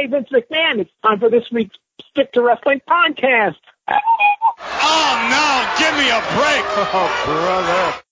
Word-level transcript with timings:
Hey, 0.00 0.06
Vince 0.06 0.30
McMahon, 0.30 0.78
it's 0.80 0.90
time 1.04 1.18
for 1.20 1.28
this 1.28 1.44
week's 1.52 1.76
Stick 2.08 2.32
to 2.32 2.40
Wrestling 2.40 2.80
podcast. 2.88 3.60
Oh 3.86 5.12
no, 5.28 5.68
give 5.76 5.94
me 5.94 6.08
a 6.08 6.20
break. 6.40 6.64
Oh, 6.92 7.10
brother. 7.26 8.02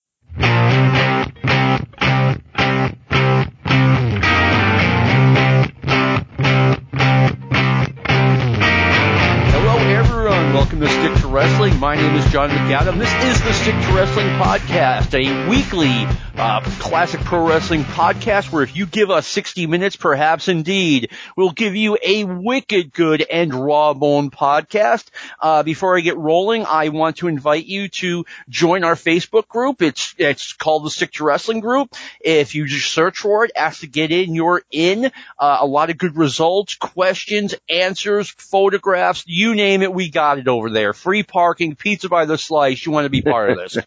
Wrestling. 11.49 11.79
My 11.79 11.95
name 11.95 12.15
is 12.15 12.31
John 12.31 12.51
McAdam. 12.51 12.99
This 12.99 13.11
is 13.23 13.43
the 13.43 13.53
Stick 13.53 13.73
to 13.73 13.93
Wrestling 13.95 14.27
podcast, 14.37 15.15
a 15.15 15.49
weekly 15.49 16.05
uh, 16.37 16.61
classic 16.79 17.19
pro 17.21 17.45
wrestling 17.45 17.83
podcast 17.83 18.51
where 18.51 18.63
if 18.63 18.75
you 18.75 18.85
give 18.85 19.09
us 19.09 19.27
60 19.27 19.65
minutes, 19.65 19.95
perhaps 19.95 20.47
indeed, 20.47 21.11
we'll 21.35 21.51
give 21.51 21.75
you 21.75 21.97
a 22.01 22.23
wicked 22.23 22.93
good 22.93 23.25
and 23.29 23.53
raw 23.53 23.93
bone 23.93 24.29
podcast. 24.29 25.07
Uh, 25.41 25.63
before 25.63 25.97
I 25.97 26.01
get 26.01 26.17
rolling, 26.17 26.65
I 26.65 26.89
want 26.89 27.17
to 27.17 27.27
invite 27.27 27.65
you 27.65 27.89
to 27.89 28.25
join 28.47 28.83
our 28.83 28.95
Facebook 28.95 29.47
group. 29.47 29.81
It's, 29.81 30.13
it's 30.17 30.53
called 30.53 30.85
the 30.85 30.91
Stick 30.91 31.13
to 31.13 31.23
Wrestling 31.23 31.61
group. 31.61 31.95
If 32.21 32.53
you 32.53 32.67
just 32.67 32.93
search 32.93 33.17
for 33.17 33.43
it, 33.43 33.51
ask 33.55 33.81
to 33.81 33.87
get 33.87 34.11
in, 34.11 34.35
you're 34.35 34.61
in. 34.71 35.11
Uh, 35.37 35.57
a 35.59 35.65
lot 35.65 35.89
of 35.89 35.97
good 35.97 36.15
results, 36.15 36.75
questions, 36.75 37.55
answers, 37.67 38.29
photographs, 38.29 39.23
you 39.25 39.55
name 39.55 39.81
it, 39.81 39.91
we 39.91 40.09
got 40.09 40.37
it 40.37 40.47
over 40.47 40.69
there. 40.69 40.93
Free 40.93 41.23
parking, 41.39 41.73
pizza 41.77 42.09
by 42.09 42.25
the 42.25 42.37
slice. 42.37 42.85
You 42.85 42.91
want 42.91 43.05
to 43.05 43.09
be 43.09 43.21
part 43.21 43.51
of 43.51 43.57
this. 43.57 43.77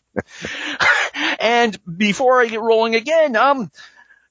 and 1.38 1.78
before 1.98 2.40
I 2.40 2.46
get 2.46 2.62
rolling 2.62 2.94
again, 2.94 3.36
um, 3.36 3.70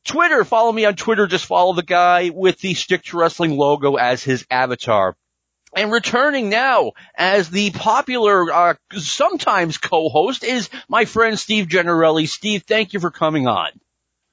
Twitter, 0.05 0.43
follow 0.43 0.71
me 0.71 0.85
on 0.85 0.95
Twitter. 0.95 1.27
Just 1.27 1.45
follow 1.45 1.73
the 1.73 1.83
guy 1.83 2.31
with 2.33 2.59
the 2.61 2.73
Stick 2.73 3.03
to 3.03 3.17
Wrestling 3.17 3.55
logo 3.55 3.93
as 3.93 4.23
his 4.23 4.43
avatar. 4.49 5.15
And 5.75 5.91
returning 5.91 6.49
now 6.49 6.93
as 7.15 7.51
the 7.51 7.69
popular, 7.69 8.51
uh, 8.51 8.73
sometimes 8.93 9.77
co-host 9.77 10.43
is 10.43 10.67
my 10.89 11.05
friend 11.05 11.37
Steve 11.37 11.67
Generelli. 11.67 12.25
Steve, 12.25 12.63
thank 12.63 12.93
you 12.93 12.99
for 12.99 13.11
coming 13.11 13.47
on. 13.47 13.69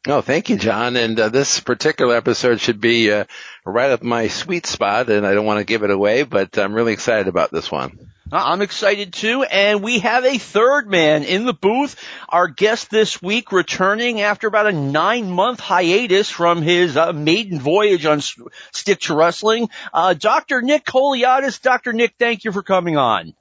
Oh, 0.07 0.23
thank 0.23 0.49
you, 0.49 0.57
John. 0.57 0.97
And 0.97 1.21
uh, 1.21 1.29
this 1.29 1.61
particular 1.61 2.17
episode 2.17 2.61
should 2.61 2.81
be 2.81 3.13
uh, 3.13 3.27
right 3.67 3.91
up 3.91 4.03
my 4.03 4.29
sweet 4.29 4.65
spot, 4.65 5.11
and 5.11 5.27
I 5.27 5.35
don't 5.35 5.45
want 5.45 5.59
to 5.59 5.65
give 5.65 5.83
it 5.83 5.91
away, 5.91 6.23
but 6.23 6.57
I'm 6.57 6.73
really 6.73 6.95
excited 6.95 7.29
about 7.29 7.51
this 7.53 7.71
one. 7.71 8.08
Uh, 8.31 8.37
I'm 8.37 8.61
excited 8.61 9.15
too, 9.15 9.43
and 9.43 9.83
we 9.83 10.01
have 10.01 10.25
a 10.27 10.37
third 10.37 10.87
man 10.87 11.25
in 11.25 11.47
the 11.47 11.55
booth. 11.55 11.97
Our 12.29 12.47
guest 12.47 12.91
this 12.91 13.23
week 13.23 13.53
returning 13.53 14.21
after 14.21 14.47
about 14.47 14.67
a 14.67 14.73
nine 14.73 15.31
month 15.31 15.61
hiatus 15.61 16.29
from 16.29 16.61
his 16.61 16.95
uh, 16.99 17.15
maiden 17.15 17.59
voyage 17.59 18.05
on 18.05 18.21
Stick 18.21 19.01
to 19.01 19.17
Wrestling. 19.17 19.71
Uh, 19.95 20.13
Dr. 20.13 20.61
Nick 20.61 20.85
Koliadis. 20.85 21.63
Dr. 21.63 21.95
Nick, 21.95 22.17
thank 22.19 22.45
you 22.45 22.53
for 22.53 22.63
coming 22.63 22.99
on. 22.99 23.33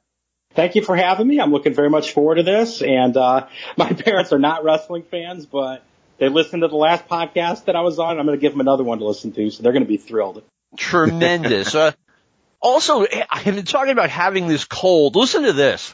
Thank 0.54 0.76
you 0.76 0.82
for 0.82 0.96
having 0.96 1.28
me. 1.28 1.42
I'm 1.42 1.52
looking 1.52 1.74
very 1.74 1.90
much 1.90 2.14
forward 2.14 2.36
to 2.36 2.44
this. 2.44 2.82
And 2.82 3.18
uh, 3.18 3.48
my 3.78 3.92
parents 3.92 4.32
are 4.32 4.40
not 4.40 4.64
wrestling 4.64 5.04
fans, 5.04 5.46
but 5.46 5.84
they 6.18 6.30
listened 6.30 6.62
to 6.62 6.70
the 6.70 6.78
last 6.78 7.10
podcast 7.10 7.66
that 7.66 7.76
I 7.76 7.82
was 7.82 8.00
on. 8.00 8.20
I'm 8.20 8.26
going 8.26 8.38
to 8.38 8.42
give 8.42 8.54
them 8.54 8.62
another 8.62 8.86
one 8.86 9.00
to 9.00 9.06
listen 9.06 9.34
to, 9.34 9.50
so 9.50 9.64
they're 9.64 9.74
going 9.74 9.84
to 9.84 9.90
be 9.90 9.98
thrilled. 9.98 10.44
Tremendous. 10.78 11.76
uh, 11.76 11.92
also, 12.62 13.06
I 13.06 13.40
have 13.40 13.56
been 13.56 13.66
talking 13.66 13.92
about 13.92 14.10
having 14.10 14.48
this 14.48 14.66
cold. 14.66 15.16
Listen 15.16 15.44
to 15.44 15.54
this. 15.54 15.94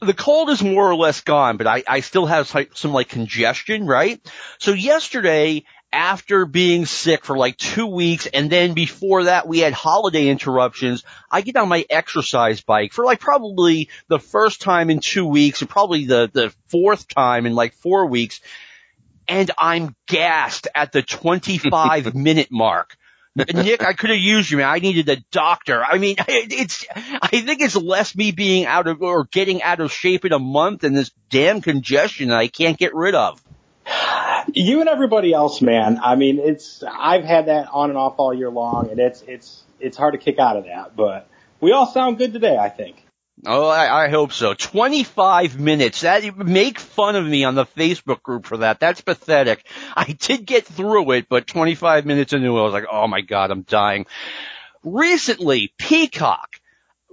The 0.00 0.14
cold 0.14 0.50
is 0.50 0.62
more 0.62 0.88
or 0.88 0.94
less 0.94 1.22
gone, 1.22 1.56
but 1.56 1.66
I, 1.66 1.82
I 1.88 2.00
still 2.00 2.26
have 2.26 2.46
some, 2.46 2.66
some 2.74 2.92
like 2.92 3.08
congestion, 3.08 3.86
right? 3.86 4.20
So 4.58 4.72
yesterday, 4.72 5.64
after 5.92 6.44
being 6.44 6.84
sick 6.84 7.24
for 7.24 7.36
like 7.36 7.56
two 7.56 7.86
weeks 7.86 8.26
and 8.26 8.50
then 8.50 8.74
before 8.74 9.24
that 9.24 9.48
we 9.48 9.60
had 9.60 9.72
holiday 9.72 10.28
interruptions, 10.28 11.02
I 11.30 11.40
get 11.40 11.56
on 11.56 11.68
my 11.68 11.84
exercise 11.88 12.60
bike 12.60 12.92
for 12.92 13.04
like 13.04 13.20
probably 13.20 13.88
the 14.08 14.18
first 14.18 14.60
time 14.60 14.90
in 14.90 15.00
two 15.00 15.26
weeks 15.26 15.62
and 15.62 15.70
probably 15.70 16.04
the, 16.04 16.30
the 16.32 16.54
fourth 16.68 17.08
time 17.08 17.46
in 17.46 17.54
like 17.54 17.74
four 17.74 18.06
weeks. 18.06 18.40
And 19.26 19.50
I'm 19.58 19.96
gassed 20.06 20.68
at 20.74 20.92
the 20.92 21.02
25 21.02 22.14
minute 22.14 22.48
mark. 22.50 22.97
Nick, 23.54 23.82
I 23.82 23.92
could 23.92 24.10
have 24.10 24.18
used 24.18 24.50
you, 24.50 24.58
man. 24.58 24.68
I 24.68 24.78
needed 24.78 25.08
a 25.08 25.16
doctor. 25.30 25.82
I 25.84 25.98
mean, 25.98 26.16
it's, 26.28 26.84
I 26.94 27.40
think 27.40 27.60
it's 27.60 27.76
less 27.76 28.16
me 28.16 28.32
being 28.32 28.66
out 28.66 28.86
of, 28.86 29.02
or 29.02 29.24
getting 29.24 29.62
out 29.62 29.80
of 29.80 29.92
shape 29.92 30.24
in 30.24 30.32
a 30.32 30.38
month 30.38 30.84
and 30.84 30.96
this 30.96 31.10
damn 31.30 31.60
congestion 31.60 32.28
that 32.28 32.38
I 32.38 32.48
can't 32.48 32.78
get 32.78 32.94
rid 32.94 33.14
of. 33.14 33.42
You 34.52 34.80
and 34.80 34.88
everybody 34.88 35.32
else, 35.32 35.60
man. 35.60 35.98
I 36.02 36.16
mean, 36.16 36.38
it's, 36.38 36.82
I've 36.82 37.24
had 37.24 37.46
that 37.46 37.68
on 37.72 37.90
and 37.90 37.98
off 37.98 38.14
all 38.18 38.34
year 38.34 38.50
long 38.50 38.90
and 38.90 38.98
it's, 38.98 39.22
it's, 39.22 39.62
it's 39.80 39.96
hard 39.96 40.14
to 40.14 40.18
kick 40.18 40.38
out 40.38 40.56
of 40.56 40.64
that, 40.64 40.96
but 40.96 41.28
we 41.60 41.72
all 41.72 41.86
sound 41.86 42.18
good 42.18 42.32
today, 42.32 42.56
I 42.56 42.68
think. 42.68 43.04
Oh, 43.46 43.68
I, 43.68 44.04
I, 44.04 44.08
hope 44.08 44.32
so. 44.32 44.54
25 44.54 45.60
minutes. 45.60 46.00
That, 46.00 46.36
make 46.36 46.80
fun 46.80 47.14
of 47.14 47.24
me 47.24 47.44
on 47.44 47.54
the 47.54 47.66
Facebook 47.66 48.22
group 48.22 48.46
for 48.46 48.58
that. 48.58 48.80
That's 48.80 49.00
pathetic. 49.00 49.64
I 49.96 50.12
did 50.12 50.44
get 50.44 50.66
through 50.66 51.12
it, 51.12 51.28
but 51.28 51.46
25 51.46 52.04
minutes 52.04 52.32
into 52.32 52.56
it, 52.56 52.60
I 52.60 52.64
was 52.64 52.72
like, 52.72 52.86
oh 52.90 53.06
my 53.06 53.20
god, 53.20 53.50
I'm 53.50 53.62
dying. 53.62 54.06
Recently, 54.82 55.72
Peacock 55.78 56.57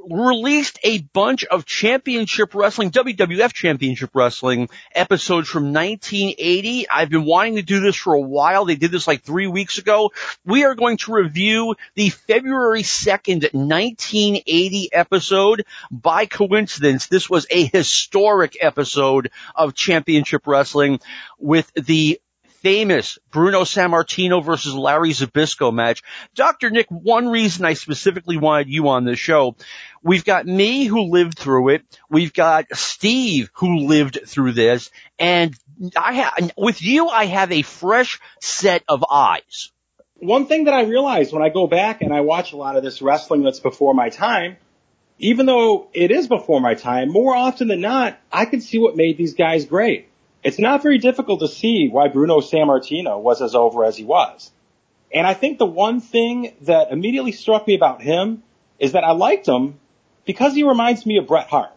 released 0.09 0.79
a 0.83 0.99
bunch 0.99 1.43
of 1.45 1.65
championship 1.65 2.53
wrestling, 2.53 2.91
WWF 2.91 3.53
championship 3.53 4.11
wrestling 4.13 4.69
episodes 4.93 5.49
from 5.49 5.73
1980. 5.73 6.89
I've 6.89 7.09
been 7.09 7.25
wanting 7.25 7.55
to 7.55 7.61
do 7.61 7.79
this 7.79 7.95
for 7.95 8.13
a 8.13 8.21
while. 8.21 8.65
They 8.65 8.75
did 8.75 8.91
this 8.91 9.07
like 9.07 9.23
three 9.23 9.47
weeks 9.47 9.77
ago. 9.77 10.11
We 10.45 10.63
are 10.63 10.75
going 10.75 10.97
to 10.97 11.13
review 11.13 11.75
the 11.95 12.09
February 12.09 12.83
2nd, 12.83 13.53
1980 13.53 14.93
episode. 14.93 15.65
By 15.91 16.25
coincidence, 16.25 17.07
this 17.07 17.29
was 17.29 17.47
a 17.49 17.65
historic 17.65 18.57
episode 18.61 19.31
of 19.55 19.73
championship 19.73 20.47
wrestling 20.47 20.99
with 21.39 21.71
the 21.73 22.19
famous 22.65 23.19
Bruno 23.29 23.61
Sammartino 23.61 24.43
versus 24.43 24.73
Larry 24.73 25.11
Zbyszko 25.11 25.71
match. 25.71 26.01
Dr. 26.33 26.71
Nick, 26.71 26.87
one 26.89 27.27
reason 27.27 27.63
I 27.63 27.75
specifically 27.75 28.37
wanted 28.37 28.69
you 28.69 28.87
on 28.87 29.05
this 29.05 29.19
show, 29.19 29.55
we've 30.01 30.25
got 30.25 30.47
me 30.47 30.85
who 30.85 31.11
lived 31.11 31.37
through 31.37 31.69
it. 31.69 31.83
We've 32.09 32.33
got 32.33 32.65
Steve 32.73 33.51
who 33.53 33.81
lived 33.81 34.17
through 34.25 34.53
this. 34.53 34.89
And 35.19 35.55
I 35.95 36.13
have, 36.13 36.51
with 36.57 36.81
you, 36.81 37.07
I 37.07 37.25
have 37.25 37.51
a 37.51 37.61
fresh 37.61 38.19
set 38.41 38.81
of 38.89 39.05
eyes. 39.11 39.69
One 40.15 40.47
thing 40.47 40.63
that 40.63 40.73
I 40.73 40.85
realize 40.85 41.31
when 41.31 41.43
I 41.43 41.49
go 41.49 41.67
back 41.67 42.01
and 42.01 42.11
I 42.11 42.21
watch 42.21 42.51
a 42.51 42.57
lot 42.57 42.77
of 42.77 42.83
this 42.83 42.99
wrestling 42.99 43.43
that's 43.43 43.59
before 43.59 43.93
my 43.93 44.09
time, 44.09 44.57
even 45.19 45.45
though 45.45 45.89
it 45.93 46.09
is 46.09 46.27
before 46.27 46.61
my 46.61 46.73
time, 46.73 47.09
more 47.09 47.35
often 47.35 47.67
than 47.67 47.81
not, 47.81 48.17
I 48.31 48.45
can 48.45 48.59
see 48.59 48.79
what 48.79 48.95
made 48.95 49.19
these 49.19 49.35
guys 49.35 49.65
great 49.65 50.09
it's 50.45 50.59
not 50.59 50.83
very 50.83 50.99
difficult 50.99 51.39
to 51.39 51.47
see 51.47 51.89
why 51.89 52.07
Bruno 52.07 52.39
Sammartino 52.39 53.19
was 53.19 53.41
as 53.41 53.55
over 53.55 53.83
as 53.83 53.97
he 53.97 54.03
was. 54.03 54.51
And 55.11 55.25
I 55.25 55.33
think 55.33 55.57
the 55.57 55.65
one 55.65 56.01
thing 56.01 56.53
that 56.61 56.91
immediately 56.91 57.31
struck 57.31 57.65
me 57.65 57.73
about 57.73 58.03
him 58.03 58.43
is 58.77 58.91
that 58.91 59.03
I 59.03 59.13
liked 59.13 59.47
him 59.47 59.79
because 60.23 60.53
he 60.53 60.63
reminds 60.63 61.03
me 61.03 61.17
of 61.17 61.25
Bret 61.25 61.47
Hart. 61.47 61.71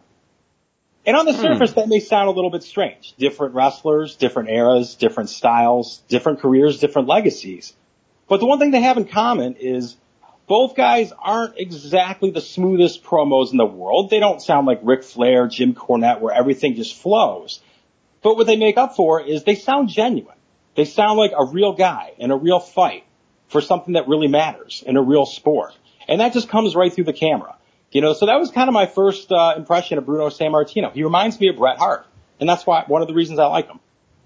And 1.06 1.16
on 1.16 1.24
the 1.24 1.32
hmm. 1.32 1.40
surface, 1.40 1.72
that 1.72 1.88
may 1.88 2.00
sound 2.00 2.28
a 2.28 2.32
little 2.32 2.50
bit 2.50 2.62
strange. 2.62 3.14
Different 3.16 3.54
wrestlers, 3.54 4.16
different 4.16 4.50
eras, 4.50 4.96
different 4.96 5.30
styles, 5.30 6.02
different 6.08 6.40
careers, 6.40 6.78
different 6.78 7.08
legacies. 7.08 7.72
But 8.28 8.40
the 8.40 8.46
one 8.46 8.58
thing 8.58 8.72
they 8.72 8.82
have 8.82 8.98
in 8.98 9.06
common 9.06 9.54
is 9.54 9.96
both 10.46 10.76
guys 10.76 11.10
aren't 11.18 11.56
exactly 11.56 12.32
the 12.32 12.42
smoothest 12.42 13.02
promos 13.02 13.50
in 13.50 13.56
the 13.56 13.64
world. 13.64 14.10
They 14.10 14.20
don't 14.20 14.42
sound 14.42 14.66
like 14.66 14.80
Ric 14.82 15.04
Flair, 15.04 15.46
Jim 15.46 15.74
Cornette, 15.74 16.20
where 16.20 16.34
everything 16.34 16.74
just 16.74 16.94
flows. 16.94 17.60
But 18.22 18.36
what 18.36 18.46
they 18.46 18.56
make 18.56 18.76
up 18.76 18.96
for 18.96 19.20
is 19.20 19.44
they 19.44 19.54
sound 19.54 19.88
genuine. 19.88 20.36
They 20.74 20.84
sound 20.84 21.18
like 21.18 21.32
a 21.36 21.44
real 21.44 21.72
guy 21.72 22.12
in 22.18 22.30
a 22.30 22.36
real 22.36 22.60
fight 22.60 23.04
for 23.48 23.60
something 23.60 23.94
that 23.94 24.08
really 24.08 24.28
matters 24.28 24.84
in 24.86 24.96
a 24.96 25.02
real 25.02 25.26
sport. 25.26 25.76
And 26.06 26.20
that 26.20 26.32
just 26.32 26.48
comes 26.48 26.74
right 26.74 26.92
through 26.92 27.04
the 27.04 27.12
camera. 27.12 27.56
You 27.90 28.00
know, 28.00 28.12
so 28.12 28.26
that 28.26 28.38
was 28.38 28.50
kind 28.50 28.68
of 28.68 28.74
my 28.74 28.86
first 28.86 29.32
uh, 29.32 29.54
impression 29.56 29.98
of 29.98 30.06
Bruno 30.06 30.28
Sammartino. 30.28 30.92
He 30.92 31.02
reminds 31.02 31.40
me 31.40 31.48
of 31.48 31.56
Bret 31.56 31.78
Hart. 31.78 32.06
And 32.38 32.48
that's 32.48 32.66
why 32.66 32.84
one 32.86 33.02
of 33.02 33.08
the 33.08 33.14
reasons 33.14 33.38
I 33.38 33.46
like 33.46 33.66
him. 33.66 33.80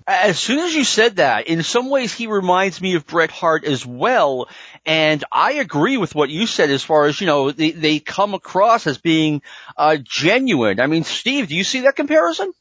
As 0.06 0.36
soon 0.36 0.58
as 0.58 0.74
you 0.74 0.82
said 0.82 1.16
that, 1.16 1.46
in 1.46 1.62
some 1.62 1.88
ways 1.88 2.12
he 2.12 2.26
reminds 2.26 2.80
me 2.80 2.96
of 2.96 3.06
Bret 3.06 3.30
Hart 3.30 3.64
as 3.64 3.86
well. 3.86 4.48
And 4.84 5.22
I 5.30 5.52
agree 5.54 5.96
with 5.96 6.14
what 6.14 6.28
you 6.28 6.46
said 6.46 6.70
as 6.70 6.82
far 6.82 7.06
as, 7.06 7.20
you 7.20 7.28
know, 7.28 7.52
they, 7.52 7.70
they 7.70 8.00
come 8.00 8.34
across 8.34 8.88
as 8.88 8.98
being 8.98 9.42
uh, 9.76 9.96
genuine. 10.02 10.80
I 10.80 10.88
mean, 10.88 11.04
Steve, 11.04 11.48
do 11.48 11.54
you 11.54 11.62
see 11.62 11.82
that 11.82 11.94
comparison? 11.94 12.52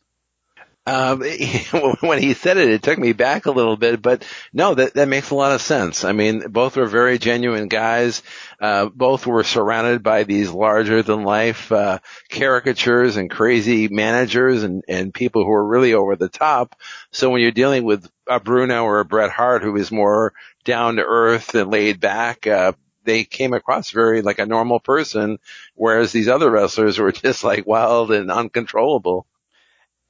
Um, 0.87 1.21
when 2.01 2.19
he 2.19 2.33
said 2.33 2.57
it, 2.57 2.69
it 2.69 2.81
took 2.81 2.97
me 2.97 3.13
back 3.13 3.45
a 3.45 3.51
little 3.51 3.77
bit, 3.77 4.01
but 4.01 4.25
no, 4.51 4.73
that, 4.73 4.95
that 4.95 5.07
makes 5.07 5.29
a 5.29 5.35
lot 5.35 5.51
of 5.51 5.61
sense. 5.61 6.03
I 6.03 6.11
mean, 6.11 6.39
both 6.49 6.75
were 6.75 6.87
very 6.87 7.19
genuine 7.19 7.67
guys. 7.67 8.23
Uh, 8.59 8.87
both 8.87 9.27
were 9.27 9.43
surrounded 9.43 10.01
by 10.01 10.23
these 10.23 10.49
larger 10.49 11.03
than 11.03 11.23
life, 11.23 11.71
uh, 11.71 11.99
caricatures 12.29 13.15
and 13.17 13.29
crazy 13.29 13.89
managers 13.89 14.63
and, 14.63 14.83
and 14.87 15.13
people 15.13 15.43
who 15.43 15.51
are 15.51 15.67
really 15.67 15.93
over 15.93 16.15
the 16.15 16.29
top. 16.29 16.75
So 17.11 17.29
when 17.29 17.41
you're 17.41 17.51
dealing 17.51 17.83
with 17.83 18.09
a 18.27 18.39
Bruno 18.39 18.83
or 18.83 18.99
a 18.99 19.05
Bret 19.05 19.29
Hart 19.31 19.61
who 19.61 19.75
is 19.75 19.91
more 19.91 20.33
down 20.63 20.95
to 20.95 21.03
earth 21.03 21.53
and 21.53 21.69
laid 21.69 21.99
back, 21.99 22.47
uh, 22.47 22.73
they 23.03 23.23
came 23.23 23.53
across 23.53 23.91
very 23.91 24.21
like 24.21 24.39
a 24.39 24.45
normal 24.45 24.79
person, 24.79 25.39
whereas 25.75 26.11
these 26.11 26.27
other 26.27 26.49
wrestlers 26.49 26.97
were 26.97 27.11
just 27.11 27.43
like 27.43 27.67
wild 27.67 28.11
and 28.11 28.31
uncontrollable. 28.31 29.27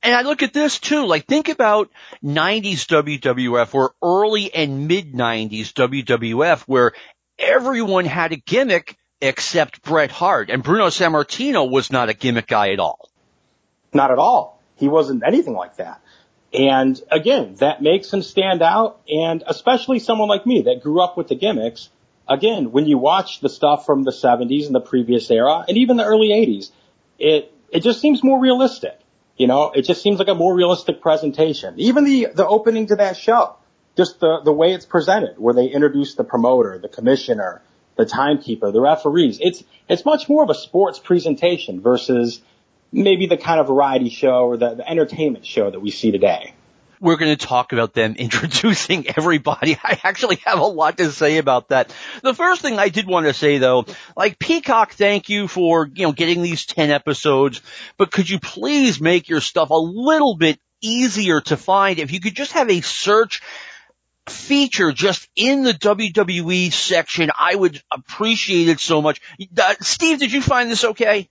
And 0.03 0.15
I 0.15 0.21
look 0.21 0.42
at 0.42 0.53
this 0.53 0.80
too, 0.80 1.06
like 1.06 1.25
think 1.25 1.50
about 1.50 1.89
90s 2.24 2.88
WWF 2.88 3.74
or 3.75 3.94
early 4.01 4.53
and 4.53 4.88
mid 4.88 5.13
90s 5.13 5.74
WWF 5.74 6.62
where 6.62 6.94
everyone 7.38 8.06
had 8.06 8.31
a 8.31 8.38
gimmick 8.38 8.98
except 9.21 9.83
Bret 9.83 10.12
Hart 10.12 10.50
and 10.50 10.63
Bruno 10.63 10.88
Sammartino 10.88 11.69
was 11.69 11.92
not 11.92 12.09
a 12.09 12.15
gimmick 12.15 12.48
guy 12.48 12.71
at 12.71 12.80
all. 12.80 13.09
Not 13.94 14.09
at 14.09 14.18
all. 14.18 14.59
He 14.77 14.88
wasn't 14.88 15.24
anything 15.25 15.53
like 15.53 15.77
that. 15.77 16.01
And 16.51 17.00
again, 17.12 17.56
that 17.59 17.83
makes 17.83 18.12
him 18.12 18.24
stand 18.24 18.63
out 18.63 19.01
and 19.07 19.44
especially 19.45 20.00
someone 20.00 20.27
like 20.27 20.45
me 20.45 20.63
that 20.63 20.81
grew 20.81 21.01
up 21.01 21.15
with 21.15 21.27
the 21.27 21.36
gimmicks. 21.36 21.89
Again, 22.27 22.71
when 22.71 22.88
you 22.88 22.98
watch 22.98 23.39
the 23.39 23.50
stuff 23.50 23.86
from 23.86 24.03
the 24.03 24.12
70s 24.12 24.65
and 24.65 24.74
the 24.74 24.81
previous 24.81 25.30
era 25.30 25.63
and 25.68 25.77
even 25.77 25.98
the 25.98 26.06
early 26.06 26.30
80s, 26.30 26.71
it, 27.19 27.53
it 27.69 27.81
just 27.81 28.01
seems 28.01 28.24
more 28.24 28.39
realistic. 28.39 29.00
You 29.41 29.47
know, 29.47 29.71
it 29.71 29.85
just 29.85 30.03
seems 30.03 30.19
like 30.19 30.27
a 30.27 30.35
more 30.35 30.53
realistic 30.53 31.01
presentation. 31.01 31.73
Even 31.77 32.03
the, 32.03 32.27
the 32.31 32.47
opening 32.47 32.85
to 32.85 32.97
that 32.97 33.17
show, 33.17 33.55
just 33.97 34.19
the, 34.19 34.41
the 34.45 34.51
way 34.51 34.71
it's 34.71 34.85
presented, 34.85 35.39
where 35.39 35.55
they 35.55 35.65
introduce 35.65 36.13
the 36.13 36.23
promoter, 36.23 36.77
the 36.77 36.88
commissioner, 36.88 37.63
the 37.97 38.05
timekeeper, 38.05 38.71
the 38.71 38.79
referees. 38.79 39.39
It's, 39.41 39.63
it's 39.89 40.05
much 40.05 40.29
more 40.29 40.43
of 40.43 40.51
a 40.51 40.53
sports 40.53 40.99
presentation 40.99 41.81
versus 41.81 42.39
maybe 42.91 43.25
the 43.25 43.35
kind 43.35 43.59
of 43.59 43.65
variety 43.65 44.11
show 44.11 44.45
or 44.45 44.57
the, 44.57 44.75
the 44.75 44.88
entertainment 44.88 45.43
show 45.43 45.71
that 45.71 45.79
we 45.79 45.89
see 45.89 46.11
today 46.11 46.53
we're 47.01 47.18
going 47.18 47.36
to 47.36 47.45
talk 47.45 47.74
about 47.74 47.94
them 47.94 48.15
introducing 48.18 49.07
everybody. 49.09 49.77
I 49.83 50.00
actually 50.03 50.38
have 50.45 50.59
a 50.59 50.65
lot 50.65 50.98
to 51.00 51.12
say 51.12 51.38
about 51.38 51.69
that. 51.69 51.94
The 52.21 52.33
first 52.33 52.62
thing 52.62 52.80
I 52.80 52.89
did 52.89 53.07
want 53.07 53.25
to 53.25 53.33
say 53.33 53.57
though, 53.57 53.86
like 54.15 54.39
Peacock, 54.39 54.94
thank 54.94 55.27
you 55.27 55.48
for, 55.48 55.89
you 55.94 56.06
know, 56.06 56.13
getting 56.13 56.42
these 56.42 56.65
10 56.65 56.92
episodes, 56.92 57.62
but 57.98 58.12
could 58.12 58.30
you 58.30 58.39
please 58.39 59.01
make 59.01 59.27
your 59.27 59.42
stuff 59.42 59.71
a 59.71 59.75
little 59.75 60.38
bit 60.38 60.59
easier 60.80 61.42
to 61.42 61.57
find? 61.57 62.00
If 62.00 62.12
you 62.12 62.21
could 62.21 62.36
just 62.36 62.53
have 62.53 62.69
a 62.69 62.81
search 62.81 63.42
feature 64.27 64.92
just 64.92 65.27
in 65.36 65.63
the 65.63 65.74
WWE 65.74 66.71
section, 66.71 67.31
I 67.38 67.56
would 67.56 67.81
appreciate 67.92 68.69
it 68.69 68.80
so 68.80 69.01
much. 69.01 69.19
Uh, 69.57 69.75
Steve, 69.81 70.19
did 70.19 70.31
you 70.31 70.42
find 70.42 70.69
this 70.69 70.86
okay? 70.86 71.30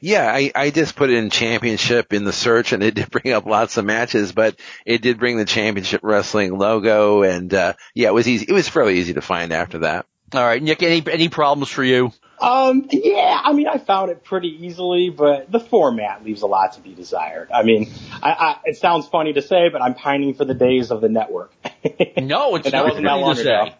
Yeah, 0.00 0.30
I, 0.30 0.52
I 0.54 0.70
just 0.70 0.96
put 0.96 1.10
in 1.10 1.30
championship 1.30 2.12
in 2.12 2.24
the 2.24 2.32
search 2.32 2.72
and 2.72 2.82
it 2.82 2.94
did 2.94 3.10
bring 3.10 3.32
up 3.32 3.46
lots 3.46 3.76
of 3.76 3.84
matches, 3.84 4.32
but 4.32 4.56
it 4.86 5.02
did 5.02 5.18
bring 5.18 5.36
the 5.36 5.44
championship 5.44 6.00
wrestling 6.02 6.56
logo 6.56 7.22
and, 7.22 7.52
uh, 7.52 7.74
yeah, 7.94 8.08
it 8.08 8.14
was 8.14 8.28
easy. 8.28 8.46
It 8.48 8.52
was 8.52 8.68
fairly 8.68 8.98
easy 8.98 9.14
to 9.14 9.22
find 9.22 9.52
after 9.52 9.80
that. 9.80 10.06
All 10.32 10.44
right, 10.44 10.62
Nick, 10.62 10.82
any, 10.82 11.02
any 11.10 11.28
problems 11.28 11.70
for 11.70 11.82
you? 11.82 12.12
Um, 12.40 12.88
yeah, 12.90 13.40
I 13.44 13.52
mean, 13.52 13.66
I 13.66 13.78
found 13.78 14.10
it 14.10 14.24
pretty 14.24 14.64
easily, 14.64 15.10
but 15.10 15.50
the 15.50 15.60
format 15.60 16.24
leaves 16.24 16.42
a 16.42 16.46
lot 16.46 16.74
to 16.74 16.80
be 16.80 16.94
desired. 16.94 17.50
I 17.52 17.64
mean, 17.64 17.90
I, 18.22 18.30
I, 18.30 18.56
it 18.64 18.76
sounds 18.76 19.08
funny 19.08 19.34
to 19.34 19.42
say, 19.42 19.68
but 19.68 19.82
I'm 19.82 19.94
pining 19.94 20.34
for 20.34 20.44
the 20.44 20.54
days 20.54 20.90
of 20.90 21.00
the 21.00 21.08
network. 21.08 21.52
no, 22.16 22.54
it's 22.56 22.70
not 22.70 22.94
funny 22.94 23.34
to 23.34 23.34
say. 23.36 23.54
Ago. 23.54 23.74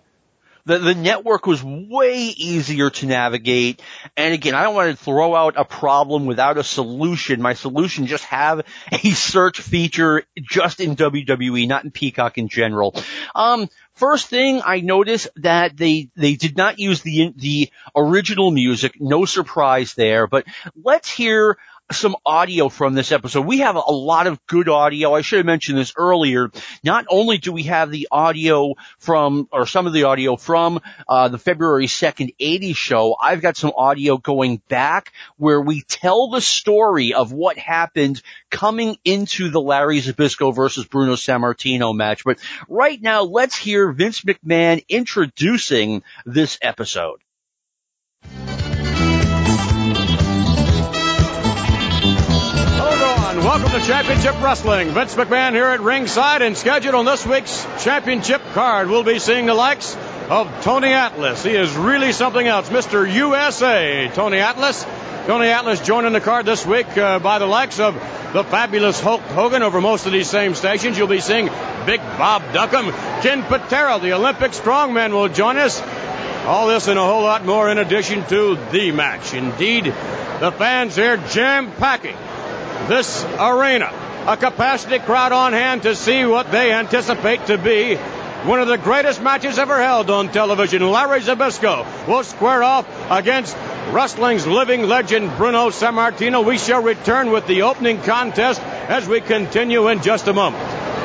The, 0.64 0.78
the 0.78 0.94
network 0.94 1.46
was 1.46 1.62
way 1.62 2.24
easier 2.36 2.90
to 2.90 3.06
navigate. 3.06 3.82
And 4.16 4.34
again, 4.34 4.54
I 4.54 4.62
don't 4.62 4.74
want 4.74 4.96
to 4.96 5.04
throw 5.04 5.34
out 5.34 5.54
a 5.56 5.64
problem 5.64 6.26
without 6.26 6.58
a 6.58 6.64
solution. 6.64 7.42
My 7.42 7.54
solution, 7.54 8.06
just 8.06 8.24
have 8.24 8.62
a 8.92 9.10
search 9.10 9.60
feature 9.60 10.24
just 10.40 10.80
in 10.80 10.96
WWE, 10.96 11.68
not 11.68 11.84
in 11.84 11.90
Peacock 11.90 12.38
in 12.38 12.48
general. 12.48 12.94
Um, 13.34 13.68
First 14.00 14.28
thing 14.28 14.62
I 14.64 14.80
noticed 14.80 15.28
that 15.36 15.76
they 15.76 16.08
they 16.16 16.34
did 16.34 16.56
not 16.56 16.78
use 16.78 17.02
the 17.02 17.34
the 17.36 17.70
original 17.94 18.50
music. 18.50 18.98
No 18.98 19.26
surprise 19.26 19.92
there, 19.92 20.26
but 20.26 20.46
let's 20.74 21.10
hear 21.10 21.58
some 21.92 22.16
audio 22.24 22.68
from 22.68 22.94
this 22.94 23.12
episode. 23.12 23.46
We 23.46 23.58
have 23.58 23.76
a 23.76 23.80
lot 23.92 24.26
of 24.26 24.44
good 24.46 24.68
audio. 24.68 25.14
I 25.14 25.22
should 25.22 25.38
have 25.38 25.46
mentioned 25.46 25.78
this 25.78 25.92
earlier. 25.96 26.50
Not 26.84 27.06
only 27.08 27.38
do 27.38 27.52
we 27.52 27.64
have 27.64 27.90
the 27.90 28.08
audio 28.10 28.74
from, 28.98 29.48
or 29.52 29.66
some 29.66 29.86
of 29.86 29.92
the 29.92 30.04
audio 30.04 30.36
from 30.36 30.80
uh, 31.08 31.28
the 31.28 31.38
February 31.38 31.86
2nd 31.86 32.34
80 32.38 32.72
show, 32.72 33.16
I've 33.20 33.42
got 33.42 33.56
some 33.56 33.72
audio 33.76 34.16
going 34.16 34.62
back 34.68 35.12
where 35.36 35.60
we 35.60 35.82
tell 35.82 36.30
the 36.30 36.40
story 36.40 37.14
of 37.14 37.32
what 37.32 37.58
happened 37.58 38.22
coming 38.50 38.96
into 39.04 39.50
the 39.50 39.60
Larry 39.60 40.00
Zbyszko 40.00 40.54
versus 40.54 40.86
Bruno 40.86 41.14
Sammartino 41.14 41.94
match. 41.94 42.24
But 42.24 42.38
right 42.68 43.00
now, 43.00 43.22
let's 43.22 43.56
hear 43.56 43.92
Vince 43.92 44.22
McMahon 44.22 44.84
introducing 44.88 46.02
this 46.24 46.58
episode. 46.62 47.20
Welcome 53.40 53.70
to 53.70 53.80
Championship 53.80 54.38
Wrestling. 54.42 54.90
Vince 54.90 55.14
McMahon 55.14 55.52
here 55.52 55.64
at 55.64 55.80
ringside 55.80 56.42
and 56.42 56.54
scheduled 56.54 56.94
on 56.94 57.06
this 57.06 57.24
week's 57.24 57.66
championship 57.82 58.42
card. 58.52 58.90
We'll 58.90 59.02
be 59.02 59.18
seeing 59.18 59.46
the 59.46 59.54
likes 59.54 59.96
of 60.28 60.62
Tony 60.62 60.92
Atlas. 60.92 61.42
He 61.42 61.52
is 61.52 61.74
really 61.74 62.12
something 62.12 62.46
else. 62.46 62.68
Mr. 62.68 63.10
USA, 63.10 64.10
Tony 64.12 64.36
Atlas. 64.36 64.84
Tony 65.26 65.48
Atlas 65.48 65.80
joining 65.80 66.12
the 66.12 66.20
card 66.20 66.44
this 66.44 66.66
week 66.66 66.86
uh, 66.98 67.18
by 67.18 67.38
the 67.38 67.46
likes 67.46 67.80
of 67.80 67.94
the 68.34 68.44
fabulous 68.44 69.00
Hulk 69.00 69.22
Hogan 69.22 69.62
over 69.62 69.80
most 69.80 70.04
of 70.04 70.12
these 70.12 70.28
same 70.28 70.54
stations. 70.54 70.98
You'll 70.98 71.06
be 71.06 71.20
seeing 71.20 71.46
Big 71.86 72.00
Bob 72.18 72.42
Duncum. 72.52 72.92
Ken 73.22 73.42
Patera, 73.42 73.98
the 74.00 74.12
Olympic 74.12 74.52
strongman, 74.52 75.12
will 75.12 75.30
join 75.30 75.56
us. 75.56 75.80
All 76.44 76.68
this 76.68 76.88
and 76.88 76.98
a 76.98 77.06
whole 77.06 77.22
lot 77.22 77.46
more 77.46 77.70
in 77.70 77.78
addition 77.78 78.22
to 78.26 78.58
the 78.70 78.92
match. 78.92 79.32
Indeed, 79.32 79.86
the 79.86 80.52
fans 80.52 80.94
here 80.94 81.16
jam 81.16 81.72
packing 81.72 82.16
this 82.88 83.24
arena. 83.38 83.90
A 84.26 84.36
capacity 84.36 84.98
crowd 84.98 85.32
on 85.32 85.52
hand 85.52 85.82
to 85.82 85.96
see 85.96 86.24
what 86.24 86.50
they 86.50 86.72
anticipate 86.72 87.46
to 87.46 87.58
be 87.58 87.98
one 88.44 88.60
of 88.60 88.68
the 88.68 88.78
greatest 88.78 89.20
matches 89.20 89.58
ever 89.58 89.82
held 89.82 90.08
on 90.08 90.30
television. 90.30 90.88
Larry 90.90 91.20
Zbyszko 91.20 92.08
will 92.08 92.24
square 92.24 92.62
off 92.62 92.86
against 93.10 93.54
wrestling's 93.90 94.46
living 94.46 94.82
legend 94.84 95.36
Bruno 95.36 95.68
Sammartino. 95.68 96.44
We 96.44 96.56
shall 96.56 96.82
return 96.82 97.30
with 97.32 97.46
the 97.46 97.62
opening 97.62 98.00
contest 98.00 98.60
as 98.62 99.06
we 99.06 99.20
continue 99.20 99.88
in 99.88 100.02
just 100.02 100.26
a 100.26 100.32
moment. 100.32 100.99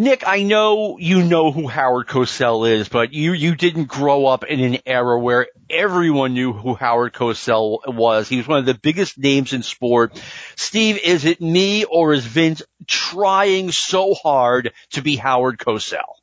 Nick, 0.00 0.26
I 0.26 0.44
know 0.44 0.96
you 0.98 1.22
know 1.22 1.52
who 1.52 1.68
Howard 1.68 2.06
Cosell 2.06 2.66
is, 2.66 2.88
but 2.88 3.12
you, 3.12 3.34
you 3.34 3.54
didn't 3.54 3.84
grow 3.84 4.24
up 4.24 4.44
in 4.44 4.60
an 4.60 4.78
era 4.86 5.20
where 5.20 5.48
everyone 5.68 6.32
knew 6.32 6.54
who 6.54 6.72
Howard 6.72 7.12
Cosell 7.12 7.80
was. 7.86 8.26
He 8.26 8.38
was 8.38 8.48
one 8.48 8.60
of 8.60 8.64
the 8.64 8.72
biggest 8.72 9.18
names 9.18 9.52
in 9.52 9.62
sport. 9.62 10.18
Steve, 10.56 10.96
is 11.04 11.26
it 11.26 11.42
me 11.42 11.84
or 11.84 12.14
is 12.14 12.24
Vince 12.24 12.62
trying 12.86 13.72
so 13.72 14.14
hard 14.14 14.72
to 14.92 15.02
be 15.02 15.16
Howard 15.16 15.58
Cosell? 15.58 16.14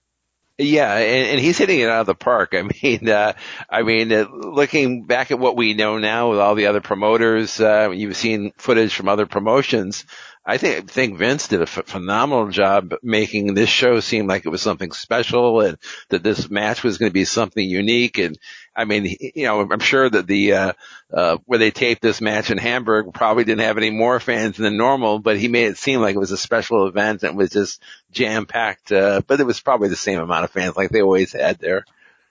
Yeah, 0.58 0.96
and, 0.96 1.28
and, 1.28 1.40
he's 1.40 1.60
hitting 1.60 1.80
it 1.80 1.88
out 1.88 2.02
of 2.02 2.08
the 2.08 2.16
park. 2.16 2.56
I 2.56 2.64
mean, 2.84 3.08
uh, 3.08 3.34
I 3.70 3.84
mean, 3.84 4.12
uh, 4.12 4.26
looking 4.32 5.06
back 5.06 5.30
at 5.30 5.38
what 5.38 5.56
we 5.56 5.76
know 5.76 6.00
now 6.00 6.32
with 6.32 6.40
all 6.40 6.56
the 6.56 6.66
other 6.66 6.82
promoters, 6.82 7.62
uh, 7.62 7.92
you've 7.92 8.18
seen 8.18 8.54
footage 8.58 8.96
from 8.96 9.08
other 9.08 9.28
promotions. 9.28 10.06
I 10.50 10.58
think 10.58 10.90
think 10.90 11.18
Vince 11.18 11.50
did 11.50 11.60
a 11.60 11.64
f- 11.64 11.88
phenomenal 11.88 12.48
job 12.48 12.96
making 13.04 13.54
this 13.54 13.68
show 13.68 14.00
seem 14.00 14.28
like 14.28 14.46
it 14.46 14.50
was 14.50 14.62
something 14.62 14.94
special 14.94 15.60
and 15.60 15.78
that 16.08 16.24
this 16.24 16.50
match 16.50 16.84
was 16.84 16.98
going 16.98 17.10
to 17.10 17.14
be 17.14 17.26
something 17.26 17.70
unique. 17.70 18.18
And 18.18 18.40
I 18.74 18.86
mean, 18.86 19.14
you 19.20 19.44
know, 19.44 19.60
I'm 19.70 19.82
sure 19.82 20.10
that 20.10 20.26
the 20.26 20.54
uh, 20.54 20.74
uh, 21.12 21.38
where 21.46 21.60
they 21.60 21.72
taped 21.72 22.02
this 22.02 22.22
match 22.22 22.50
in 22.50 22.58
Hamburg 22.58 23.14
probably 23.14 23.44
didn't 23.44 23.66
have 23.66 23.78
any 23.78 23.90
more 23.90 24.22
fans 24.22 24.56
than 24.56 24.78
normal, 24.78 25.20
but 25.20 25.38
he 25.38 25.50
made 25.50 25.66
it 25.66 25.78
seem 25.78 26.00
like 26.00 26.16
it 26.16 26.20
was 26.20 26.32
a 26.32 26.38
special 26.38 26.88
event 26.88 27.24
and 27.24 27.38
was 27.38 27.50
just 27.50 27.82
jam 28.12 28.46
packed. 28.46 28.94
Uh, 28.94 29.22
but 29.28 29.42
it 29.42 29.46
was 29.46 29.60
probably 29.60 29.90
the 29.90 29.98
same 29.98 30.20
amount 30.20 30.46
of 30.46 30.52
fans 30.52 30.78
like 30.78 30.92
they 30.92 31.02
always 31.02 31.34
had 31.34 31.60
there. 31.60 31.84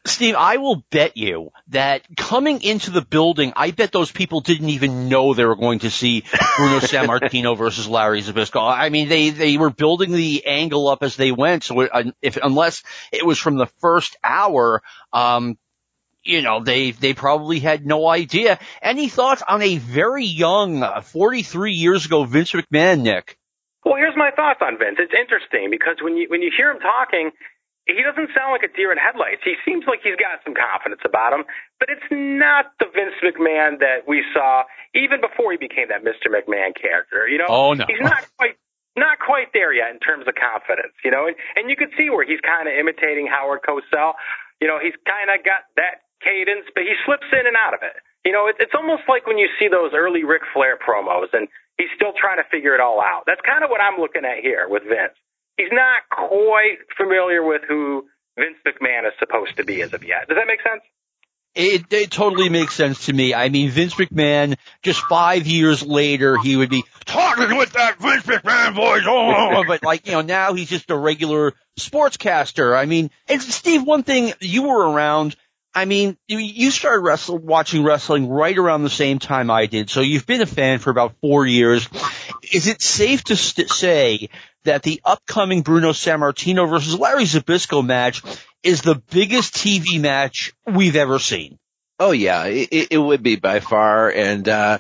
Steve, 0.06 0.34
I 0.36 0.56
will 0.56 0.84
bet 0.90 1.16
you 1.16 1.50
that 1.68 2.02
coming 2.16 2.62
into 2.62 2.90
the 2.90 3.02
building, 3.02 3.52
I 3.56 3.70
bet 3.70 3.92
those 3.92 4.10
people 4.10 4.40
didn't 4.40 4.70
even 4.70 5.08
know 5.08 5.34
they 5.34 5.44
were 5.44 5.56
going 5.56 5.80
to 5.80 5.90
see 5.90 6.22
Bruno 6.56 6.78
Sammartino 6.80 7.56
versus 7.56 7.88
Larry 7.88 8.22
Zbyszko. 8.22 8.60
I 8.60 8.88
mean, 8.88 9.08
they, 9.08 9.30
they 9.30 9.56
were 9.56 9.70
building 9.70 10.12
the 10.12 10.46
angle 10.46 10.88
up 10.88 11.02
as 11.02 11.16
they 11.16 11.32
went. 11.32 11.64
So 11.64 11.82
uh, 11.82 12.04
if, 12.22 12.36
unless 12.42 12.82
it 13.12 13.25
was 13.26 13.38
from 13.38 13.56
the 13.56 13.66
first 13.80 14.16
hour, 14.22 14.82
um, 15.12 15.58
you 16.22 16.42
know, 16.42 16.62
they, 16.62 16.90
they 16.90 17.14
probably 17.14 17.60
had 17.60 17.86
no 17.86 18.08
idea. 18.08 18.58
Any 18.82 19.08
thoughts 19.08 19.42
on 19.46 19.62
a 19.62 19.78
very 19.78 20.25
young, 20.25 20.82
uh, 20.82 21.00
43 21.00 21.72
years 21.72 22.06
ago 22.06 22.25
Vince 22.25 22.52
McMahon, 22.52 23.02
Nick? 23.02 23.38
Well, 23.84 23.96
here's 23.96 24.16
my 24.16 24.30
thoughts 24.34 24.60
on 24.62 24.78
Vince. 24.78 24.96
It's 24.98 25.14
interesting 25.18 25.68
because 25.70 25.96
when 26.02 26.16
you, 26.16 26.26
when 26.28 26.42
you 26.42 26.50
hear 26.56 26.72
him 26.72 26.80
talking, 26.80 27.30
he 27.87 28.02
doesn't 28.02 28.35
sound 28.35 28.50
like 28.50 28.66
a 28.66 28.73
deer 28.75 28.90
in 28.90 28.99
headlights. 28.99 29.47
He 29.47 29.55
seems 29.62 29.87
like 29.87 30.02
he's 30.02 30.19
got 30.19 30.43
some 30.43 30.59
confidence 30.59 31.07
about 31.07 31.31
him, 31.31 31.47
but 31.78 31.87
it's 31.87 32.07
not 32.11 32.75
the 32.83 32.90
Vince 32.90 33.14
McMahon 33.23 33.78
that 33.78 34.11
we 34.11 34.26
saw 34.35 34.66
even 34.90 35.23
before 35.23 35.55
he 35.55 35.59
became 35.59 35.95
that 35.95 36.02
Mr. 36.02 36.26
McMahon 36.26 36.75
character. 36.75 37.31
You 37.31 37.38
know, 37.38 37.47
oh, 37.49 37.73
no. 37.78 37.87
he's 37.87 38.02
not 38.02 38.26
quite 38.38 38.59
not 38.99 39.23
quite 39.23 39.55
there 39.55 39.71
yet 39.71 39.95
in 39.95 40.02
terms 40.02 40.26
of 40.26 40.35
confidence. 40.35 40.99
You 41.07 41.14
know, 41.14 41.31
and 41.31 41.38
and 41.55 41.71
you 41.71 41.78
could 41.78 41.95
see 41.95 42.11
where 42.11 42.26
he's 42.26 42.43
kind 42.43 42.66
of 42.66 42.75
imitating 42.75 43.31
Howard 43.31 43.62
Cosell. 43.62 44.19
You 44.59 44.66
know, 44.66 44.83
he's 44.83 44.97
kind 45.07 45.31
of 45.31 45.47
got 45.47 45.71
that 45.78 46.11
cadence, 46.19 46.66
but 46.75 46.83
he 46.83 46.99
slips 47.07 47.31
in 47.31 47.47
and 47.47 47.55
out 47.55 47.71
of 47.71 47.87
it. 47.87 48.02
You 48.26 48.35
know, 48.35 48.50
it, 48.50 48.59
it's 48.59 48.75
almost 48.75 49.07
like 49.07 49.31
when 49.31 49.38
you 49.38 49.47
see 49.62 49.71
those 49.71 49.95
early 49.95 50.26
Ric 50.26 50.43
Flair 50.50 50.75
promos 50.75 51.31
and 51.31 51.47
he's 51.78 51.93
still 51.95 52.19
trying 52.19 52.43
to 52.43 52.47
figure 52.50 52.75
it 52.75 52.83
all 52.83 52.99
out. 52.99 53.31
That's 53.31 53.40
kind 53.47 53.62
of 53.62 53.71
what 53.71 53.78
I'm 53.78 54.00
looking 54.00 54.26
at 54.26 54.43
here 54.43 54.66
with 54.66 54.83
Vince. 54.83 55.14
He's 55.56 55.72
not 55.72 56.02
quite 56.10 56.78
familiar 56.96 57.42
with 57.42 57.62
who 57.66 58.04
Vince 58.38 58.58
McMahon 58.66 59.06
is 59.06 59.14
supposed 59.18 59.56
to 59.56 59.64
be 59.64 59.82
as 59.82 59.92
of 59.92 60.04
yet. 60.04 60.28
Does 60.28 60.36
that 60.36 60.46
make 60.46 60.60
sense? 60.60 60.82
It, 61.54 61.90
it 61.90 62.10
totally 62.10 62.50
makes 62.50 62.75
sense 62.75 63.06
to 63.06 63.12
me. 63.14 63.32
I 63.32 63.48
mean, 63.48 63.70
Vince 63.70 63.94
McMahon, 63.94 64.58
just 64.82 65.00
five 65.00 65.46
years 65.46 65.82
later, 65.82 66.36
he 66.36 66.54
would 66.54 66.68
be 66.68 66.84
talking 67.06 67.56
with 67.56 67.72
that 67.72 67.98
Vince 67.98 68.25
McMahon 68.25 68.75
voice. 68.75 69.04
Oh, 69.06 69.34
oh, 69.34 69.50
oh. 69.56 69.64
but 69.66 69.82
like, 69.82 70.06
you 70.06 70.12
know, 70.12 70.20
now 70.20 70.52
he's 70.52 70.68
just 70.68 70.90
a 70.90 70.96
regular 70.96 71.54
sportscaster. 71.80 72.76
I 72.76 72.84
mean, 72.84 73.10
and 73.26 73.40
Steve, 73.40 73.84
one 73.84 74.02
thing, 74.02 74.34
you 74.40 74.64
were 74.64 74.86
around. 74.86 75.34
I 75.75 75.86
mean, 75.86 76.18
you, 76.28 76.70
started 76.70 77.00
wrestle, 77.00 77.38
watching 77.38 77.84
wrestling 77.84 78.28
right 78.28 78.56
around 78.56 78.82
the 78.82 78.90
same 78.90 79.18
time 79.18 79.50
I 79.50 79.66
did. 79.66 79.88
So 79.90 80.00
you've 80.00 80.26
been 80.26 80.40
a 80.40 80.46
fan 80.46 80.78
for 80.78 80.90
about 80.90 81.14
four 81.20 81.46
years. 81.46 81.88
Is 82.52 82.66
it 82.66 82.80
safe 82.80 83.25
to 83.25 83.36
st- 83.36 83.68
say 83.70 84.30
that 84.66 84.82
the 84.82 85.00
upcoming 85.04 85.62
Bruno 85.62 85.90
Sammartino 85.90 86.68
versus 86.68 86.99
Larry 86.99 87.25
Zbyszko 87.25 87.85
match 87.85 88.23
is 88.62 88.82
the 88.82 88.96
biggest 89.11 89.54
TV 89.54 90.00
match 90.00 90.52
we've 90.66 90.96
ever 90.96 91.18
seen. 91.18 91.58
Oh 91.99 92.12
yeah, 92.12 92.44
it, 92.44 92.88
it 92.90 92.99
would 92.99 93.23
be 93.23 93.37
by 93.37 93.61
far. 93.61 94.11
And, 94.11 94.49
uh, 94.49 94.78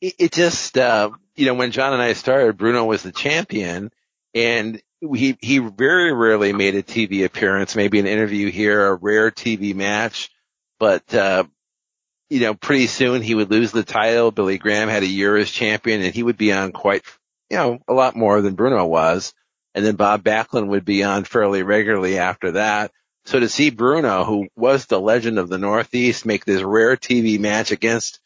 it, 0.00 0.14
it 0.18 0.32
just, 0.32 0.76
uh, 0.76 1.10
you 1.34 1.46
know, 1.46 1.54
when 1.54 1.72
John 1.72 1.92
and 1.92 2.02
I 2.02 2.12
started, 2.12 2.56
Bruno 2.56 2.84
was 2.84 3.02
the 3.02 3.12
champion 3.12 3.90
and 4.34 4.82
he, 5.00 5.38
he 5.40 5.58
very 5.58 6.12
rarely 6.12 6.52
made 6.52 6.74
a 6.74 6.82
TV 6.82 7.24
appearance, 7.24 7.76
maybe 7.76 7.98
an 7.98 8.06
interview 8.06 8.50
here, 8.50 8.86
a 8.86 8.94
rare 8.94 9.30
TV 9.30 9.74
match, 9.74 10.30
but, 10.78 11.14
uh, 11.14 11.44
you 12.28 12.40
know, 12.40 12.54
pretty 12.54 12.88
soon 12.88 13.22
he 13.22 13.34
would 13.34 13.50
lose 13.50 13.72
the 13.72 13.84
title. 13.84 14.30
Billy 14.30 14.58
Graham 14.58 14.88
had 14.88 15.02
a 15.02 15.06
year 15.06 15.36
as 15.36 15.50
champion 15.50 16.02
and 16.02 16.14
he 16.14 16.22
would 16.22 16.36
be 16.36 16.52
on 16.52 16.72
quite, 16.72 17.02
you 17.50 17.56
know, 17.56 17.78
a 17.88 17.92
lot 17.92 18.16
more 18.16 18.40
than 18.40 18.54
Bruno 18.54 18.86
was. 18.86 19.34
And 19.74 19.84
then 19.84 19.96
Bob 19.96 20.22
Backlund 20.22 20.68
would 20.68 20.84
be 20.84 21.04
on 21.04 21.24
fairly 21.24 21.62
regularly 21.62 22.18
after 22.18 22.52
that. 22.52 22.90
So 23.26 23.38
to 23.38 23.48
see 23.48 23.70
Bruno, 23.70 24.24
who 24.24 24.48
was 24.56 24.86
the 24.86 25.00
legend 25.00 25.38
of 25.38 25.48
the 25.48 25.58
Northeast, 25.58 26.24
make 26.24 26.44
this 26.44 26.62
rare 26.62 26.96
TV 26.96 27.38
match 27.38 27.70
against 27.70 28.20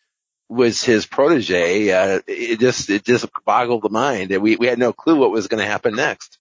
was 0.48 0.84
his 0.84 1.06
protege, 1.06 1.90
uh, 1.90 2.20
it 2.26 2.60
just 2.60 2.90
it 2.90 3.04
just 3.04 3.26
boggled 3.44 3.82
the 3.82 3.88
mind. 3.88 4.30
We 4.30 4.56
we 4.56 4.66
had 4.66 4.78
no 4.78 4.92
clue 4.92 5.16
what 5.16 5.30
was 5.30 5.48
going 5.48 5.62
to 5.62 5.68
happen 5.68 5.96
next. 5.96 6.38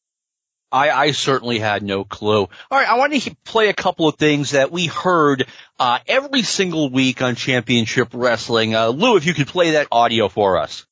I, 0.72 0.90
I 0.90 1.12
certainly 1.12 1.60
had 1.60 1.84
no 1.84 2.04
clue. 2.06 2.42
All 2.42 2.50
right, 2.72 2.88
I 2.88 2.98
want 2.98 3.14
to 3.14 3.36
play 3.44 3.68
a 3.68 3.74
couple 3.74 4.08
of 4.08 4.16
things 4.16 4.52
that 4.52 4.72
we 4.72 4.86
heard 4.86 5.48
uh, 5.80 6.00
every 6.08 6.44
single 6.44 6.90
week 6.90 7.22
on 7.22 7.36
Championship 7.36 8.10
Wrestling. 8.14 8.74
Uh, 8.74 8.88
Lou, 8.88 9.18
if 9.18 9.26
you 9.26 9.34
could 9.34 9.48
play 9.48 9.72
that 9.72 9.88
audio 9.92 10.30
for 10.30 10.58
us. 10.60 10.86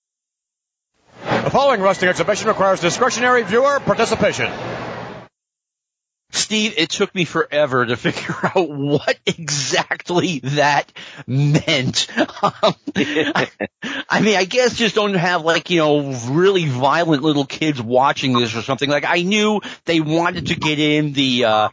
The 1.49 1.53
following 1.53 1.81
wrestling 1.81 2.09
exhibition 2.09 2.47
requires 2.47 2.79
discretionary 2.79 3.41
viewer 3.41 3.79
participation. 3.79 4.51
Steve, 6.29 6.75
it 6.77 6.91
took 6.91 7.15
me 7.15 7.25
forever 7.25 7.87
to 7.87 7.97
figure 7.97 8.35
out 8.43 8.69
what 8.69 9.17
exactly 9.25 10.41
that 10.43 10.93
meant. 11.25 12.07
Um, 12.43 12.75
I 12.93 14.21
mean, 14.21 14.35
I 14.35 14.45
guess 14.45 14.75
just 14.75 14.93
don't 14.93 15.15
have 15.15 15.43
like, 15.43 15.71
you 15.71 15.79
know, 15.79 16.11
really 16.29 16.65
violent 16.65 17.23
little 17.23 17.45
kids 17.45 17.81
watching 17.81 18.33
this 18.33 18.55
or 18.55 18.61
something. 18.61 18.87
Like 18.87 19.05
I 19.07 19.23
knew 19.23 19.59
they 19.85 20.01
wanted 20.01 20.47
to 20.47 20.55
get 20.55 20.77
in 20.77 21.13
the, 21.13 21.45
uh, 21.45 21.69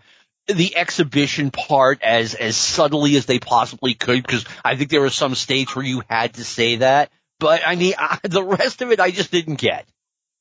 the 0.47 0.75
exhibition 0.75 1.51
part 1.51 2.01
as, 2.03 2.33
as 2.33 2.57
subtly 2.57 3.15
as 3.17 3.27
they 3.27 3.41
possibly 3.41 3.93
could 3.93 4.23
because 4.23 4.47
I 4.65 4.75
think 4.77 4.89
there 4.89 5.03
were 5.03 5.11
some 5.11 5.35
states 5.35 5.77
where 5.77 5.85
you 5.85 6.03
had 6.09 6.33
to 6.35 6.45
say 6.45 6.77
that. 6.77 7.11
But 7.39 7.63
I 7.67 7.77
mean, 7.77 7.95
I, 7.99 8.19
the 8.23 8.45
rest 8.45 8.83
of 8.83 8.91
it 8.91 9.01
I 9.01 9.11
just 9.11 9.31
didn't 9.31 9.57
get. 9.57 9.87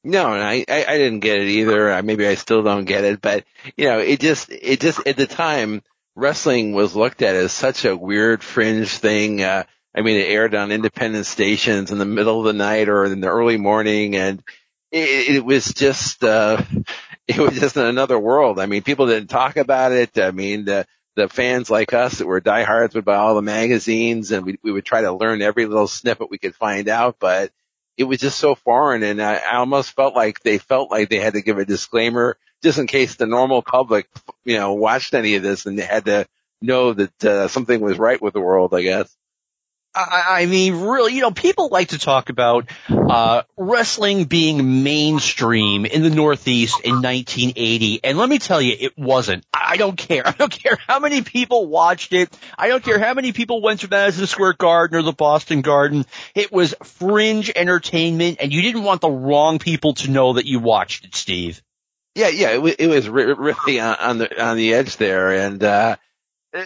No, 0.03 0.27
I, 0.27 0.63
I, 0.69 0.85
I 0.87 0.97
didn't 0.99 1.21
get 1.21 1.39
it 1.39 1.47
either. 1.47 2.01
Maybe 2.03 2.27
I 2.27 2.35
still 2.35 2.61
don't 2.61 2.85
get 2.85 3.03
it, 3.03 3.21
but 3.21 3.43
you 3.75 3.85
know, 3.85 3.97
it 3.97 4.19
just, 4.19 4.51
it 4.51 4.79
just, 4.79 5.05
at 5.07 5.17
the 5.17 5.25
time, 5.25 5.81
wrestling 6.15 6.73
was 6.73 6.95
looked 6.95 7.23
at 7.23 7.35
as 7.35 7.51
such 7.51 7.85
a 7.85 7.97
weird 7.97 8.43
fringe 8.43 8.89
thing. 8.89 9.41
Uh, 9.41 9.63
I 9.95 10.01
mean, 10.01 10.17
it 10.17 10.29
aired 10.29 10.53
on 10.53 10.71
independent 10.71 11.25
stations 11.25 11.91
in 11.91 11.97
the 11.97 12.05
middle 12.05 12.39
of 12.39 12.45
the 12.45 12.53
night 12.53 12.87
or 12.87 13.05
in 13.05 13.19
the 13.19 13.29
early 13.29 13.57
morning 13.57 14.15
and 14.15 14.43
it, 14.91 15.37
it 15.37 15.45
was 15.45 15.73
just, 15.73 16.23
uh, 16.23 16.61
it 17.27 17.39
was 17.39 17.59
just 17.59 17.75
another 17.75 18.19
world. 18.19 18.59
I 18.59 18.67
mean, 18.67 18.83
people 18.83 19.07
didn't 19.07 19.29
talk 19.29 19.57
about 19.57 19.91
it. 19.91 20.19
I 20.19 20.29
mean, 20.29 20.65
the, 20.65 20.85
the 21.15 21.29
fans 21.29 21.69
like 21.69 21.93
us 21.93 22.17
that 22.17 22.27
were 22.27 22.39
diehards 22.39 22.95
would 22.95 23.05
buy 23.05 23.15
all 23.15 23.36
the 23.36 23.41
magazines 23.41 24.31
and 24.31 24.45
we, 24.45 24.60
we 24.62 24.72
would 24.72 24.86
try 24.86 25.01
to 25.01 25.13
learn 25.13 25.41
every 25.41 25.65
little 25.65 25.88
snippet 25.88 26.29
we 26.29 26.38
could 26.38 26.55
find 26.55 26.88
out, 26.89 27.17
but 27.19 27.51
it 27.98 28.03
was 28.03 28.19
just 28.19 28.38
so 28.38 28.55
foreign 28.55 29.03
and 29.03 29.22
I, 29.22 29.36
I 29.36 29.55
almost 29.57 29.91
felt 29.91 30.15
like 30.15 30.41
they 30.41 30.57
felt 30.57 30.91
like 30.91 31.10
they 31.10 31.19
had 31.19 31.34
to 31.34 31.41
give 31.41 31.57
a 31.57 31.65
disclaimer 31.65 32.38
just 32.62 32.79
in 32.79 32.88
case 32.88 33.15
the 33.15 33.25
normal 33.25 33.62
public, 33.62 34.07
you 34.43 34.57
know, 34.57 34.74
watched 34.74 35.13
any 35.13 35.36
of 35.36 35.43
this 35.43 35.65
and 35.65 35.79
they 35.79 35.84
had 35.84 36.05
to 36.05 36.27
know 36.62 36.93
that 36.93 37.25
uh, 37.25 37.48
something 37.48 37.79
was 37.79 37.98
right 37.98 38.22
with 38.22 38.34
the 38.34 38.41
world, 38.41 38.74
I 38.74 38.81
guess. 38.81 39.15
I, 39.95 40.41
I 40.41 40.45
mean, 40.45 40.81
really, 40.81 41.13
you 41.13 41.21
know, 41.21 41.31
people 41.31 41.69
like 41.69 41.89
to 41.89 41.99
talk 41.99 42.29
about 42.29 42.69
uh, 42.89 43.43
wrestling 43.55 44.25
being 44.25 44.83
mainstream 44.83 45.85
in 45.85 46.03
the 46.03 46.09
Northeast 46.09 46.81
in 46.83 46.95
1980, 46.95 48.01
and 48.03 48.17
let 48.17 48.27
me 48.27 48.37
tell 48.37 48.61
you, 48.61 48.75
it 48.77 48.97
wasn't. 48.97 49.45
I 49.53 49.77
don't 49.77 49.95
care. 49.97 50.23
I 50.27 50.31
don't 50.31 50.51
care 50.51 50.77
how 50.85 50.99
many 50.99 51.21
people 51.21 51.67
watched 51.67 52.13
it. 52.13 52.37
I 52.57 52.67
don't 52.67 52.83
care 52.83 52.99
how 52.99 53.13
many 53.13 53.31
people 53.31 53.61
went 53.61 53.81
to 53.81 53.87
Madison 53.87 54.27
Square 54.27 54.53
Garden 54.53 54.99
or 54.99 55.01
the 55.01 55.13
Boston 55.13 55.61
Garden. 55.61 56.05
It 56.33 56.51
was 56.51 56.75
fringe 56.83 57.51
entertainment, 57.55 58.37
and 58.41 58.51
you 58.51 58.61
didn't 58.61 58.83
want 58.83 59.01
the 59.01 59.09
wrong 59.09 59.59
people 59.59 59.93
to 59.95 60.11
know 60.11 60.33
that 60.33 60.45
you 60.45 60.59
watched 60.59 61.05
it, 61.05 61.15
Steve. 61.15 61.61
Yeah, 62.15 62.29
yeah, 62.29 62.51
it, 62.51 62.61
was, 62.61 62.73
it 62.75 62.87
was 62.87 63.09
really 63.09 63.79
on 63.79 64.17
the 64.17 64.43
on 64.43 64.57
the 64.57 64.73
edge 64.73 64.97
there, 64.97 65.31
and 65.31 65.61
uh, 65.63 65.97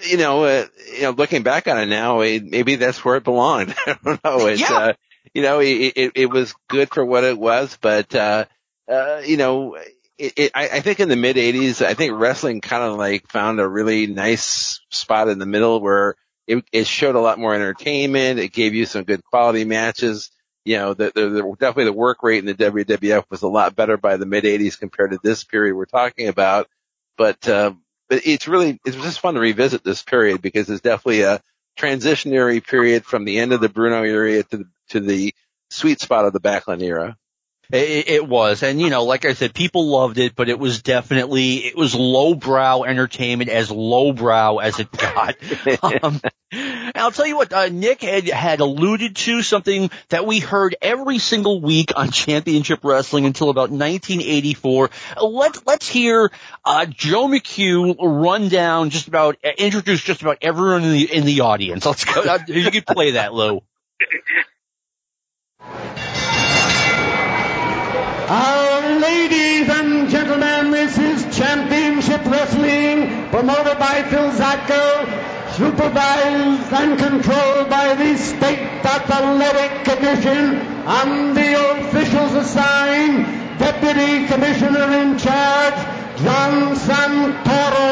you 0.04 0.18
know, 0.18 0.44
uh, 0.44 0.66
you 0.94 1.04
know, 1.04 1.12
looking 1.12 1.44
back 1.44 1.68
on 1.68 1.80
it 1.80 1.88
now, 1.88 2.22
it, 2.22 2.44
maybe 2.44 2.76
that's 2.76 3.04
where 3.04 3.16
it 3.16 3.24
belonged. 3.24 3.76
I 3.88 3.98
don't 4.04 4.24
know. 4.24 4.48
It's, 4.48 4.62
yeah. 4.62 4.78
uh, 4.78 4.94
you 5.34 5.42
know, 5.42 5.60
it, 5.60 5.94
it, 5.96 6.12
it 6.16 6.26
was 6.30 6.54
good 6.68 6.90
for 6.94 7.04
what 7.06 7.24
it 7.24 7.38
was, 7.38 7.78
but, 7.80 8.14
uh, 8.16 8.46
uh, 8.90 9.22
you 9.26 9.38
know, 9.38 9.78
it, 10.20 10.34
it, 10.36 10.52
I, 10.54 10.70
I 10.70 10.80
think 10.82 11.00
in 11.00 11.10
the 11.10 11.16
mid 11.16 11.38
'80s, 11.38 11.84
I 11.84 11.94
think 11.94 12.20
wrestling 12.20 12.60
kind 12.62 12.84
of 12.84 12.98
like 12.98 13.30
found 13.30 13.60
a 13.60 13.68
really 13.68 14.06
nice 14.06 14.82
spot 14.90 15.30
in 15.30 15.40
the 15.40 15.46
middle 15.46 15.80
where 15.80 16.16
it, 16.46 16.64
it 16.72 16.88
showed 16.88 17.16
a 17.16 17.22
lot 17.22 17.40
more 17.40 17.56
entertainment. 17.56 18.40
It 18.40 18.52
gave 18.52 18.74
you 18.74 18.86
some 18.86 19.06
good 19.06 19.24
quality 19.24 19.64
matches. 19.64 20.30
You 20.66 20.78
know, 20.78 20.94
the, 20.94 21.12
the, 21.16 21.30
the 21.30 21.56
definitely 21.58 21.86
the 21.86 21.94
work 21.94 22.22
rate 22.22 22.40
in 22.40 22.46
the 22.46 22.54
WWF 22.54 23.24
was 23.30 23.44
a 23.44 23.48
lot 23.48 23.76
better 23.76 23.96
by 23.98 24.18
the 24.18 24.26
mid 24.26 24.44
'80s 24.44 24.78
compared 24.78 25.12
to 25.12 25.20
this 25.24 25.46
period 25.46 25.76
we're 25.76 25.86
talking 25.86 26.28
about. 26.28 26.68
But 27.18 27.48
uh, 27.48 27.74
but 28.10 28.26
it's 28.26 28.48
really 28.48 28.80
it's 28.86 28.98
just 28.98 29.20
fun 29.20 29.36
to 29.36 29.40
revisit 29.40 29.84
this 29.84 30.04
period 30.04 30.42
because 30.42 30.70
it's 30.70 30.82
definitely 30.82 31.22
a 31.22 31.42
transitionary 31.78 32.66
period 32.66 33.06
from 33.06 33.24
the 33.24 33.40
end 33.40 33.54
of 33.54 33.62
the 33.62 33.70
Bruno 33.70 34.04
era 34.04 34.44
to 34.44 34.58
the, 34.58 34.66
to 34.90 35.00
the 35.00 35.34
sweet 35.70 36.02
spot 36.02 36.26
of 36.26 36.34
the 36.34 36.40
Backlund 36.40 36.82
era. 36.82 37.18
It, 37.72 38.10
it, 38.10 38.28
was, 38.28 38.64
and 38.64 38.82
you 38.82 38.90
know, 38.90 39.04
like 39.04 39.26
I 39.26 39.34
said, 39.34 39.54
people 39.54 39.86
loved 39.86 40.18
it, 40.18 40.36
but 40.36 40.50
it 40.50 40.58
was 40.58 40.82
definitely 40.82 41.58
it 41.58 41.78
was 41.78 41.94
lowbrow 41.94 42.82
entertainment, 42.82 43.52
as 43.52 43.70
lowbrow 43.70 44.58
as 44.58 44.80
it 44.80 44.92
got. 44.92 45.36
um, 46.04 46.20
I'll 46.96 47.12
tell 47.12 47.28
you 47.28 47.38
what, 47.38 47.52
uh, 47.54 47.70
Nick 47.70 48.02
had 48.02 48.28
had 48.28 48.60
alluded 48.60 49.16
to 49.18 49.42
something 49.42 49.90
that 50.10 50.26
we 50.26 50.40
heard 50.40 50.76
every 50.82 51.20
single 51.20 51.62
week 51.62 51.92
on 51.96 52.12
Championship 52.12 52.80
Wrestling 52.84 53.26
until 53.26 53.50
about 53.50 53.70
1984. 53.70 54.90
Let's 55.22 55.66
let's 55.66 55.88
hear 55.88 56.32
uh, 56.66 56.86
Joe 56.86 57.28
McHugh 57.28 57.96
run 58.00 58.50
down 58.50 58.90
just 58.90 59.08
about 59.08 59.38
introduce 59.58 60.02
just 60.02 60.22
about 60.22 60.38
everyone 60.42 60.84
in 60.84 60.92
the 60.92 61.14
in 61.14 61.26
the 61.26 61.42
audience. 61.42 61.86
Let's 61.86 62.06
go. 62.06 62.22
Uh, 62.22 62.40
you 62.48 62.70
can 62.72 62.84
play 62.84 63.12
that, 63.12 63.34
Lou. 63.34 63.62
Uh, 68.32 69.00
ladies 69.02 69.68
and 69.70 70.08
gentlemen, 70.08 70.70
this 70.70 70.98
is 71.00 71.36
Championship 71.36 72.24
Wrestling, 72.26 73.28
promoted 73.30 73.80
by 73.80 74.04
Phil 74.04 74.30
Zacko, 74.30 75.39
supervised 75.60 76.72
and 76.72 76.98
controlled 76.98 77.70
by 77.70 77.94
the 77.94 78.16
State 78.18 78.80
Athletic 78.96 79.84
Commission. 79.84 80.56
and 81.00 81.36
the 81.36 81.50
officials 81.72 82.34
assigned, 82.44 83.26
Deputy 83.60 84.26
Commissioner 84.28 84.88
in 85.02 85.18
charge, 85.18 85.80
John 86.24 86.76
Santoro, 86.86 87.92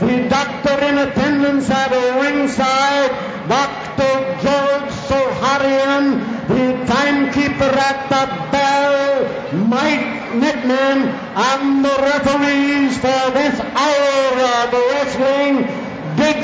the 0.00 0.28
doctor 0.28 0.76
in 0.84 0.98
attendance 0.98 1.70
at 1.70 1.90
ringside, 2.20 3.10
Dr. 3.48 4.12
George 4.44 4.92
Soharian, 5.08 6.04
the 6.52 6.66
timekeeper 6.92 7.72
at 7.88 7.98
the 8.12 8.24
bell, 8.52 9.64
Mike 9.66 10.12
Nickman, 10.42 11.00
and 11.48 11.82
the 11.82 11.96
referees 12.10 12.98
for 12.98 13.22
this 13.38 13.58
hour 13.84 14.28
of 14.60 14.72
wrestling, 14.92 15.87
Big 16.18 16.36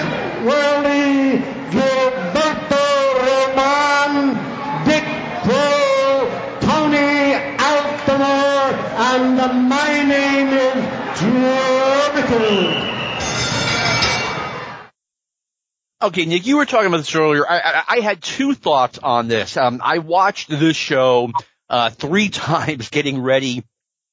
Worldy, 0.46 1.42
Gilberto 1.72 2.86
Roman, 3.26 4.34
Dick 4.86 5.04
Kroll, 5.42 6.30
Tony 6.60 7.34
Altimore, 7.58 8.72
and 9.10 9.68
my 9.68 10.02
name 10.04 10.48
is 10.48 10.74
Mickle. 12.14 12.84
Okay, 16.02 16.26
Nick, 16.26 16.46
you 16.46 16.58
were 16.58 16.66
talking 16.66 16.86
about 16.86 16.98
this 16.98 17.14
earlier. 17.16 17.44
I, 17.48 17.58
I, 17.58 17.84
I 17.96 18.00
had 18.00 18.22
two 18.22 18.54
thoughts 18.54 19.00
on 19.02 19.26
this. 19.26 19.56
Um, 19.56 19.80
I 19.82 19.98
watched 19.98 20.48
this 20.50 20.76
show 20.76 21.32
uh, 21.68 21.90
three 21.90 22.28
times 22.30 22.90
getting 22.90 23.20
ready 23.20 23.64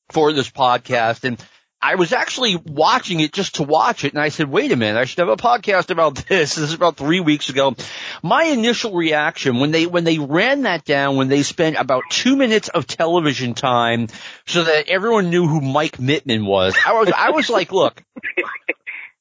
for 0.09 0.33
this 0.33 0.49
podcast, 0.49 1.23
and 1.23 1.39
I 1.83 1.95
was 1.95 2.13
actually 2.13 2.57
watching 2.57 3.21
it 3.21 3.33
just 3.33 3.55
to 3.55 3.63
watch 3.63 4.05
it, 4.05 4.13
and 4.13 4.21
I 4.21 4.29
said, 4.29 4.49
"Wait 4.49 4.71
a 4.71 4.75
minute, 4.75 4.99
I 4.99 5.05
should 5.05 5.19
have 5.19 5.29
a 5.29 5.35
podcast 5.35 5.89
about 5.89 6.15
this." 6.27 6.55
This 6.55 6.69
is 6.69 6.73
about 6.73 6.95
three 6.95 7.19
weeks 7.19 7.49
ago. 7.49 7.75
My 8.21 8.43
initial 8.43 8.93
reaction 8.93 9.59
when 9.59 9.71
they 9.71 9.87
when 9.87 10.03
they 10.03 10.19
ran 10.19 10.63
that 10.63 10.85
down, 10.85 11.15
when 11.15 11.27
they 11.27 11.41
spent 11.41 11.77
about 11.77 12.03
two 12.11 12.35
minutes 12.35 12.69
of 12.69 12.85
television 12.85 13.55
time 13.55 14.07
so 14.45 14.63
that 14.63 14.89
everyone 14.89 15.31
knew 15.31 15.47
who 15.47 15.59
Mike 15.59 15.97
Mittman 15.97 16.45
was, 16.45 16.75
I 16.85 16.93
was 16.93 17.11
I 17.15 17.31
was 17.31 17.49
like, 17.49 17.71
"Look." 17.71 18.03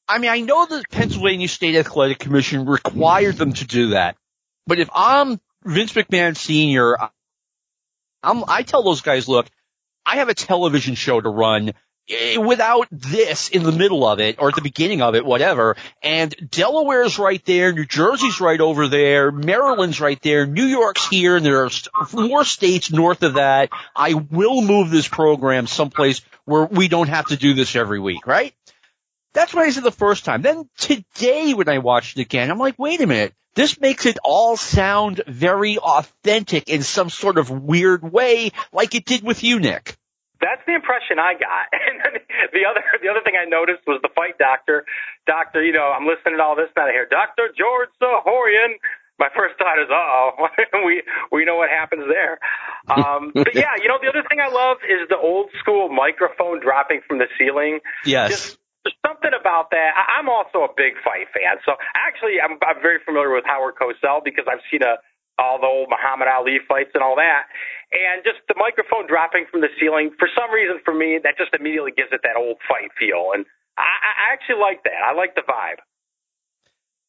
I 0.07 0.17
mean, 0.17 0.29
I 0.29 0.41
know 0.41 0.65
the 0.65 0.83
Pennsylvania 0.91 1.47
State 1.47 1.75
Athletic 1.75 2.19
Commission 2.19 2.65
required 2.65 3.37
them 3.37 3.53
to 3.53 3.65
do 3.65 3.89
that, 3.91 4.17
but 4.67 4.77
if 4.77 4.89
I'm 4.93 5.39
Vince 5.63 5.93
McMahon 5.93 6.35
Sr., 6.35 6.97
I'm, 8.21 8.43
I 8.47 8.63
tell 8.63 8.83
those 8.83 9.01
guys, 9.01 9.27
look, 9.27 9.47
I 10.05 10.17
have 10.17 10.29
a 10.29 10.33
television 10.33 10.95
show 10.95 11.21
to 11.21 11.29
run 11.29 11.73
Eh, 12.11 12.37
without 12.37 12.87
this 12.91 13.47
in 13.49 13.63
the 13.63 13.71
middle 13.71 14.05
of 14.05 14.19
it 14.19 14.35
or 14.39 14.49
at 14.49 14.55
the 14.55 14.61
beginning 14.61 15.01
of 15.01 15.15
it, 15.15 15.25
whatever. 15.25 15.77
And 16.03 16.35
Delaware's 16.51 17.17
right 17.17 17.43
there, 17.45 17.71
New 17.71 17.85
Jersey's 17.85 18.41
right 18.41 18.59
over 18.59 18.89
there, 18.89 19.31
Maryland's 19.31 20.01
right 20.01 20.21
there, 20.21 20.45
New 20.45 20.65
York's 20.65 21.07
here, 21.07 21.37
and 21.37 21.45
there 21.45 21.63
are 21.63 21.69
more 22.11 22.43
states 22.43 22.91
north 22.91 23.23
of 23.23 23.35
that. 23.35 23.69
I 23.95 24.13
will 24.13 24.61
move 24.61 24.89
this 24.89 25.07
program 25.07 25.67
someplace 25.67 26.21
where 26.43 26.65
we 26.65 26.89
don't 26.89 27.09
have 27.09 27.27
to 27.27 27.37
do 27.37 27.53
this 27.53 27.75
every 27.75 27.99
week, 27.99 28.27
right? 28.27 28.53
That's 29.33 29.53
what 29.53 29.65
I 29.65 29.69
said 29.69 29.83
the 29.83 29.91
first 29.91 30.25
time. 30.25 30.41
Then 30.41 30.69
today 30.77 31.53
when 31.53 31.69
I 31.69 31.77
watched 31.77 32.17
it 32.17 32.21
again, 32.21 32.51
I'm 32.51 32.59
like, 32.59 32.77
wait 32.77 32.99
a 32.99 33.07
minute. 33.07 33.33
This 33.53 33.79
makes 33.79 34.05
it 34.05 34.17
all 34.23 34.57
sound 34.57 35.21
very 35.27 35.77
authentic 35.77 36.69
in 36.69 36.83
some 36.83 37.09
sort 37.09 37.37
of 37.37 37.49
weird 37.49 38.03
way, 38.03 38.51
like 38.71 38.95
it 38.95 39.05
did 39.05 39.23
with 39.23 39.43
you, 39.43 39.59
Nick. 39.59 39.97
That's 40.41 40.61
the 40.65 40.73
impression 40.73 41.21
I 41.21 41.37
got. 41.37 41.69
And 42.01 42.17
the 42.53 42.65
other 42.65 42.81
the 43.01 43.09
other 43.09 43.21
thing 43.23 43.37
I 43.37 43.45
noticed 43.45 43.85
was 43.85 44.01
the 44.01 44.09
fight 44.15 44.37
doctor. 44.37 44.85
Doctor, 45.27 45.63
you 45.63 45.71
know, 45.71 45.93
I'm 45.93 46.07
listening 46.07 46.37
to 46.37 46.43
all 46.43 46.55
this 46.55 46.73
out 46.77 46.89
of 46.89 46.95
here. 46.95 47.05
Doctor 47.05 47.49
George 47.53 47.89
Sahorian. 48.01 48.81
My 49.19 49.29
first 49.37 49.53
thought 49.61 49.77
is, 49.77 49.85
uh 49.85 49.93
oh, 49.93 50.49
we 50.85 51.03
we 51.31 51.45
know 51.45 51.57
what 51.57 51.69
happens 51.69 52.09
there. 52.09 52.41
Um, 52.89 53.31
but 53.35 53.53
yeah, 53.53 53.77
you 53.77 53.87
know, 53.87 54.01
the 54.01 54.09
other 54.09 54.25
thing 54.25 54.41
I 54.41 54.49
love 54.49 54.77
is 54.81 55.07
the 55.09 55.17
old 55.17 55.53
school 55.61 55.89
microphone 55.89 56.59
dropping 56.59 57.01
from 57.07 57.19
the 57.19 57.29
ceiling. 57.37 57.79
Yes. 58.05 58.31
Just 58.31 58.57
there's 58.83 58.97
something 59.05 59.31
about 59.37 59.69
that. 59.71 59.93
I, 59.93 60.19
I'm 60.19 60.29
also 60.29 60.65
a 60.65 60.71
big 60.73 60.97
fight 61.05 61.29
fan. 61.33 61.61
So 61.65 61.77
actually, 61.93 62.41
I'm, 62.41 62.57
I'm 62.65 62.81
very 62.81 62.97
familiar 63.05 63.29
with 63.29 63.45
Howard 63.45 63.75
Cosell 63.77 64.25
because 64.25 64.45
I've 64.49 64.63
seen 64.71 64.81
a, 64.81 64.97
all 65.37 65.61
the 65.61 65.69
old 65.69 65.89
Muhammad 65.89 66.27
Ali 66.27 66.57
fights 66.67 66.91
and 66.93 67.03
all 67.03 67.15
that. 67.17 67.45
And 67.91 68.23
just 68.23 68.39
the 68.47 68.55
microphone 68.55 69.07
dropping 69.07 69.45
from 69.51 69.59
the 69.59 69.67
ceiling, 69.79 70.11
for 70.17 70.29
some 70.31 70.49
reason 70.51 70.79
for 70.85 70.95
me, 70.95 71.19
that 71.23 71.35
just 71.37 71.51
immediately 71.53 71.91
gives 71.91 72.09
it 72.11 72.21
that 72.23 72.39
old 72.39 72.57
fight 72.63 72.91
feel. 72.97 73.35
And 73.35 73.45
I, 73.77 73.83
I 73.83 74.33
actually 74.33 74.63
like 74.63 74.83
that. 74.83 75.03
I 75.03 75.13
like 75.13 75.35
the 75.35 75.43
vibe. 75.43 75.83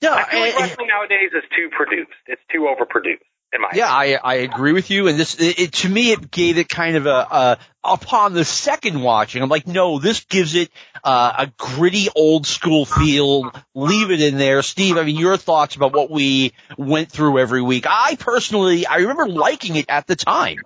Yeah, 0.02 0.14
I 0.14 0.28
feel 0.28 0.40
like 0.40 0.58
wrestling 0.58 0.88
nowadays 0.88 1.30
is 1.32 1.44
too 1.56 1.70
produced. 1.70 2.10
It's 2.26 2.42
too 2.52 2.66
overproduced, 2.66 3.22
in 3.52 3.60
my 3.60 3.68
Yeah, 3.72 3.88
I 3.88 4.18
I 4.22 4.34
agree 4.42 4.72
with 4.72 4.90
you. 4.90 5.06
And 5.06 5.16
this 5.16 5.38
it, 5.38 5.60
it, 5.60 5.72
to 5.74 5.88
me 5.88 6.10
it 6.10 6.28
gave 6.28 6.58
it 6.58 6.68
kind 6.68 6.96
of 6.96 7.06
a, 7.06 7.10
a 7.30 7.58
upon 7.84 8.32
the 8.32 8.44
second 8.44 9.00
watching. 9.00 9.42
I'm 9.42 9.48
like, 9.48 9.68
no, 9.68 10.00
this 10.00 10.24
gives 10.24 10.56
it 10.56 10.72
uh, 11.04 11.46
a 11.46 11.52
gritty 11.56 12.08
old 12.16 12.48
school 12.48 12.84
feel. 12.84 13.52
Leave 13.76 14.10
it 14.10 14.20
in 14.20 14.38
there, 14.38 14.62
Steve. 14.62 14.96
I 14.96 15.04
mean, 15.04 15.16
your 15.16 15.36
thoughts 15.36 15.76
about 15.76 15.92
what 15.92 16.10
we 16.10 16.52
went 16.76 17.12
through 17.12 17.38
every 17.38 17.62
week. 17.62 17.86
I 17.88 18.16
personally, 18.16 18.86
I 18.86 18.96
remember 18.96 19.28
liking 19.28 19.76
it 19.76 19.86
at 19.88 20.08
the 20.08 20.16
time. 20.16 20.58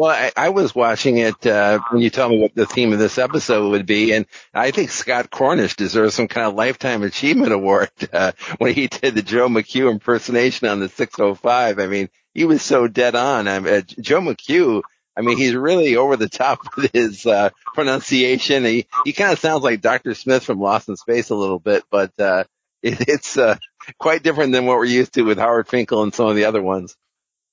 Well, 0.00 0.10
I, 0.10 0.32
I 0.34 0.48
was 0.48 0.74
watching 0.74 1.18
it 1.18 1.46
uh, 1.46 1.78
when 1.90 2.00
you 2.00 2.08
told 2.08 2.30
me 2.32 2.40
what 2.40 2.54
the 2.54 2.64
theme 2.64 2.94
of 2.94 2.98
this 2.98 3.18
episode 3.18 3.68
would 3.68 3.84
be, 3.84 4.14
and 4.14 4.24
I 4.54 4.70
think 4.70 4.88
Scott 4.88 5.30
Cornish 5.30 5.76
deserves 5.76 6.14
some 6.14 6.26
kind 6.26 6.46
of 6.46 6.54
lifetime 6.54 7.02
achievement 7.02 7.52
award 7.52 7.90
uh, 8.14 8.32
when 8.56 8.72
he 8.72 8.86
did 8.86 9.14
the 9.14 9.20
Joe 9.20 9.48
McHugh 9.48 9.90
impersonation 9.90 10.68
on 10.68 10.80
the 10.80 10.88
605. 10.88 11.78
I 11.78 11.86
mean, 11.86 12.08
he 12.32 12.46
was 12.46 12.62
so 12.62 12.88
dead 12.88 13.14
on. 13.14 13.46
I 13.46 13.58
mean, 13.60 13.74
uh, 13.74 13.82
Joe 14.00 14.22
McHugh. 14.22 14.80
I 15.18 15.20
mean, 15.20 15.36
he's 15.36 15.54
really 15.54 15.96
over 15.96 16.16
the 16.16 16.30
top 16.30 16.60
with 16.78 16.92
his 16.94 17.26
uh, 17.26 17.50
pronunciation. 17.74 18.64
He 18.64 18.86
he 19.04 19.12
kind 19.12 19.34
of 19.34 19.38
sounds 19.38 19.62
like 19.62 19.82
Dr. 19.82 20.14
Smith 20.14 20.44
from 20.44 20.60
Lost 20.60 20.88
in 20.88 20.96
Space 20.96 21.28
a 21.28 21.34
little 21.34 21.58
bit, 21.58 21.84
but 21.90 22.18
uh, 22.18 22.44
it, 22.82 23.06
it's 23.06 23.36
uh, 23.36 23.58
quite 23.98 24.22
different 24.22 24.52
than 24.52 24.64
what 24.64 24.78
we're 24.78 24.86
used 24.86 25.12
to 25.12 25.24
with 25.24 25.36
Howard 25.36 25.68
Finkel 25.68 26.02
and 26.02 26.14
some 26.14 26.26
of 26.26 26.36
the 26.36 26.46
other 26.46 26.62
ones. 26.62 26.96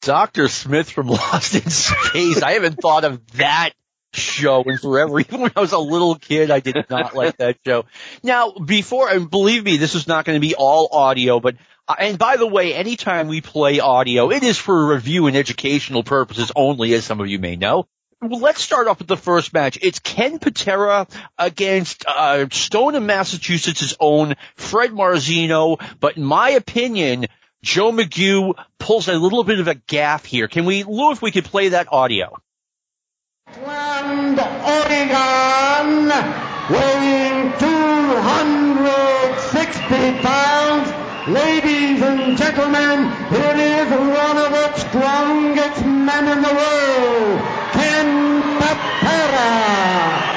Dr. 0.02 0.48
Smith 0.48 0.90
from 0.90 1.08
Lost 1.08 1.56
in 1.56 1.70
Space. 1.70 2.42
I 2.42 2.54
haven't 2.54 2.82
thought 2.82 3.04
of 3.04 3.26
that 3.34 3.72
show 4.14 4.64
in 4.64 4.78
forever. 4.78 5.20
Even 5.20 5.42
when 5.42 5.52
I 5.56 5.60
was 5.60 5.72
a 5.72 5.80
little 5.80 6.16
kid, 6.16 6.52
I 6.52 6.60
did 6.60 6.86
not 6.90 7.16
like 7.16 7.38
that 7.38 7.58
show. 7.66 7.86
Now, 8.24 8.52
before, 8.52 9.10
and 9.10 9.30
believe 9.30 9.64
me, 9.64 9.78
this 9.78 9.96
is 9.96 10.08
not 10.08 10.26
going 10.26 10.40
to 10.40 10.46
be 10.46 10.56
all 10.56 10.90
audio, 10.92 11.40
but, 11.40 11.56
uh, 11.88 11.96
and 12.00 12.18
by 12.18 12.38
the 12.38 12.48
way, 12.48 12.74
anytime 12.74 13.28
we 13.28 13.42
play 13.42 13.80
audio, 13.80 14.32
it 14.32 14.44
is 14.44 14.58
for 14.58 14.88
review 14.88 15.28
and 15.28 15.36
educational 15.36 16.04
purposes 16.04 16.52
only, 16.56 16.94
as 16.94 17.06
some 17.06 17.22
of 17.22 17.28
you 17.28 17.40
may 17.40 17.56
know. 17.56 17.88
Well, 18.20 18.40
let's 18.40 18.64
start 18.64 18.88
off 18.88 18.98
with 18.98 19.08
the 19.08 19.16
first 19.16 19.54
match. 19.54 19.78
It's 19.80 20.00
Ken 20.00 20.40
Patera 20.40 21.06
against 21.38 22.04
uh, 22.08 22.48
Stoneham, 22.50 23.06
Massachusetts' 23.06 23.96
own 24.00 24.36
Fred 24.56 24.90
Marzino. 24.90 25.80
But 26.00 26.18
in 26.18 26.24
my 26.24 26.50
opinion, 26.50 27.28
Joe 27.68 27.92
McHugh 27.92 28.56
pulls 28.80 29.10
a 29.10 29.20
little 29.20 29.44
bit 29.44 29.60
of 29.60 29.68
a 29.68 29.76
gaff 29.76 30.24
here. 30.24 30.48
Can 30.48 30.64
we, 30.64 30.86
Lou, 30.86 31.12
if 31.12 31.22
we 31.22 31.32
could 31.32 31.44
play 31.44 31.68
that 31.70 31.92
audio? 31.92 32.38
Portland, 33.46 34.40
Oregon, 34.40 36.08
weighing 36.72 37.52
260 37.60 40.24
pounds. 40.24 40.94
Ladies 41.28 42.02
and 42.04 42.38
gentlemen, 42.38 43.12
it 43.36 43.60
is 43.60 43.90
one 43.92 44.38
of 44.38 44.50
the 44.50 44.74
strongest 44.78 45.86
men 45.86 46.30
in 46.30 46.42
the 46.42 46.54
world, 46.54 47.42
Ken 47.74 48.42
Patera. 48.62 50.37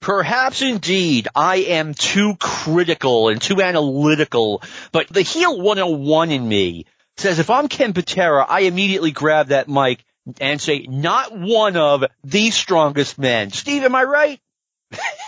Perhaps 0.00 0.62
indeed 0.62 1.28
I 1.34 1.56
am 1.56 1.92
too 1.94 2.34
critical 2.38 3.28
and 3.28 3.40
too 3.40 3.60
analytical, 3.60 4.62
but 4.92 5.08
the 5.08 5.22
heel 5.22 5.60
101 5.60 6.30
in 6.30 6.48
me 6.48 6.86
says 7.18 7.38
if 7.38 7.50
I'm 7.50 7.68
Ken 7.68 7.92
Patera, 7.92 8.44
I 8.48 8.60
immediately 8.60 9.10
grab 9.10 9.48
that 9.48 9.68
mic 9.68 10.02
and 10.40 10.60
say, 10.60 10.86
not 10.88 11.36
one 11.38 11.76
of 11.76 12.04
the 12.24 12.50
strongest 12.50 13.18
men. 13.18 13.50
Steve, 13.50 13.84
am 13.84 13.94
I 13.94 14.04
right? 14.04 14.40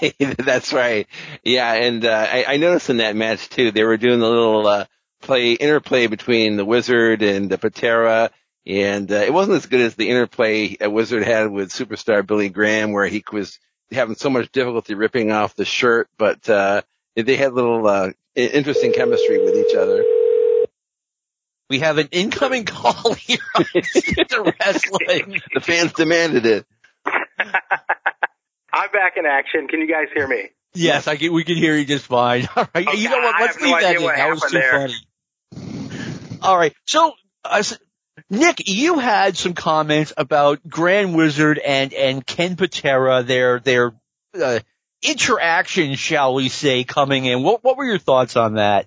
That's 0.38 0.72
right. 0.72 1.06
Yeah, 1.44 1.72
and 1.72 2.04
uh, 2.04 2.26
I, 2.30 2.44
I 2.48 2.56
noticed 2.56 2.90
in 2.90 2.96
that 2.98 3.16
match 3.16 3.48
too, 3.48 3.70
they 3.70 3.84
were 3.84 3.96
doing 3.96 4.20
a 4.20 4.28
little 4.28 4.66
uh, 4.66 4.84
play 5.20 5.52
interplay 5.52 6.06
between 6.06 6.56
the 6.56 6.64
Wizard 6.64 7.22
and 7.22 7.50
the 7.50 7.58
Patera, 7.58 8.30
and 8.66 9.10
uh, 9.10 9.16
it 9.16 9.32
wasn't 9.32 9.56
as 9.56 9.66
good 9.66 9.80
as 9.80 9.94
the 9.94 10.08
interplay 10.08 10.76
a 10.80 10.88
Wizard 10.88 11.22
had 11.22 11.50
with 11.50 11.70
superstar 11.70 12.26
Billy 12.26 12.48
Graham, 12.48 12.92
where 12.92 13.06
he 13.06 13.22
was 13.32 13.58
having 13.92 14.16
so 14.16 14.30
much 14.30 14.50
difficulty 14.52 14.94
ripping 14.94 15.30
off 15.32 15.54
the 15.54 15.64
shirt, 15.64 16.08
but 16.18 16.48
uh, 16.48 16.82
they 17.16 17.36
had 17.36 17.52
little 17.52 17.86
uh, 17.86 18.10
interesting 18.34 18.92
chemistry 18.92 19.38
with 19.42 19.56
each 19.56 19.74
other. 19.74 20.04
We 21.70 21.78
have 21.80 21.98
an 21.98 22.08
incoming 22.12 22.64
call 22.66 23.14
here 23.14 23.38
on 23.54 23.64
Stick 23.82 24.28
to 24.28 24.54
Wrestling. 24.60 25.40
The 25.54 25.60
fans 25.60 25.92
demanded 25.92 26.46
it. 26.46 26.66
I'm 28.74 28.90
back 28.90 29.16
in 29.16 29.26
action. 29.26 29.68
Can 29.68 29.80
you 29.80 29.88
guys 29.88 30.06
hear 30.14 30.26
me? 30.26 30.50
Yes, 30.74 31.06
I 31.06 31.16
can, 31.16 31.32
we 31.34 31.44
can 31.44 31.56
hear 31.56 31.76
you 31.76 31.84
just 31.84 32.06
fine. 32.06 32.48
All 32.56 32.66
right. 32.74 32.94
you 32.94 33.10
know 33.10 33.18
what? 33.18 33.34
I 33.34 33.40
Let's 33.42 33.54
have 33.56 33.62
no 33.62 33.68
leave 33.68 33.80
that 33.82 33.96
in. 33.96 34.02
That 34.02 34.30
was 34.30 34.42
too 34.50 34.58
happened 34.58 34.94
funny. 35.50 36.38
All 36.42 36.56
right. 36.56 36.74
So, 36.86 37.12
uh, 37.44 37.56
s- 37.58 37.78
Nick, 38.28 38.68
you 38.68 38.98
had 38.98 39.36
some 39.36 39.54
comments 39.54 40.12
about 40.16 40.60
Grand 40.68 41.14
Wizard 41.14 41.58
and, 41.58 41.92
and 41.92 42.26
Ken 42.26 42.56
Patera, 42.56 43.22
their, 43.22 43.60
their, 43.60 43.94
uh, 44.40 44.60
interaction, 45.02 45.96
shall 45.96 46.34
we 46.34 46.48
say, 46.48 46.84
coming 46.84 47.24
in. 47.24 47.42
What, 47.42 47.64
what 47.64 47.76
were 47.76 47.84
your 47.84 47.98
thoughts 47.98 48.36
on 48.36 48.54
that? 48.54 48.86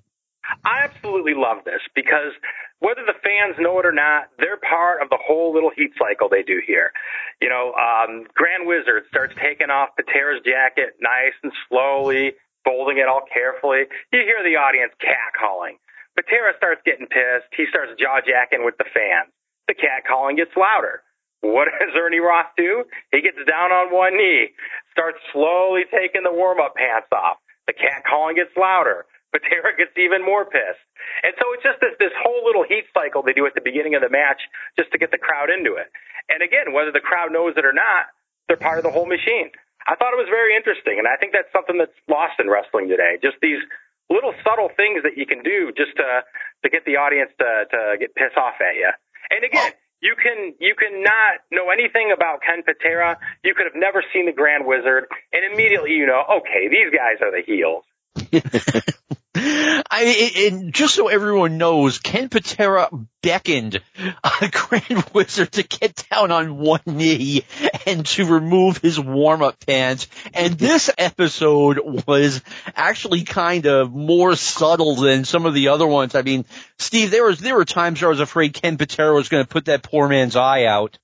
I 0.64 0.84
absolutely 0.84 1.34
love 1.34 1.64
this 1.64 1.80
because 1.94 2.32
whether 2.78 3.02
the 3.04 3.18
fans 3.22 3.56
know 3.58 3.78
it 3.80 3.86
or 3.86 3.92
not, 3.92 4.28
they're 4.38 4.56
part 4.56 5.02
of 5.02 5.10
the 5.10 5.18
whole 5.20 5.52
little 5.52 5.70
heat 5.74 5.90
cycle 5.98 6.28
they 6.28 6.42
do 6.42 6.60
here. 6.66 6.92
You 7.40 7.48
know, 7.48 7.74
um, 7.74 8.24
Grand 8.34 8.66
Wizard 8.66 9.04
starts 9.08 9.34
taking 9.40 9.70
off 9.70 9.90
Patera's 9.96 10.42
jacket 10.44 10.96
nice 11.00 11.34
and 11.42 11.52
slowly, 11.68 12.34
folding 12.64 12.98
it 12.98 13.08
all 13.08 13.22
carefully. 13.32 13.84
You 14.12 14.20
hear 14.20 14.42
the 14.44 14.56
audience 14.56 14.92
cat 15.00 15.34
calling. 15.38 15.78
Patera 16.16 16.56
starts 16.56 16.80
getting 16.84 17.06
pissed. 17.06 17.52
He 17.52 17.68
starts 17.68 17.92
jaw 18.00 18.24
jacking 18.24 18.64
with 18.64 18.76
the 18.80 18.88
fans. 18.90 19.30
The 19.68 19.76
cat 19.76 20.08
calling 20.08 20.36
gets 20.36 20.56
louder. 20.56 21.04
What 21.44 21.68
does 21.78 21.92
Ernie 21.94 22.24
Roth 22.24 22.50
do? 22.56 22.84
He 23.12 23.20
gets 23.20 23.38
down 23.46 23.70
on 23.70 23.92
one 23.92 24.16
knee, 24.16 24.56
starts 24.90 25.20
slowly 25.32 25.84
taking 25.92 26.24
the 26.24 26.32
warm 26.32 26.58
up 26.58 26.74
pants 26.74 27.12
off. 27.12 27.38
The 27.66 27.76
cat 27.76 28.02
calling 28.08 28.36
gets 28.36 28.56
louder. 28.56 29.04
Patera 29.34 29.76
gets 29.76 29.92
even 30.00 30.24
more 30.24 30.48
pissed. 30.48 30.80
And 31.22 31.36
so 31.36 31.44
it's 31.52 31.62
just 31.62 31.78
this, 31.84 31.92
this 32.00 32.14
whole 32.16 32.40
little 32.46 32.64
heat 32.64 32.88
cycle 32.96 33.20
they 33.20 33.36
do 33.36 33.44
at 33.44 33.52
the 33.52 33.60
beginning 33.60 33.94
of 33.94 34.00
the 34.00 34.08
match 34.08 34.40
just 34.78 34.90
to 34.92 34.98
get 34.98 35.10
the 35.12 35.20
crowd 35.20 35.50
into 35.50 35.76
it. 35.76 35.92
And 36.32 36.40
again, 36.40 36.72
whether 36.72 36.90
the 36.90 37.04
crowd 37.04 37.30
knows 37.30 37.54
it 37.56 37.68
or 37.68 37.76
not, 37.76 38.08
they're 38.48 38.56
part 38.56 38.78
of 38.78 38.84
the 38.84 38.94
whole 38.94 39.06
machine. 39.06 39.52
I 39.86 39.94
thought 39.94 40.14
it 40.14 40.18
was 40.18 40.30
very 40.30 40.56
interesting, 40.56 40.98
and 40.98 41.06
I 41.06 41.14
think 41.14 41.30
that's 41.30 41.50
something 41.54 41.78
that's 41.78 41.94
lost 42.10 42.42
in 42.42 42.50
wrestling 42.50 42.88
today. 42.88 43.18
Just 43.22 43.38
these 43.38 43.62
little 44.10 44.34
subtle 44.44 44.70
things 44.76 45.02
that 45.02 45.16
you 45.16 45.26
can 45.26 45.42
do 45.42 45.72
just 45.76 45.96
to 45.96 46.22
to 46.64 46.68
get 46.70 46.84
the 46.84 46.96
audience 46.96 47.30
to 47.38 47.50
to 47.70 47.78
get 47.98 48.14
pissed 48.14 48.36
off 48.36 48.60
at 48.60 48.76
you. 48.76 48.90
And 49.30 49.44
again, 49.44 49.72
you 50.00 50.14
can 50.14 50.54
you 50.60 50.74
can 50.78 51.02
not 51.02 51.42
know 51.50 51.70
anything 51.70 52.12
about 52.14 52.42
Ken 52.42 52.62
Patera. 52.62 53.18
You 53.44 53.54
could 53.54 53.66
have 53.66 53.78
never 53.78 54.04
seen 54.12 54.26
the 54.26 54.32
Grand 54.32 54.66
Wizard, 54.66 55.06
and 55.32 55.52
immediately 55.52 55.92
you 55.92 56.06
know, 56.06 56.22
okay, 56.40 56.68
these 56.68 56.90
guys 56.94 57.18
are 57.20 57.32
the 57.32 57.42
heels. 57.44 57.84
I, 59.38 60.50
and 60.50 60.72
just 60.72 60.94
so 60.94 61.08
everyone 61.08 61.58
knows, 61.58 61.98
Ken 61.98 62.28
Patera 62.28 62.88
beckoned 63.22 63.82
a 64.24 64.48
Grand 64.52 65.04
Wizard 65.12 65.52
to 65.52 65.62
get 65.62 66.04
down 66.10 66.30
on 66.30 66.58
one 66.58 66.80
knee 66.86 67.44
and 67.86 68.06
to 68.06 68.24
remove 68.24 68.78
his 68.78 68.98
warm-up 68.98 69.64
pants. 69.66 70.08
And 70.32 70.54
this 70.54 70.90
episode 70.96 71.80
was 72.06 72.40
actually 72.74 73.24
kind 73.24 73.66
of 73.66 73.92
more 73.92 74.36
subtle 74.36 74.96
than 74.96 75.24
some 75.24 75.44
of 75.44 75.54
the 75.54 75.68
other 75.68 75.86
ones. 75.86 76.14
I 76.14 76.22
mean, 76.22 76.44
Steve, 76.78 77.10
there 77.10 77.24
was 77.24 77.38
there 77.40 77.56
were 77.56 77.64
times 77.64 78.00
where 78.00 78.08
I 78.08 78.10
was 78.10 78.20
afraid 78.20 78.54
Ken 78.54 78.78
Patera 78.78 79.14
was 79.14 79.28
going 79.28 79.44
to 79.44 79.48
put 79.48 79.66
that 79.66 79.82
poor 79.82 80.08
man's 80.08 80.36
eye 80.36 80.64
out. 80.64 80.98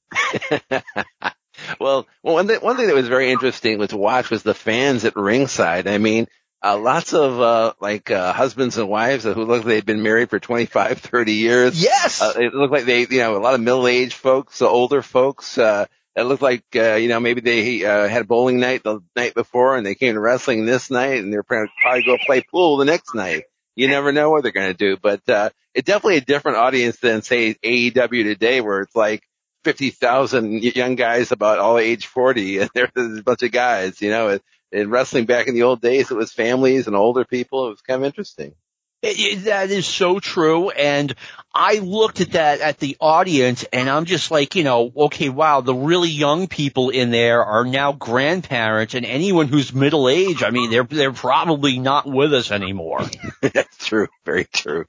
well, 1.80 2.06
one 2.22 2.46
thing, 2.46 2.60
one 2.60 2.76
thing 2.76 2.86
that 2.86 2.94
was 2.94 3.08
very 3.08 3.30
interesting 3.30 3.86
to 3.86 3.96
watch 3.96 4.30
was 4.30 4.42
the 4.42 4.54
fans 4.54 5.04
at 5.04 5.16
ringside. 5.16 5.86
I 5.86 5.98
mean, 5.98 6.28
uh, 6.62 6.79
lots 6.79 7.12
of 7.12 7.40
uh, 7.40 7.72
like 7.81 8.11
uh, 8.11 8.33
husbands 8.33 8.79
and 8.79 8.88
wives 8.88 9.25
who 9.25 9.35
look 9.35 9.48
like 9.48 9.64
they've 9.64 9.87
been 9.87 10.03
married 10.03 10.31
for 10.31 10.38
25, 10.38 10.98
30 10.98 11.33
years. 11.33 11.83
Yes, 11.83 12.22
uh, 12.22 12.35
it 12.37 12.55
looked 12.55 12.72
like 12.72 12.85
they, 12.85 13.01
you 13.01 13.18
know, 13.18 13.37
a 13.37 13.38
lot 13.38 13.55
of 13.55 13.61
middle-aged 13.61 14.14
folks, 14.14 14.62
older 14.62 15.03
folks. 15.03 15.59
Uh, 15.59 15.87
it 16.14 16.22
looked 16.22 16.42
like, 16.42 16.64
uh, 16.77 16.94
you 16.94 17.09
know, 17.09 17.20
maybe 17.20 17.40
they 17.40 17.85
uh, 17.85 18.07
had 18.07 18.22
a 18.22 18.27
bowling 18.27 18.61
night 18.61 18.83
the 18.83 19.01
night 19.16 19.35
before 19.35 19.77
and 19.77 19.87
they 19.87 19.94
came 19.94 20.14
to 20.14 20.20
wrestling 20.20 20.66
this 20.66 20.90
night 20.90 21.18
and 21.18 21.33
they're 21.33 21.42
probably 21.42 22.05
go 22.05 22.18
play 22.18 22.42
pool 22.42 22.77
the 22.77 22.85
next 22.85 23.14
night. 23.14 23.44
You 23.75 23.88
never 23.88 24.12
know 24.12 24.31
what 24.31 24.42
they're 24.42 24.53
going 24.53 24.72
to 24.72 24.75
do, 24.75 24.98
but 25.01 25.27
uh, 25.29 25.51
it's 25.75 25.87
definitely 25.87 26.18
a 26.18 26.20
different 26.20 26.59
audience 26.59 26.98
than 26.98 27.22
say 27.22 27.55
AEW 27.55 28.25
today, 28.25 28.61
where 28.61 28.81
it's 28.81 28.94
like 28.94 29.22
50,000 29.64 30.62
young 30.62 30.96
guys 30.96 31.33
about 31.33 31.59
all 31.59 31.79
age 31.79 32.07
40 32.07 32.59
and 32.61 32.70
there's 32.75 33.18
a 33.18 33.22
bunch 33.22 33.42
of 33.42 33.51
guys, 33.51 34.01
you 34.03 34.11
know. 34.11 34.29
It, 34.29 34.42
in 34.72 34.90
wrestling 34.90 35.26
back 35.26 35.48
in 35.48 35.54
the 35.54 35.62
old 35.62 35.80
days, 35.80 36.11
it 36.11 36.16
was 36.16 36.32
families 36.32 36.87
and 36.87 36.96
older 36.96 37.24
people. 37.24 37.66
It 37.66 37.70
was 37.70 37.80
kind 37.82 38.02
of 38.02 38.06
interesting. 38.06 38.54
It, 39.02 39.18
it, 39.18 39.44
that 39.44 39.70
is 39.70 39.85
so 39.85 40.20
true. 40.20 40.70
And 40.70 41.12
I 41.52 41.78
looked 41.78 42.20
at 42.20 42.32
that 42.32 42.61
at 42.61 42.78
the 42.78 42.96
audience 43.00 43.64
and 43.72 43.90
I'm 43.90 44.04
just 44.04 44.30
like, 44.30 44.54
you 44.54 44.62
know, 44.62 44.92
okay, 44.96 45.28
wow, 45.28 45.61
the 45.61 45.74
really 45.74 46.08
young 46.08 46.46
people 46.46 46.90
in 46.90 47.11
there 47.11 47.44
are 47.44 47.64
now 47.64 47.92
grandparents 47.92 48.94
and 48.94 49.04
anyone 49.04 49.48
who's 49.48 49.74
middle 49.74 50.08
aged, 50.08 50.44
I 50.44 50.50
mean, 50.50 50.70
they're, 50.70 50.85
they're 50.85 51.12
probably 51.12 51.80
not 51.80 52.06
with 52.06 52.32
us 52.32 52.52
anymore. 52.52 53.04
That's 53.40 53.88
true. 53.88 54.06
Very 54.24 54.44
true. 54.44 54.85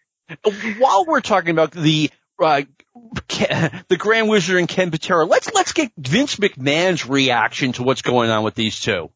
While 0.78 1.06
we're 1.06 1.22
talking 1.22 1.52
about 1.52 1.72
the, 1.72 2.12
uh, 2.40 2.62
the 3.18 3.98
Grand 3.98 4.30
Wizard 4.30 4.58
and 4.58 4.68
Ken 4.68 4.92
Patera, 4.92 5.26
let's, 5.26 5.52
let's 5.56 5.74
get 5.74 5.92
Vince 5.98 6.36
McMahon's 6.36 7.08
reaction 7.08 7.72
to 7.74 7.84
what's 7.84 8.04
going 8.04 8.30
on 8.30 8.44
with 8.44 8.54
these 8.54 8.80
two. 8.80 9.10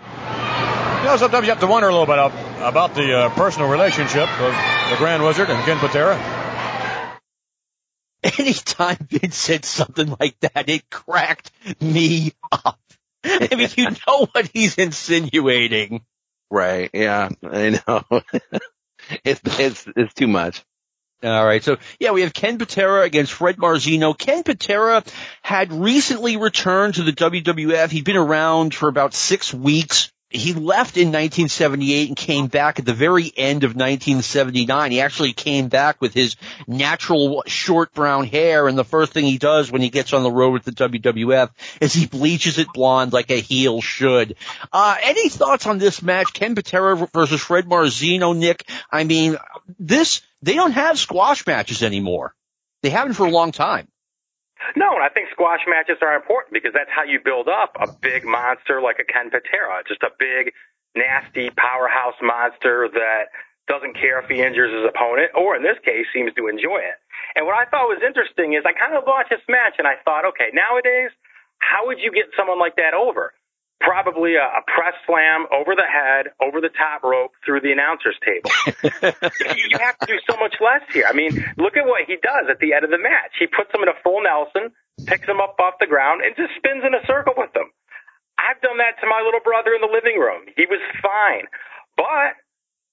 You 0.00 1.04
know, 1.04 1.16
sometimes 1.16 1.46
you 1.46 1.52
have 1.52 1.60
to 1.60 1.66
wonder 1.66 1.88
a 1.88 1.92
little 1.92 2.06
bit 2.06 2.18
about 2.62 2.94
the 2.94 3.16
uh, 3.16 3.30
personal 3.30 3.68
relationship 3.68 4.28
of 4.40 4.52
the 4.90 4.96
Grand 4.96 5.22
Wizard 5.22 5.48
and 5.50 5.62
Ken 5.64 5.78
Patera. 5.78 6.16
Anytime 8.38 8.96
Vince 9.08 9.36
said 9.36 9.64
something 9.64 10.16
like 10.18 10.38
that, 10.40 10.68
it 10.68 10.90
cracked 10.90 11.50
me 11.80 12.32
up. 12.50 12.80
I 13.24 13.48
mean, 13.56 13.68
you 13.76 13.90
know 14.06 14.26
what 14.32 14.50
he's 14.52 14.76
insinuating. 14.76 16.04
Right. 16.50 16.90
Yeah, 16.92 17.28
I 17.42 17.80
know. 17.86 18.04
it's, 19.24 19.40
it's, 19.60 19.88
it's 19.96 20.14
too 20.14 20.28
much. 20.28 20.64
All 21.22 21.44
right. 21.44 21.62
So 21.62 21.78
yeah, 21.98 22.12
we 22.12 22.22
have 22.22 22.32
Ken 22.32 22.58
Patera 22.58 23.02
against 23.02 23.32
Fred 23.32 23.56
Marzino. 23.56 24.16
Ken 24.16 24.42
Patera 24.44 25.02
had 25.42 25.72
recently 25.72 26.36
returned 26.36 26.94
to 26.94 27.02
the 27.02 27.12
WWF. 27.12 27.90
He'd 27.90 28.04
been 28.04 28.16
around 28.16 28.74
for 28.74 28.88
about 28.88 29.14
six 29.14 29.52
weeks 29.52 30.12
he 30.30 30.52
left 30.52 30.98
in 30.98 31.08
1978 31.08 32.08
and 32.08 32.16
came 32.16 32.48
back 32.48 32.78
at 32.78 32.84
the 32.84 32.92
very 32.92 33.32
end 33.34 33.64
of 33.64 33.70
1979. 33.70 34.90
He 34.90 35.00
actually 35.00 35.32
came 35.32 35.68
back 35.68 36.02
with 36.02 36.12
his 36.12 36.36
natural 36.66 37.44
short 37.46 37.94
brown 37.94 38.26
hair, 38.26 38.68
and 38.68 38.76
the 38.76 38.84
first 38.84 39.12
thing 39.12 39.24
he 39.24 39.38
does 39.38 39.72
when 39.72 39.80
he 39.80 39.88
gets 39.88 40.12
on 40.12 40.22
the 40.22 40.30
road 40.30 40.52
with 40.52 40.64
the 40.64 40.72
WWF 40.72 41.50
is 41.80 41.94
he 41.94 42.06
bleaches 42.06 42.58
it 42.58 42.68
blonde 42.74 43.14
like 43.14 43.30
a 43.30 43.40
heel 43.40 43.80
should. 43.80 44.36
Uh, 44.70 44.96
any 45.02 45.30
thoughts 45.30 45.66
on 45.66 45.78
this 45.78 46.02
match, 46.02 46.34
Ken 46.34 46.54
Patera 46.54 47.08
versus 47.14 47.40
Fred 47.40 47.64
Marzino, 47.64 48.36
Nick? 48.36 48.68
I 48.90 49.04
mean, 49.04 49.38
this, 49.78 50.20
they 50.42 50.54
don't 50.54 50.72
have 50.72 50.98
squash 50.98 51.46
matches 51.46 51.82
anymore. 51.82 52.34
They 52.82 52.90
haven't 52.90 53.14
for 53.14 53.26
a 53.26 53.30
long 53.30 53.52
time. 53.52 53.88
No, 54.76 54.94
and 54.94 55.02
I 55.02 55.08
think 55.08 55.30
squash 55.30 55.60
matches 55.66 55.98
are 56.02 56.14
important 56.14 56.52
because 56.52 56.72
that's 56.74 56.90
how 56.90 57.04
you 57.04 57.20
build 57.24 57.48
up 57.48 57.76
a 57.78 57.88
big 57.90 58.24
monster 58.24 58.82
like 58.82 58.98
a 58.98 59.06
Ken 59.06 59.30
Patera, 59.30 59.82
just 59.86 60.02
a 60.02 60.10
big, 60.18 60.52
nasty 60.94 61.50
powerhouse 61.50 62.18
monster 62.20 62.88
that 62.92 63.30
doesn't 63.68 63.94
care 63.94 64.18
if 64.18 64.26
he 64.28 64.42
injures 64.42 64.72
his 64.72 64.84
opponent, 64.88 65.30
or 65.36 65.54
in 65.54 65.62
this 65.62 65.78
case, 65.84 66.06
seems 66.12 66.32
to 66.34 66.48
enjoy 66.48 66.80
it. 66.80 66.98
And 67.36 67.46
what 67.46 67.54
I 67.54 67.68
thought 67.68 67.86
was 67.86 68.02
interesting 68.02 68.54
is 68.54 68.64
I 68.64 68.72
kind 68.72 68.96
of 68.96 69.04
watched 69.06 69.30
this 69.30 69.44
match 69.48 69.76
and 69.78 69.86
I 69.86 70.00
thought, 70.02 70.24
okay, 70.34 70.50
nowadays, 70.50 71.12
how 71.60 71.86
would 71.86 72.00
you 72.00 72.10
get 72.10 72.32
someone 72.34 72.58
like 72.58 72.76
that 72.76 72.94
over? 72.94 73.32
Probably 73.88 74.36
a, 74.36 74.44
a 74.44 74.62
press 74.68 74.92
slam 75.08 75.48
over 75.48 75.72
the 75.72 75.88
head, 75.88 76.28
over 76.44 76.60
the 76.60 76.68
top 76.68 77.00
rope, 77.00 77.32
through 77.40 77.64
the 77.64 77.72
announcer's 77.72 78.20
table. 78.20 78.52
you 79.56 79.80
have 79.80 79.96
to 80.04 80.06
do 80.06 80.20
so 80.28 80.36
much 80.36 80.60
less 80.60 80.84
here. 80.92 81.08
I 81.08 81.16
mean, 81.16 81.32
look 81.56 81.80
at 81.80 81.88
what 81.88 82.04
he 82.04 82.20
does 82.20 82.52
at 82.52 82.60
the 82.60 82.76
end 82.76 82.84
of 82.84 82.92
the 82.92 83.00
match. 83.00 83.40
He 83.40 83.48
puts 83.48 83.72
them 83.72 83.80
in 83.80 83.88
a 83.88 83.96
full 84.04 84.20
Nelson, 84.20 84.76
picks 85.08 85.24
them 85.24 85.40
up 85.40 85.56
off 85.56 85.80
the 85.80 85.88
ground, 85.88 86.20
and 86.20 86.36
just 86.36 86.52
spins 86.60 86.84
in 86.84 86.92
a 86.92 87.00
circle 87.08 87.32
with 87.32 87.48
them. 87.56 87.72
I've 88.36 88.60
done 88.60 88.76
that 88.76 89.00
to 89.00 89.08
my 89.08 89.24
little 89.24 89.40
brother 89.40 89.72
in 89.72 89.80
the 89.80 89.90
living 89.90 90.20
room. 90.20 90.44
He 90.52 90.68
was 90.68 90.84
fine. 91.00 91.48
But 91.96 92.36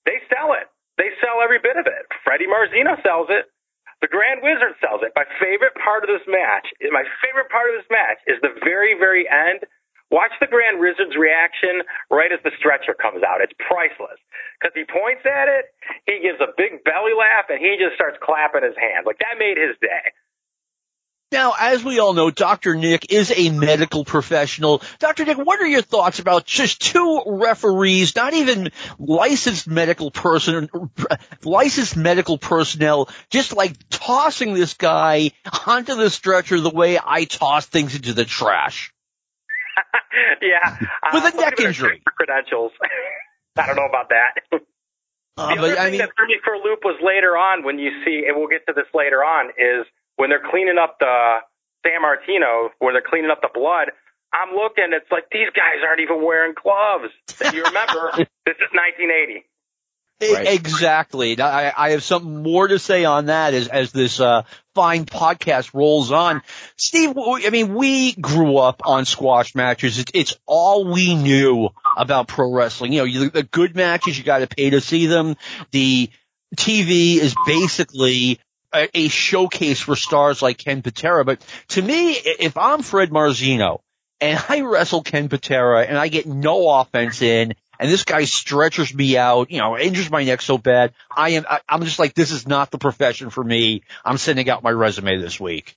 they 0.07 0.23
sell 0.31 0.55
it. 0.55 0.71
They 0.95 1.11
sell 1.19 1.43
every 1.43 1.59
bit 1.59 1.75
of 1.75 1.91
it. 1.91 2.07
Freddie 2.23 2.47
Marzino 2.47 2.95
sells 3.03 3.27
it. 3.27 3.51
The 3.99 4.07
Grand 4.07 4.39
Wizard 4.41 4.79
sells 4.79 5.03
it. 5.03 5.11
My 5.15 5.27
favorite 5.43 5.75
part 5.75 6.07
of 6.07 6.09
this 6.09 6.23
match, 6.23 6.71
my 6.87 7.03
favorite 7.19 7.51
part 7.51 7.71
of 7.71 7.83
this 7.83 7.89
match 7.91 8.19
is 8.31 8.39
the 8.39 8.55
very, 8.63 8.95
very 8.95 9.27
end 9.27 9.67
Watch 10.11 10.31
the 10.39 10.47
Grand 10.47 10.79
Wizard's 10.79 11.17
reaction 11.17 11.81
right 12.11 12.31
as 12.31 12.39
the 12.43 12.51
stretcher 12.59 12.93
comes 12.93 13.23
out. 13.23 13.41
It's 13.41 13.53
priceless. 13.57 14.21
Because 14.59 14.73
he 14.77 14.85
points 14.85 15.25
at 15.25 15.49
it, 15.49 15.65
he 16.05 16.21
gives 16.21 16.39
a 16.39 16.53
big 16.55 16.83
belly 16.85 17.17
laugh, 17.17 17.49
and 17.49 17.59
he 17.59 17.75
just 17.81 17.95
starts 17.95 18.17
clapping 18.21 18.63
his 18.63 18.77
hands. 18.77 19.05
Like, 19.05 19.19
that 19.19 19.41
made 19.41 19.57
his 19.57 19.75
day. 19.81 20.13
Now, 21.31 21.53
as 21.59 21.83
we 21.83 21.99
all 21.99 22.13
know, 22.13 22.29
Dr. 22.29 22.75
Nick 22.75 23.11
is 23.11 23.33
a 23.35 23.49
medical 23.49 24.05
professional. 24.05 24.81
Dr. 24.99 25.25
Nick, 25.25 25.37
what 25.37 25.59
are 25.59 25.67
your 25.67 25.81
thoughts 25.81 26.19
about 26.19 26.45
just 26.45 26.81
two 26.81 27.23
referees, 27.25 28.15
not 28.15 28.33
even 28.33 28.69
licensed 28.99 29.67
medical 29.67 30.11
person, 30.11 30.69
licensed 31.43 31.97
medical 31.97 32.37
personnel, 32.37 33.09
just 33.31 33.53
like 33.53 33.75
tossing 33.89 34.53
this 34.53 34.75
guy 34.75 35.31
onto 35.65 35.95
the 35.95 36.09
stretcher 36.09 36.61
the 36.61 36.69
way 36.69 36.99
I 37.03 37.25
toss 37.25 37.65
things 37.65 37.95
into 37.95 38.13
the 38.13 38.23
trash? 38.23 38.93
yeah. 40.41 40.77
With 41.13 41.23
uh, 41.23 41.31
a 41.33 41.37
neck 41.37 41.59
injury. 41.59 42.01
Credentials. 42.17 42.71
I 43.57 43.67
don't 43.67 43.75
know 43.75 43.87
about 43.87 44.09
that. 44.09 44.59
Uh, 45.37 45.55
the 45.55 45.59
other 45.59 45.75
thing 45.75 45.79
I 45.79 45.89
mean, 45.89 45.99
that 45.99 46.11
threw 46.15 46.27
me 46.27 46.39
for 46.43 46.53
a 46.53 46.57
loop 46.59 46.79
was 46.83 46.99
later 47.03 47.37
on 47.37 47.63
when 47.63 47.79
you 47.79 47.91
see, 48.05 48.23
and 48.27 48.37
we'll 48.37 48.47
get 48.47 48.65
to 48.67 48.73
this 48.73 48.87
later 48.93 49.23
on, 49.23 49.49
is 49.57 49.85
when 50.17 50.29
they're 50.29 50.43
cleaning 50.43 50.77
up 50.81 50.97
the 50.99 51.39
Sammartino, 51.85 52.69
where 52.79 52.93
they're 52.93 53.05
cleaning 53.07 53.31
up 53.31 53.41
the 53.41 53.49
blood. 53.53 53.91
I'm 54.33 54.55
looking, 54.55 54.91
it's 54.91 55.09
like 55.11 55.25
these 55.31 55.47
guys 55.55 55.83
aren't 55.87 56.01
even 56.01 56.23
wearing 56.23 56.53
gloves. 56.61 57.13
And 57.43 57.53
you 57.53 57.63
remember, 57.63 58.11
this 58.17 58.57
is 58.59 58.71
1980. 58.75 59.45
Right. 60.21 60.47
Exactly. 60.59 61.39
I, 61.39 61.73
I 61.75 61.91
have 61.91 62.03
something 62.03 62.43
more 62.43 62.67
to 62.67 62.79
say 62.79 63.05
on 63.05 63.25
that 63.25 63.53
as, 63.53 63.67
as 63.67 63.91
this 63.91 64.19
uh, 64.19 64.43
fine 64.75 65.05
podcast 65.05 65.73
rolls 65.73 66.11
on. 66.11 66.43
Steve, 66.75 67.17
I 67.17 67.49
mean, 67.49 67.73
we 67.73 68.13
grew 68.13 68.57
up 68.57 68.81
on 68.85 69.05
squash 69.05 69.55
matches. 69.55 69.97
It's, 69.97 70.11
it's 70.13 70.37
all 70.45 70.91
we 70.91 71.15
knew 71.15 71.69
about 71.97 72.27
pro 72.27 72.51
wrestling. 72.51 72.93
You 72.93 72.99
know, 72.99 73.05
you, 73.05 73.29
the 73.29 73.43
good 73.43 73.75
matches, 73.75 74.17
you 74.17 74.23
got 74.23 74.39
to 74.39 74.47
pay 74.47 74.69
to 74.71 74.81
see 74.81 75.07
them. 75.07 75.37
The 75.71 76.09
TV 76.55 77.15
is 77.17 77.33
basically 77.47 78.39
a, 78.73 78.89
a 78.93 79.07
showcase 79.07 79.79
for 79.79 79.95
stars 79.95 80.41
like 80.41 80.57
Ken 80.57 80.81
Patera. 80.81 81.25
But 81.25 81.43
to 81.69 81.81
me, 81.81 82.11
if 82.11 82.57
I'm 82.57 82.83
Fred 82.83 83.09
Marzino 83.09 83.79
and 84.21 84.43
I 84.47 84.61
wrestle 84.61 85.01
Ken 85.01 85.29
Patera 85.29 85.83
and 85.83 85.97
I 85.97 86.09
get 86.09 86.25
no 86.25 86.69
offense 86.69 87.21
in 87.21 87.53
and 87.79 87.91
this 87.91 88.03
guy 88.03 88.25
stretches 88.25 88.93
me 88.93 89.17
out, 89.17 89.51
you 89.51 89.59
know, 89.59 89.77
injures 89.77 90.09
my 90.09 90.23
neck 90.23 90.41
so 90.41 90.57
bad. 90.57 90.93
I 91.15 91.31
am, 91.31 91.45
I, 91.49 91.59
am 91.67 91.83
just 91.83 91.99
like, 91.99 92.13
this 92.13 92.31
is 92.31 92.47
not 92.47 92.71
the 92.71 92.77
profession 92.77 93.29
for 93.29 93.43
me. 93.43 93.83
I'm 94.03 94.17
sending 94.17 94.49
out 94.49 94.63
my 94.63 94.71
resume 94.71 95.17
this 95.17 95.39
week. 95.39 95.75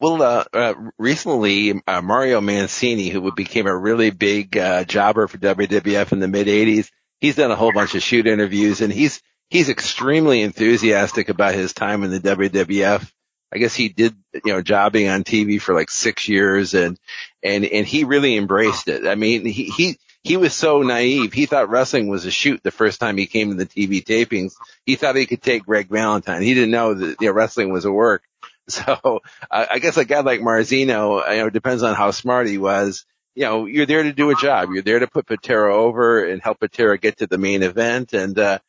Well, 0.00 0.22
uh, 0.22 0.44
uh, 0.52 0.74
recently, 0.98 1.74
uh, 1.86 2.00
Mario 2.00 2.40
Mancini, 2.40 3.10
who 3.10 3.32
became 3.32 3.66
a 3.66 3.76
really 3.76 4.10
big, 4.10 4.56
uh, 4.56 4.84
jobber 4.84 5.26
for 5.26 5.38
WWF 5.38 6.12
in 6.12 6.20
the 6.20 6.28
mid 6.28 6.46
80s, 6.46 6.90
he's 7.20 7.36
done 7.36 7.50
a 7.50 7.56
whole 7.56 7.72
bunch 7.72 7.94
of 7.94 8.02
shoot 8.02 8.26
interviews 8.26 8.80
and 8.80 8.92
he's, 8.92 9.20
he's 9.50 9.68
extremely 9.68 10.40
enthusiastic 10.40 11.28
about 11.28 11.54
his 11.54 11.74
time 11.74 12.02
in 12.02 12.10
the 12.10 12.20
WWF. 12.20 13.10
I 13.52 13.58
guess 13.58 13.74
he 13.74 13.88
did, 13.88 14.14
you 14.32 14.52
know, 14.52 14.62
jobbing 14.62 15.08
on 15.08 15.24
TV 15.24 15.60
for 15.60 15.74
like 15.74 15.90
six 15.90 16.28
years 16.28 16.72
and, 16.72 16.98
and, 17.42 17.64
and 17.64 17.86
he 17.86 18.04
really 18.04 18.36
embraced 18.36 18.88
it. 18.88 19.06
I 19.06 19.16
mean, 19.16 19.44
he, 19.44 19.64
he, 19.64 19.98
he 20.22 20.36
was 20.36 20.54
so 20.54 20.82
naive. 20.82 21.32
He 21.32 21.46
thought 21.46 21.70
wrestling 21.70 22.08
was 22.08 22.26
a 22.26 22.30
shoot 22.30 22.62
the 22.62 22.70
first 22.70 23.00
time 23.00 23.16
he 23.16 23.26
came 23.26 23.50
to 23.50 23.56
the 23.56 23.66
TV 23.66 24.04
tapings. 24.04 24.54
He 24.84 24.96
thought 24.96 25.16
he 25.16 25.26
could 25.26 25.42
take 25.42 25.64
Greg 25.64 25.88
Valentine. 25.88 26.42
He 26.42 26.54
didn't 26.54 26.70
know 26.70 26.94
that 26.94 27.16
you 27.20 27.28
know, 27.28 27.32
wrestling 27.32 27.72
was 27.72 27.84
a 27.84 27.92
work. 27.92 28.22
So 28.68 29.20
uh, 29.50 29.66
I 29.68 29.80
guess 29.80 29.96
a 29.96 30.04
guy 30.04 30.20
like 30.20 30.38
Marzino, 30.38 31.28
you 31.28 31.42
know, 31.42 31.50
depends 31.50 31.82
on 31.82 31.96
how 31.96 32.12
smart 32.12 32.46
he 32.46 32.56
was. 32.56 33.04
You 33.34 33.42
know, 33.42 33.66
you're 33.66 33.86
there 33.86 34.04
to 34.04 34.12
do 34.12 34.30
a 34.30 34.36
job. 34.36 34.68
You're 34.72 34.84
there 34.84 35.00
to 35.00 35.08
put 35.08 35.26
Patera 35.26 35.74
over 35.74 36.24
and 36.24 36.40
help 36.40 36.60
Patera 36.60 36.96
get 36.96 37.16
to 37.16 37.26
the 37.26 37.36
main 37.36 37.64
event. 37.64 38.12
And, 38.12 38.38
uh, 38.38 38.60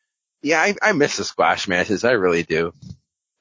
yeah, 0.42 0.60
I, 0.60 0.74
I 0.82 0.90
miss 0.90 1.18
the 1.18 1.24
squash 1.24 1.68
matches. 1.68 2.02
I 2.02 2.12
really 2.12 2.42
do. 2.42 2.74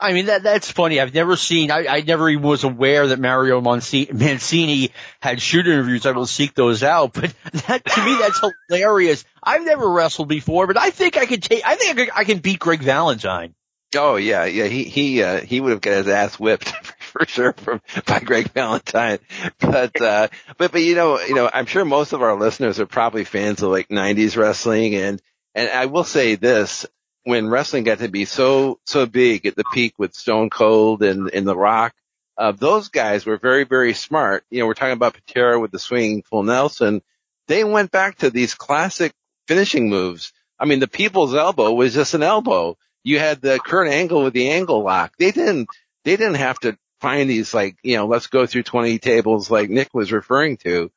I 0.02 0.14
mean, 0.14 0.26
that, 0.26 0.44
that's 0.44 0.70
funny. 0.70 1.00
I've 1.00 1.14
never 1.14 1.36
seen, 1.36 1.70
I, 1.70 1.86
I 1.88 2.02
never 2.02 2.28
even 2.28 2.44
was 2.44 2.64
aware 2.64 3.08
that 3.08 3.20
Mario 3.20 3.62
Mancini 3.62 4.92
had 5.22 5.42
shoot 5.42 5.68
interviews. 5.68 6.06
I 6.06 6.12
will 6.12 6.26
seek 6.26 6.56
those 6.56 6.82
out, 6.82 7.14
but 7.14 7.34
that, 7.68 7.86
to 7.86 8.06
me, 8.06 8.18
that's 8.20 8.42
hilarious. 8.70 9.24
I've 9.44 9.64
never 9.64 9.88
wrestled 9.90 10.28
before, 10.28 10.68
but 10.68 10.78
I 10.78 10.90
think 10.90 11.18
I 11.18 11.26
could 11.26 11.44
take, 11.44 11.66
I 11.66 11.76
think 11.76 11.92
I, 11.92 12.06
could, 12.06 12.14
I 12.16 12.24
can 12.24 12.40
beat 12.40 12.60
Greg 12.60 12.82
Valentine. 12.82 13.54
Oh 13.94 14.16
yeah, 14.16 14.46
yeah, 14.46 14.66
he, 14.66 14.86
he, 14.86 15.22
uh, 15.22 15.42
he 15.42 15.60
would 15.60 15.72
have 15.72 15.82
got 15.82 15.98
his 15.98 16.08
ass 16.08 16.40
whipped 16.40 16.70
for 17.00 17.26
sure 17.28 17.54
from, 17.54 17.82
by 18.06 18.22
Greg 18.22 18.52
Valentine. 18.52 19.20
But, 19.60 20.02
uh, 20.02 20.30
but, 20.58 20.72
but 20.72 20.82
you 20.82 20.96
know, 20.96 21.20
you 21.20 21.36
know, 21.36 21.50
I'm 21.54 21.66
sure 21.66 21.84
most 21.84 22.14
of 22.14 22.22
our 22.22 22.40
listeners 22.40 22.80
are 22.80 22.86
probably 22.86 23.26
fans 23.26 23.62
of 23.62 23.70
like 23.70 23.90
90s 23.90 24.38
wrestling 24.38 24.96
and, 24.96 25.22
and 25.54 25.70
I 25.70 25.88
will 25.88 26.06
say 26.06 26.36
this, 26.36 26.86
when 27.24 27.50
wrestling 27.50 27.84
got 27.84 28.00
to 28.00 28.08
be 28.08 28.26
so 28.26 28.80
so 28.86 29.06
big 29.06 29.46
at 29.46 29.56
the 29.56 29.64
peak 29.74 29.94
with 29.98 30.14
Stone 30.14 30.50
Cold 30.50 31.04
and, 31.04 31.30
and 31.34 31.48
The 31.48 31.56
Rock, 31.56 31.94
uh, 32.38 32.52
those 32.52 32.90
guys 32.90 33.26
were 33.26 33.38
very 33.38 33.64
very 33.64 33.94
smart. 33.94 34.44
You 34.50 34.60
know, 34.60 34.68
we're 34.68 34.74
talking 34.74 34.94
about 34.94 35.14
Patera 35.14 35.60
with 35.60 35.72
the 35.72 35.80
swinging 35.80 36.24
full 36.24 36.44
Nelson. 36.44 37.02
They 37.48 37.64
went 37.64 37.92
back 37.92 38.20
to 38.20 38.30
these 38.30 38.56
classic 38.56 39.14
finishing 39.48 39.90
moves. 39.90 40.32
I 40.60 40.66
mean, 40.66 40.80
the 40.80 40.88
people's 40.88 41.36
elbow 41.36 41.74
was 41.74 41.94
just 41.94 42.14
an 42.14 42.24
elbow. 42.24 42.78
You 43.04 43.20
had 43.20 43.42
the 43.42 43.60
Kurt 43.60 43.88
Angle 43.88 44.24
with 44.24 44.34
the 44.34 44.50
angle 44.50 44.84
lock. 44.84 45.14
They 45.18 45.32
didn't 45.32 45.70
they 46.04 46.16
didn't 46.16 46.36
have 46.36 46.60
to 46.60 46.78
find 47.00 47.30
these 47.30 47.54
like 47.54 47.78
you 47.84 47.98
know 47.98 48.08
let's 48.08 48.28
go 48.28 48.46
through 48.46 48.64
20 48.64 49.00
tables 49.00 49.50
like 49.50 49.70
Nick 49.70 49.94
was 49.94 50.12
referring 50.12 50.58
to. 50.58 50.92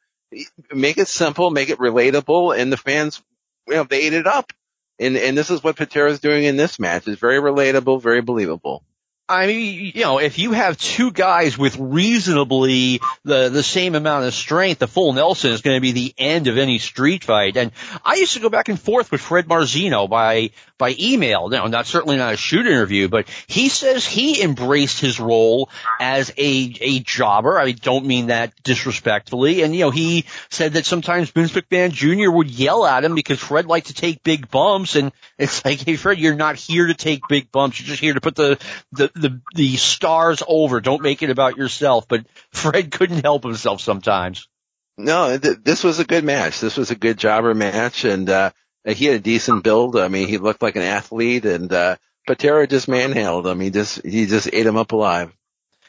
Make 0.72 0.98
it 0.98 1.08
simple, 1.08 1.50
make 1.50 1.70
it 1.70 1.78
relatable, 1.78 2.58
and 2.58 2.72
the 2.72 2.76
fans 2.76 3.22
you 3.68 3.74
know 3.74 3.84
they 3.84 4.02
ate 4.02 4.12
it 4.12 4.26
up. 4.26 4.52
And, 4.98 5.16
and 5.16 5.36
this 5.36 5.50
is 5.50 5.62
what 5.62 5.76
Patera's 5.76 6.20
doing 6.20 6.44
in 6.44 6.56
this 6.56 6.78
match. 6.78 7.08
It's 7.08 7.20
very 7.20 7.38
relatable, 7.38 8.00
very 8.02 8.20
believable. 8.22 8.84
I 9.26 9.46
mean, 9.46 9.92
you 9.94 10.02
know, 10.02 10.18
if 10.18 10.38
you 10.38 10.52
have 10.52 10.76
two 10.76 11.10
guys 11.10 11.56
with 11.56 11.78
reasonably 11.78 13.00
the 13.24 13.48
the 13.48 13.62
same 13.62 13.94
amount 13.94 14.26
of 14.26 14.34
strength, 14.34 14.80
the 14.80 14.86
full 14.86 15.14
Nelson 15.14 15.52
is 15.52 15.62
going 15.62 15.78
to 15.78 15.80
be 15.80 15.92
the 15.92 16.14
end 16.18 16.46
of 16.46 16.58
any 16.58 16.78
street 16.78 17.24
fight. 17.24 17.56
And 17.56 17.72
I 18.04 18.16
used 18.16 18.34
to 18.34 18.40
go 18.40 18.50
back 18.50 18.68
and 18.68 18.78
forth 18.78 19.10
with 19.10 19.22
Fred 19.22 19.46
Marzino 19.46 20.10
by 20.10 20.50
by 20.76 20.94
email. 20.98 21.48
No, 21.48 21.66
not 21.68 21.86
certainly 21.86 22.18
not 22.18 22.34
a 22.34 22.36
shoot 22.36 22.66
interview, 22.66 23.08
but 23.08 23.26
he 23.46 23.70
says 23.70 24.06
he 24.06 24.42
embraced 24.42 25.00
his 25.00 25.18
role 25.18 25.70
as 25.98 26.30
a 26.36 26.74
a 26.82 27.00
jobber. 27.00 27.58
I 27.58 27.72
don't 27.72 28.04
mean 28.04 28.26
that 28.26 28.52
disrespectfully. 28.62 29.62
And 29.62 29.74
you 29.74 29.82
know, 29.82 29.90
he 29.90 30.26
said 30.50 30.74
that 30.74 30.84
sometimes 30.84 31.30
Vince 31.30 31.52
McMahon 31.52 31.92
Jr. 31.92 32.30
would 32.30 32.50
yell 32.50 32.84
at 32.84 33.04
him 33.04 33.14
because 33.14 33.40
Fred 33.40 33.64
liked 33.64 33.86
to 33.86 33.94
take 33.94 34.22
big 34.22 34.50
bumps, 34.50 34.96
and 34.96 35.12
it's 35.38 35.64
like, 35.64 35.80
hey, 35.80 35.96
Fred, 35.96 36.18
you're 36.18 36.34
not 36.34 36.56
here 36.56 36.88
to 36.88 36.94
take 36.94 37.26
big 37.26 37.50
bumps. 37.50 37.80
You're 37.80 37.88
just 37.88 38.00
here 38.00 38.12
to 38.12 38.20
put 38.20 38.34
the 38.34 38.58
the 38.92 39.10
the 39.14 39.40
the 39.54 39.76
stars 39.76 40.42
over. 40.46 40.80
Don't 40.80 41.02
make 41.02 41.22
it 41.22 41.30
about 41.30 41.56
yourself. 41.56 42.06
But 42.08 42.26
Fred 42.50 42.90
couldn't 42.90 43.24
help 43.24 43.44
himself 43.44 43.80
sometimes. 43.80 44.48
No, 44.96 45.36
th- 45.36 45.58
this 45.62 45.82
was 45.82 45.98
a 45.98 46.04
good 46.04 46.24
match. 46.24 46.60
This 46.60 46.76
was 46.76 46.90
a 46.90 46.96
good 46.96 47.18
jobber 47.18 47.54
match, 47.54 48.04
and 48.04 48.28
uh, 48.30 48.50
he 48.86 49.06
had 49.06 49.16
a 49.16 49.20
decent 49.20 49.64
build. 49.64 49.96
I 49.96 50.08
mean, 50.08 50.28
he 50.28 50.38
looked 50.38 50.62
like 50.62 50.76
an 50.76 50.82
athlete, 50.82 51.44
and 51.44 51.72
uh, 51.72 51.96
Patera 52.26 52.66
just 52.66 52.88
manhandled 52.88 53.46
him. 53.46 53.60
He 53.60 53.70
just 53.70 54.04
he 54.04 54.26
just 54.26 54.48
ate 54.52 54.66
him 54.66 54.76
up 54.76 54.92
alive. 54.92 55.32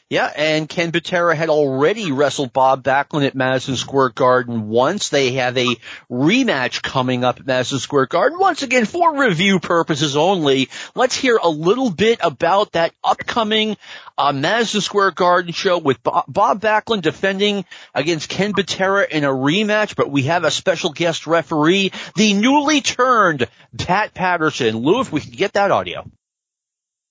Yeah, 0.08 0.32
and 0.36 0.68
Ken 0.68 0.92
Patera 0.92 1.34
had 1.34 1.48
already 1.48 2.12
wrestled 2.12 2.52
Bob 2.52 2.84
Backlund 2.84 3.26
at 3.26 3.34
Madison 3.34 3.74
Square 3.74 4.10
Garden 4.10 4.68
once. 4.68 5.08
They 5.08 5.32
have 5.32 5.58
a 5.58 5.66
rematch 6.08 6.80
coming 6.80 7.24
up 7.24 7.40
at 7.40 7.46
Madison 7.46 7.80
Square 7.80 8.06
Garden, 8.06 8.38
once 8.38 8.62
again 8.62 8.84
for 8.84 9.18
review 9.18 9.58
purposes 9.58 10.16
only. 10.16 10.68
Let's 10.94 11.16
hear 11.16 11.40
a 11.42 11.48
little 11.48 11.90
bit 11.90 12.20
about 12.22 12.70
that 12.72 12.92
upcoming 13.02 13.76
uh, 14.16 14.32
Madison 14.32 14.80
Square 14.80 15.10
Garden 15.10 15.52
show 15.52 15.78
with 15.78 16.00
Bob, 16.04 16.60
Backlund 16.60 17.02
defending 17.02 17.64
against 17.92 18.28
Ken 18.28 18.52
Patera 18.52 19.08
in 19.10 19.24
a 19.24 19.30
rematch, 19.30 19.96
but 19.96 20.08
we 20.08 20.22
have 20.22 20.44
a 20.44 20.52
special 20.52 20.90
guest 20.90 21.26
referee, 21.26 21.90
the 22.14 22.32
newly 22.32 22.80
turned 22.80 23.48
Pat 23.76 24.14
Patterson. 24.14 24.76
Lou, 24.76 25.00
if 25.00 25.10
we 25.10 25.20
could 25.20 25.36
get 25.36 25.54
that 25.54 25.72
audio. 25.72 26.08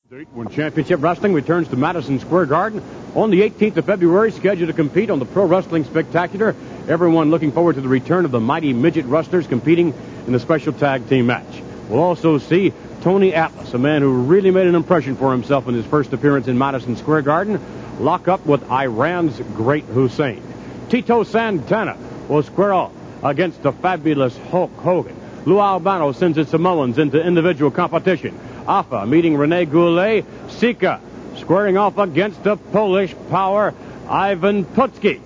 When 0.08 0.50
Championship 0.50 1.02
Wrestling 1.02 1.34
returns 1.34 1.68
to 1.70 1.76
Madison 1.76 2.20
Square 2.20 2.46
Garden 2.46 2.84
on 3.16 3.32
the 3.32 3.42
18th 3.42 3.78
of 3.78 3.86
February, 3.86 4.32
scheduled 4.32 4.68
to 4.68 4.74
compete 4.74 5.10
on 5.10 5.18
the 5.18 5.26
Pro 5.26 5.46
Wrestling 5.46 5.84
Spectacular. 5.84 6.56
Everyone 6.88 7.32
looking 7.32 7.52
forward 7.52 7.74
to 7.74 7.82
the 7.82 7.88
return 7.88 8.24
of 8.24 8.30
the 8.30 8.40
mighty 8.40 8.72
midget 8.72 9.06
wrestlers 9.06 9.48
competing 9.48 9.96
in 10.28 10.32
the 10.32 10.40
special 10.40 10.74
tag 10.74 11.10
team 11.10 11.26
match. 11.26 11.60
We'll 11.90 12.04
also 12.04 12.38
see 12.38 12.72
Tony 13.02 13.34
Atlas, 13.34 13.74
a 13.74 13.80
man 13.80 14.04
who 14.04 14.14
really 14.14 14.52
made 14.52 14.68
an 14.68 14.76
impression 14.76 15.16
for 15.16 15.32
himself 15.32 15.68
in 15.68 15.74
his 15.74 15.88
first 15.88 16.14
appearance 16.14 16.48
in 16.48 16.56
Madison 16.56 16.98
Square 16.98 17.24
Garden, 17.24 17.60
lock 18.00 18.28
up 18.28 18.46
with 18.46 18.62
Iran's 18.70 19.40
Great 19.56 19.86
Hussein. 19.86 20.44
Tito 20.88 21.24
Santana 21.24 21.98
will 22.30 22.44
square 22.44 22.74
off 22.74 22.92
against 23.24 23.64
the 23.64 23.72
fabulous 23.72 24.38
Hulk 24.52 24.72
Hogan. 24.78 25.20
Lou 25.46 25.60
Albano 25.60 26.12
sends 26.12 26.38
his 26.38 26.50
Samoans 26.50 27.00
into 27.00 27.20
individual 27.20 27.72
competition. 27.72 28.38
Afa 28.68 29.06
meeting 29.06 29.38
Rene 29.38 29.66
Goulet. 29.66 30.26
Sika 30.50 31.02
squaring 31.38 31.78
off 31.78 31.98
against 31.98 32.44
the 32.44 32.58
Polish 32.58 33.14
power, 33.30 33.74
Ivan 34.08 34.66
Putski. 34.66 35.22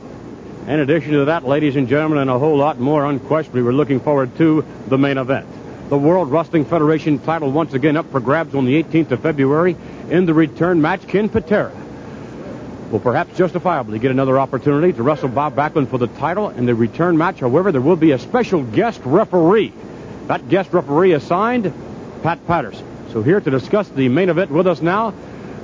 In 0.67 0.79
addition 0.79 1.13
to 1.13 1.25
that, 1.25 1.45
ladies 1.45 1.75
and 1.75 1.87
gentlemen, 1.87 2.19
and 2.19 2.29
a 2.29 2.37
whole 2.37 2.57
lot 2.57 2.79
more, 2.79 3.05
unquestionably, 3.05 3.63
we're 3.63 3.71
looking 3.71 3.99
forward 3.99 4.35
to 4.37 4.63
the 4.87 4.97
main 4.97 5.17
event. 5.17 5.47
The 5.89 5.97
World 5.97 6.29
Wrestling 6.29 6.65
Federation 6.65 7.19
title 7.19 7.51
once 7.51 7.73
again 7.73 7.97
up 7.97 8.11
for 8.11 8.19
grabs 8.19 8.53
on 8.53 8.65
the 8.65 8.81
18th 8.83 9.11
of 9.11 9.21
February 9.21 9.75
in 10.09 10.25
the 10.25 10.33
return 10.33 10.81
match. 10.81 11.07
Ken 11.07 11.29
Patera 11.29 11.71
will 12.91 12.99
perhaps 12.99 13.35
justifiably 13.37 13.97
get 13.99 14.11
another 14.11 14.39
opportunity 14.39 14.93
to 14.93 15.01
wrestle 15.01 15.29
Bob 15.29 15.55
Backlund 15.55 15.89
for 15.89 15.97
the 15.97 16.07
title 16.07 16.49
in 16.49 16.65
the 16.65 16.75
return 16.75 17.17
match. 17.17 17.39
However, 17.39 17.71
there 17.71 17.81
will 17.81 17.95
be 17.95 18.11
a 18.11 18.19
special 18.19 18.63
guest 18.63 19.01
referee. 19.05 19.73
That 20.27 20.49
guest 20.49 20.73
referee 20.73 21.13
assigned 21.13 21.73
Pat 22.21 22.45
Patterson. 22.45 22.88
So 23.11 23.23
here 23.23 23.41
to 23.41 23.49
discuss 23.49 23.89
the 23.89 24.07
main 24.07 24.29
event 24.29 24.51
with 24.51 24.67
us 24.67 24.81
now, 24.81 25.13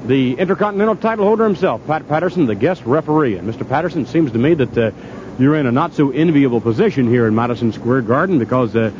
the 0.05 0.34
Intercontinental 0.34 0.95
title 0.95 1.25
holder 1.25 1.43
himself, 1.43 1.86
Pat 1.86 2.08
Patterson, 2.08 2.47
the 2.47 2.55
guest 2.55 2.84
referee. 2.86 3.38
And 3.38 3.47
Mr. 3.47 3.67
Patterson, 3.67 4.08
seems 4.08 4.31
to 4.31 4.39
me 4.39 4.55
that 4.55 4.77
uh, 4.77 4.91
you're 5.38 5.55
in 5.55 5.67
a 5.67 5.71
not 5.71 5.93
so 5.93 6.10
enviable 6.10 6.60
position 6.60 7.08
here 7.08 7.27
in 7.27 7.36
Madison 7.36 7.71
Square 7.71 8.01
Garden 8.03 8.39
because, 8.39 8.75
uh, 8.75 8.91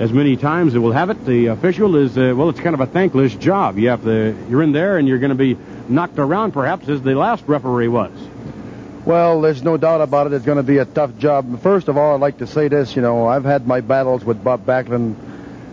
as 0.00 0.12
many 0.12 0.36
times 0.36 0.74
it 0.74 0.80
will 0.80 0.90
have 0.90 1.10
it, 1.10 1.24
the 1.24 1.46
official 1.46 1.94
is 1.94 2.18
uh, 2.18 2.34
well, 2.36 2.48
it's 2.48 2.58
kind 2.58 2.74
of 2.74 2.80
a 2.80 2.86
thankless 2.86 3.32
job. 3.36 3.78
You 3.78 3.90
have 3.90 4.02
to, 4.02 4.36
you're 4.48 4.62
in 4.62 4.72
there 4.72 4.98
and 4.98 5.06
you're 5.06 5.20
going 5.20 5.36
to 5.36 5.36
be 5.36 5.56
knocked 5.88 6.18
around, 6.18 6.50
perhaps, 6.50 6.88
as 6.88 7.00
the 7.00 7.14
last 7.14 7.44
referee 7.46 7.88
was. 7.88 8.10
Well, 9.04 9.40
there's 9.40 9.62
no 9.62 9.76
doubt 9.76 10.00
about 10.00 10.26
it. 10.26 10.32
It's 10.32 10.46
going 10.46 10.56
to 10.56 10.64
be 10.64 10.78
a 10.78 10.84
tough 10.84 11.16
job. 11.18 11.60
First 11.60 11.86
of 11.86 11.96
all, 11.96 12.14
I'd 12.14 12.20
like 12.20 12.38
to 12.38 12.46
say 12.48 12.66
this. 12.66 12.96
You 12.96 13.02
know, 13.02 13.28
I've 13.28 13.44
had 13.44 13.68
my 13.68 13.82
battles 13.82 14.24
with 14.24 14.42
Bob 14.42 14.66
Backlund 14.66 15.14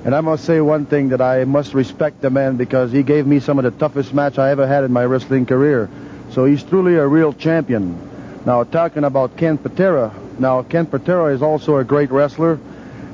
And 0.03 0.15
I 0.15 0.21
must 0.21 0.45
say 0.45 0.59
one 0.61 0.87
thing 0.87 1.09
that 1.09 1.21
I 1.21 1.45
must 1.45 1.75
respect 1.75 2.21
the 2.21 2.31
man 2.31 2.57
because 2.57 2.91
he 2.91 3.03
gave 3.03 3.27
me 3.27 3.39
some 3.39 3.59
of 3.59 3.65
the 3.65 3.71
toughest 3.71 4.13
match 4.13 4.39
I 4.39 4.49
ever 4.49 4.65
had 4.65 4.83
in 4.83 4.91
my 4.91 5.05
wrestling 5.05 5.45
career. 5.45 5.89
So 6.31 6.45
he's 6.45 6.63
truly 6.63 6.95
a 6.95 7.05
real 7.05 7.33
champion. 7.33 8.09
Now, 8.45 8.63
talking 8.63 9.03
about 9.03 9.37
Ken 9.37 9.59
Patera. 9.59 10.11
Now, 10.39 10.63
Ken 10.63 10.87
Patera 10.87 11.33
is 11.35 11.43
also 11.43 11.77
a 11.77 11.83
great 11.83 12.09
wrestler 12.09 12.59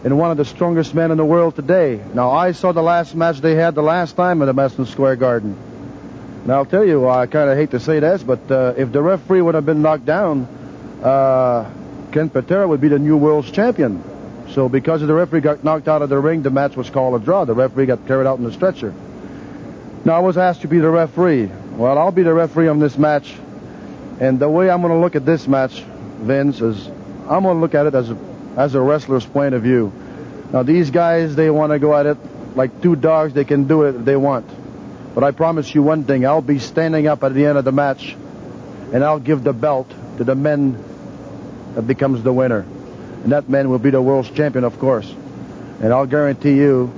and 0.05 0.17
one 0.17 0.31
of 0.31 0.37
the 0.37 0.45
strongest 0.45 0.93
men 0.93 1.11
in 1.11 1.17
the 1.17 1.25
world 1.25 1.55
today. 1.55 1.99
Now, 2.13 2.31
I 2.31 2.53
saw 2.53 2.71
the 2.71 2.83
last 2.83 3.15
match 3.15 3.39
they 3.39 3.55
had 3.55 3.75
the 3.75 3.81
last 3.81 4.15
time 4.15 4.41
at 4.41 4.45
the 4.45 4.53
Madison 4.53 4.85
Square 4.85 5.17
Garden. 5.17 5.57
And 6.43 6.51
I'll 6.53 6.65
tell 6.65 6.85
you, 6.85 7.09
I 7.09 7.25
kind 7.25 7.49
of 7.49 7.57
hate 7.57 7.71
to 7.71 7.81
say 7.81 7.99
this, 7.99 8.23
but 8.23 8.49
uh, 8.49 8.75
if 8.77 8.93
the 8.93 9.01
referee 9.01 9.41
would 9.41 9.55
have 9.55 9.65
been 9.65 9.81
knocked 9.81 10.05
down, 10.05 10.47
uh, 11.03 11.69
Ken 12.13 12.29
Patera 12.29 12.65
would 12.65 12.79
be 12.79 12.87
the 12.87 12.99
new 12.99 13.17
world's 13.17 13.51
champion. 13.51 14.01
So 14.51 14.69
because 14.69 15.01
of 15.01 15.07
the 15.07 15.13
referee 15.13 15.41
got 15.41 15.63
knocked 15.63 15.87
out 15.87 16.01
of 16.01 16.09
the 16.09 16.17
ring, 16.17 16.41
the 16.41 16.49
match 16.49 16.75
was 16.75 16.89
called 16.89 17.21
a 17.21 17.23
draw. 17.23 17.45
The 17.45 17.53
referee 17.53 17.85
got 17.85 18.07
carried 18.07 18.27
out 18.27 18.37
in 18.37 18.43
the 18.43 18.51
stretcher. 18.51 18.93
Now 20.05 20.13
I 20.15 20.19
was 20.19 20.37
asked 20.37 20.61
to 20.61 20.67
be 20.67 20.79
the 20.79 20.89
referee. 20.89 21.51
Well, 21.73 21.97
I'll 21.97 22.11
be 22.11 22.23
the 22.23 22.33
referee 22.33 22.67
on 22.67 22.79
this 22.79 22.97
match. 22.97 23.35
And 24.19 24.39
the 24.39 24.49
way 24.49 24.69
I'm 24.69 24.81
going 24.81 24.93
to 24.93 24.99
look 24.99 25.15
at 25.15 25.25
this 25.25 25.47
match, 25.47 25.81
Vince, 25.81 26.61
is 26.61 26.87
I'm 27.27 27.43
going 27.43 27.55
to 27.55 27.59
look 27.59 27.75
at 27.75 27.85
it 27.85 27.93
as 27.93 28.09
a, 28.09 28.17
as 28.55 28.73
a 28.73 28.81
wrestler's 28.81 29.25
point 29.25 29.53
of 29.53 29.61
view. 29.61 29.91
Now 30.51 30.63
these 30.63 30.89
guys, 30.91 31.35
they 31.35 31.49
want 31.49 31.73
to 31.73 31.79
go 31.79 31.95
at 31.95 32.05
it 32.05 32.17
like 32.55 32.81
two 32.81 32.95
dogs. 32.95 33.33
They 33.33 33.45
can 33.45 33.67
do 33.67 33.83
it 33.83 33.95
if 33.95 34.05
they 34.05 34.15
want. 34.15 34.49
But 35.13 35.23
I 35.23 35.31
promise 35.31 35.73
you 35.75 35.83
one 35.83 36.03
thing: 36.03 36.25
I'll 36.25 36.41
be 36.41 36.59
standing 36.59 37.07
up 37.07 37.23
at 37.23 37.33
the 37.33 37.45
end 37.45 37.57
of 37.57 37.65
the 37.65 37.71
match, 37.71 38.15
and 38.93 39.03
I'll 39.03 39.19
give 39.19 39.43
the 39.43 39.53
belt 39.53 39.89
to 40.17 40.23
the 40.23 40.35
man 40.35 40.83
that 41.75 41.83
becomes 41.83 42.23
the 42.23 42.33
winner. 42.33 42.65
And 43.23 43.31
that 43.31 43.49
man 43.49 43.69
will 43.69 43.79
be 43.79 43.89
the 43.89 44.01
world's 44.01 44.29
champion, 44.29 44.63
of 44.63 44.79
course. 44.79 45.09
And 45.81 45.93
I'll 45.93 46.05
guarantee 46.05 46.55
you, 46.55 46.91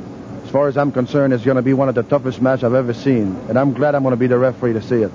as 0.43 0.51
far 0.51 0.67
as 0.67 0.77
I'm 0.77 0.91
concerned, 0.91 1.33
it's 1.33 1.43
going 1.43 1.57
to 1.57 1.61
be 1.61 1.73
one 1.73 1.89
of 1.89 1.95
the 1.95 2.03
toughest 2.03 2.41
matches 2.41 2.63
I've 2.63 2.73
ever 2.73 2.93
seen. 2.93 3.35
And 3.49 3.57
I'm 3.57 3.73
glad 3.73 3.95
I'm 3.95 4.03
going 4.03 4.13
to 4.13 4.17
be 4.17 4.27
the 4.27 4.37
referee 4.37 4.73
to 4.73 4.81
see 4.81 5.03
it. 5.03 5.11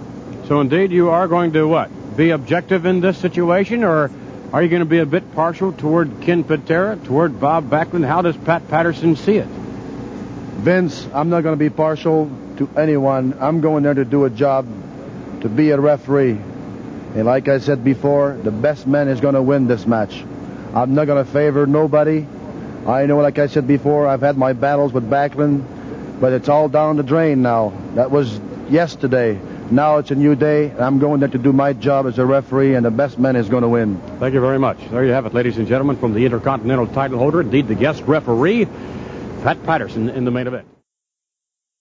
So 0.48 0.60
indeed, 0.60 0.92
you 0.92 1.10
are 1.10 1.26
going 1.28 1.52
to 1.54 1.66
what? 1.66 2.16
Be 2.16 2.30
objective 2.30 2.86
in 2.86 3.00
this 3.00 3.18
situation, 3.18 3.82
or 3.82 4.10
are 4.52 4.62
you 4.62 4.68
going 4.68 4.80
to 4.80 4.86
be 4.86 4.98
a 4.98 5.06
bit 5.06 5.34
partial 5.34 5.72
toward 5.72 6.20
Ken 6.20 6.44
Patera, 6.44 6.96
toward 6.96 7.40
Bob 7.40 7.70
Backlund? 7.70 8.06
How 8.06 8.22
does 8.22 8.36
Pat 8.36 8.68
Patterson 8.68 9.16
see 9.16 9.38
it? 9.38 9.46
Vince, 9.46 11.08
I'm 11.12 11.30
not 11.30 11.42
going 11.42 11.54
to 11.54 11.58
be 11.58 11.70
partial 11.70 12.30
to 12.58 12.68
anyone. 12.76 13.36
I'm 13.40 13.60
going 13.60 13.82
there 13.82 13.94
to 13.94 14.04
do 14.04 14.24
a 14.24 14.30
job, 14.30 14.66
to 15.40 15.48
be 15.48 15.70
a 15.70 15.80
referee. 15.80 16.38
And 17.14 17.24
like 17.24 17.48
I 17.48 17.58
said 17.58 17.82
before, 17.82 18.38
the 18.40 18.52
best 18.52 18.86
man 18.86 19.08
is 19.08 19.20
going 19.20 19.34
to 19.34 19.42
win 19.42 19.66
this 19.66 19.86
match. 19.86 20.24
I'm 20.74 20.94
not 20.94 21.06
going 21.06 21.24
to 21.24 21.30
favor 21.30 21.66
nobody. 21.66 22.26
I 22.86 23.06
know, 23.06 23.18
like 23.18 23.38
I 23.38 23.46
said 23.46 23.66
before, 23.66 24.08
I've 24.08 24.20
had 24.20 24.36
my 24.36 24.52
battles 24.52 24.92
with 24.92 25.08
Backlund, 25.08 26.20
but 26.20 26.32
it's 26.32 26.48
all 26.48 26.68
down 26.68 26.96
the 26.96 27.02
drain 27.04 27.42
now. 27.42 27.72
That 27.94 28.10
was 28.10 28.40
yesterday. 28.68 29.38
Now 29.70 29.98
it's 29.98 30.10
a 30.10 30.14
new 30.16 30.34
day, 30.34 30.70
and 30.70 30.80
I'm 30.80 30.98
going 30.98 31.20
there 31.20 31.28
to 31.28 31.38
do 31.38 31.52
my 31.52 31.72
job 31.72 32.06
as 32.06 32.18
a 32.18 32.26
referee, 32.26 32.74
and 32.74 32.84
the 32.84 32.90
best 32.90 33.18
man 33.18 33.36
is 33.36 33.48
going 33.48 33.62
to 33.62 33.68
win. 33.68 34.00
Thank 34.18 34.34
you 34.34 34.40
very 34.40 34.58
much. 34.58 34.78
There 34.90 35.04
you 35.04 35.12
have 35.12 35.26
it, 35.26 35.32
ladies 35.32 35.58
and 35.58 35.68
gentlemen, 35.68 35.96
from 35.96 36.12
the 36.12 36.24
Intercontinental 36.24 36.88
title 36.88 37.18
holder, 37.18 37.40
indeed 37.40 37.68
the 37.68 37.74
guest 37.74 38.02
referee, 38.02 38.66
Pat 39.42 39.62
Patterson 39.62 40.10
in 40.10 40.24
the 40.24 40.30
main 40.32 40.48
event. 40.48 40.73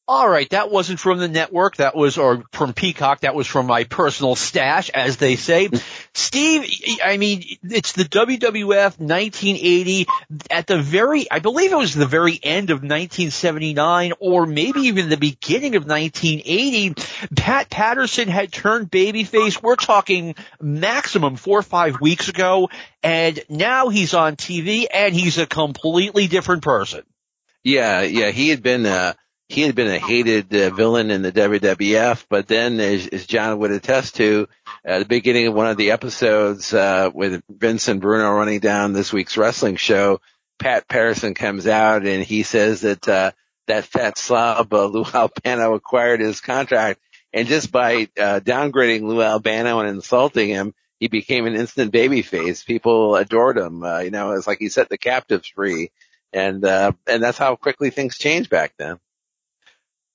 All 0.05 0.27
right, 0.27 0.49
that 0.49 0.69
wasn't 0.69 0.99
from 0.99 1.19
the 1.19 1.29
network. 1.29 1.77
That 1.77 1.95
was, 1.95 2.17
or 2.17 2.43
from 2.51 2.73
Peacock. 2.73 3.21
That 3.21 3.35
was 3.35 3.47
from 3.47 3.67
my 3.67 3.85
personal 3.85 4.35
stash, 4.35 4.89
as 4.89 5.15
they 5.15 5.37
say. 5.37 5.69
Steve, 6.13 6.69
I 7.01 7.15
mean, 7.15 7.45
it's 7.63 7.93
the 7.93 8.03
WWF 8.03 8.99
1980 8.99 10.07
at 10.51 10.67
the 10.67 10.77
very, 10.77 11.31
I 11.31 11.39
believe 11.39 11.71
it 11.71 11.77
was 11.77 11.93
the 11.93 12.05
very 12.05 12.37
end 12.43 12.69
of 12.69 12.79
1979 12.79 14.11
or 14.19 14.45
maybe 14.45 14.81
even 14.81 15.07
the 15.07 15.15
beginning 15.15 15.77
of 15.77 15.85
1980. 15.85 16.95
Pat 17.37 17.69
Patterson 17.69 18.27
had 18.27 18.51
turned 18.51 18.91
babyface. 18.91 19.61
We're 19.63 19.77
talking 19.77 20.35
maximum 20.59 21.37
four 21.37 21.59
or 21.59 21.63
five 21.63 22.01
weeks 22.01 22.27
ago. 22.27 22.69
And 23.03 23.39
now 23.47 23.87
he's 23.87 24.13
on 24.13 24.35
TV 24.35 24.85
and 24.93 25.15
he's 25.15 25.37
a 25.37 25.45
completely 25.45 26.27
different 26.27 26.61
person. 26.61 27.03
Yeah, 27.63 28.01
yeah, 28.01 28.31
he 28.31 28.49
had 28.49 28.61
been, 28.61 28.85
uh, 28.85 29.13
he 29.53 29.61
had 29.61 29.75
been 29.75 29.87
a 29.87 29.99
hated 29.99 30.53
uh, 30.55 30.71
villain 30.71 31.11
in 31.11 31.21
the 31.21 31.31
WWF, 31.31 32.25
but 32.27 32.47
then, 32.47 32.79
as, 32.79 33.05
as 33.05 33.27
John 33.27 33.59
would 33.59 33.69
attest 33.69 34.15
to, 34.15 34.47
at 34.83 34.97
the 34.97 35.05
beginning 35.05 35.45
of 35.45 35.53
one 35.53 35.67
of 35.67 35.77
the 35.77 35.91
episodes 35.91 36.73
uh, 36.73 37.11
with 37.13 37.43
Vince 37.47 37.87
and 37.87 38.01
Bruno 38.01 38.31
running 38.31 38.59
down 38.59 38.93
this 38.93 39.13
week's 39.13 39.37
wrestling 39.37 39.75
show, 39.75 40.21
Pat 40.57 40.87
Patterson 40.87 41.35
comes 41.35 41.67
out 41.67 42.03
and 42.03 42.23
he 42.23 42.41
says 42.41 42.81
that 42.81 43.07
uh, 43.07 43.31
that 43.67 43.85
fat 43.85 44.17
slob 44.17 44.73
uh, 44.73 44.85
Lou 44.87 45.05
Albano 45.05 45.75
acquired 45.75 46.19
his 46.19 46.41
contract, 46.41 46.99
and 47.31 47.47
just 47.47 47.71
by 47.71 48.07
uh, 48.17 48.39
downgrading 48.39 49.03
Lou 49.03 49.21
Albano 49.21 49.81
and 49.81 49.89
insulting 49.89 50.49
him, 50.49 50.73
he 50.99 51.09
became 51.09 51.45
an 51.45 51.55
instant 51.55 51.93
babyface. 51.93 52.65
People 52.65 53.15
adored 53.15 53.59
him. 53.59 53.83
Uh, 53.83 53.99
you 53.99 54.09
know, 54.09 54.31
it's 54.31 54.47
like 54.47 54.57
he 54.57 54.69
set 54.69 54.89
the 54.89 54.97
captives 54.97 55.47
free, 55.47 55.91
and 56.31 56.65
uh, 56.65 56.93
and 57.05 57.21
that's 57.21 57.37
how 57.37 57.55
quickly 57.55 57.91
things 57.91 58.17
changed 58.17 58.49
back 58.49 58.73
then. 58.79 58.97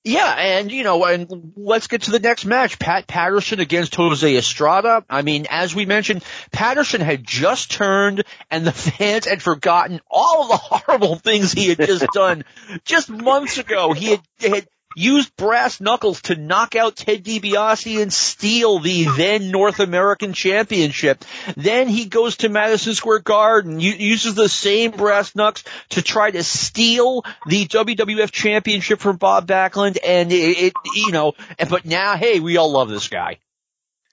Yeah, 0.09 0.33
and 0.33 0.71
you 0.71 0.83
know, 0.83 1.05
and 1.05 1.53
let's 1.55 1.85
get 1.85 2.03
to 2.03 2.11
the 2.11 2.19
next 2.19 2.43
match. 2.43 2.79
Pat 2.79 3.05
Patterson 3.05 3.59
against 3.59 3.93
Jose 3.93 4.35
Estrada. 4.37 5.05
I 5.07 5.21
mean, 5.21 5.45
as 5.51 5.75
we 5.75 5.85
mentioned, 5.85 6.23
Patterson 6.51 6.99
had 6.99 7.23
just 7.23 7.69
turned 7.69 8.23
and 8.49 8.65
the 8.65 8.71
fans 8.97 9.25
had 9.25 9.43
forgotten 9.43 10.01
all 10.09 10.43
of 10.43 10.49
the 10.49 10.57
horrible 10.77 11.15
things 11.15 11.51
he 11.51 11.69
had 11.69 11.77
just 11.77 12.07
done 12.07 12.43
just 12.85 13.09
months 13.09 13.59
ago. 13.59 13.93
He 13.93 14.09
had, 14.09 14.21
had 14.41 14.67
used 14.95 15.35
brass 15.35 15.79
knuckles 15.79 16.21
to 16.23 16.35
knock 16.35 16.75
out 16.75 16.95
Ted 16.95 17.23
DiBiase 17.23 18.01
and 18.01 18.11
steal 18.11 18.79
the 18.79 19.05
then 19.17 19.51
North 19.51 19.79
American 19.79 20.33
Championship. 20.33 21.23
Then 21.55 21.87
he 21.87 22.05
goes 22.05 22.37
to 22.37 22.49
Madison 22.49 22.95
Square 22.95 23.19
Garden, 23.19 23.79
uses 23.79 24.35
the 24.35 24.49
same 24.49 24.91
brass 24.91 25.35
knucks 25.35 25.63
to 25.89 26.01
try 26.01 26.31
to 26.31 26.43
steal 26.43 27.23
the 27.47 27.67
WWF 27.67 28.31
Championship 28.31 28.99
from 28.99 29.17
Bob 29.17 29.47
Backlund, 29.47 29.97
and 30.05 30.31
it, 30.31 30.57
it 30.57 30.73
you 30.95 31.11
know, 31.11 31.33
but 31.69 31.85
now, 31.85 32.17
hey, 32.17 32.39
we 32.39 32.57
all 32.57 32.71
love 32.71 32.89
this 32.89 33.07
guy. 33.07 33.37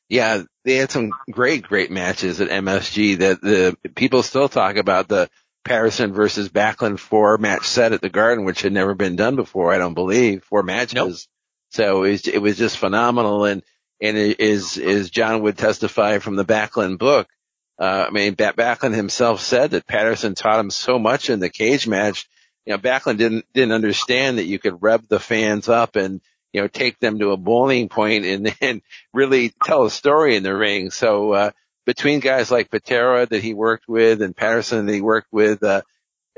Yeah, 0.08 0.42
they 0.64 0.76
had 0.76 0.90
some 0.92 1.10
great, 1.30 1.64
great 1.64 1.90
matches 1.90 2.40
at 2.40 2.48
MSG 2.48 3.18
that 3.18 3.40
the 3.40 3.76
people 3.94 4.22
still 4.22 4.48
talk 4.48 4.76
about 4.76 5.08
the 5.08 5.28
Patterson 5.66 6.12
versus 6.12 6.48
Backlund 6.48 6.98
four 6.98 7.36
match 7.38 7.66
set 7.66 7.92
at 7.92 8.00
the 8.00 8.08
Garden, 8.08 8.44
which 8.44 8.62
had 8.62 8.72
never 8.72 8.94
been 8.94 9.16
done 9.16 9.36
before. 9.36 9.72
I 9.72 9.78
don't 9.78 9.94
believe 9.94 10.44
four 10.44 10.62
matches. 10.62 10.94
Nope. 10.94 11.16
So 11.70 12.04
it 12.04 12.10
was, 12.10 12.28
it 12.28 12.38
was 12.38 12.56
just 12.56 12.78
phenomenal. 12.78 13.44
And, 13.44 13.62
and 14.00 14.16
is, 14.16 14.78
is 14.78 15.10
John 15.10 15.42
would 15.42 15.58
testify 15.58 16.18
from 16.18 16.36
the 16.36 16.44
Backlund 16.44 16.98
book. 16.98 17.28
Uh, 17.78 18.06
I 18.08 18.10
mean, 18.10 18.36
Backlund 18.36 18.94
himself 18.94 19.40
said 19.40 19.72
that 19.72 19.86
Patterson 19.86 20.34
taught 20.34 20.60
him 20.60 20.70
so 20.70 20.98
much 20.98 21.28
in 21.28 21.40
the 21.40 21.50
cage 21.50 21.86
match. 21.86 22.28
You 22.64 22.72
know, 22.72 22.78
Backlund 22.78 23.18
didn't, 23.18 23.44
didn't 23.52 23.72
understand 23.72 24.38
that 24.38 24.46
you 24.46 24.58
could 24.58 24.82
rev 24.82 25.06
the 25.08 25.20
fans 25.20 25.68
up 25.68 25.96
and, 25.96 26.20
you 26.52 26.62
know, 26.62 26.68
take 26.68 26.98
them 27.00 27.18
to 27.18 27.32
a 27.32 27.36
boiling 27.36 27.88
point 27.88 28.24
and 28.24 28.46
then 28.60 28.82
really 29.12 29.52
tell 29.64 29.84
a 29.84 29.90
story 29.90 30.36
in 30.36 30.42
the 30.42 30.56
ring. 30.56 30.90
So, 30.90 31.32
uh, 31.32 31.50
between 31.86 32.20
guys 32.20 32.50
like 32.50 32.70
Patera 32.70 33.26
that 33.26 33.42
he 33.42 33.54
worked 33.54 33.88
with 33.88 34.20
and 34.20 34.36
Patterson 34.36 34.84
that 34.84 34.92
he 34.92 35.00
worked 35.00 35.32
with, 35.32 35.62
uh, 35.62 35.82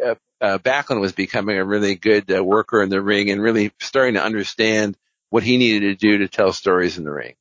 uh, 0.05 0.15
uh, 0.41 0.59
Backlund 0.59 1.01
was 1.01 1.13
becoming 1.13 1.59
a 1.59 1.65
really 1.65 1.97
good 1.97 2.31
uh, 2.31 2.45
worker 2.45 2.81
in 2.83 2.91
the 2.91 3.03
ring 3.03 3.31
and 3.31 3.43
really 3.43 3.73
starting 3.81 4.15
to 4.15 4.23
understand 4.23 4.97
what 5.31 5.43
he 5.43 5.57
needed 5.57 5.81
to 5.81 5.95
do 5.97 6.19
to 6.19 6.29
tell 6.29 6.53
stories 6.53 6.99
in 6.99 7.05
the 7.05 7.11
ring. 7.11 7.35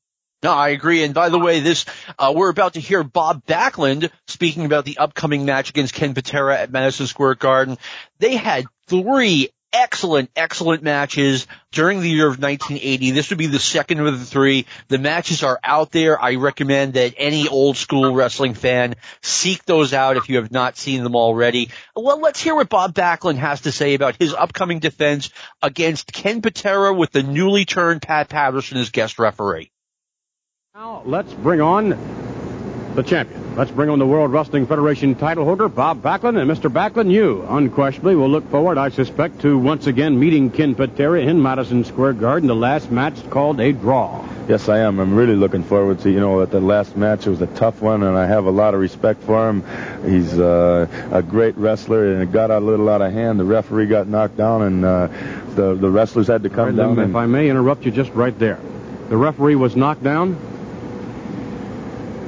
No, 0.44 0.52
I 0.52 0.70
agree. 0.70 1.04
And 1.04 1.14
by 1.14 1.30
the 1.30 1.40
way, 1.40 1.60
this 1.60 1.86
uh, 2.18 2.32
we're 2.36 2.50
about 2.50 2.74
to 2.74 2.80
hear 2.80 3.04
Bob 3.04 3.44
Backlund 3.46 4.12
speaking 4.28 4.66
about 4.66 4.86
the 4.86 5.00
upcoming 5.00 5.46
match 5.46 5.70
against 5.72 5.94
Ken 5.94 6.14
Patera 6.14 6.58
at 6.58 6.72
Madison 6.72 7.08
Square 7.08 7.36
Garden. 7.36 7.78
They 8.20 8.36
had 8.36 8.66
three 8.88 9.50
excellent, 9.74 10.32
excellent 10.36 10.84
matches 10.84 11.48
during 11.72 12.00
the 12.02 12.10
year 12.10 12.28
of 12.28 12.42
1980. 12.42 13.12
This 13.12 13.30
would 13.30 13.40
be 13.40 13.48
the 13.48 13.60
second 13.60 14.00
of 14.00 14.20
the 14.20 14.26
three. 14.26 14.66
The 14.88 14.98
matches 14.98 15.44
are 15.44 15.60
out 15.64 15.92
there. 15.92 16.22
I 16.22 16.36
recommend 16.36 16.94
that 16.94 17.16
any 17.18 17.48
old 17.48 17.78
school 17.78 18.14
wrestling 18.14 18.54
fan 18.54 18.96
seek 19.22 19.66
those 19.66 19.94
out 19.94 20.18
if 20.18 20.30
you 20.30 20.38
have 20.38 20.52
not 20.52 20.78
seen 20.78 21.04
them 21.04 21.16
already. 21.16 21.70
Well, 21.96 22.20
let's 22.20 22.42
hear 22.42 22.56
what 22.56 22.70
Bob 22.70 22.94
Backlund 22.94 23.38
has 23.38 23.62
to 23.62 23.72
say 23.72 23.94
about 23.94 24.16
his 24.18 24.34
upcoming 24.34 24.80
defense 24.80 25.30
against 25.62 26.12
Ken 26.12 26.42
Patera 26.42 26.94
with 26.94 27.12
the 27.12 27.24
newly 27.24 27.66
turned 27.66 28.02
Pat 28.02 28.30
Patterson 28.30 28.78
as 28.78 28.90
guest 28.90 29.20
referee. 29.20 29.72
Now 30.74 31.02
let's 31.06 31.34
bring 31.34 31.62
on 31.62 31.90
the 32.96 33.04
champion 33.04 33.47
Let's 33.58 33.72
bring 33.72 33.90
on 33.90 33.98
the 33.98 34.06
World 34.06 34.32
Wrestling 34.32 34.68
Federation 34.68 35.16
title 35.16 35.44
holder, 35.44 35.68
Bob 35.68 36.04
Backlund. 36.04 36.40
And 36.40 36.48
Mr. 36.48 36.72
Backlund, 36.72 37.12
you 37.12 37.44
unquestionably 37.50 38.16
will 38.16 38.30
look 38.30 38.48
forward, 38.52 38.78
I 38.78 38.90
suspect, 38.90 39.42
to 39.42 39.58
once 39.58 39.88
again 39.88 40.20
meeting 40.20 40.52
Ken 40.52 40.76
Patera 40.76 41.22
in 41.22 41.42
Madison 41.42 41.84
Square 41.84 42.14
Garden. 42.14 42.48
The 42.48 42.56
last 42.56 42.92
match 42.92 43.16
called 43.32 43.60
a 43.60 43.72
draw. 43.74 44.24
Yes, 44.48 44.70
I 44.70 44.78
am. 44.78 45.00
I'm 45.00 45.16
really 45.16 45.36
looking 45.36 45.64
forward 45.64 46.02
to, 46.02 46.12
you 46.12 46.20
know, 46.20 46.40
at 46.44 46.52
the 46.52 46.60
last 46.60 46.96
match. 46.96 47.26
It 47.26 47.32
was 47.32 47.42
a 47.42 47.48
tough 47.48 47.82
one, 47.82 48.04
and 48.04 48.16
I 48.16 48.28
have 48.28 48.46
a 48.46 48.52
lot 48.52 48.76
of 48.76 48.80
respect 48.80 49.24
for 49.24 49.50
him. 49.50 49.64
He's 50.06 50.38
uh, 50.38 50.86
a 51.12 51.24
great 51.24 51.58
wrestler, 51.58 52.14
and 52.14 52.22
it 52.22 52.32
got 52.32 52.52
a 52.52 52.60
little 52.60 52.88
out 52.88 53.02
of 53.02 53.12
hand. 53.12 53.40
The 53.40 53.44
referee 53.44 53.88
got 53.88 54.08
knocked 54.08 54.38
down, 54.38 54.62
and 54.62 54.86
uh, 54.86 55.08
the, 55.56 55.74
the 55.74 55.90
wrestlers 55.90 56.28
had 56.28 56.44
to 56.44 56.50
come 56.50 56.68
Right, 56.68 56.76
down. 56.76 57.00
If 57.00 57.16
I 57.16 57.26
may 57.26 57.50
interrupt 57.50 57.86
you 57.86 57.92
just 57.92 58.12
right 58.14 58.38
there. 58.38 58.60
The 59.10 59.18
referee 59.18 59.56
was 59.56 59.76
knocked 59.76 60.04
down. 60.04 60.38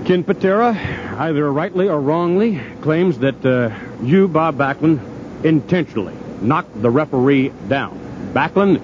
Ken 0.10 0.24
Patera, 0.24 0.72
either 1.20 1.53
rightly 1.53 1.88
or 1.88 2.01
wrongly, 2.01 2.60
claims 2.82 3.20
that 3.20 3.45
uh, 3.45 3.70
you, 4.03 4.28
Bob 4.28 4.57
Backlund, 4.57 4.99
intentionally 5.45 6.16
knocked 6.41 6.82
the 6.82 6.89
referee 6.89 7.49
down. 7.68 8.32
Backlund, 8.34 8.82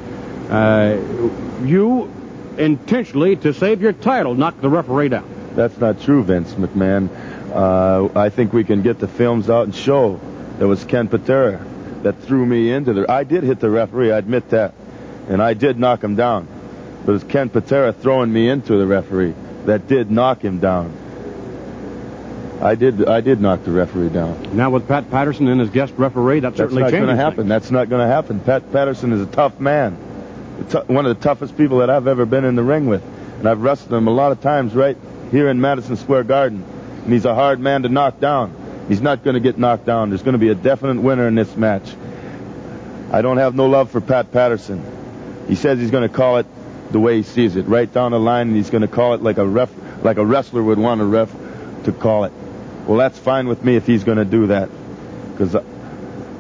uh, 0.52 1.66
you 1.66 2.14
intentionally, 2.60 3.38
to 3.38 3.56
save 3.56 3.82
your 3.82 3.92
title, 3.92 4.36
knocked 4.36 4.62
the 4.62 4.70
referee 4.70 5.10
down. 5.10 5.28
That's 5.56 5.76
not 5.80 6.00
true, 6.00 6.24
Vince 6.24 6.54
McMahon. 6.54 7.10
Uh, 7.52 8.08
I 8.16 8.30
think 8.30 8.54
we 8.54 8.64
can 8.64 8.84
get 8.84 9.00
the 9.00 9.08
films 9.08 9.50
out 9.50 9.66
and 9.66 9.74
show 9.74 10.20
that 10.60 10.66
it 10.66 10.68
was 10.68 10.84
Ken 10.84 11.08
Patera 11.08 11.66
that 12.04 12.20
threw 12.20 12.46
me 12.46 12.72
into 12.72 12.94
the. 12.94 13.12
I 13.12 13.24
did 13.24 13.42
hit 13.42 13.60
the 13.60 13.72
referee, 13.72 14.12
I 14.12 14.20
admit 14.20 14.52
that, 14.52 14.76
and 15.28 15.42
I 15.42 15.56
did 15.56 15.80
knock 15.80 16.04
him 16.04 16.16
down. 16.16 16.48
But 17.04 17.14
it 17.14 17.14
was 17.14 17.24
Ken 17.24 17.50
Patera 17.50 17.94
throwing 17.94 18.32
me 18.32 18.48
into 18.48 18.78
the 18.78 18.86
referee 18.86 19.34
that 19.66 19.88
did 19.88 20.12
knock 20.12 20.44
him 20.44 20.60
down. 20.60 20.96
I 22.62 22.76
did. 22.76 23.06
I 23.06 23.22
did 23.22 23.42
knock 23.42 23.64
the 23.64 23.72
referee 23.72 24.10
down. 24.10 24.56
Now 24.56 24.70
with 24.70 24.88
Pat 24.88 25.10
Patterson 25.12 25.48
and 25.48 25.60
his 25.60 25.70
guest 25.70 25.94
referee, 25.98 26.40
that 26.42 26.56
That's 26.56 26.58
certainly 26.58 26.84
not 26.84 26.92
going 26.92 27.08
to 27.08 27.16
happen. 27.16 27.48
That's 27.48 27.72
not 27.72 27.90
going 27.90 28.02
to 28.02 28.08
happen. 28.08 28.40
Pat 28.40 28.72
Patterson 28.72 29.12
is 29.12 29.22
a 29.22 29.26
tough 29.26 29.60
man, 29.60 29.94
one 30.88 31.06
of 31.06 31.18
the 31.18 31.24
toughest 31.24 31.58
people 31.58 31.80
that 31.80 31.90
I've 31.90 32.08
ever 32.08 32.26
been 32.26 32.46
in 32.46 32.56
the 32.56 32.64
ring 32.64 32.88
with, 32.88 33.04
and 33.40 33.48
I've 33.48 33.62
wrestled 33.62 33.94
him 33.94 34.08
a 34.08 34.12
lot 34.12 34.32
of 34.32 34.42
times 34.42 34.74
right 34.74 34.98
here 35.32 35.50
in 35.50 35.60
Madison 35.60 35.98
Square 35.98 36.26
Garden. 36.26 36.64
And 37.04 37.14
he's 37.14 37.26
a 37.26 37.36
hard 37.36 37.60
man 37.60 37.84
to 37.84 37.90
knock 37.90 38.20
down. 38.20 38.86
He's 38.88 39.02
not 39.02 39.24
going 39.24 39.36
to 39.36 39.40
get 39.40 39.58
knocked 39.58 39.86
down. 39.86 40.10
There's 40.10 40.24
going 40.24 40.34
to 40.34 40.40
be 40.40 40.50
a 40.50 40.56
definite 40.56 41.02
winner 41.02 41.28
in 41.28 41.36
this 41.36 41.56
match. 41.56 41.94
I 43.12 43.22
don't 43.22 43.38
have 43.38 43.54
no 43.54 43.68
love 43.68 43.92
for 43.92 44.02
Pat 44.02 44.32
Patterson. 44.32 44.84
He 45.48 45.56
says 45.56 45.80
he's 45.80 45.92
going 45.92 46.08
to 46.08 46.14
call 46.16 46.38
it 46.38 46.48
the 46.92 47.00
way 47.00 47.18
he 47.18 47.24
sees 47.24 47.56
it, 47.56 47.64
right 47.68 47.92
down 47.92 48.12
the 48.12 48.20
line, 48.20 48.48
and 48.48 48.56
he's 48.56 48.70
going 48.70 48.82
to 48.82 48.88
call 48.88 49.14
it 49.14 49.22
like 49.22 49.38
a 49.38 49.46
ref, 49.46 49.72
like 50.04 50.18
a 50.18 50.26
wrestler 50.26 50.64
would 50.64 50.80
want 50.80 51.02
a 51.02 51.06
ref 51.06 51.32
to 51.84 51.92
call 51.92 52.24
it. 52.24 52.34
Well, 52.86 52.98
that's 52.98 53.18
fine 53.18 53.48
with 53.48 53.64
me 53.64 53.76
if 53.76 53.88
he's 53.88 54.04
going 54.04 54.20
to 54.20 54.26
do 54.26 54.48
that, 54.48 54.70
because 55.32 55.56
uh, 55.56 55.64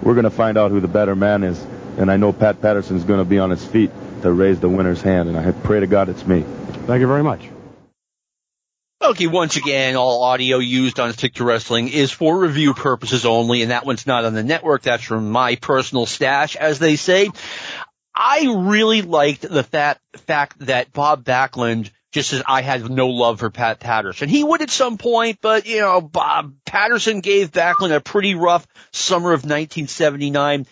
we're 0.04 0.14
going 0.14 0.26
to 0.26 0.30
find 0.30 0.58
out 0.58 0.72
who 0.72 0.80
the 0.80 0.88
better 0.88 1.16
man 1.16 1.44
is, 1.44 1.60
and 1.98 2.12
I 2.12 2.18
know 2.18 2.32
Pat 2.32 2.62
Patterson's 2.62 3.04
going 3.04 3.20
to 3.20 3.26
be 3.26 3.40
on 3.40 3.50
his 3.50 3.66
feet 3.66 3.90
to 4.22 4.32
raise 4.32 4.60
the 4.60 4.70
winner's 4.70 5.02
hand, 5.02 5.28
and 5.30 5.38
I 5.38 5.52
pray 5.52 5.80
to 5.80 5.88
God 5.88 6.10
it's 6.10 6.26
me. 6.26 6.42
Thank 6.86 7.00
you 7.02 7.08
very 7.08 7.24
much. 7.24 7.42
Okay, 9.02 9.28
once 9.28 9.56
again, 9.56 9.96
all 9.96 10.24
audio 10.24 10.58
used 10.58 11.00
on 11.00 11.14
Stick 11.14 11.36
to 11.36 11.44
Wrestling 11.44 11.90
is 11.90 12.12
for 12.12 12.38
review 12.40 12.74
purposes 12.74 13.26
only, 13.26 13.62
and 13.62 13.72
that 13.72 13.86
one's 13.86 14.08
not 14.08 14.26
on 14.26 14.34
the 14.34 14.44
network. 14.44 14.84
That's 14.84 15.04
from 15.04 15.30
my 15.30 15.56
personal 15.56 16.06
stash, 16.06 16.56
as 16.56 16.80
they 16.80 16.96
say. 16.96 17.30
I 18.16 18.54
really 18.56 19.02
liked 19.02 19.42
the 19.42 19.64
fat, 19.64 20.00
fact 20.14 20.60
that 20.60 20.94
Bob 20.94 21.24
Backlund 21.26 21.90
just 22.16 22.32
as 22.32 22.42
I 22.48 22.62
had 22.62 22.90
no 22.90 23.10
love 23.10 23.40
for 23.40 23.50
Pat 23.50 23.82
Patterson. 23.82 24.30
He 24.30 24.42
would 24.42 24.62
at 24.62 24.70
some 24.70 24.98
point, 24.98 25.40
but, 25.42 25.68
you 25.68 25.82
know, 25.82 26.00
Bob 26.00 26.54
Patterson 26.66 27.20
gave 27.20 27.52
Backlund 27.52 27.94
a 27.94 28.00
pretty 28.00 28.36
rough 28.36 28.66
summer 28.94 29.34
of 29.34 29.42
1979. 29.42 30.66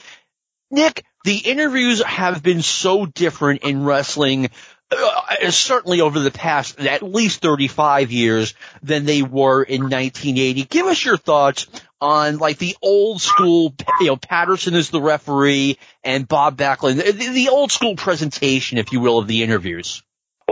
Nick, 0.71 1.03
the 1.25 1.35
interviews 1.35 2.01
have 2.01 2.41
been 2.41 2.61
so 2.61 3.05
different 3.05 3.63
in 3.63 3.83
wrestling 3.83 4.51
uh, 4.89 5.51
certainly 5.51 5.99
over 5.99 6.21
the 6.21 6.31
past 6.31 6.79
at 6.79 7.03
least 7.03 7.41
35 7.41 8.13
years 8.13 8.53
than 8.81 9.03
they 9.03 9.21
were 9.21 9.63
in 9.63 9.81
1980. 9.81 10.63
Give 10.63 10.85
us 10.85 11.03
your 11.03 11.17
thoughts 11.17 11.67
on 11.99 12.37
like 12.37 12.57
the 12.57 12.77
old 12.81 13.21
school, 13.21 13.75
you 13.99 14.07
know, 14.07 14.15
Patterson 14.15 14.75
is 14.75 14.91
the 14.91 15.01
referee 15.01 15.77
and 16.05 16.25
Bob 16.25 16.55
Backlund, 16.55 17.03
the, 17.03 17.31
the 17.33 17.49
old 17.49 17.73
school 17.73 17.97
presentation, 17.97 18.77
if 18.77 18.93
you 18.93 19.01
will, 19.01 19.19
of 19.19 19.27
the 19.27 19.43
interviews. 19.43 20.03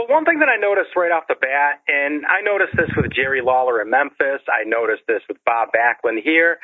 Well, 0.02 0.10
one 0.10 0.26
thing 0.26 0.42
that 0.42 0.50
I 0.50 0.58
noticed 0.58 0.98
right 0.98 1.14
off 1.14 1.30
the 1.30 1.38
bat, 1.38 1.86
and 1.86 2.26
I 2.26 2.42
noticed 2.42 2.74
this 2.74 2.90
with 2.98 3.14
Jerry 3.14 3.38
Lawler 3.38 3.86
in 3.86 3.94
Memphis. 3.94 4.42
I 4.50 4.66
noticed 4.66 5.06
this 5.06 5.22
with 5.30 5.38
Bob 5.46 5.70
Backlund 5.78 6.26
here. 6.26 6.58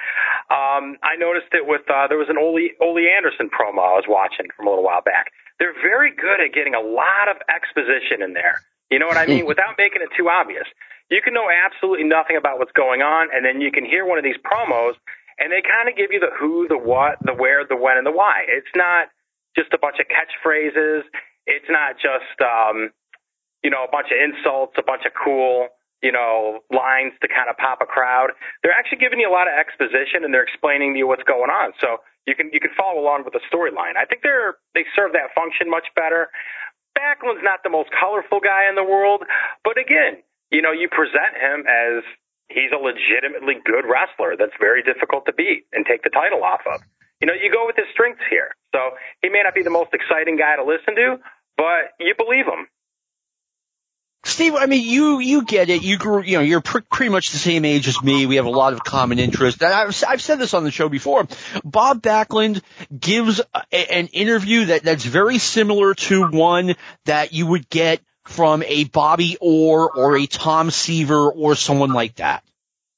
Um, 0.50 0.98
I 1.06 1.22
noticed 1.22 1.54
it 1.54 1.62
with 1.62 1.86
uh, 1.86 2.10
there 2.10 2.18
was 2.18 2.34
an 2.34 2.42
Ole 2.42 2.74
Ole 2.82 3.06
Anderson 3.06 3.54
promo 3.54 3.86
I 3.86 3.94
was 3.94 4.10
watching 4.10 4.50
from 4.58 4.66
a 4.66 4.74
little 4.74 4.84
while 4.84 5.06
back. 5.06 5.30
They're 5.62 5.78
very 5.86 6.10
good 6.10 6.42
at 6.42 6.50
getting 6.50 6.74
a 6.74 6.82
lot 6.82 7.30
of 7.30 7.38
exposition 7.46 8.26
in 8.26 8.34
there. 8.34 8.58
You 8.90 8.98
know 8.98 9.06
what 9.06 9.22
I 9.22 9.30
mean? 9.30 9.46
Without 9.46 9.78
making 9.78 10.02
it 10.02 10.10
too 10.18 10.34
obvious. 10.34 10.66
You 11.14 11.22
can 11.22 11.38
know 11.38 11.46
absolutely 11.46 12.10
nothing 12.10 12.42
about 12.42 12.58
what's 12.58 12.74
going 12.74 13.06
on, 13.06 13.30
and 13.30 13.46
then 13.46 13.62
you 13.62 13.70
can 13.70 13.86
hear 13.86 14.02
one 14.02 14.18
of 14.18 14.26
these 14.26 14.42
promos, 14.42 14.98
and 15.38 15.54
they 15.54 15.62
kind 15.62 15.86
of 15.86 15.94
give 15.94 16.10
you 16.10 16.18
the 16.18 16.34
who, 16.34 16.66
the 16.66 16.78
what, 16.82 17.22
the 17.22 17.38
where, 17.38 17.62
the 17.70 17.78
when, 17.78 18.02
and 18.02 18.06
the 18.08 18.12
why. 18.12 18.50
It's 18.50 18.74
not 18.74 19.14
just 19.54 19.70
a 19.74 19.78
bunch 19.78 20.02
of 20.02 20.10
catchphrases. 20.10 21.06
It's 21.46 21.70
not 21.70 22.02
just 22.02 22.34
um, 22.42 22.90
you 23.68 23.72
know, 23.76 23.84
a 23.84 23.92
bunch 23.92 24.16
of 24.16 24.18
insults, 24.24 24.80
a 24.80 24.86
bunch 24.88 25.04
of 25.04 25.12
cool, 25.12 25.68
you 26.00 26.16
know, 26.16 26.64
lines 26.72 27.12
to 27.20 27.28
kind 27.28 27.52
of 27.52 27.60
pop 27.60 27.84
a 27.84 27.86
crowd. 27.86 28.32
They're 28.64 28.72
actually 28.72 29.04
giving 29.04 29.20
you 29.20 29.28
a 29.28 29.36
lot 29.36 29.52
of 29.52 29.60
exposition 29.60 30.24
and 30.24 30.32
they're 30.32 30.48
explaining 30.48 30.96
to 30.96 31.04
you 31.04 31.04
what's 31.04 31.28
going 31.28 31.52
on. 31.52 31.76
So 31.84 32.00
you 32.24 32.32
can 32.32 32.48
you 32.56 32.64
can 32.64 32.72
follow 32.80 32.96
along 32.96 33.28
with 33.28 33.36
the 33.36 33.44
storyline. 33.52 34.00
I 34.00 34.08
think 34.08 34.24
they're 34.24 34.56
they 34.72 34.88
serve 34.96 35.12
that 35.20 35.36
function 35.36 35.68
much 35.68 35.92
better. 36.00 36.32
Backlund's 36.96 37.44
not 37.44 37.60
the 37.68 37.70
most 37.70 37.92
colorful 37.92 38.40
guy 38.40 38.72
in 38.72 38.80
the 38.80 38.88
world, 38.88 39.28
but 39.68 39.76
again, 39.76 40.24
you 40.48 40.64
know, 40.64 40.72
you 40.72 40.88
present 40.88 41.36
him 41.36 41.68
as 41.68 42.08
he's 42.48 42.72
a 42.72 42.80
legitimately 42.80 43.60
good 43.68 43.84
wrestler 43.84 44.40
that's 44.40 44.56
very 44.64 44.80
difficult 44.80 45.28
to 45.28 45.36
beat 45.36 45.68
and 45.76 45.84
take 45.84 46.08
the 46.08 46.10
title 46.10 46.40
off 46.40 46.64
of. 46.64 46.80
You 47.20 47.28
know, 47.28 47.36
you 47.36 47.52
go 47.52 47.68
with 47.68 47.76
his 47.76 47.92
strengths 47.92 48.24
here. 48.32 48.56
So 48.72 48.96
he 49.20 49.28
may 49.28 49.44
not 49.44 49.52
be 49.52 49.68
the 49.68 49.76
most 49.76 49.92
exciting 49.92 50.40
guy 50.40 50.56
to 50.56 50.64
listen 50.64 50.96
to, 50.96 51.20
but 51.60 51.92
you 52.00 52.16
believe 52.16 52.48
him. 52.48 52.72
Steve, 54.28 54.56
I 54.56 54.66
mean, 54.66 54.86
you 54.86 55.20
you 55.20 55.46
get 55.46 55.70
it. 55.70 55.84
You 55.84 55.98
grew, 55.98 56.22
you 56.22 56.38
know, 56.38 56.44
you're 56.44 56.62
pr- 56.62 56.80
pretty 56.92 57.10
much 57.10 57.32
the 57.32 57.38
same 57.38 57.64
age 57.64 57.88
as 57.88 58.04
me. 58.04 58.26
We 58.26 58.36
have 58.36 58.46
a 58.46 58.50
lot 58.50 58.74
of 58.74 58.84
common 58.84 59.20
interests. 59.20 59.64
I've, 59.64 60.04
I've 60.08 60.22
said 60.22 60.38
this 60.38 60.54
on 60.54 60.64
the 60.64 60.72
show 60.72 60.90
before. 60.90 61.28
Bob 61.64 62.02
Backlund 62.02 62.62
gives 62.98 63.40
a, 63.40 63.94
an 63.94 64.08
interview 64.08 64.66
that 64.66 64.84
that's 64.84 65.06
very 65.06 65.38
similar 65.38 65.94
to 65.94 66.28
one 66.28 66.76
that 67.06 67.32
you 67.32 67.48
would 67.48 67.70
get 67.70 68.02
from 68.26 68.64
a 68.64 68.84
Bobby 68.84 69.38
Orr 69.40 69.90
or 69.90 70.18
a 70.18 70.26
Tom 70.28 70.72
Seaver 70.72 71.32
or 71.32 71.56
someone 71.56 71.94
like 71.94 72.16
that. 72.16 72.44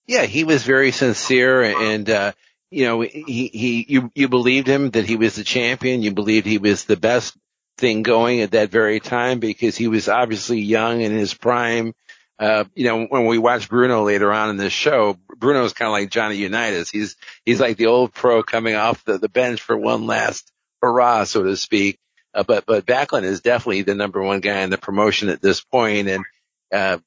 Yeah, 0.08 0.24
he 0.24 0.44
was 0.44 0.64
very 0.64 0.92
sincere 0.92 1.62
and, 1.62 2.10
uh, 2.10 2.32
you 2.72 2.86
know, 2.86 3.02
he, 3.02 3.50
he, 3.54 3.86
you, 3.88 4.12
you 4.16 4.28
believed 4.28 4.68
him 4.68 4.90
that 4.92 5.06
he 5.06 5.16
was 5.16 5.36
the 5.36 5.44
champion. 5.44 6.02
You 6.02 6.12
believed 6.12 6.48
he 6.48 6.58
was 6.58 6.86
the 6.86 6.98
best 6.98 7.38
thing 7.80 8.04
going 8.04 8.42
at 8.42 8.52
that 8.52 8.70
very 8.70 9.00
time 9.00 9.40
because 9.40 9.76
he 9.76 9.88
was 9.88 10.08
obviously 10.08 10.60
young 10.60 11.02
in 11.02 11.12
his 11.12 11.34
prime. 11.34 11.94
Uh, 12.38 12.64
you 12.74 12.86
know, 12.86 13.06
when 13.06 13.26
we 13.26 13.38
watch 13.38 13.68
Bruno 13.68 14.04
later 14.04 14.32
on 14.32 14.50
in 14.50 14.58
this 14.58 14.72
show, 14.72 15.18
Bruno's 15.38 15.74
kind 15.74 15.88
of 15.88 15.94
like 15.94 16.10
Johnny 16.10 16.38
Unitas. 16.38 16.90
He's, 16.90 17.18
he's 17.44 17.60
like 17.60 17.78
the 17.78 17.88
old 17.88 18.14
pro 18.14 18.44
coming 18.44 18.76
off 18.76 19.04
the, 19.04 19.18
the 19.18 19.28
bench 19.28 19.62
for 19.62 19.76
one 19.78 20.06
last 20.06 20.50
hurrah, 20.82 21.26
so 21.26 21.44
to 21.44 21.58
speak. 21.58 22.00
Uh, 22.34 22.44
but, 22.44 22.66
but 22.66 22.86
Backlund 22.86 23.24
is 23.24 23.42
definitely 23.42 23.82
the 23.82 23.96
number 23.96 24.22
one 24.22 24.40
guy 24.40 24.62
in 24.62 24.70
the 24.70 24.78
promotion 24.78 25.30
at 25.30 25.42
this 25.42 25.62
point. 25.62 26.08
And, 26.08 26.24
uh, 26.72 27.00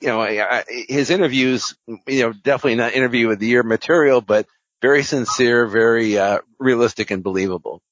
you 0.00 0.08
know, 0.08 0.20
I, 0.20 0.58
I, 0.60 0.64
his 0.88 1.10
interviews, 1.10 1.76
you 2.06 2.22
know, 2.22 2.32
definitely 2.32 2.76
not 2.76 2.94
interview 2.94 3.30
of 3.30 3.38
the 3.38 3.46
year 3.46 3.62
material, 3.62 4.20
but 4.20 4.46
very 4.80 5.02
sincere, 5.02 5.66
very, 5.66 6.16
uh, 6.16 6.38
realistic 6.58 7.10
and 7.10 7.22
believable. 7.22 7.82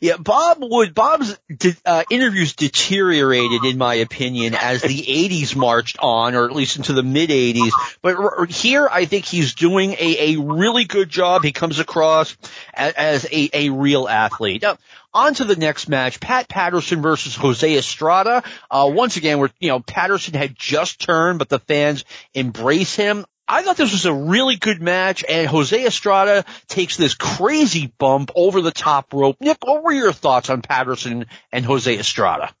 Yeah, 0.00 0.16
Bob 0.18 0.58
would 0.60 0.94
Bob's 0.94 1.38
uh, 1.86 2.04
interviews 2.10 2.54
deteriorated, 2.54 3.64
in 3.64 3.78
my 3.78 3.94
opinion, 3.94 4.54
as 4.54 4.82
the 4.82 5.02
'80s 5.02 5.56
marched 5.56 5.96
on, 5.98 6.34
or 6.34 6.44
at 6.44 6.52
least 6.52 6.76
into 6.76 6.92
the 6.92 7.02
mid 7.02 7.30
'80s. 7.30 7.70
But 8.02 8.16
r- 8.16 8.44
here, 8.44 8.86
I 8.90 9.06
think 9.06 9.24
he's 9.24 9.54
doing 9.54 9.92
a, 9.92 10.34
a 10.34 10.40
really 10.40 10.84
good 10.84 11.08
job. 11.08 11.42
He 11.42 11.52
comes 11.52 11.78
across 11.78 12.36
as, 12.74 12.92
as 12.94 13.24
a, 13.32 13.50
a 13.54 13.70
real 13.70 14.06
athlete. 14.06 14.62
Now, 14.62 14.76
on 15.14 15.32
to 15.34 15.44
the 15.44 15.56
next 15.56 15.88
match: 15.88 16.20
Pat 16.20 16.48
Patterson 16.48 17.00
versus 17.00 17.36
Jose 17.36 17.78
Estrada. 17.78 18.42
Uh, 18.70 18.90
once 18.92 19.16
again, 19.16 19.38
where 19.38 19.50
you 19.58 19.68
know 19.68 19.80
Patterson 19.80 20.34
had 20.34 20.54
just 20.54 21.00
turned, 21.00 21.38
but 21.38 21.48
the 21.48 21.60
fans 21.60 22.04
embrace 22.34 22.94
him. 22.94 23.24
I 23.46 23.62
thought 23.62 23.76
this 23.76 23.92
was 23.92 24.06
a 24.06 24.14
really 24.14 24.56
good 24.56 24.80
match, 24.80 25.24
and 25.28 25.46
Jose 25.46 25.84
Estrada 25.84 26.44
takes 26.66 26.96
this 26.96 27.14
crazy 27.14 27.92
bump 27.98 28.30
over 28.34 28.62
the 28.62 28.72
top 28.72 29.12
rope. 29.12 29.36
Nick, 29.40 29.58
what 29.62 29.84
were 29.84 29.92
your 29.92 30.12
thoughts 30.12 30.48
on 30.48 30.62
Patterson 30.62 31.26
and 31.52 31.64
Jose 31.64 31.98
Estrada? 31.98 32.54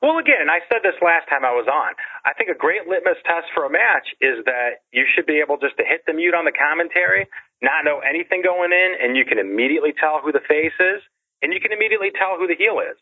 Well, 0.00 0.18
again, 0.18 0.38
and 0.38 0.50
I 0.50 0.62
said 0.70 0.86
this 0.86 0.94
last 1.02 1.26
time 1.26 1.42
I 1.44 1.50
was 1.58 1.66
on. 1.66 1.90
I 2.24 2.30
think 2.38 2.50
a 2.50 2.54
great 2.54 2.86
litmus 2.86 3.18
test 3.26 3.50
for 3.50 3.66
a 3.66 3.70
match 3.70 4.06
is 4.22 4.46
that 4.46 4.86
you 4.94 5.02
should 5.10 5.26
be 5.26 5.42
able 5.42 5.58
just 5.58 5.76
to 5.78 5.84
hit 5.84 6.06
the 6.06 6.14
mute 6.14 6.38
on 6.38 6.46
the 6.46 6.54
commentary, 6.54 7.26
not 7.58 7.82
know 7.82 7.98
anything 7.98 8.46
going 8.46 8.70
in, 8.70 8.94
and 9.02 9.18
you 9.18 9.26
can 9.26 9.42
immediately 9.42 9.90
tell 9.90 10.22
who 10.22 10.30
the 10.30 10.44
face 10.46 10.76
is, 10.78 11.02
and 11.42 11.52
you 11.52 11.58
can 11.58 11.74
immediately 11.74 12.14
tell 12.14 12.38
who 12.38 12.46
the 12.46 12.54
heel 12.54 12.78
is. 12.78 12.94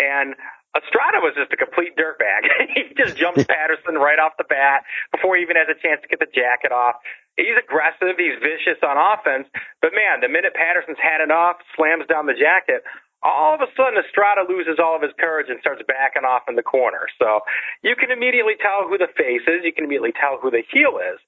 And 0.00 0.32
Estrada 0.76 1.18
was 1.18 1.34
just 1.34 1.50
a 1.52 1.58
complete 1.58 1.98
dirtbag. 1.98 2.46
he 2.74 2.94
just 2.94 3.16
jumps 3.16 3.42
Patterson 3.50 3.98
right 3.98 4.18
off 4.18 4.38
the 4.38 4.46
bat 4.46 4.86
before 5.10 5.36
he 5.36 5.42
even 5.42 5.56
has 5.56 5.66
a 5.66 5.78
chance 5.78 6.00
to 6.02 6.08
get 6.08 6.22
the 6.22 6.30
jacket 6.30 6.70
off. 6.70 7.02
He's 7.34 7.56
aggressive. 7.58 8.20
He's 8.20 8.38
vicious 8.38 8.78
on 8.84 8.94
offense. 8.94 9.48
But 9.82 9.96
man, 9.96 10.20
the 10.20 10.28
minute 10.28 10.54
Patterson's 10.54 11.00
had 11.00 11.24
it 11.24 11.30
off, 11.30 11.58
slams 11.74 12.06
down 12.06 12.26
the 12.26 12.36
jacket, 12.36 12.84
all 13.22 13.52
of 13.52 13.60
a 13.60 13.68
sudden 13.76 14.00
Estrada 14.00 14.48
loses 14.48 14.80
all 14.80 14.96
of 14.96 15.02
his 15.02 15.12
courage 15.20 15.52
and 15.52 15.60
starts 15.60 15.82
backing 15.84 16.24
off 16.24 16.48
in 16.48 16.56
the 16.56 16.64
corner. 16.64 17.04
So 17.20 17.44
you 17.82 17.96
can 17.96 18.10
immediately 18.10 18.56
tell 18.56 18.88
who 18.88 18.96
the 18.96 19.12
face 19.12 19.44
is. 19.44 19.60
You 19.64 19.72
can 19.72 19.84
immediately 19.84 20.16
tell 20.16 20.40
who 20.40 20.50
the 20.50 20.64
heel 20.72 20.96
is. 20.96 21.20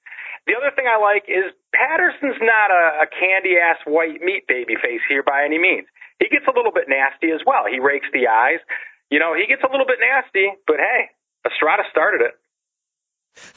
The 0.49 0.57
other 0.57 0.73
thing 0.75 0.89
I 0.89 0.99
like 0.99 1.29
is 1.29 1.53
Patterson's 1.71 2.41
not 2.41 2.73
a, 2.73 3.05
a 3.05 3.07
candy 3.07 3.61
ass 3.61 3.77
white 3.85 4.19
meat 4.21 4.43
baby 4.49 4.75
face 4.75 5.05
here 5.07 5.23
by 5.23 5.45
any 5.45 5.61
means. 5.61 5.87
He 6.19 6.27
gets 6.29 6.45
a 6.49 6.55
little 6.55 6.73
bit 6.73 6.89
nasty 6.89 7.31
as 7.31 7.41
well. 7.45 7.65
He 7.69 7.79
rakes 7.79 8.09
the 8.11 8.27
eyes. 8.27 8.59
You 9.13 9.19
know, 9.19 9.35
he 9.35 9.45
gets 9.45 9.61
a 9.61 9.69
little 9.69 9.85
bit 9.85 9.99
nasty, 10.01 10.47
but 10.65 10.77
hey, 10.77 11.11
Estrada 11.45 11.83
started 11.91 12.21
it. 12.21 12.31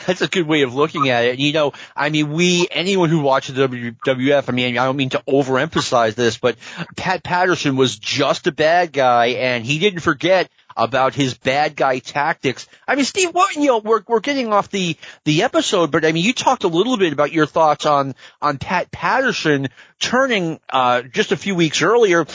That's 0.06 0.20
a 0.20 0.28
good 0.28 0.46
way 0.46 0.60
of 0.60 0.74
looking 0.74 1.08
at 1.08 1.24
it. 1.24 1.38
You 1.38 1.54
know, 1.54 1.72
I 1.96 2.10
mean, 2.10 2.30
we, 2.30 2.68
anyone 2.70 3.08
who 3.08 3.20
watches 3.20 3.56
WWF, 3.56 4.50
I 4.50 4.52
mean, 4.52 4.76
I 4.76 4.84
don't 4.84 4.98
mean 4.98 5.08
to 5.10 5.22
overemphasize 5.26 6.14
this, 6.14 6.36
but 6.36 6.56
Pat 6.94 7.24
Patterson 7.24 7.76
was 7.76 7.98
just 7.98 8.46
a 8.46 8.52
bad 8.52 8.92
guy 8.92 9.28
and 9.28 9.64
he 9.64 9.78
didn't 9.78 10.00
forget 10.00 10.50
about 10.76 11.14
his 11.14 11.34
bad 11.34 11.74
guy 11.74 11.98
tactics. 11.98 12.68
I 12.86 12.94
mean, 12.94 13.04
Steve, 13.04 13.30
what, 13.30 13.54
you 13.54 13.66
know, 13.66 13.78
we're, 13.78 14.02
we're 14.06 14.20
getting 14.20 14.52
off 14.52 14.70
the, 14.70 14.96
the 15.24 15.42
episode, 15.42 15.90
but 15.90 16.04
I 16.04 16.12
mean, 16.12 16.24
you 16.24 16.32
talked 16.32 16.64
a 16.64 16.68
little 16.68 16.96
bit 16.96 17.12
about 17.12 17.32
your 17.32 17.46
thoughts 17.46 17.86
on, 17.86 18.14
on 18.42 18.58
Pat 18.58 18.90
Patterson 18.90 19.68
turning, 19.98 20.60
uh, 20.68 21.02
just 21.02 21.32
a 21.32 21.36
few 21.36 21.54
weeks 21.54 21.82
earlier. 21.82 22.26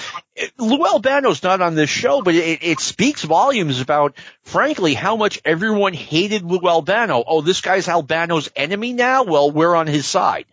Lou 0.57 0.85
Albano's 0.85 1.43
not 1.43 1.61
on 1.61 1.75
this 1.75 1.89
show, 1.89 2.21
but 2.21 2.33
it, 2.33 2.63
it 2.63 2.79
speaks 2.79 3.23
volumes 3.23 3.81
about, 3.81 4.15
frankly, 4.43 4.93
how 4.93 5.15
much 5.15 5.39
everyone 5.45 5.93
hated 5.93 6.43
Lou 6.43 6.67
Albano. 6.67 7.23
Oh, 7.25 7.41
this 7.41 7.61
guy's 7.61 7.87
Albano's 7.87 8.49
enemy 8.55 8.93
now? 8.93 9.23
Well, 9.23 9.51
we're 9.51 9.75
on 9.75 9.87
his 9.87 10.07
side. 10.07 10.45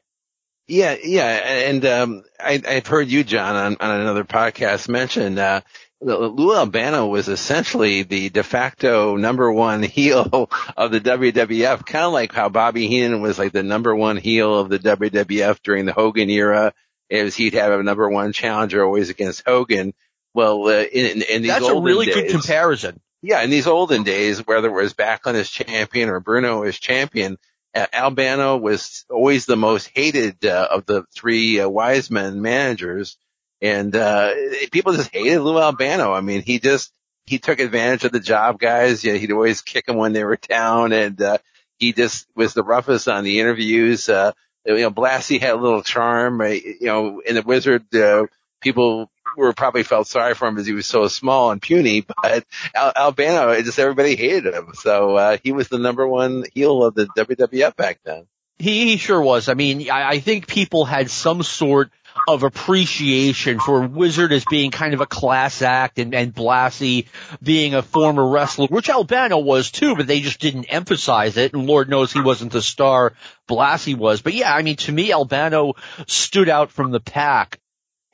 Yeah, 0.71 0.97
yeah, 1.03 1.25
and 1.25 1.87
um, 1.87 2.25
I, 2.39 2.61
I've 2.69 2.87
heard 2.87 3.09
you, 3.09 3.25
John, 3.25 3.57
on, 3.57 3.77
on 3.81 4.01
another 4.03 4.25
podcast 4.25 4.87
mention 4.87 5.39
uh, 5.39 5.63
Lou 6.01 6.55
Albano 6.55 7.07
was 7.09 7.29
essentially 7.29 8.03
the 8.03 8.29
de 8.29 8.43
facto 8.43 9.17
number 9.17 9.53
one 9.53 9.83
heel 9.85 10.49
of 10.77 10.91
the 10.93 11.01
WWF, 11.01 11.85
kind 11.85 12.05
of 12.05 12.13
like 12.13 12.33
how 12.33 12.49
Bobby 12.49 12.87
Heenan 12.87 13.21
was 13.21 13.39
like 13.39 13.53
the 13.53 13.63
number 13.63 13.95
one 13.95 14.17
heel 14.17 14.59
of 14.59 14.69
the 14.69 14.79
WWF 14.79 15.61
during 15.63 15.87
the 15.87 15.93
Hogan 15.93 16.31
era. 16.31 16.73
As 17.11 17.35
he'd 17.35 17.55
have 17.55 17.73
a 17.73 17.83
number 17.83 18.09
one 18.09 18.35
challenger 18.35 18.85
always 18.85 19.09
against 19.09 19.43
Hogan. 19.47 19.95
Well, 20.35 20.67
uh, 20.67 20.83
in, 20.83 21.23
in 21.23 21.43
these 21.43 21.51
that's 21.51 21.65
olden 21.65 21.79
a 21.79 21.87
really 21.87 22.07
days, 22.07 22.15
good 22.17 22.31
comparison. 22.31 23.01
Yeah, 23.23 23.41
in 23.43 23.49
these 23.49 23.67
olden 23.67 24.05
days, 24.05 24.47
whether 24.47 24.69
it 24.69 24.83
was 24.83 24.93
Backlund 24.93 25.35
as 25.35 25.49
champion 25.49 26.11
or 26.11 26.21
Bruno 26.21 26.65
as 26.65 26.79
champion, 26.79 27.39
uh, 27.75 27.87
Albano 27.95 28.59
was 28.59 29.07
always 29.09 29.47
the 29.47 29.57
most 29.57 29.91
hated 29.95 30.45
uh, 30.45 30.69
of 30.71 30.85
the 30.85 31.05
three 31.15 31.61
uh, 31.61 31.69
wise 31.69 32.11
men 32.11 32.43
managers 32.43 33.17
and, 33.61 33.95
uh, 33.95 34.33
people 34.71 34.93
just 34.93 35.13
hated 35.13 35.41
Lou 35.41 35.59
Albano. 35.59 36.13
I 36.13 36.21
mean, 36.21 36.43
he 36.43 36.59
just, 36.59 36.93
he 37.27 37.39
took 37.39 37.61
advantage 37.61 38.05
of 38.05 38.13
the 38.13 38.21
job 38.21 38.59
guys. 38.59 39.05
You 39.05 39.13
know, 39.13 39.19
he'd 39.19 39.33
always 39.33 39.61
kick 39.61 39.87
them 39.87 39.97
when 39.97 40.13
they 40.13 40.25
were 40.25 40.37
down 40.37 40.93
and, 40.93 41.21
uh, 41.21 41.39
he 41.79 41.93
just 41.93 42.27
was 42.35 42.55
the 42.55 42.65
roughest 42.65 43.09
on 43.09 43.25
the 43.25 43.41
interviews. 43.41 44.09
Uh, 44.09 44.33
you 44.65 44.79
know, 44.79 44.91
Blassie 44.91 45.41
had 45.41 45.55
a 45.55 45.57
little 45.57 45.83
charm, 45.83 46.41
uh, 46.41 46.47
you 46.47 46.77
know, 46.83 47.21
in 47.21 47.35
the 47.35 47.43
Wizard, 47.43 47.95
uh, 47.95 48.27
people 48.61 49.11
were 49.37 49.53
probably 49.53 49.83
felt 49.85 50.09
sorry 50.09 50.35
for 50.35 50.49
him 50.49 50.55
because 50.55 50.67
he 50.67 50.73
was 50.73 50.87
so 50.87 51.07
small 51.07 51.53
and 51.53 51.63
puny, 51.63 52.01
but 52.23 52.45
Al- 52.75 52.93
Albano, 52.97 53.61
just 53.63 53.79
everybody 53.79 54.17
hated 54.17 54.53
him. 54.53 54.71
So, 54.75 55.17
uh, 55.17 55.39
he 55.43 55.53
was 55.53 55.69
the 55.69 55.79
number 55.79 56.07
one 56.07 56.45
heel 56.55 56.85
of 56.85 56.95
the 56.95 57.07
WWF 57.07 57.77
back 57.77 58.01
then. 58.05 58.27
He, 58.59 58.87
he 58.87 58.97
sure 58.97 59.23
was. 59.23 59.49
I 59.49 59.55
mean, 59.55 59.89
I, 59.89 60.09
I 60.09 60.19
think 60.19 60.49
people 60.49 60.85
had 60.85 61.11
some 61.11 61.45
sort 61.45 61.93
of 62.27 62.43
appreciation 62.43 63.61
for 63.61 63.87
Wizard 63.87 64.33
as 64.33 64.45
being 64.45 64.71
kind 64.71 64.95
of 64.95 65.01
a 65.01 65.07
class 65.07 65.63
act 65.63 65.99
and, 65.99 66.15
and 66.15 66.35
Blassie 66.35 67.07
being 67.43 67.75
a 67.75 67.83
former 67.83 68.27
wrestler, 68.27 68.67
which 68.69 68.91
Albano 68.91 69.39
was 69.39 69.71
too, 69.71 69.95
but 69.95 70.07
they 70.07 70.21
just 70.21 70.41
didn't 70.41 70.65
emphasize 70.65 71.37
it. 71.37 71.55
And 71.55 71.67
Lord 71.67 71.89
knows 71.89 72.13
he 72.13 72.21
wasn't 72.21 72.53
the 72.53 72.63
star 72.63 73.13
Blassie 73.49 73.97
was. 73.97 74.23
But 74.23 74.35
yeah, 74.35 74.55
I 74.55 74.63
mean, 74.63 74.77
to 74.77 74.93
me, 74.93 75.13
Albano 75.13 75.75
stood 76.07 76.49
out 76.49 76.71
from 76.71 76.91
the 76.91 77.01
pack. 77.01 77.61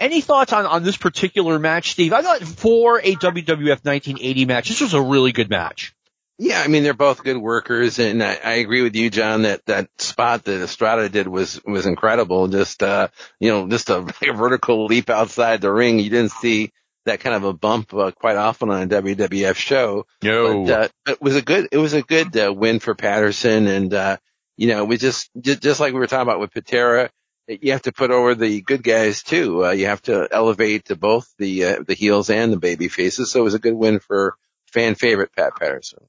Any 0.01 0.21
thoughts 0.21 0.53
on, 0.53 0.67
on 0.67 0.83
this 0.83 0.97
particular 0.97 1.59
match, 1.59 1.93
Steve? 1.93 2.13
I 2.13 2.23
thought 2.23 2.43
for 2.43 2.99
a 2.99 3.15
WWF 3.15 3.85
1980 3.85 4.45
match, 4.45 4.69
this 4.69 4.81
was 4.81 4.95
a 4.95 5.01
really 5.01 5.33
good 5.33 5.49
match. 5.49 5.94
Yeah, 6.39 6.61
I 6.61 6.69
mean 6.69 6.83
they're 6.83 6.95
both 6.95 7.23
good 7.23 7.37
workers, 7.37 7.99
and 8.01 8.23
I, 8.23 8.39
I 8.43 8.53
agree 8.55 8.83
with 8.83 8.97
you, 8.97 9.09
John. 9.09 9.43
That 9.43 9.65
that 9.67 9.89
spot 9.99 10.45
that 10.45 10.63
Estrada 10.63 11.09
did 11.09 11.29
was 11.29 11.61
was 11.65 11.87
incredible. 11.87 12.49
Just 12.49 12.83
uh, 12.83 13.09
you 13.39 13.51
know, 13.51 13.69
just 13.69 13.89
a, 13.89 13.99
a 14.29 14.33
vertical 14.33 14.87
leap 14.87 15.11
outside 15.11 15.61
the 15.61 15.73
ring. 15.73 16.01
You 16.01 16.11
didn't 16.11 16.33
see 16.33 16.73
that 17.07 17.21
kind 17.21 17.37
of 17.37 17.45
a 17.45 17.53
bump 17.53 17.95
uh, 17.95 18.11
quite 18.11 18.37
often 18.37 18.71
on 18.71 18.83
a 18.83 18.87
WWF 18.87 19.55
show. 19.55 20.07
No, 20.23 20.65
but, 20.65 20.73
uh, 20.73 20.89
it 21.13 21.23
was 21.23 21.37
a 21.37 21.43
good 21.43 21.69
it 21.71 21.79
was 21.79 21.93
a 21.93 22.03
good 22.03 22.37
uh, 22.37 22.53
win 22.53 22.81
for 22.81 22.95
Patterson, 22.97 23.69
and 23.69 23.95
uh, 23.95 24.17
you 24.57 24.69
know, 24.69 24.85
we 24.85 24.97
just, 24.97 25.31
just 25.41 25.63
just 25.63 25.81
like 25.81 25.93
we 25.93 25.99
were 25.99 26.07
talking 26.07 26.23
about 26.23 26.41
with 26.41 26.53
Patera. 26.53 27.11
You 27.47 27.73
have 27.73 27.83
to 27.83 27.93
put 27.93 28.11
over 28.11 28.35
the 28.35 28.63
good 28.63 28.83
guys 28.83 29.23
too. 29.23 29.67
Uh, 29.67 29.71
you 29.73 29.87
have 29.87 30.01
to 30.03 30.27
elevate 30.31 30.87
to 30.87 30.97
both 30.97 31.33
the 31.39 31.65
uh, 31.65 31.83
the 31.87 31.95
heels 31.95 32.31
and 32.31 32.53
the 32.53 32.57
baby 32.57 32.89
faces. 32.89 33.31
So 33.31 33.41
it 33.41 33.45
was 33.45 33.55
a 33.55 33.59
good 33.59 33.75
win 33.75 34.01
for 34.01 34.37
fan 34.73 34.95
favorite 34.95 35.31
Pat 35.37 35.55
Patterson. 35.57 36.07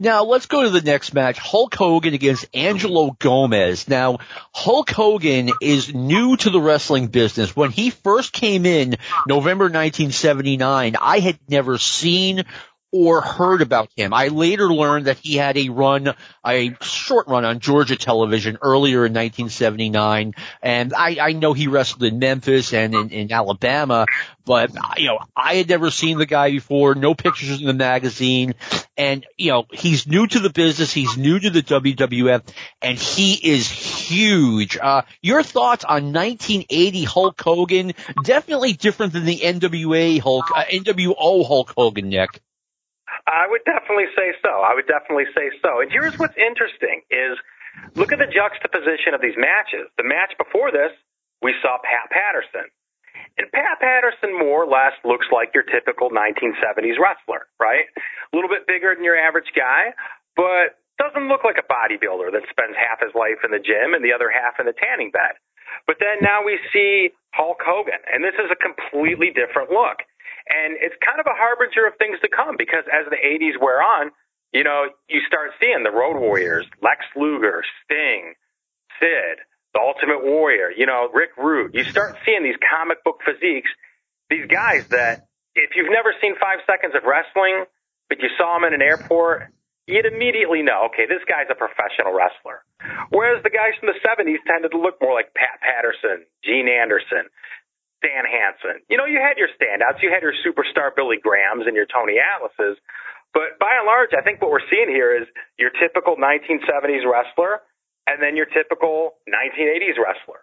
Now 0.00 0.22
let's 0.22 0.46
go 0.46 0.62
to 0.62 0.70
the 0.70 0.80
next 0.80 1.12
match. 1.12 1.38
Hulk 1.38 1.74
Hogan 1.74 2.14
against 2.14 2.46
Angelo 2.54 3.16
Gomez. 3.18 3.88
Now 3.88 4.18
Hulk 4.54 4.90
Hogan 4.90 5.50
is 5.60 5.92
new 5.92 6.36
to 6.36 6.50
the 6.50 6.60
wrestling 6.60 7.08
business. 7.08 7.56
When 7.56 7.72
he 7.72 7.90
first 7.90 8.32
came 8.32 8.64
in 8.64 8.94
November 9.26 9.64
1979, 9.64 10.94
I 11.00 11.18
had 11.18 11.40
never 11.48 11.78
seen 11.78 12.44
or 12.90 13.20
heard 13.20 13.60
about 13.60 13.90
him. 13.96 14.14
I 14.14 14.28
later 14.28 14.72
learned 14.72 15.06
that 15.06 15.18
he 15.18 15.36
had 15.36 15.58
a 15.58 15.68
run, 15.68 16.14
a 16.46 16.76
short 16.80 17.28
run 17.28 17.44
on 17.44 17.60
Georgia 17.60 17.96
television 17.96 18.58
earlier 18.62 19.04
in 19.04 19.12
1979. 19.12 20.34
And 20.62 20.94
I, 20.94 21.18
I 21.20 21.32
know 21.32 21.52
he 21.52 21.66
wrestled 21.66 22.02
in 22.04 22.18
Memphis 22.18 22.72
and 22.72 22.94
in, 22.94 23.10
in 23.10 23.32
Alabama, 23.32 24.06
but 24.46 24.70
you 24.96 25.08
know, 25.08 25.18
I 25.36 25.56
had 25.56 25.68
never 25.68 25.90
seen 25.90 26.16
the 26.16 26.24
guy 26.24 26.50
before, 26.50 26.94
no 26.94 27.14
pictures 27.14 27.60
in 27.60 27.66
the 27.66 27.74
magazine. 27.74 28.54
And 28.96 29.26
you 29.36 29.50
know, 29.50 29.66
he's 29.70 30.06
new 30.06 30.26
to 30.26 30.38
the 30.38 30.50
business, 30.50 30.90
he's 30.90 31.18
new 31.18 31.38
to 31.38 31.50
the 31.50 31.62
WWF, 31.62 32.42
and 32.80 32.98
he 32.98 33.34
is 33.34 33.68
huge. 33.68 34.78
Uh, 34.78 35.02
your 35.20 35.42
thoughts 35.42 35.84
on 35.84 36.14
1980 36.14 37.04
Hulk 37.04 37.40
Hogan? 37.40 37.92
Definitely 38.24 38.72
different 38.72 39.12
than 39.12 39.26
the 39.26 39.40
NWA 39.40 40.20
Hulk, 40.20 40.46
uh, 40.56 40.64
NWO 40.64 41.46
Hulk 41.46 41.74
Hogan, 41.76 42.08
Nick. 42.08 42.40
I 43.28 43.44
would 43.44 43.60
definitely 43.68 44.08
say 44.16 44.32
so. 44.40 44.64
I 44.64 44.72
would 44.72 44.88
definitely 44.88 45.28
say 45.36 45.52
so. 45.60 45.84
And 45.84 45.92
here's 45.92 46.16
what's 46.16 46.36
interesting 46.40 47.04
is 47.12 47.36
look 47.94 48.10
at 48.10 48.18
the 48.18 48.30
juxtaposition 48.30 49.12
of 49.12 49.20
these 49.20 49.36
matches. 49.36 49.92
The 50.00 50.08
match 50.08 50.32
before 50.40 50.72
this, 50.72 50.90
we 51.44 51.52
saw 51.60 51.76
Pat 51.84 52.08
Patterson. 52.08 52.72
And 53.36 53.46
Pat 53.52 53.78
Patterson 53.78 54.32
more 54.32 54.64
or 54.64 54.70
less 54.70 54.96
looks 55.04 55.28
like 55.30 55.52
your 55.54 55.62
typical 55.62 56.10
1970s 56.10 56.98
wrestler, 56.98 57.46
right? 57.60 57.86
A 57.94 58.32
little 58.34 58.50
bit 58.50 58.66
bigger 58.66 58.96
than 58.96 59.04
your 59.04 59.14
average 59.14 59.52
guy, 59.54 59.94
but 60.34 60.80
doesn't 60.98 61.30
look 61.30 61.46
like 61.46 61.60
a 61.60 61.66
bodybuilder 61.70 62.34
that 62.34 62.42
spends 62.50 62.74
half 62.74 62.98
his 62.98 63.14
life 63.14 63.38
in 63.46 63.54
the 63.54 63.62
gym 63.62 63.94
and 63.94 64.02
the 64.02 64.10
other 64.10 64.32
half 64.32 64.58
in 64.58 64.66
the 64.66 64.74
tanning 64.74 65.14
bed. 65.14 65.38
But 65.86 66.02
then 66.02 66.18
now 66.20 66.42
we 66.42 66.58
see 66.72 67.14
Hulk 67.34 67.62
Hogan, 67.62 68.02
and 68.10 68.24
this 68.24 68.34
is 68.34 68.50
a 68.50 68.58
completely 68.58 69.30
different 69.30 69.70
look. 69.70 70.02
And 70.48 70.76
it's 70.80 70.96
kind 71.04 71.20
of 71.20 71.26
a 71.28 71.36
harbinger 71.36 71.86
of 71.86 71.96
things 72.00 72.18
to 72.24 72.28
come 72.28 72.56
because 72.56 72.84
as 72.88 73.04
the 73.12 73.20
80s 73.20 73.60
wear 73.60 73.82
on, 73.82 74.10
you 74.52 74.64
know, 74.64 74.88
you 75.08 75.20
start 75.26 75.52
seeing 75.60 75.84
the 75.84 75.92
Road 75.92 76.18
Warriors, 76.18 76.66
Lex 76.80 77.04
Luger, 77.16 77.62
Sting, 77.84 78.32
Sid, 78.98 79.44
the 79.74 79.80
Ultimate 79.80 80.24
Warrior, 80.24 80.72
you 80.74 80.86
know, 80.86 81.08
Rick 81.12 81.36
Rude. 81.36 81.74
You 81.74 81.84
start 81.84 82.16
seeing 82.24 82.42
these 82.42 82.56
comic 82.58 83.04
book 83.04 83.20
physiques, 83.24 83.68
these 84.30 84.46
guys 84.46 84.88
that 84.88 85.28
if 85.54 85.76
you've 85.76 85.92
never 85.92 86.14
seen 86.20 86.34
five 86.40 86.60
seconds 86.64 86.94
of 86.94 87.04
wrestling, 87.04 87.64
but 88.08 88.20
you 88.20 88.28
saw 88.38 88.56
them 88.56 88.64
in 88.64 88.72
an 88.72 88.82
airport, 88.82 89.52
you'd 89.86 90.06
immediately 90.06 90.62
know, 90.62 90.88
okay, 90.92 91.04
this 91.08 91.24
guy's 91.28 91.48
a 91.50 91.56
professional 91.56 92.12
wrestler. 92.12 92.64
Whereas 93.10 93.42
the 93.42 93.50
guys 93.50 93.76
from 93.80 93.88
the 93.88 93.98
70s 94.00 94.40
tended 94.46 94.70
to 94.72 94.80
look 94.80 95.00
more 95.00 95.12
like 95.12 95.34
Pat 95.34 95.60
Patterson, 95.60 96.24
Gene 96.44 96.68
Anderson, 96.68 97.28
Stan 97.98 98.24
Hansen. 98.24 98.82
You 98.88 98.96
know, 98.96 99.06
you 99.06 99.18
had 99.18 99.36
your 99.38 99.50
standouts. 99.58 100.02
You 100.02 100.10
had 100.14 100.22
your 100.22 100.34
superstar 100.46 100.94
Billy 100.94 101.18
Grahams 101.22 101.66
and 101.66 101.74
your 101.74 101.86
Tony 101.86 102.16
Atlases. 102.22 102.78
But 103.34 103.58
by 103.60 103.76
and 103.78 103.86
large, 103.86 104.10
I 104.16 104.22
think 104.22 104.40
what 104.40 104.50
we're 104.50 104.64
seeing 104.70 104.88
here 104.88 105.14
is 105.14 105.26
your 105.58 105.70
typical 105.70 106.16
1970s 106.16 107.04
wrestler 107.04 107.60
and 108.06 108.22
then 108.22 108.36
your 108.36 108.46
typical 108.46 109.18
1980s 109.28 109.98
wrestler. 109.98 110.40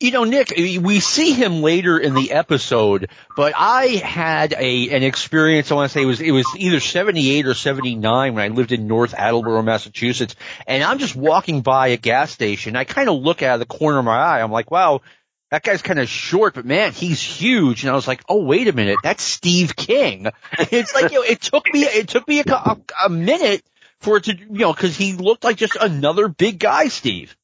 You 0.00 0.10
know, 0.10 0.24
Nick, 0.24 0.52
we 0.56 0.98
see 0.98 1.32
him 1.32 1.62
later 1.62 1.96
in 1.96 2.14
the 2.14 2.32
episode, 2.32 3.10
but 3.36 3.54
I 3.56 3.86
had 3.86 4.52
a 4.52 4.90
an 4.90 5.04
experience. 5.04 5.70
I 5.70 5.76
want 5.76 5.90
to 5.90 5.94
say 5.94 6.02
it 6.02 6.06
was 6.06 6.20
it 6.20 6.32
was 6.32 6.46
either 6.56 6.80
seventy 6.80 7.30
eight 7.30 7.46
or 7.46 7.54
seventy 7.54 7.94
nine 7.94 8.34
when 8.34 8.44
I 8.44 8.48
lived 8.54 8.72
in 8.72 8.88
North 8.88 9.14
Attleboro, 9.14 9.62
Massachusetts, 9.62 10.34
and 10.66 10.82
I'm 10.82 10.98
just 10.98 11.14
walking 11.14 11.62
by 11.62 11.88
a 11.88 11.96
gas 11.96 12.32
station. 12.32 12.74
I 12.74 12.82
kind 12.84 13.08
of 13.08 13.22
look 13.22 13.42
out 13.42 13.54
of 13.54 13.60
the 13.60 13.66
corner 13.78 14.00
of 14.00 14.04
my 14.04 14.18
eye. 14.18 14.42
I'm 14.42 14.50
like, 14.50 14.70
wow, 14.70 15.00
that 15.54 15.62
guy's 15.62 15.82
kind 15.82 16.00
of 16.00 16.08
short, 16.08 16.54
but 16.54 16.66
man, 16.66 16.90
he's 16.90 17.22
huge. 17.22 17.84
And 17.84 17.90
I 17.92 17.94
was 17.94 18.08
like, 18.08 18.24
oh 18.28 18.42
wait 18.42 18.66
a 18.66 18.72
minute, 18.72 18.98
that's 19.04 19.22
Steve 19.22 19.76
King. 19.76 20.26
It's 20.58 20.92
like 20.92 21.12
you 21.12 21.18
know, 21.18 21.24
it 21.24 21.40
took 21.40 21.72
me 21.72 21.84
it 21.84 22.08
took 22.08 22.26
me 22.26 22.40
a, 22.40 22.52
a, 22.52 22.76
a 23.04 23.08
minute 23.08 23.62
for 24.00 24.16
it 24.16 24.24
to 24.24 24.36
you 24.36 24.48
know 24.50 24.72
because 24.72 24.96
he 24.96 25.12
looked 25.12 25.44
like 25.44 25.56
just 25.56 25.76
another 25.80 26.26
big 26.26 26.58
guy, 26.58 26.88
Steve. 26.88 27.36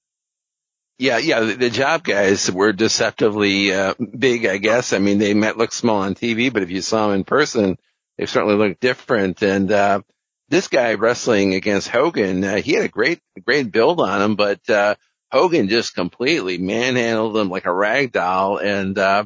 Yeah, 0.98 1.18
yeah. 1.18 1.38
The, 1.38 1.54
the 1.54 1.70
job 1.70 2.02
guys 2.02 2.50
were 2.50 2.72
deceptively 2.72 3.72
uh, 3.72 3.94
big, 3.94 4.44
I 4.44 4.56
guess. 4.56 4.92
I 4.92 4.98
mean, 4.98 5.18
they 5.18 5.32
might 5.32 5.56
look 5.56 5.70
small 5.70 5.98
on 5.98 6.16
TV, 6.16 6.52
but 6.52 6.64
if 6.64 6.70
you 6.70 6.82
saw 6.82 7.06
them 7.06 7.14
in 7.14 7.24
person, 7.24 7.78
they 8.18 8.26
certainly 8.26 8.56
looked 8.56 8.80
different. 8.80 9.40
And 9.40 9.70
uh, 9.70 10.02
this 10.48 10.66
guy 10.66 10.94
wrestling 10.94 11.54
against 11.54 11.88
Hogan, 11.88 12.42
uh, 12.42 12.56
he 12.56 12.72
had 12.72 12.84
a 12.84 12.88
great, 12.88 13.20
great 13.44 13.70
build 13.70 14.00
on 14.00 14.20
him, 14.20 14.34
but 14.34 14.68
uh, 14.68 14.96
Hogan 15.33 15.68
just 15.68 15.95
completely 15.95 16.59
manhandled 16.59 17.37
him 17.37 17.49
like 17.49 17.66
a 17.66 17.72
rag 17.72 18.12
doll. 18.12 18.59
And 18.59 18.99
uh, 18.99 19.24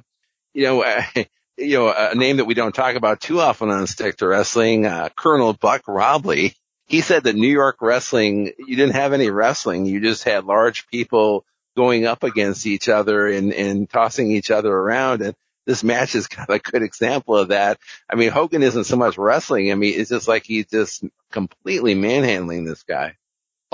you 0.53 0.65
know, 0.65 0.85
you 1.57 1.79
know, 1.79 1.93
a 1.97 2.15
name 2.15 2.39
that 2.39 2.45
we 2.45 2.55
don't 2.55 2.75
talk 2.75 2.97
about 2.97 3.21
too 3.21 3.41
often 3.41 3.71
on 3.71 3.87
Stick 3.87 4.17
to 4.19 4.27
Wrestling, 4.27 4.87
uh, 4.87 5.09
Colonel 5.17 5.53
Buck 5.53 5.83
Robley. 5.87 6.55
He 6.87 7.01
said 7.01 7.25
that 7.25 7.35
New 7.35 7.49
York 7.49 7.79
wrestling, 7.81 8.53
you 8.59 8.77
didn't 8.77 8.95
have 8.95 9.15
any 9.15 9.31
wrestling. 9.31 9.87
You 9.87 10.01
just 10.01 10.25
had 10.25 10.45
large 10.45 10.87
people 10.89 11.47
going 11.77 12.07
up 12.07 12.23
against 12.23 12.67
each 12.67 12.89
other 12.89 13.27
and, 13.27 13.53
and 13.53 13.89
tossing 13.89 14.31
each 14.31 14.51
other 14.51 14.71
around. 14.71 15.23
And 15.23 15.35
this 15.67 15.83
match 15.83 16.15
is 16.15 16.27
kind 16.29 16.49
of 16.49 16.57
a 16.57 16.59
good 16.59 16.83
example 16.83 17.37
of 17.37 17.49
that. 17.49 17.79
I 18.11 18.17
mean, 18.17 18.31
Hogan 18.31 18.63
isn't 18.63 18.85
so 18.85 18.97
much 18.97 19.17
wrestling. 19.17 19.73
I 19.73 19.75
mean, 19.77 19.99
it's 19.99 20.11
just 20.11 20.29
like 20.29 20.45
he's 20.45 20.67
just 20.67 21.05
completely 21.31 21.95
manhandling 21.95 22.65
this 22.65 22.83
guy. 22.83 23.17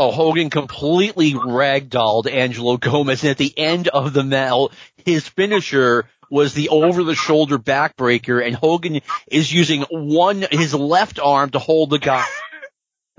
Oh, 0.02 0.12
Hogan 0.12 0.48
completely 0.48 1.34
ragdolled 1.34 2.26
Angelo 2.26 2.78
Gomez. 2.78 3.22
And 3.22 3.32
at 3.32 3.36
the 3.36 3.52
end 3.58 3.88
of 3.88 4.14
the 4.14 4.24
match, 4.24 4.70
his 5.04 5.28
finisher 5.28 6.06
was 6.30 6.54
the 6.54 6.70
over 6.70 7.04
the 7.04 7.14
shoulder 7.14 7.58
backbreaker 7.58 8.42
and 8.42 8.56
Hogan 8.56 9.02
is 9.30 9.52
using 9.52 9.82
one, 9.90 10.46
his 10.50 10.72
left 10.72 11.18
arm 11.18 11.50
to 11.50 11.58
hold 11.58 11.90
the 11.90 11.98
guy 11.98 12.24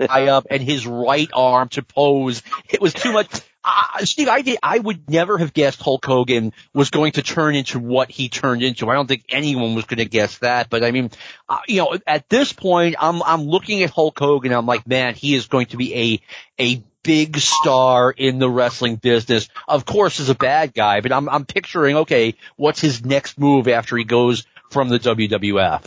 up 0.00 0.48
and 0.50 0.60
his 0.60 0.84
right 0.84 1.30
arm 1.32 1.68
to 1.68 1.84
pose. 1.84 2.42
It 2.68 2.80
was 2.80 2.92
too 2.92 3.12
much. 3.12 3.28
Steve, 4.04 4.28
I 4.28 4.42
did, 4.42 4.58
I 4.62 4.78
would 4.78 5.08
never 5.08 5.38
have 5.38 5.52
guessed 5.52 5.80
Hulk 5.80 6.04
Hogan 6.04 6.52
was 6.74 6.90
going 6.90 7.12
to 7.12 7.22
turn 7.22 7.54
into 7.54 7.78
what 7.78 8.10
he 8.10 8.28
turned 8.28 8.62
into. 8.62 8.88
I 8.88 8.94
don't 8.94 9.06
think 9.06 9.24
anyone 9.30 9.74
was 9.74 9.84
going 9.84 9.98
to 9.98 10.04
guess 10.04 10.38
that, 10.38 10.68
but 10.68 10.82
I 10.82 10.90
mean, 10.90 11.10
uh, 11.48 11.60
you 11.68 11.78
know, 11.78 11.96
at 12.06 12.28
this 12.28 12.52
point, 12.52 12.96
I'm, 12.98 13.22
I'm 13.22 13.42
looking 13.42 13.82
at 13.82 13.90
Hulk 13.90 14.18
Hogan. 14.18 14.52
I'm 14.52 14.66
like, 14.66 14.86
man, 14.86 15.14
he 15.14 15.34
is 15.34 15.46
going 15.46 15.66
to 15.66 15.76
be 15.76 16.22
a, 16.58 16.62
a 16.62 16.82
big 17.04 17.38
star 17.38 18.10
in 18.10 18.38
the 18.38 18.50
wrestling 18.50 18.96
business. 18.96 19.48
Of 19.68 19.84
course, 19.84 20.18
as 20.18 20.28
a 20.28 20.34
bad 20.34 20.74
guy, 20.74 21.00
but 21.00 21.12
I'm, 21.12 21.28
I'm 21.28 21.44
picturing, 21.44 21.96
okay, 21.98 22.34
what's 22.56 22.80
his 22.80 23.04
next 23.04 23.38
move 23.38 23.68
after 23.68 23.96
he 23.96 24.04
goes 24.04 24.44
from 24.70 24.88
the 24.88 24.98
WWF? 24.98 25.84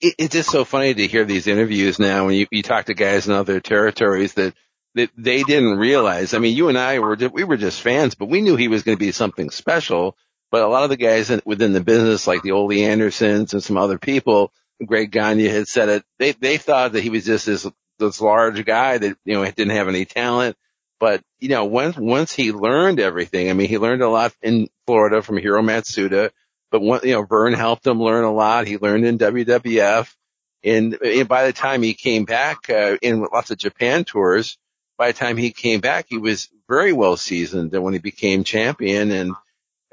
It's 0.00 0.34
just 0.34 0.50
so 0.50 0.64
funny 0.64 0.94
to 0.94 1.06
hear 1.08 1.24
these 1.24 1.48
interviews 1.48 1.98
now 1.98 2.26
when 2.26 2.36
you, 2.36 2.46
you 2.52 2.62
talk 2.62 2.84
to 2.84 2.94
guys 2.94 3.26
in 3.26 3.32
other 3.32 3.58
territories 3.58 4.34
that 4.34 4.54
that 4.94 5.10
they 5.16 5.42
didn't 5.42 5.78
realize. 5.78 6.34
I 6.34 6.38
mean, 6.38 6.56
you 6.56 6.68
and 6.68 6.78
I 6.78 6.98
were 6.98 7.16
we 7.32 7.44
were 7.44 7.56
just 7.56 7.80
fans, 7.80 8.14
but 8.14 8.28
we 8.28 8.40
knew 8.40 8.56
he 8.56 8.68
was 8.68 8.82
going 8.82 8.96
to 8.96 9.04
be 9.04 9.12
something 9.12 9.50
special. 9.50 10.16
But 10.50 10.62
a 10.62 10.68
lot 10.68 10.84
of 10.84 10.90
the 10.90 10.96
guys 10.96 11.32
within 11.44 11.72
the 11.72 11.82
business, 11.82 12.26
like 12.26 12.42
the 12.42 12.52
Ole 12.52 12.72
Andersons 12.72 13.54
and 13.54 13.62
some 13.62 13.76
other 13.76 13.98
people, 13.98 14.52
Greg 14.84 15.10
Gagne 15.10 15.48
had 15.48 15.68
said 15.68 15.88
it. 15.88 16.04
They 16.18 16.32
they 16.32 16.58
thought 16.58 16.92
that 16.92 17.02
he 17.02 17.10
was 17.10 17.24
just 17.24 17.46
this 17.46 17.66
this 17.98 18.20
large 18.20 18.64
guy 18.64 18.98
that 18.98 19.16
you 19.24 19.34
know 19.34 19.44
didn't 19.44 19.76
have 19.76 19.88
any 19.88 20.04
talent. 20.04 20.56
But 21.00 21.22
you 21.40 21.48
know, 21.48 21.64
once 21.64 21.96
once 21.96 22.32
he 22.32 22.52
learned 22.52 23.00
everything, 23.00 23.50
I 23.50 23.52
mean, 23.52 23.68
he 23.68 23.78
learned 23.78 24.02
a 24.02 24.08
lot 24.08 24.34
in 24.42 24.68
Florida 24.86 25.22
from 25.22 25.38
Hiro 25.38 25.62
Matsuda. 25.62 26.30
But 26.70 26.82
one, 26.82 27.00
you 27.04 27.12
know, 27.12 27.22
Vern 27.22 27.52
helped 27.52 27.86
him 27.86 28.02
learn 28.02 28.24
a 28.24 28.32
lot. 28.32 28.66
He 28.66 28.78
learned 28.78 29.04
in 29.04 29.18
WWF. 29.18 30.12
And, 30.64 30.94
and 30.94 31.28
by 31.28 31.46
the 31.46 31.52
time 31.52 31.82
he 31.82 31.94
came 31.94 32.24
back 32.24 32.70
uh, 32.70 32.96
in 33.02 33.20
lots 33.20 33.50
of 33.50 33.58
Japan 33.58 34.04
tours, 34.04 34.56
by 34.96 35.08
the 35.08 35.18
time 35.18 35.36
he 35.36 35.50
came 35.50 35.80
back, 35.80 36.06
he 36.08 36.18
was 36.18 36.48
very 36.68 36.92
well 36.92 37.16
seasoned. 37.16 37.72
When 37.72 37.92
he 37.92 37.98
became 37.98 38.44
champion, 38.44 39.10
and 39.10 39.32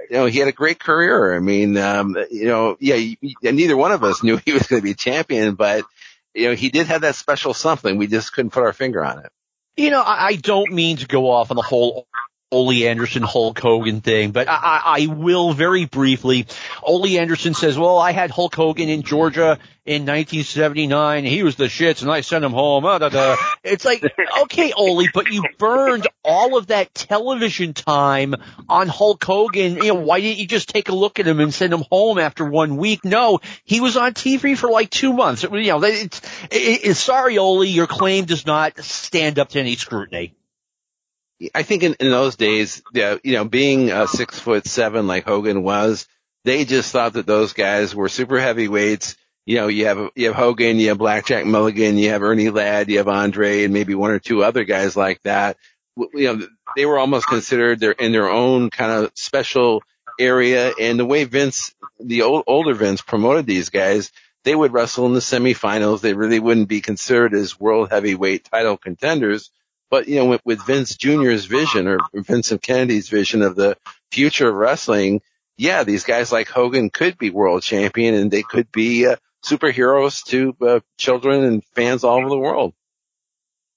you 0.09 0.15
know, 0.15 0.25
he 0.25 0.39
had 0.39 0.47
a 0.47 0.53
great 0.53 0.79
career. 0.79 1.35
I 1.35 1.39
mean, 1.39 1.77
um, 1.77 2.17
you 2.29 2.45
know, 2.45 2.77
yeah, 2.79 3.15
neither 3.43 3.77
one 3.77 3.91
of 3.91 4.03
us 4.03 4.23
knew 4.23 4.37
he 4.45 4.53
was 4.53 4.67
going 4.67 4.81
to 4.81 4.87
be 4.87 4.93
champion, 4.93 5.55
but 5.55 5.85
you 6.33 6.47
know, 6.47 6.55
he 6.55 6.69
did 6.69 6.87
have 6.87 7.01
that 7.01 7.15
special 7.15 7.53
something. 7.53 7.97
We 7.97 8.07
just 8.07 8.33
couldn't 8.33 8.51
put 8.51 8.63
our 8.63 8.73
finger 8.73 9.03
on 9.03 9.19
it. 9.19 9.31
You 9.77 9.89
know, 9.89 10.03
I 10.05 10.35
don't 10.35 10.71
mean 10.73 10.97
to 10.97 11.07
go 11.07 11.29
off 11.29 11.49
on 11.49 11.55
the 11.55 11.61
whole 11.61 12.07
Ole 12.51 12.85
Anderson 12.85 13.23
Hulk 13.23 13.57
Hogan 13.59 14.01
thing, 14.01 14.31
but 14.31 14.49
I, 14.49 14.81
I 14.83 15.07
will 15.07 15.53
very 15.53 15.85
briefly. 15.85 16.47
Ole 16.83 17.17
Anderson 17.17 17.53
says, 17.53 17.77
well, 17.77 17.97
I 17.97 18.11
had 18.11 18.29
Hulk 18.29 18.53
Hogan 18.53 18.89
in 18.89 19.03
Georgia 19.03 19.57
in 19.85 20.05
1979. 20.05 21.23
He 21.23 21.43
was 21.43 21.55
the 21.55 21.65
shits 21.65 22.01
and 22.01 22.11
I 22.11 22.21
sent 22.21 22.43
him 22.43 22.51
home. 22.51 22.85
Uh, 22.85 22.99
da, 22.99 23.09
da. 23.09 23.37
It's 23.63 23.85
like, 23.85 24.03
okay, 24.43 24.73
Ole, 24.73 25.05
but 25.13 25.31
you 25.31 25.43
burned 25.57 26.07
all 26.25 26.57
of 26.57 26.67
that 26.67 26.93
television 26.93 27.73
time 27.73 28.35
on 28.67 28.89
Hulk 28.89 29.23
Hogan. 29.23 29.77
You 29.77 29.93
know, 29.93 29.95
why 29.95 30.19
didn't 30.19 30.39
you 30.39 30.47
just 30.47 30.69
take 30.69 30.89
a 30.89 30.95
look 30.95 31.19
at 31.19 31.27
him 31.27 31.39
and 31.39 31.53
send 31.53 31.71
him 31.73 31.85
home 31.89 32.19
after 32.19 32.43
one 32.43 32.75
week? 32.75 33.05
No, 33.05 33.39
he 33.63 33.79
was 33.79 33.95
on 33.95 34.13
TV 34.13 34.57
for 34.57 34.69
like 34.69 34.89
two 34.89 35.13
months. 35.13 35.43
You 35.43 35.49
know, 35.49 35.83
it's, 35.83 36.21
it, 36.51 36.85
it, 36.85 36.95
sorry, 36.95 37.37
Ole, 37.37 37.63
your 37.63 37.87
claim 37.87 38.25
does 38.25 38.45
not 38.45 38.77
stand 38.83 39.39
up 39.39 39.49
to 39.49 39.59
any 39.59 39.77
scrutiny. 39.77 40.35
I 41.55 41.63
think 41.63 41.83
in, 41.83 41.95
in 41.99 42.11
those 42.11 42.35
days, 42.35 42.83
you 42.93 43.19
know, 43.23 43.45
being 43.45 43.91
a 43.91 44.07
six 44.07 44.39
foot 44.39 44.65
seven 44.65 45.07
like 45.07 45.25
Hogan 45.25 45.63
was, 45.63 46.07
they 46.43 46.65
just 46.65 46.91
thought 46.91 47.13
that 47.13 47.25
those 47.25 47.53
guys 47.53 47.95
were 47.95 48.09
super 48.09 48.39
heavyweights. 48.39 49.15
You 49.45 49.57
know, 49.57 49.67
you 49.67 49.85
have, 49.85 50.09
you 50.15 50.27
have 50.27 50.35
Hogan, 50.35 50.77
you 50.77 50.89
have 50.89 50.99
Blackjack 50.99 51.45
Mulligan, 51.45 51.97
you 51.97 52.09
have 52.09 52.21
Ernie 52.21 52.49
Ladd, 52.49 52.89
you 52.89 52.99
have 52.99 53.07
Andre 53.07 53.63
and 53.63 53.73
maybe 53.73 53.95
one 53.95 54.11
or 54.11 54.19
two 54.19 54.43
other 54.43 54.63
guys 54.63 54.95
like 54.95 55.21
that. 55.23 55.57
You 55.97 56.09
know, 56.13 56.47
they 56.75 56.85
were 56.85 56.99
almost 56.99 57.27
considered 57.27 57.79
they're 57.79 57.91
in 57.91 58.11
their 58.11 58.29
own 58.29 58.69
kind 58.69 58.91
of 58.91 59.11
special 59.15 59.83
area. 60.19 60.73
And 60.79 60.99
the 60.99 61.05
way 61.05 61.23
Vince, 61.23 61.73
the 61.99 62.21
old, 62.21 62.43
older 62.45 62.73
Vince 62.73 63.01
promoted 63.01 63.45
these 63.45 63.69
guys, 63.69 64.11
they 64.43 64.55
would 64.55 64.73
wrestle 64.73 65.07
in 65.07 65.13
the 65.13 65.19
semifinals. 65.19 66.01
They 66.01 66.13
really 66.13 66.39
wouldn't 66.39 66.67
be 66.67 66.81
considered 66.81 67.33
as 67.33 67.59
world 67.59 67.89
heavyweight 67.89 68.45
title 68.45 68.77
contenders 68.77 69.49
but 69.91 70.07
you 70.07 70.15
know, 70.15 70.25
with, 70.25 70.41
with 70.45 70.65
Vince 70.65 70.95
Jr.'s 70.95 71.45
vision 71.45 71.87
or 71.87 71.99
Vincent 72.15 72.63
Kennedy's 72.63 73.09
vision 73.09 73.43
of 73.43 73.55
the 73.55 73.77
future 74.09 74.47
of 74.47 74.55
wrestling, 74.55 75.21
yeah, 75.57 75.83
these 75.83 76.05
guys 76.05 76.31
like 76.31 76.47
Hogan 76.47 76.89
could 76.89 77.17
be 77.17 77.29
world 77.29 77.61
champion 77.61 78.15
and 78.15 78.31
they 78.31 78.41
could 78.41 78.71
be 78.71 79.05
uh, 79.05 79.17
superheroes 79.45 80.23
to 80.25 80.55
uh, 80.65 80.79
children 80.97 81.43
and 81.43 81.63
fans 81.75 82.03
all 82.03 82.19
over 82.19 82.29
the 82.29 82.37
world. 82.37 82.73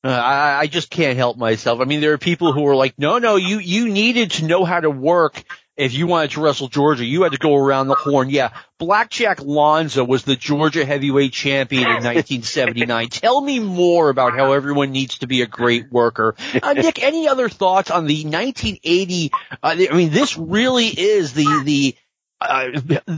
Uh, 0.04 0.08
I, 0.08 0.60
I 0.60 0.66
just 0.66 0.88
can't 0.88 1.16
help 1.16 1.36
myself. 1.36 1.80
I 1.80 1.84
mean, 1.84 2.00
there 2.00 2.12
are 2.12 2.18
people 2.18 2.52
who 2.52 2.66
are 2.68 2.76
like, 2.76 2.94
no, 2.98 3.18
no, 3.18 3.36
you, 3.36 3.58
you 3.58 3.88
needed 3.88 4.32
to 4.32 4.44
know 4.44 4.64
how 4.64 4.78
to 4.78 4.90
work 4.90 5.42
if 5.76 5.92
you 5.92 6.06
wanted 6.06 6.32
to 6.32 6.40
wrestle 6.40 6.68
Georgia, 6.68 7.04
you 7.04 7.22
had 7.22 7.32
to 7.32 7.38
go 7.38 7.56
around 7.56 7.88
the 7.88 7.94
horn. 7.94 8.30
Yeah, 8.30 8.50
Blackjack 8.78 9.40
Lanza 9.42 10.04
was 10.04 10.22
the 10.22 10.36
Georgia 10.36 10.84
heavyweight 10.84 11.32
champion 11.32 11.82
in 11.82 12.04
1979. 12.04 13.08
Tell 13.10 13.40
me 13.40 13.58
more 13.58 14.08
about 14.08 14.34
how 14.34 14.52
everyone 14.52 14.92
needs 14.92 15.18
to 15.18 15.26
be 15.26 15.42
a 15.42 15.46
great 15.46 15.90
worker. 15.90 16.36
Uh, 16.62 16.72
Nick, 16.74 17.02
any 17.02 17.28
other 17.28 17.48
thoughts 17.48 17.90
on 17.90 18.06
the 18.06 18.24
1980? 18.24 19.32
Uh, 19.50 19.56
I 19.62 19.94
mean, 19.94 20.10
this 20.10 20.36
really 20.36 20.86
is 20.86 21.32
the 21.32 21.62
the 21.64 21.96
uh, 22.40 22.66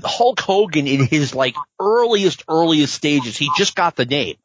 Hulk 0.05 0.41
Hogan 0.41 0.87
in 0.87 1.07
his 1.07 1.35
like 1.35 1.57
earliest 1.81 2.45
earliest 2.49 2.95
stages. 2.95 3.37
He 3.37 3.51
just 3.57 3.75
got 3.75 3.97
the 3.97 4.07
name. 4.07 4.37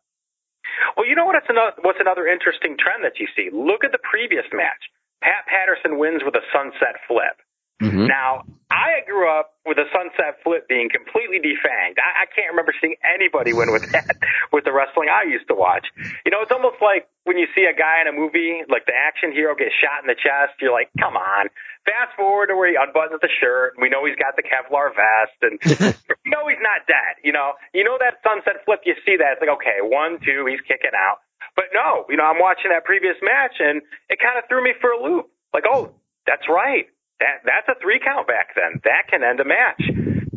Well, 0.98 1.08
you 1.08 1.16
know 1.16 1.26
what? 1.26 1.36
It's 1.36 1.48
another, 1.50 1.74
what's 1.82 2.00
another 2.02 2.28
interesting 2.28 2.76
trend 2.78 3.04
that 3.04 3.20
you 3.20 3.28
see? 3.36 3.50
Look 3.54 3.84
at 3.84 3.92
the 3.92 4.00
previous 4.04 4.46
match. 4.52 4.92
Pat 5.22 5.46
Patterson 5.48 5.98
wins 5.98 6.24
with 6.26 6.36
a 6.36 6.42
sunset 6.52 7.00
flip. 7.08 7.40
Mm-hmm. 7.82 8.06
Now, 8.06 8.46
I 8.70 9.02
grew 9.10 9.26
up 9.26 9.58
with 9.66 9.82
a 9.82 9.90
sunset 9.90 10.38
flip 10.46 10.70
being 10.70 10.88
completely 10.88 11.42
defanged. 11.42 11.98
I, 11.98 12.24
I 12.24 12.26
can't 12.30 12.54
remember 12.54 12.72
seeing 12.78 12.96
anybody 13.02 13.52
win 13.52 13.74
with 13.74 13.90
that 13.92 14.16
with 14.54 14.64
the 14.64 14.72
wrestling 14.72 15.10
I 15.10 15.26
used 15.26 15.50
to 15.50 15.58
watch. 15.58 15.90
You 16.24 16.32
know, 16.32 16.46
it's 16.46 16.54
almost 16.54 16.78
like 16.80 17.10
when 17.26 17.42
you 17.42 17.50
see 17.58 17.66
a 17.66 17.74
guy 17.74 18.00
in 18.00 18.08
a 18.08 18.16
movie, 18.16 18.62
like 18.70 18.86
the 18.86 18.94
action 18.94 19.34
hero 19.34 19.58
get 19.58 19.74
shot 19.74 20.06
in 20.06 20.08
the 20.08 20.16
chest, 20.16 20.62
you're 20.62 20.72
like, 20.72 20.94
come 21.02 21.18
on. 21.18 21.50
Fast 21.84 22.14
forward 22.16 22.54
to 22.54 22.56
where 22.56 22.70
he 22.70 22.78
unbuttons 22.78 23.20
the 23.20 23.34
shirt. 23.42 23.76
And 23.76 23.82
we 23.82 23.90
know 23.90 24.06
he's 24.06 24.16
got 24.16 24.38
the 24.38 24.46
Kevlar 24.46 24.94
vest, 24.94 25.38
and 25.42 25.58
you 26.24 26.30
know 26.32 26.46
he's 26.46 26.62
not 26.62 26.86
dead. 26.86 27.18
You 27.26 27.34
know, 27.34 27.58
you 27.74 27.84
know 27.84 27.98
that 27.98 28.22
sunset 28.22 28.62
flip. 28.64 28.86
You 28.86 28.94
see 29.04 29.18
that 29.18 29.36
it's 29.36 29.42
like, 29.42 29.52
okay, 29.58 29.82
one, 29.82 30.22
two, 30.22 30.46
he's 30.46 30.62
kicking 30.64 30.94
out. 30.94 31.26
But 31.58 31.74
no, 31.74 32.06
you 32.08 32.16
know, 32.16 32.24
I'm 32.30 32.40
watching 32.40 32.70
that 32.72 32.86
previous 32.86 33.18
match, 33.20 33.58
and 33.60 33.82
it 34.08 34.22
kind 34.22 34.38
of 34.38 34.46
threw 34.48 34.64
me 34.64 34.78
for 34.80 34.94
a 34.94 35.02
loop. 35.02 35.28
Like, 35.54 35.66
oh, 35.68 35.92
that's 36.26 36.48
right. 36.48 36.88
That 37.22 37.46
that's 37.46 37.70
a 37.70 37.78
three 37.78 38.02
count 38.02 38.26
back 38.26 38.58
then. 38.58 38.82
That 38.84 39.06
can 39.08 39.22
end 39.22 39.40
a 39.40 39.46
match. 39.46 39.82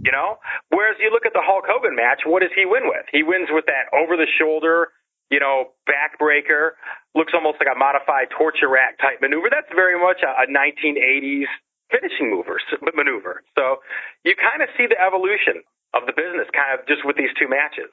You 0.05 0.12
know? 0.12 0.37
Whereas 0.68 1.01
you 1.01 1.09
look 1.09 1.24
at 1.24 1.32
the 1.32 1.41
Hulk 1.41 1.64
Hogan 1.64 1.97
match, 1.97 2.28
what 2.28 2.45
does 2.45 2.53
he 2.53 2.68
win 2.68 2.85
with? 2.85 3.09
He 3.09 3.24
wins 3.24 3.49
with 3.49 3.64
that 3.72 3.89
over 3.97 4.20
the 4.20 4.28
shoulder, 4.28 4.93
you 5.32 5.41
know, 5.41 5.72
backbreaker. 5.89 6.76
Looks 7.16 7.32
almost 7.32 7.57
like 7.57 7.72
a 7.72 7.78
modified 7.78 8.28
torture 8.37 8.68
rack 8.68 9.01
type 9.01 9.24
maneuver. 9.24 9.49
That's 9.49 9.72
very 9.72 9.97
much 9.97 10.20
a, 10.20 10.45
a 10.45 10.47
1980s 10.47 11.49
finishing 11.89 12.28
mover, 12.28 12.61
maneuver. 12.93 13.41
So 13.57 13.80
you 14.28 14.37
kind 14.37 14.61
of 14.61 14.68
see 14.76 14.85
the 14.85 15.01
evolution 15.01 15.64
of 15.97 16.05
the 16.05 16.12
business 16.12 16.53
kind 16.53 16.76
of 16.76 16.85
just 16.85 17.01
with 17.09 17.16
these 17.16 17.32
two 17.41 17.49
matches 17.49 17.89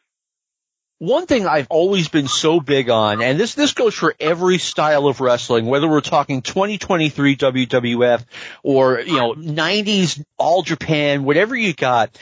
one 1.02 1.26
thing 1.26 1.48
I've 1.48 1.66
always 1.72 2.10
been 2.10 2.28
so 2.28 2.60
big 2.60 2.92
on, 2.92 3.24
and 3.24 3.40
this, 3.40 3.56
this 3.56 3.74
goes 3.74 3.96
for 3.96 4.14
every 4.20 4.60
style 4.60 5.08
of 5.08 5.20
wrestling, 5.20 5.66
whether 5.66 5.88
we're 5.88 6.00
talking 6.00 6.44
2023 6.44 7.38
WWF 7.38 8.24
or, 8.62 9.00
you 9.00 9.16
know, 9.16 9.34
90s 9.34 10.24
All 10.38 10.62
Japan, 10.62 11.24
whatever 11.24 11.56
you 11.56 11.74
got, 11.74 12.16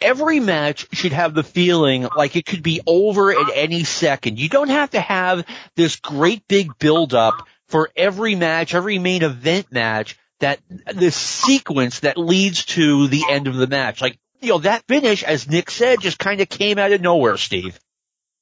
every 0.00 0.40
match 0.40 0.88
should 0.90 1.12
have 1.12 1.32
the 1.32 1.44
feeling 1.44 2.08
like 2.16 2.34
it 2.34 2.44
could 2.44 2.60
be 2.60 2.80
over 2.88 3.30
at 3.30 3.52
any 3.54 3.84
second. 3.84 4.40
You 4.40 4.48
don't 4.48 4.70
have 4.70 4.90
to 4.90 5.00
have 5.00 5.46
this 5.76 5.94
great 5.94 6.42
big 6.48 6.76
build 6.80 7.14
up 7.14 7.46
for 7.68 7.88
every 7.94 8.34
match, 8.34 8.74
every 8.74 8.98
main 8.98 9.22
event 9.22 9.70
match 9.70 10.18
that 10.40 10.58
this 10.92 11.14
sequence 11.14 12.00
that 12.00 12.18
leads 12.18 12.64
to 12.64 13.06
the 13.06 13.22
end 13.30 13.46
of 13.46 13.54
the 13.54 13.68
match. 13.68 14.00
Like, 14.00 14.18
you 14.40 14.48
know, 14.48 14.58
that 14.58 14.82
finish, 14.88 15.22
as 15.22 15.48
Nick 15.48 15.70
said, 15.70 16.00
just 16.00 16.18
kind 16.18 16.40
of 16.40 16.48
came 16.48 16.78
out 16.78 16.90
of 16.90 17.00
nowhere, 17.00 17.36
Steve 17.36 17.78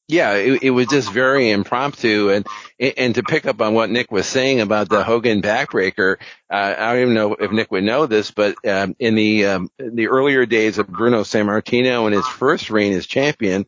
yeah, 0.08 0.34
it, 0.34 0.62
it, 0.62 0.70
was 0.70 0.86
just 0.86 1.10
very 1.10 1.50
impromptu. 1.50 2.30
And 2.30 2.46
and 2.96 3.14
to 3.16 3.22
pick 3.22 3.46
up 3.46 3.60
on 3.60 3.74
what 3.74 3.90
Nick 3.90 4.10
was 4.12 4.26
saying 4.26 4.60
about 4.60 4.88
the 4.88 5.02
Hogan 5.02 5.42
backbreaker, 5.42 6.16
uh, 6.50 6.74
I 6.78 6.92
don't 6.92 7.02
even 7.02 7.14
know 7.14 7.34
if 7.34 7.50
Nick 7.50 7.72
would 7.72 7.84
know 7.84 8.06
this, 8.06 8.30
but 8.30 8.54
um, 8.66 8.94
in 8.98 9.16
the 9.16 9.46
um, 9.46 9.70
the 9.78 10.08
earlier 10.08 10.46
days 10.46 10.78
of 10.78 10.86
Bruno 10.86 11.22
Sammartino 11.22 12.06
and 12.06 12.14
his 12.14 12.26
first 12.26 12.70
reign 12.70 12.92
as 12.92 13.06
champion, 13.06 13.66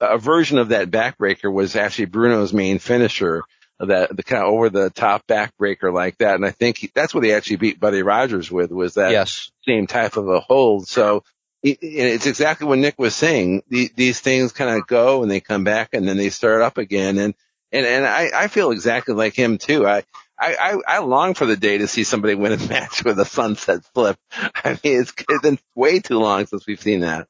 a 0.00 0.18
version 0.18 0.58
of 0.58 0.68
that 0.68 0.90
backbreaker 0.90 1.52
was 1.52 1.74
actually 1.74 2.06
Bruno's 2.06 2.52
main 2.52 2.78
finisher. 2.78 3.44
That 3.80 4.14
the 4.14 4.24
kind 4.24 4.42
of 4.42 4.48
over 4.48 4.70
the 4.70 4.90
top 4.90 5.24
backbreaker 5.28 5.94
like 5.94 6.18
that, 6.18 6.34
and 6.34 6.44
I 6.44 6.50
think 6.50 6.78
he, 6.78 6.90
that's 6.92 7.14
what 7.14 7.22
he 7.22 7.32
actually 7.32 7.56
beat 7.56 7.78
Buddy 7.78 8.02
Rogers 8.02 8.50
with 8.50 8.72
was 8.72 8.94
that 8.94 9.12
yes. 9.12 9.52
same 9.64 9.86
type 9.86 10.16
of 10.16 10.28
a 10.28 10.40
hold. 10.40 10.88
So 10.88 11.22
it's 11.62 12.26
exactly 12.26 12.66
what 12.66 12.78
Nick 12.78 12.98
was 12.98 13.14
saying. 13.14 13.62
These 13.68 14.20
things 14.20 14.52
kind 14.52 14.78
of 14.78 14.86
go 14.86 15.22
and 15.22 15.30
they 15.30 15.40
come 15.40 15.64
back 15.64 15.90
and 15.92 16.08
then 16.08 16.16
they 16.16 16.30
start 16.30 16.62
up 16.62 16.78
again. 16.78 17.18
And, 17.18 17.34
and, 17.72 17.86
and 17.86 18.06
I, 18.06 18.30
I 18.34 18.48
feel 18.48 18.70
exactly 18.70 19.14
like 19.14 19.34
him 19.34 19.58
too. 19.58 19.86
I, 19.86 20.04
I, 20.38 20.78
I 20.86 20.98
long 20.98 21.34
for 21.34 21.46
the 21.46 21.56
day 21.56 21.78
to 21.78 21.88
see 21.88 22.04
somebody 22.04 22.34
win 22.34 22.52
a 22.52 22.56
match 22.68 23.04
with 23.04 23.18
a 23.18 23.24
sunset 23.24 23.84
flip. 23.92 24.16
I 24.32 24.70
mean, 24.70 25.00
it's, 25.00 25.12
it's 25.28 25.42
been 25.42 25.58
way 25.74 26.00
too 26.00 26.18
long 26.18 26.46
since 26.46 26.66
we've 26.66 26.80
seen 26.80 27.00
that. 27.00 27.26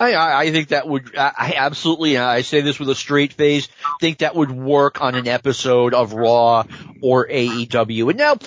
I, 0.00 0.46
I 0.46 0.50
think 0.50 0.68
that 0.68 0.88
would, 0.88 1.14
I 1.14 1.54
absolutely, 1.56 2.16
I 2.16 2.40
say 2.40 2.62
this 2.62 2.80
with 2.80 2.88
a 2.88 2.94
straight 2.94 3.34
face, 3.34 3.68
think 4.00 4.18
that 4.18 4.34
would 4.34 4.50
work 4.50 5.02
on 5.02 5.14
an 5.14 5.28
episode 5.28 5.92
of 5.92 6.14
Raw 6.14 6.64
or 7.02 7.28
AEW. 7.28 8.08
And 8.08 8.18
now, 8.18 8.38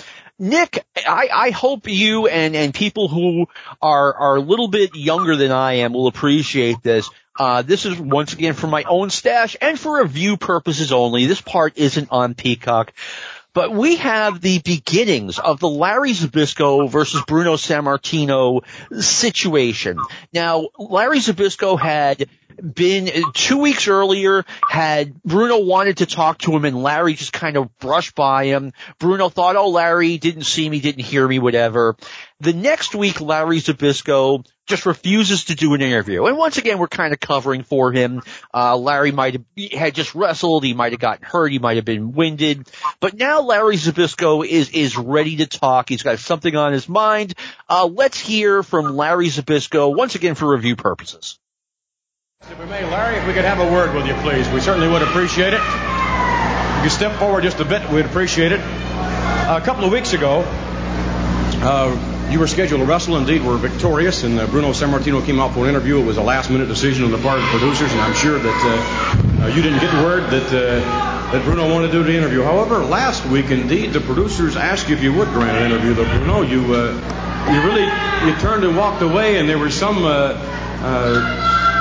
Nick, 0.44 0.86
I, 0.98 1.30
I 1.34 1.50
hope 1.52 1.88
you 1.88 2.28
and, 2.28 2.54
and 2.54 2.74
people 2.74 3.08
who 3.08 3.48
are, 3.82 4.14
are 4.14 4.36
a 4.36 4.42
little 4.42 4.68
bit 4.68 4.94
younger 4.94 5.38
than 5.38 5.52
I 5.52 5.76
am 5.76 5.94
will 5.94 6.08
appreciate 6.08 6.84
this. 6.84 7.10
Uh, 7.40 7.62
this 7.62 7.86
is 7.86 7.98
once 7.98 8.34
again 8.34 8.54
for 8.54 8.68
my 8.68 8.84
own 8.84 9.10
stash 9.10 9.56
and 9.62 9.80
for 9.80 10.02
review 10.02 10.36
purposes 10.36 10.92
only. 10.92 11.28
This 11.28 11.40
part 11.40 11.78
isn't 11.78 12.10
on 12.12 12.34
Peacock. 12.34 12.92
But 13.54 13.72
we 13.72 13.98
have 13.98 14.42
the 14.42 14.60
beginnings 14.60 15.40
of 15.40 15.60
the 15.60 15.70
Larry 15.70 16.12
Zbyszko 16.12 16.90
versus 16.90 17.24
Bruno 17.26 17.54
Sammartino 17.54 18.62
situation. 19.00 19.98
Now, 20.34 20.70
Larry 20.78 21.20
Zbyszko 21.20 21.80
had 21.80 22.28
been 22.62 23.10
two 23.34 23.58
weeks 23.58 23.88
earlier 23.88 24.46
had 24.70 25.22
Bruno 25.24 25.60
wanted 25.60 25.98
to 25.98 26.06
talk 26.06 26.40
to 26.40 26.56
him 26.56 26.66
and 26.66 26.82
Larry 26.82 27.14
just 27.14 27.34
kind 27.34 27.58
of 27.58 27.78
brushed 27.80 28.16
by 28.16 28.46
him. 28.46 28.74
Bruno 29.00 29.30
thought, 29.30 29.56
oh, 29.56 29.70
Larry 29.70 30.18
didn't 30.18 30.44
see 30.44 30.70
me, 30.70 30.80
didn't 30.80 31.04
hear 31.04 31.28
me, 31.28 31.40
whatever. 31.40 31.96
The 32.40 32.54
next 32.54 32.94
week, 32.94 33.22
Larry 33.22 33.60
Zbyszko 33.60 34.46
just 34.66 34.86
refuses 34.86 35.46
to 35.46 35.56
do 35.56 35.74
an 35.74 35.82
interview. 35.82 36.26
And 36.26 36.38
once 36.38 36.58
again, 36.58 36.78
we're 36.78 36.88
kind 36.88 37.14
of 37.14 37.20
covering 37.20 37.64
for 37.64 37.92
him. 37.92 38.22
Uh, 38.54 38.78
Larry 38.78 39.12
might 39.12 39.34
have 39.34 39.72
had 39.72 39.96
just 39.96 40.16
wrestled. 40.16 40.64
He 40.64 40.74
might 40.74 40.94
have 40.94 41.02
gotten 41.02 41.26
hurt. 41.26 41.52
He 41.52 41.60
might 41.60 41.76
have 41.76 41.86
been 41.86 42.14
winded. 42.14 42.70
But 43.00 43.16
now 43.16 43.42
Larry 43.42 43.76
Zbyszko 43.76 44.46
is, 44.46 44.70
is 44.70 44.98
ready 44.98 45.38
to 45.38 45.48
talk. 45.48 45.90
He's 45.90 46.04
got 46.04 46.20
something 46.20 46.56
on 46.56 46.74
his 46.74 46.88
mind. 46.88 47.34
Uh, 47.70 47.86
let's 47.86 48.20
hear 48.20 48.64
from 48.64 48.96
Larry 48.96 49.28
Zbyszko 49.28 49.96
once 49.96 50.16
again 50.16 50.36
for 50.36 50.50
review 50.50 50.76
purposes. 50.76 51.40
If 52.52 52.60
we 52.60 52.66
may, 52.66 52.84
Larry, 52.84 53.16
if 53.16 53.26
we 53.26 53.32
could 53.32 53.46
have 53.46 53.60
a 53.60 53.72
word 53.72 53.96
with 53.96 54.06
you, 54.06 54.14
please. 54.16 54.50
We 54.50 54.60
certainly 54.60 54.90
would 54.90 55.02
appreciate 55.02 55.54
it. 55.54 55.62
If 55.64 56.84
you 56.84 56.90
step 56.90 57.18
forward 57.18 57.44
just 57.44 57.62
a 57.62 57.66
bit, 57.66 57.90
we'd 57.90 58.04
appreciate 58.06 58.52
it. 58.52 58.60
a 58.60 59.62
couple 59.64 59.86
of 59.86 59.94
weeks 59.94 60.12
ago, 60.12 60.44
uh, 61.64 62.28
you 62.30 62.40
were 62.40 62.48
scheduled 62.48 62.82
to 62.82 62.86
wrestle. 62.86 63.16
Indeed, 63.16 63.46
were 63.46 63.56
victorious, 63.56 64.24
and 64.24 64.38
uh, 64.38 64.48
Bruno 64.48 64.72
Sammartino 64.72 65.26
came 65.26 65.40
out 65.40 65.54
for 65.54 65.62
an 65.62 65.70
interview. 65.70 66.02
It 66.02 66.06
was 66.06 66.18
a 66.18 66.22
last-minute 66.22 66.68
decision 66.68 67.06
on 67.06 67.12
the 67.12 67.18
part 67.20 67.40
of 67.40 67.46
the 67.46 67.58
producers, 67.60 67.94
and 67.94 68.02
I'm 68.02 68.14
sure 68.14 68.38
that 68.38 69.40
uh, 69.40 69.46
uh 69.46 69.48
you 69.48 69.62
didn't 69.62 69.80
get 69.80 69.94
word 70.04 70.30
that 70.32 70.48
uh, 70.48 71.32
that 71.32 71.46
Bruno 71.46 71.74
wanted 71.74 71.88
to 71.88 71.94
do 71.94 72.04
the 72.04 72.14
interview. 72.14 72.44
However, 72.44 72.84
last 72.84 73.26
week, 73.26 73.52
indeed, 73.52 73.94
the 73.94 74.02
producers 74.02 74.58
asked 74.58 74.90
you 74.90 74.98
if 74.98 75.02
you 75.02 75.14
would 75.14 75.30
grant 75.30 75.58
an 75.60 75.72
interview 75.72 75.96
to 75.96 76.04
Bruno. 76.04 76.42
You 76.42 76.76
uh, 76.76 76.92
you 77.54 77.62
really 77.62 77.86
you 78.28 78.38
turned 78.42 78.66
and 78.66 78.76
walked 78.76 79.02
away, 79.02 79.38
and 79.38 79.48
there 79.48 79.58
was 79.58 79.74
some 79.74 80.04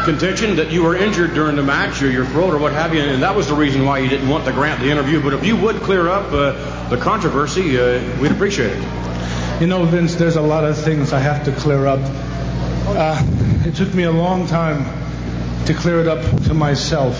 contention 0.05 0.57
that 0.57 0.71
you 0.71 0.83
were 0.83 0.97
injured 0.97 1.35
during 1.35 1.57
the 1.57 1.63
match 1.63 2.03
or 2.03 2.11
your 2.11 2.25
throat 2.27 2.55
or 2.55 2.59
what 2.59 2.73
have 2.73 2.95
you, 2.95 3.01
and 3.01 3.23
that 3.23 3.35
was 3.35 3.49
the 3.49 3.55
reason 3.55 3.85
why 3.85 3.99
you 3.99 4.09
didn't 4.09 4.29
want 4.29 4.45
to 4.45 4.53
grant 4.53 4.81
the 4.81 4.91
interview. 4.91 5.23
But 5.23 5.35
if 5.35 5.45
you 5.45 5.57
would 5.57 5.77
clear 5.77 6.09
up 6.09 6.33
uh, 6.33 6.89
the 6.89 6.97
controversy, 6.97 7.79
uh, 7.79 8.21
we'd 8.21 8.33
appreciate 8.33 8.73
it. 8.73 9.61
You 9.61 9.67
know, 9.69 9.85
Vince, 9.85 10.17
there's 10.17 10.37
a 10.37 10.43
lot 10.43 10.65
of 10.65 10.77
things 10.77 11.13
I 11.13 11.21
have 11.21 11.45
to 11.45 11.53
clear 11.53 11.87
up. 11.87 12.01
Uh, 12.85 13.23
it 13.65 13.77
took 13.77 13.95
me 13.95 14.05
a 14.05 14.11
long 14.11 14.47
time 14.47 14.85
to 15.67 15.75
clear 15.75 16.01
it 16.01 16.09
up 16.09 16.23
to 16.45 16.55
myself, 16.55 17.17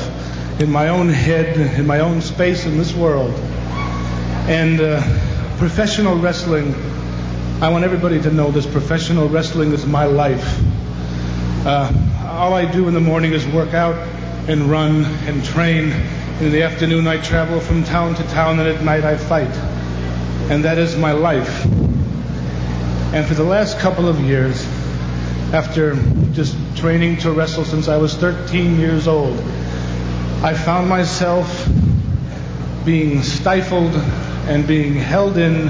in 0.61 0.71
my 0.71 0.89
own 0.89 1.09
head, 1.09 1.79
in 1.79 1.87
my 1.87 2.01
own 2.01 2.21
space 2.21 2.65
in 2.67 2.79
this 2.79 2.93
world. 2.95 3.33
And 4.49 4.81
uh, 4.81 5.01
professional 5.59 6.17
wrestling, 6.19 6.75
I 7.63 7.69
want 7.69 7.85
everybody 7.85 8.21
to 8.23 8.31
know 8.33 8.51
this 8.51 8.67
professional 8.67 9.29
wrestling 9.29 9.73
is 9.73 9.87
my 9.87 10.07
life. 10.07 10.61
Uh, 11.65 11.93
all 12.27 12.55
I 12.55 12.65
do 12.65 12.89
in 12.89 12.95
the 12.95 13.01
morning 13.01 13.33
is 13.33 13.47
work 13.47 13.73
out 13.73 13.95
and 14.49 14.63
run 14.65 15.05
and 15.05 15.45
train. 15.45 15.93
In 16.41 16.51
the 16.51 16.65
afternoon, 16.65 17.07
I 17.07 17.19
travel 17.19 17.61
from 17.61 17.85
town 17.85 18.17
to 18.17 18.23
town, 18.31 18.59
and 18.59 18.69
at 18.69 18.83
night, 18.83 19.05
I 19.05 19.17
fight. 19.17 19.55
And 20.51 20.65
that 20.65 20.77
is 20.79 20.97
my 20.97 21.13
life. 21.13 21.65
And 23.15 23.25
for 23.25 23.35
the 23.35 23.45
last 23.45 23.79
couple 23.79 24.09
of 24.09 24.19
years, 24.23 24.67
after 25.53 25.95
just 26.33 26.57
training 26.77 27.19
to 27.19 27.31
wrestle 27.31 27.65
since 27.65 27.87
I 27.87 27.97
was 27.97 28.17
13 28.17 28.81
years 28.81 29.07
old, 29.07 29.39
I 30.43 30.55
found 30.55 30.89
myself 30.89 31.69
being 32.85 33.23
stifled 33.23 33.95
and 34.49 34.67
being 34.67 34.95
held 34.95 35.37
in 35.37 35.69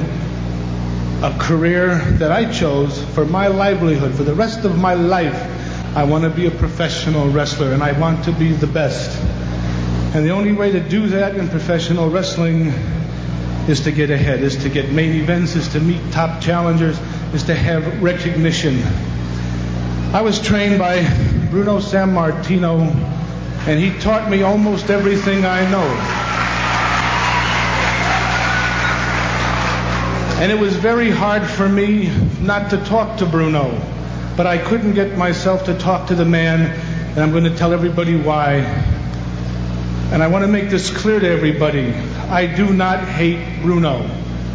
a 1.22 1.36
career 1.38 1.99
that 2.12 2.32
I 2.32 2.51
chose 2.51 2.99
for 3.14 3.26
my 3.26 3.49
livelihood, 3.49 4.14
for 4.14 4.24
the 4.24 4.34
rest 4.34 4.64
of 4.64 4.78
my 4.78 4.95
life. 4.95 5.61
I 5.95 6.05
want 6.05 6.24
to 6.24 6.30
be 6.30 6.47
a 6.47 6.51
professional 6.51 7.28
wrestler 7.28 7.74
and 7.74 7.82
I 7.82 7.93
want 7.93 8.24
to 8.24 8.32
be 8.32 8.53
the 8.53 8.66
best. 8.66 9.20
And 10.14 10.24
the 10.24 10.30
only 10.30 10.53
way 10.53 10.72
to 10.72 10.80
do 10.80 11.09
that 11.09 11.36
in 11.36 11.51
professional 11.51 12.09
wrestling 12.09 12.68
is 13.68 13.80
to 13.80 13.93
get 13.93 14.11
ahead, 14.11 14.43
is 14.43 14.57
to 14.62 14.70
get 14.70 14.90
main 14.90 15.20
events, 15.20 15.55
is 15.55 15.68
to 15.68 15.80
meet 15.80 16.01
top 16.11 16.40
challengers, 16.40 16.99
is 17.34 17.43
to 17.43 17.55
have 17.55 18.03
recognition. 18.03 18.82
I 20.14 20.22
was 20.22 20.40
trained 20.40 20.78
by 20.78 21.03
Bruno 21.51 21.78
Sammartino, 21.78 22.80
and 23.66 23.78
he 23.78 23.99
taught 24.01 24.30
me 24.30 24.43
almost 24.43 24.88
everything 24.88 25.45
I 25.45 25.70
know. 25.70 25.86
And 30.43 30.51
it 30.51 30.59
was 30.59 30.74
very 30.74 31.11
hard 31.11 31.43
for 31.43 31.68
me 31.68 32.11
not 32.40 32.70
to 32.70 32.78
talk 32.78 33.18
to 33.18 33.26
Bruno. 33.26 33.91
But 34.37 34.47
I 34.47 34.59
couldn't 34.59 34.95
get 34.95 35.18
myself 35.18 35.64
to 35.66 35.78
talk 35.78 36.09
to 36.09 36.14
the 36.14 36.24
man, 36.24 36.61
and 37.11 37.18
I'm 37.18 37.33
going 37.33 37.45
to 37.45 37.55
tell 37.55 37.72
everybody 37.72 38.16
why. 38.16 38.55
And 40.12 40.22
I 40.22 40.28
want 40.28 40.45
to 40.45 40.49
make 40.49 40.70
this 40.70 40.91
clear 40.91 41.20
to 41.20 41.28
everybody. 41.28 41.93
I 42.30 42.47
do 42.47 42.72
not 42.72 43.07
hate 43.07 43.62
Bruno. 43.62 44.09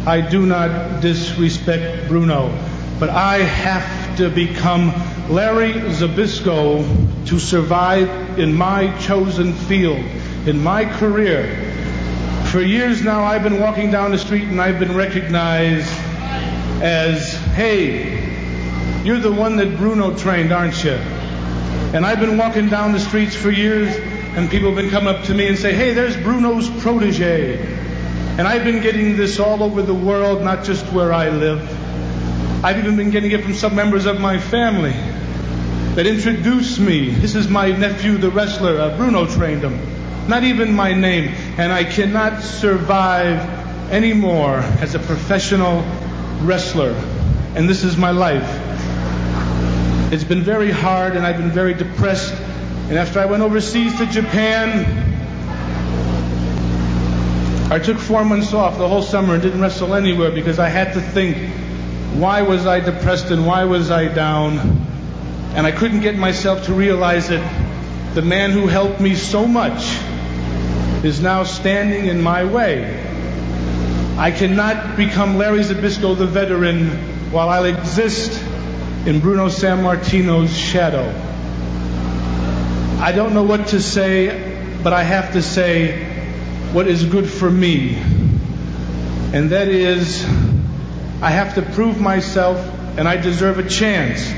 I 0.04 0.20
do 0.20 0.46
not 0.46 1.00
disrespect 1.00 2.08
Bruno. 2.08 2.52
But 2.98 3.10
I 3.10 3.38
have 3.38 4.16
to 4.16 4.30
become 4.30 4.88
Larry 5.28 5.72
Zbyszko 5.72 7.26
to 7.26 7.38
survive 7.38 8.38
in 8.38 8.54
my 8.54 8.96
chosen 8.98 9.52
field, 9.52 10.04
in 10.46 10.62
my 10.62 10.86
career. 10.86 11.74
For 12.50 12.60
years 12.60 13.02
now, 13.04 13.22
I've 13.22 13.42
been 13.44 13.60
walking 13.60 13.90
down 13.92 14.10
the 14.10 14.18
street 14.18 14.44
and 14.44 14.60
I've 14.60 14.80
been 14.80 14.96
recognized 14.96 15.92
as, 16.82 17.34
hey, 17.54 18.37
you're 19.04 19.20
the 19.20 19.32
one 19.32 19.56
that 19.56 19.76
Bruno 19.76 20.16
trained, 20.16 20.52
aren't 20.52 20.82
you? 20.84 20.92
And 20.92 22.04
I've 22.04 22.20
been 22.20 22.36
walking 22.36 22.68
down 22.68 22.92
the 22.92 23.00
streets 23.00 23.34
for 23.34 23.50
years 23.50 23.94
and 24.36 24.50
people 24.50 24.68
have 24.68 24.76
been 24.76 24.90
coming 24.90 25.08
up 25.08 25.24
to 25.24 25.34
me 25.34 25.48
and 25.48 25.58
say, 25.58 25.74
hey, 25.74 25.94
there's 25.94 26.16
Bruno's 26.16 26.68
protege. 26.82 27.58
And 28.38 28.42
I've 28.46 28.62
been 28.62 28.82
getting 28.82 29.16
this 29.16 29.40
all 29.40 29.62
over 29.62 29.82
the 29.82 29.94
world, 29.94 30.42
not 30.42 30.64
just 30.64 30.84
where 30.92 31.12
I 31.12 31.30
live. 31.30 31.60
I've 32.64 32.78
even 32.78 32.96
been 32.96 33.10
getting 33.10 33.32
it 33.32 33.42
from 33.42 33.54
some 33.54 33.74
members 33.74 34.06
of 34.06 34.20
my 34.20 34.38
family 34.38 34.92
that 34.92 36.06
introduced 36.06 36.78
me. 36.78 37.10
This 37.10 37.34
is 37.34 37.48
my 37.48 37.72
nephew, 37.72 38.18
the 38.18 38.30
wrestler. 38.30 38.80
Uh, 38.80 38.96
Bruno 38.96 39.26
trained 39.26 39.62
him. 39.62 40.28
Not 40.28 40.44
even 40.44 40.72
my 40.72 40.92
name. 40.92 41.34
And 41.58 41.72
I 41.72 41.84
cannot 41.84 42.42
survive 42.42 43.40
anymore 43.90 44.58
as 44.58 44.94
a 44.94 44.98
professional 44.98 45.82
wrestler. 46.42 46.92
And 47.56 47.68
this 47.68 47.82
is 47.82 47.96
my 47.96 48.10
life. 48.10 48.57
It's 50.10 50.24
been 50.24 50.42
very 50.42 50.70
hard 50.70 51.16
and 51.16 51.26
I've 51.26 51.36
been 51.36 51.50
very 51.50 51.74
depressed. 51.74 52.32
And 52.32 52.96
after 52.96 53.20
I 53.20 53.26
went 53.26 53.42
overseas 53.42 53.98
to 53.98 54.06
Japan, 54.06 54.86
I 57.70 57.78
took 57.78 57.98
four 57.98 58.24
months 58.24 58.54
off 58.54 58.78
the 58.78 58.88
whole 58.88 59.02
summer 59.02 59.34
and 59.34 59.42
didn't 59.42 59.60
wrestle 59.60 59.94
anywhere 59.94 60.30
because 60.30 60.58
I 60.58 60.70
had 60.70 60.94
to 60.94 61.02
think, 61.02 61.36
why 62.14 62.40
was 62.40 62.66
I 62.66 62.80
depressed 62.80 63.26
and 63.26 63.46
why 63.46 63.64
was 63.64 63.90
I 63.90 64.08
down? 64.08 64.58
And 65.54 65.66
I 65.66 65.72
couldn't 65.72 66.00
get 66.00 66.16
myself 66.16 66.64
to 66.64 66.72
realize 66.72 67.28
that 67.28 68.14
the 68.14 68.22
man 68.22 68.52
who 68.52 68.66
helped 68.66 69.00
me 69.00 69.14
so 69.14 69.46
much 69.46 69.94
is 71.04 71.20
now 71.20 71.44
standing 71.44 72.06
in 72.06 72.22
my 72.22 72.44
way. 72.44 72.96
I 74.16 74.30
cannot 74.30 74.96
become 74.96 75.36
Larry 75.36 75.60
Zbyszko, 75.60 76.16
the 76.16 76.26
veteran, 76.26 76.88
while 77.30 77.50
I 77.50 77.68
exist 77.68 78.42
in 79.06 79.20
Bruno 79.20 79.48
Sammartino's 79.48 80.56
shadow. 80.56 81.08
I 83.00 83.12
don't 83.12 83.32
know 83.32 83.44
what 83.44 83.68
to 83.68 83.80
say, 83.80 84.80
but 84.82 84.92
I 84.92 85.02
have 85.02 85.32
to 85.34 85.42
say 85.42 86.04
what 86.72 86.88
is 86.88 87.04
good 87.04 87.28
for 87.28 87.50
me. 87.50 87.94
And 89.32 89.50
that 89.50 89.68
is, 89.68 90.24
I 91.22 91.30
have 91.30 91.54
to 91.54 91.62
prove 91.62 92.00
myself 92.00 92.58
and 92.98 93.06
I 93.08 93.16
deserve 93.16 93.58
a 93.58 93.68
chance. 93.68 94.28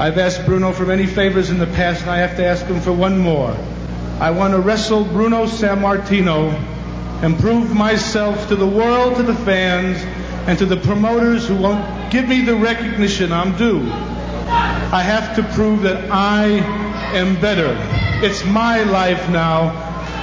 I've 0.00 0.18
asked 0.18 0.46
Bruno 0.46 0.72
for 0.72 0.86
many 0.86 1.06
favors 1.06 1.50
in 1.50 1.58
the 1.58 1.66
past 1.66 2.02
and 2.02 2.10
I 2.10 2.18
have 2.18 2.36
to 2.36 2.44
ask 2.44 2.64
him 2.66 2.80
for 2.80 2.92
one 2.92 3.18
more. 3.18 3.54
I 4.20 4.30
want 4.30 4.54
to 4.54 4.60
wrestle 4.60 5.04
Bruno 5.04 5.46
Sammartino 5.46 6.52
and 7.22 7.38
prove 7.38 7.74
myself 7.74 8.48
to 8.48 8.56
the 8.56 8.66
world, 8.66 9.16
to 9.16 9.22
the 9.22 9.34
fans, 9.34 9.98
and 10.48 10.58
to 10.58 10.66
the 10.66 10.76
promoters 10.76 11.46
who 11.48 11.56
won't 11.56 11.99
give 12.10 12.28
me 12.28 12.42
the 12.44 12.56
recognition 12.56 13.32
I'm 13.32 13.56
due. 13.56 13.80
I 14.92 15.02
have 15.02 15.36
to 15.36 15.42
prove 15.54 15.82
that 15.82 16.10
I 16.10 16.44
am 17.14 17.40
better. 17.40 17.76
It's 18.24 18.44
my 18.44 18.82
life 18.82 19.30
now, 19.30 19.70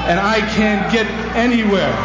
and 0.06 0.20
I 0.20 0.42
can't 0.42 0.92
get 0.92 1.08
anywhere. 1.36 1.96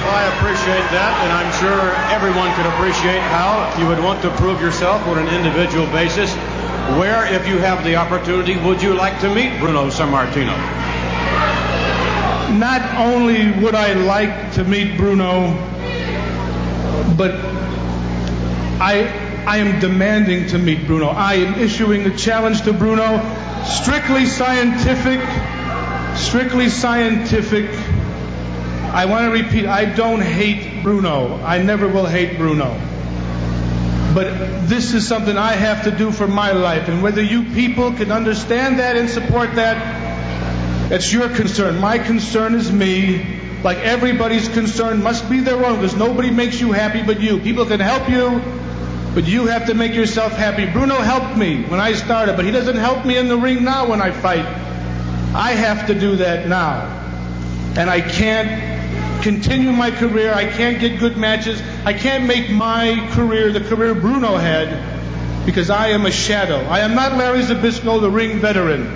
Well, 0.00 0.14
I 0.16 0.24
appreciate 0.38 0.88
that, 0.96 1.12
and 1.20 1.32
I'm 1.36 1.52
sure 1.60 1.92
everyone 2.08 2.48
could 2.56 2.66
appreciate 2.72 3.20
how 3.20 3.68
you 3.78 3.86
would 3.86 4.02
want 4.02 4.22
to 4.22 4.30
prove 4.36 4.60
yourself 4.60 5.06
on 5.06 5.18
an 5.18 5.28
individual 5.28 5.86
basis. 5.88 6.32
Where, 6.96 7.26
if 7.30 7.46
you 7.46 7.58
have 7.58 7.84
the 7.84 7.96
opportunity, 7.96 8.56
would 8.56 8.80
you 8.80 8.94
like 8.94 9.20
to 9.20 9.34
meet 9.34 9.58
Bruno 9.60 9.90
Sammartino? 9.90 10.56
Not 12.58 12.80
only 12.96 13.52
would 13.60 13.74
I 13.74 13.92
like 13.92 14.52
to 14.52 14.64
meet 14.64 14.96
Bruno, 14.96 15.75
but 17.16 17.32
I, 18.80 19.44
I 19.46 19.58
am 19.58 19.80
demanding 19.80 20.48
to 20.48 20.58
meet 20.58 20.86
Bruno. 20.86 21.06
I 21.06 21.34
am 21.34 21.60
issuing 21.60 22.02
a 22.02 22.16
challenge 22.16 22.62
to 22.62 22.72
Bruno, 22.72 23.18
strictly 23.64 24.26
scientific, 24.26 25.20
strictly 26.16 26.68
scientific. 26.68 27.70
I 28.92 29.06
want 29.06 29.26
to 29.26 29.42
repeat, 29.42 29.66
I 29.66 29.84
don't 29.86 30.20
hate 30.20 30.82
Bruno. 30.82 31.42
I 31.42 31.62
never 31.62 31.88
will 31.88 32.06
hate 32.06 32.38
Bruno. 32.38 32.78
But 34.14 34.66
this 34.66 34.94
is 34.94 35.06
something 35.06 35.36
I 35.36 35.52
have 35.52 35.84
to 35.84 35.90
do 35.90 36.10
for 36.10 36.26
my 36.26 36.52
life. 36.52 36.88
And 36.88 37.02
whether 37.02 37.22
you 37.22 37.42
people 37.52 37.92
can 37.92 38.10
understand 38.10 38.78
that 38.78 38.96
and 38.96 39.10
support 39.10 39.54
that, 39.56 40.88
that's 40.88 41.12
your 41.12 41.28
concern. 41.28 41.80
My 41.80 41.98
concern 41.98 42.54
is 42.54 42.72
me. 42.72 43.35
Like 43.62 43.78
everybody's 43.78 44.48
concern 44.48 45.02
must 45.02 45.28
be 45.28 45.40
their 45.40 45.64
own 45.64 45.76
because 45.80 45.96
nobody 45.96 46.30
makes 46.30 46.60
you 46.60 46.72
happy 46.72 47.02
but 47.02 47.20
you. 47.20 47.38
People 47.40 47.66
can 47.66 47.80
help 47.80 48.08
you, 48.08 48.40
but 49.14 49.24
you 49.24 49.46
have 49.46 49.66
to 49.66 49.74
make 49.74 49.94
yourself 49.94 50.32
happy. 50.32 50.66
Bruno 50.66 50.96
helped 50.96 51.36
me 51.36 51.64
when 51.64 51.80
I 51.80 51.94
started, 51.94 52.36
but 52.36 52.44
he 52.44 52.50
doesn't 52.50 52.76
help 52.76 53.04
me 53.04 53.16
in 53.16 53.28
the 53.28 53.36
ring 53.36 53.64
now 53.64 53.88
when 53.88 54.00
I 54.00 54.10
fight. 54.10 54.44
I 55.34 55.52
have 55.52 55.88
to 55.88 55.94
do 55.98 56.16
that 56.16 56.48
now. 56.48 56.92
And 57.76 57.90
I 57.90 58.00
can't 58.00 59.22
continue 59.22 59.72
my 59.72 59.90
career. 59.90 60.32
I 60.32 60.46
can't 60.46 60.80
get 60.80 60.98
good 60.98 61.16
matches. 61.16 61.60
I 61.84 61.92
can't 61.92 62.24
make 62.24 62.50
my 62.50 63.08
career 63.12 63.52
the 63.52 63.60
career 63.60 63.94
Bruno 63.94 64.36
had 64.36 65.44
because 65.44 65.70
I 65.70 65.88
am 65.88 66.06
a 66.06 66.10
shadow. 66.10 66.58
I 66.58 66.80
am 66.80 66.94
not 66.94 67.16
Larry 67.16 67.42
Zbyszko, 67.42 68.00
the 68.00 68.10
ring 68.10 68.38
veteran. 68.38 68.86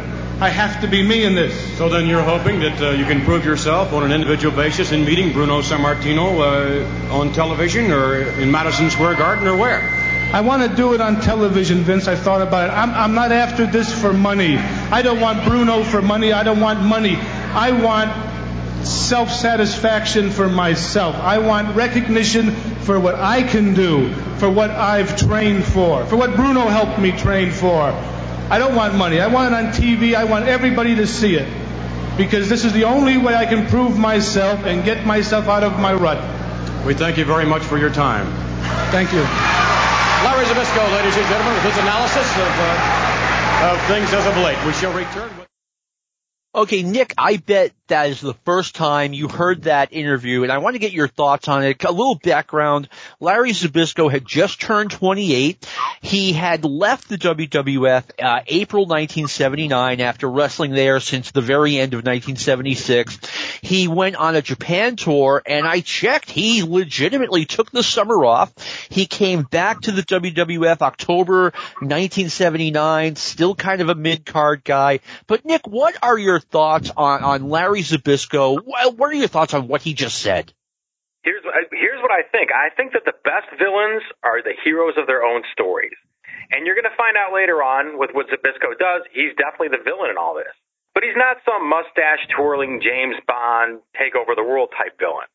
I 0.41 0.49
have 0.49 0.81
to 0.81 0.89
be 0.89 1.03
me 1.03 1.25
in 1.25 1.35
this. 1.35 1.70
So 1.81 1.89
then 1.89 2.07
you're 2.07 2.23
hoping 2.23 2.61
that 2.61 2.83
uh, 2.83 2.91
you 2.91 3.07
can 3.07 3.25
prove 3.25 3.43
yourself 3.43 3.95
on 3.95 4.03
an 4.03 4.13
individual 4.13 4.55
basis 4.55 4.93
in 4.93 5.03
meeting 5.03 5.33
Bruno 5.33 5.63
Sammartino 5.63 7.09
uh, 7.09 7.15
on 7.15 7.33
television 7.33 7.91
or 7.91 8.21
in 8.21 8.51
Madison 8.51 8.91
Square 8.91 9.15
Garden 9.15 9.49
or 9.49 9.57
where? 9.57 9.81
I 10.31 10.43
want 10.43 10.61
to 10.61 10.77
do 10.77 10.93
it 10.93 11.01
on 11.01 11.23
television, 11.23 11.79
Vince. 11.79 12.07
I 12.07 12.17
thought 12.17 12.43
about 12.43 12.69
it. 12.69 12.73
I'm, 12.75 12.91
I'm 12.91 13.15
not 13.15 13.33
after 13.33 13.65
this 13.65 13.99
for 13.99 14.13
money. 14.13 14.59
I 14.59 15.01
don't 15.01 15.21
want 15.21 15.43
Bruno 15.47 15.83
for 15.83 16.03
money. 16.03 16.35
I 16.35 16.43
don't 16.43 16.61
want 16.61 16.83
money. 16.83 17.17
I 17.17 17.71
want 17.71 18.87
self 18.87 19.31
satisfaction 19.31 20.29
for 20.33 20.51
myself. 20.51 21.15
I 21.17 21.39
want 21.39 21.75
recognition 21.75 22.51
for 22.85 23.01
what 23.01 23.15
I 23.15 23.43
can 23.43 23.73
do, 23.73 24.13
for 24.37 24.51
what 24.51 24.69
I've 24.69 25.17
trained 25.17 25.65
for, 25.65 26.05
for 26.05 26.17
what 26.17 26.37
Bruno 26.37 26.61
helped 26.67 27.01
me 27.01 27.13
train 27.13 27.51
for. 27.51 27.85
I 28.51 28.59
don't 28.59 28.75
want 28.75 28.97
money. 28.97 29.19
I 29.19 29.29
want 29.29 29.55
it 29.55 29.57
on 29.57 29.73
TV. 29.73 30.15
I 30.15 30.25
want 30.25 30.47
everybody 30.47 30.97
to 30.97 31.07
see 31.07 31.37
it. 31.37 31.60
Because 32.21 32.51
this 32.51 32.67
is 32.67 32.75
the 32.75 32.85
only 32.85 33.17
way 33.17 33.35
I 33.35 33.47
can 33.47 33.67
prove 33.67 33.99
myself 33.99 34.67
and 34.67 34.85
get 34.85 35.07
myself 35.07 35.49
out 35.49 35.65
of 35.65 35.79
my 35.81 35.95
rut. 35.95 36.21
We 36.87 36.93
thank 36.93 37.17
you 37.17 37.25
very 37.25 37.47
much 37.47 37.63
for 37.63 37.79
your 37.79 37.89
time. 37.91 38.27
Thank 38.93 39.11
you. 39.15 39.21
Larry 39.21 40.45
Zbyszko, 40.45 40.85
ladies 40.97 41.17
and 41.17 41.27
gentlemen, 41.33 41.55
with 41.55 41.65
his 41.73 41.79
analysis 41.79 42.29
of, 42.47 42.53
uh, 42.61 43.71
of 43.73 43.81
things 43.89 44.13
as 44.13 44.27
of 44.27 44.37
late. 44.45 44.59
We 44.67 44.73
shall 44.75 44.93
return. 44.93 45.31
With- 45.39 45.49
Okay, 46.55 46.83
Nick, 46.83 47.15
I 47.17 47.39
bet 47.39 47.73
that 47.91 48.09
is 48.09 48.21
the 48.21 48.35
first 48.45 48.75
time 48.75 49.13
you 49.13 49.29
heard 49.29 49.65
that 49.65 49.93
interview, 49.93 50.43
and 50.43 50.51
I 50.51 50.59
want 50.59 50.75
to 50.75 50.79
get 50.79 50.93
your 50.93 51.09
thoughts 51.09 51.49
on 51.49 51.65
it. 51.65 51.85
A 51.85 51.91
little 51.91 52.15
background. 52.15 52.89
Larry 53.19 53.51
Zbyszko 53.51 54.11
had 54.11 54.25
just 54.25 54.61
turned 54.61 54.91
28. 54.93 55.69
He 56.01 56.33
had 56.33 56.65
left 56.65 57.09
the 57.09 57.19
WWF 57.19 58.05
uh, 58.23 58.41
April 58.47 58.85
1979 58.87 60.01
after 60.01 60.31
wrestling 60.31 60.73
there 60.73 61.01
since 61.01 61.31
the 61.33 61.41
very 61.41 61.79
end 61.79 61.93
of 61.93 61.99
1976. 61.99 63.19
He 63.61 63.89
went 63.89 64.17
on 64.17 64.37
a 64.37 64.43
Japan 64.43 64.97
tour, 64.97 65.43
and 65.45 65.67
I 65.67 65.81
checked. 65.81 66.31
He 66.31 66.63
legitimately 66.63 67.45
took 67.45 67.71
the 67.71 67.83
summer 67.83 68.25
off. 68.25 68.53
He 68.89 69.07
came 69.07 69.43
back 69.43 69.81
to 69.83 69.93
the 69.93 70.03
WWF 70.03 70.81
October 70.81 71.53
1979, 71.81 73.17
still 73.17 73.55
kind 73.55 73.81
of 73.81 73.89
a 73.89 73.95
mid-card 73.95 74.63
guy. 74.65 75.01
But 75.27 75.45
Nick, 75.45 75.67
what 75.67 75.97
are 76.03 76.17
your 76.17 76.39
thoughts 76.39 76.91
on, 76.97 77.25
on 77.25 77.49
Larry 77.49 77.80
Zbyszko? 77.81 78.63
What 78.65 79.11
are 79.11 79.15
your 79.15 79.29
thoughts 79.29 79.55
on 79.55 79.69
what 79.69 79.83
he 79.83 79.95
just 79.95 80.19
said? 80.19 80.53
Here's 81.23 81.45
uh, 81.45 81.69
here's 81.73 82.01
what 82.01 82.11
I 82.11 82.23
think. 82.23 82.51
I 82.53 82.71
think 82.75 82.93
that 82.93 83.05
the 83.05 83.17
best 83.25 83.49
villains 83.59 84.03
are 84.23 84.43
the 84.43 84.55
heroes 84.65 84.95
of 84.97 85.07
their 85.07 85.23
own 85.23 85.43
stories. 85.53 85.97
And 86.51 86.67
you're 86.67 86.75
going 86.75 86.89
to 86.89 86.97
find 86.97 87.15
out 87.17 87.33
later 87.33 87.63
on 87.63 87.99
with 87.99 88.11
what 88.13 88.27
Zbyszko 88.27 88.75
does, 88.79 89.07
he's 89.15 89.31
definitely 89.39 89.71
the 89.71 89.85
villain 89.85 90.11
in 90.11 90.19
all 90.19 90.35
this. 90.35 90.51
But 90.95 91.05
he's 91.07 91.15
not 91.15 91.39
some 91.47 91.69
mustache 91.69 92.27
twirling 92.35 92.83
James 92.83 93.15
Bond 93.29 93.81
take 93.95 94.19
over 94.19 94.35
the 94.35 94.43
world 94.43 94.75
type 94.75 94.99
villain. 94.99 95.31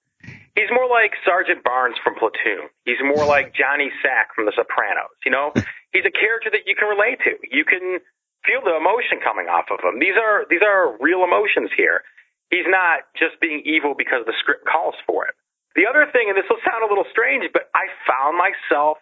He's 0.55 0.71
more 0.71 0.87
like 0.87 1.11
Sergeant 1.23 1.63
Barnes 1.63 1.95
from 2.03 2.15
Platoon. 2.15 2.67
He's 2.83 2.99
more 3.03 3.23
like 3.35 3.55
Johnny 3.55 3.91
Sack 4.03 4.35
from 4.35 4.45
The 4.45 4.55
Sopranos. 4.55 5.15
You 5.23 5.31
know, 5.31 5.55
he's 5.95 6.03
a 6.03 6.11
character 6.11 6.51
that 6.51 6.67
you 6.67 6.75
can 6.75 6.91
relate 6.91 7.23
to. 7.23 7.39
You 7.47 7.63
can 7.63 8.03
feel 8.43 8.59
the 8.63 8.75
emotion 8.75 9.23
coming 9.23 9.47
off 9.47 9.71
of 9.71 9.79
him. 9.83 9.99
These 9.99 10.19
are 10.19 10.45
these 10.49 10.63
are 10.63 10.95
real 10.99 11.23
emotions 11.23 11.71
here. 11.75 12.03
He's 12.49 12.67
not 12.67 13.09
just 13.17 13.39
being 13.41 13.63
evil 13.65 13.95
because 13.97 14.25
the 14.25 14.33
script 14.39 14.65
calls 14.65 14.95
for 15.07 15.25
it. 15.25 15.35
The 15.75 15.87
other 15.89 16.07
thing, 16.11 16.29
and 16.29 16.37
this 16.37 16.47
will 16.49 16.61
sound 16.63 16.83
a 16.85 16.89
little 16.89 17.07
strange, 17.11 17.51
but 17.51 17.67
I 17.75 17.91
found 18.07 18.37
myself 18.39 18.97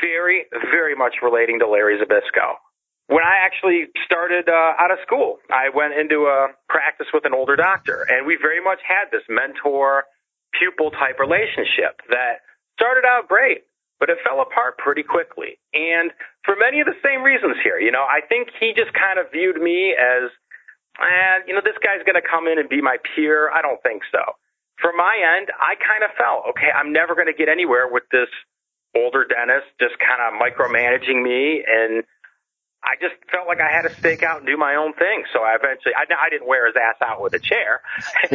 very, 0.00 0.46
very 0.70 0.94
much 0.94 1.18
relating 1.22 1.58
to 1.58 1.66
Larry 1.66 1.98
Zbyszko. 1.98 2.62
When 3.08 3.24
I 3.24 3.42
actually 3.42 3.90
started 4.06 4.48
uh, 4.48 4.78
out 4.78 4.92
of 4.92 4.98
school, 5.02 5.38
I 5.50 5.68
went 5.74 5.94
into 5.98 6.30
a 6.30 6.54
practice 6.68 7.08
with 7.12 7.26
an 7.26 7.34
older 7.34 7.56
doctor, 7.56 8.06
and 8.08 8.26
we 8.26 8.38
very 8.40 8.62
much 8.62 8.78
had 8.86 9.10
this 9.10 9.26
mentor 9.28 10.04
pupil 10.54 10.92
type 10.92 11.18
relationship 11.18 11.98
that 12.08 12.46
started 12.78 13.04
out 13.04 13.26
great, 13.26 13.66
but 13.98 14.08
it 14.08 14.18
fell 14.22 14.40
apart 14.40 14.78
pretty 14.78 15.02
quickly. 15.02 15.58
And 15.74 16.12
for 16.44 16.54
many 16.54 16.80
of 16.80 16.86
the 16.86 16.96
same 17.02 17.22
reasons 17.22 17.56
here, 17.62 17.78
you 17.78 17.90
know, 17.90 18.06
I 18.06 18.20
think 18.22 18.48
he 18.60 18.72
just 18.76 18.92
kind 18.94 19.18
of 19.18 19.26
viewed 19.32 19.60
me 19.60 19.96
as, 19.98 20.30
eh, 21.02 21.44
you 21.46 21.54
know, 21.54 21.60
this 21.64 21.76
guy's 21.82 22.02
going 22.06 22.16
to 22.16 22.26
come 22.26 22.46
in 22.46 22.58
and 22.58 22.68
be 22.68 22.80
my 22.80 22.96
peer. 23.14 23.50
I 23.50 23.62
don't 23.62 23.82
think 23.82 24.02
so. 24.10 24.22
From 24.80 24.96
my 24.96 25.14
end, 25.38 25.50
I 25.58 25.74
kind 25.78 26.02
of 26.02 26.10
felt, 26.16 26.54
okay, 26.56 26.70
I'm 26.70 26.92
never 26.92 27.14
going 27.14 27.30
to 27.30 27.36
get 27.36 27.48
anywhere 27.48 27.86
with 27.90 28.04
this 28.10 28.30
older 28.94 29.24
dentist 29.24 29.72
just 29.80 29.96
kind 29.98 30.20
of 30.20 30.36
micromanaging 30.36 31.22
me 31.22 31.64
and 31.64 32.04
I 32.82 32.98
just 32.98 33.14
felt 33.30 33.46
like 33.46 33.60
I 33.62 33.70
had 33.70 33.86
to 33.86 33.94
stake 33.94 34.22
out 34.22 34.38
and 34.38 34.46
do 34.46 34.56
my 34.56 34.74
own 34.74 34.92
thing. 34.94 35.22
So 35.32 35.38
I 35.38 35.54
eventually, 35.54 35.94
I, 35.94 36.02
I 36.18 36.28
didn't 36.30 36.48
wear 36.48 36.66
his 36.66 36.74
ass 36.74 36.98
out 36.98 37.22
with 37.22 37.32
a 37.34 37.38
chair, 37.38 37.80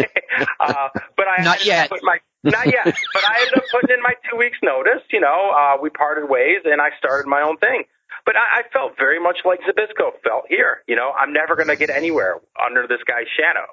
uh, 0.59 0.89
but 1.18 1.28
I 1.28 1.43
not 1.43 1.65
yet. 1.65 1.91
My, 2.01 2.20
not 2.43 2.65
yet, 2.65 2.86
but 2.86 3.24
I 3.28 3.41
ended 3.41 3.57
up 3.57 3.63
putting 3.72 3.91
in 3.91 4.01
my 4.01 4.13
two 4.32 4.38
weeks 4.38 4.57
notice. 4.63 5.03
You 5.11 5.20
know, 5.20 5.51
uh, 5.51 5.82
we 5.82 5.89
parted 5.89 6.30
ways 6.30 6.63
and 6.63 6.80
I 6.80 6.95
started 6.97 7.28
my 7.28 7.41
own 7.41 7.57
thing. 7.57 7.84
But 8.28 8.36
I, 8.36 8.59
I 8.59 8.61
felt 8.73 8.97
very 8.97 9.21
much 9.21 9.38
like 9.45 9.61
Zbyszko 9.61 10.19
felt 10.21 10.43
here. 10.49 10.84
You 10.86 10.97
know, 10.97 11.13
I'm 11.17 11.32
never 11.32 11.55
going 11.55 11.69
to 11.69 11.78
get 11.78 11.89
anywhere 11.89 12.36
under 12.59 12.86
this 12.86 12.99
guy's 13.07 13.32
shadow. 13.39 13.65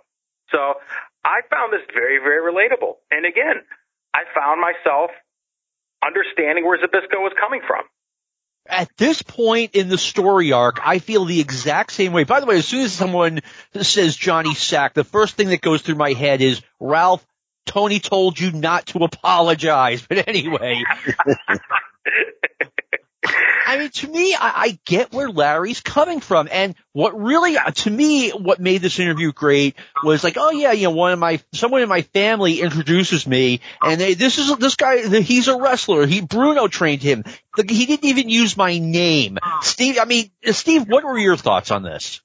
So 0.53 0.75
I 1.25 1.41
found 1.51 1.73
this 1.73 1.83
very, 1.93 2.19
very 2.19 2.41
relatable. 2.41 2.95
And 3.11 3.27
again, 3.27 3.57
I 4.15 4.23
found 4.33 4.61
myself 4.61 5.11
understanding 6.07 6.65
where 6.65 6.79
Zbyszko 6.79 7.19
was 7.19 7.33
coming 7.39 7.63
from. 7.67 7.83
At 8.69 8.89
this 8.97 9.23
point 9.23 9.75
in 9.75 9.89
the 9.89 9.99
story 9.99 10.53
arc, 10.53 10.79
I 10.87 11.01
feel 11.01 11.25
the 11.25 11.41
exact 11.41 11.91
same 11.91 12.13
way. 12.13 12.23
By 12.23 12.39
the 12.39 12.47
way, 12.47 12.57
as 12.57 12.67
soon 12.67 12.83
as 12.83 12.93
someone 12.93 13.41
says 13.75 14.17
Johnny 14.17 14.55
Sack, 14.55 14.95
the 14.95 15.03
first 15.03 15.35
thing 15.35 15.49
that 15.49 15.63
goes 15.63 15.83
through 15.83 15.97
my 15.97 16.13
head 16.13 16.41
is, 16.41 16.63
Ralph, 16.79 17.27
Tony 17.67 17.99
told 17.99 18.39
you 18.39 18.53
not 18.53 18.87
to 18.87 19.01
apologize. 19.01 20.07
But 20.09 20.29
anyway. 20.29 20.85
I 23.67 23.79
mean, 23.79 23.91
to 23.91 24.09
me, 24.09 24.35
I, 24.35 24.49
I, 24.49 24.79
get 24.85 25.13
where 25.13 25.29
Larry's 25.29 25.81
coming 25.81 26.21
from. 26.21 26.49
And 26.51 26.75
what 26.93 27.21
really, 27.21 27.57
uh, 27.57 27.71
to 27.71 27.91
me, 27.91 28.31
what 28.31 28.61
made 28.61 28.83
this 28.83 28.99
interview 28.99 29.33
great 29.33 29.77
was 30.03 30.23
like, 30.23 30.37
oh 30.39 30.51
yeah, 30.51 30.73
you 30.73 30.85
know, 30.85 30.91
one 30.91 31.13
of 31.13 31.19
my, 31.19 31.41
someone 31.53 31.83
in 31.83 31.89
my 31.89 32.03
family 32.03 32.61
introduces 32.61 33.27
me 33.27 33.61
and 33.83 34.01
they, 34.01 34.15
this 34.15 34.39
is, 34.39 34.55
this 34.57 34.77
guy, 34.77 35.21
he's 35.21 35.49
a 35.49 35.59
wrestler. 35.59 36.07
He, 36.07 36.21
Bruno 36.21 36.69
trained 36.69 37.03
him. 37.03 37.25
He 37.57 37.87
didn't 37.87 38.05
even 38.05 38.29
use 38.29 38.57
my 38.57 38.79
name. 38.79 39.39
Oh. 39.43 39.59
Steve, 39.63 39.99
I 40.01 40.05
mean, 40.05 40.31
uh, 40.47 40.53
Steve, 40.53 40.89
what 40.89 41.05
were 41.05 41.19
your 41.19 41.37
thoughts 41.37 41.71
on 41.71 41.83
this? 41.83 42.21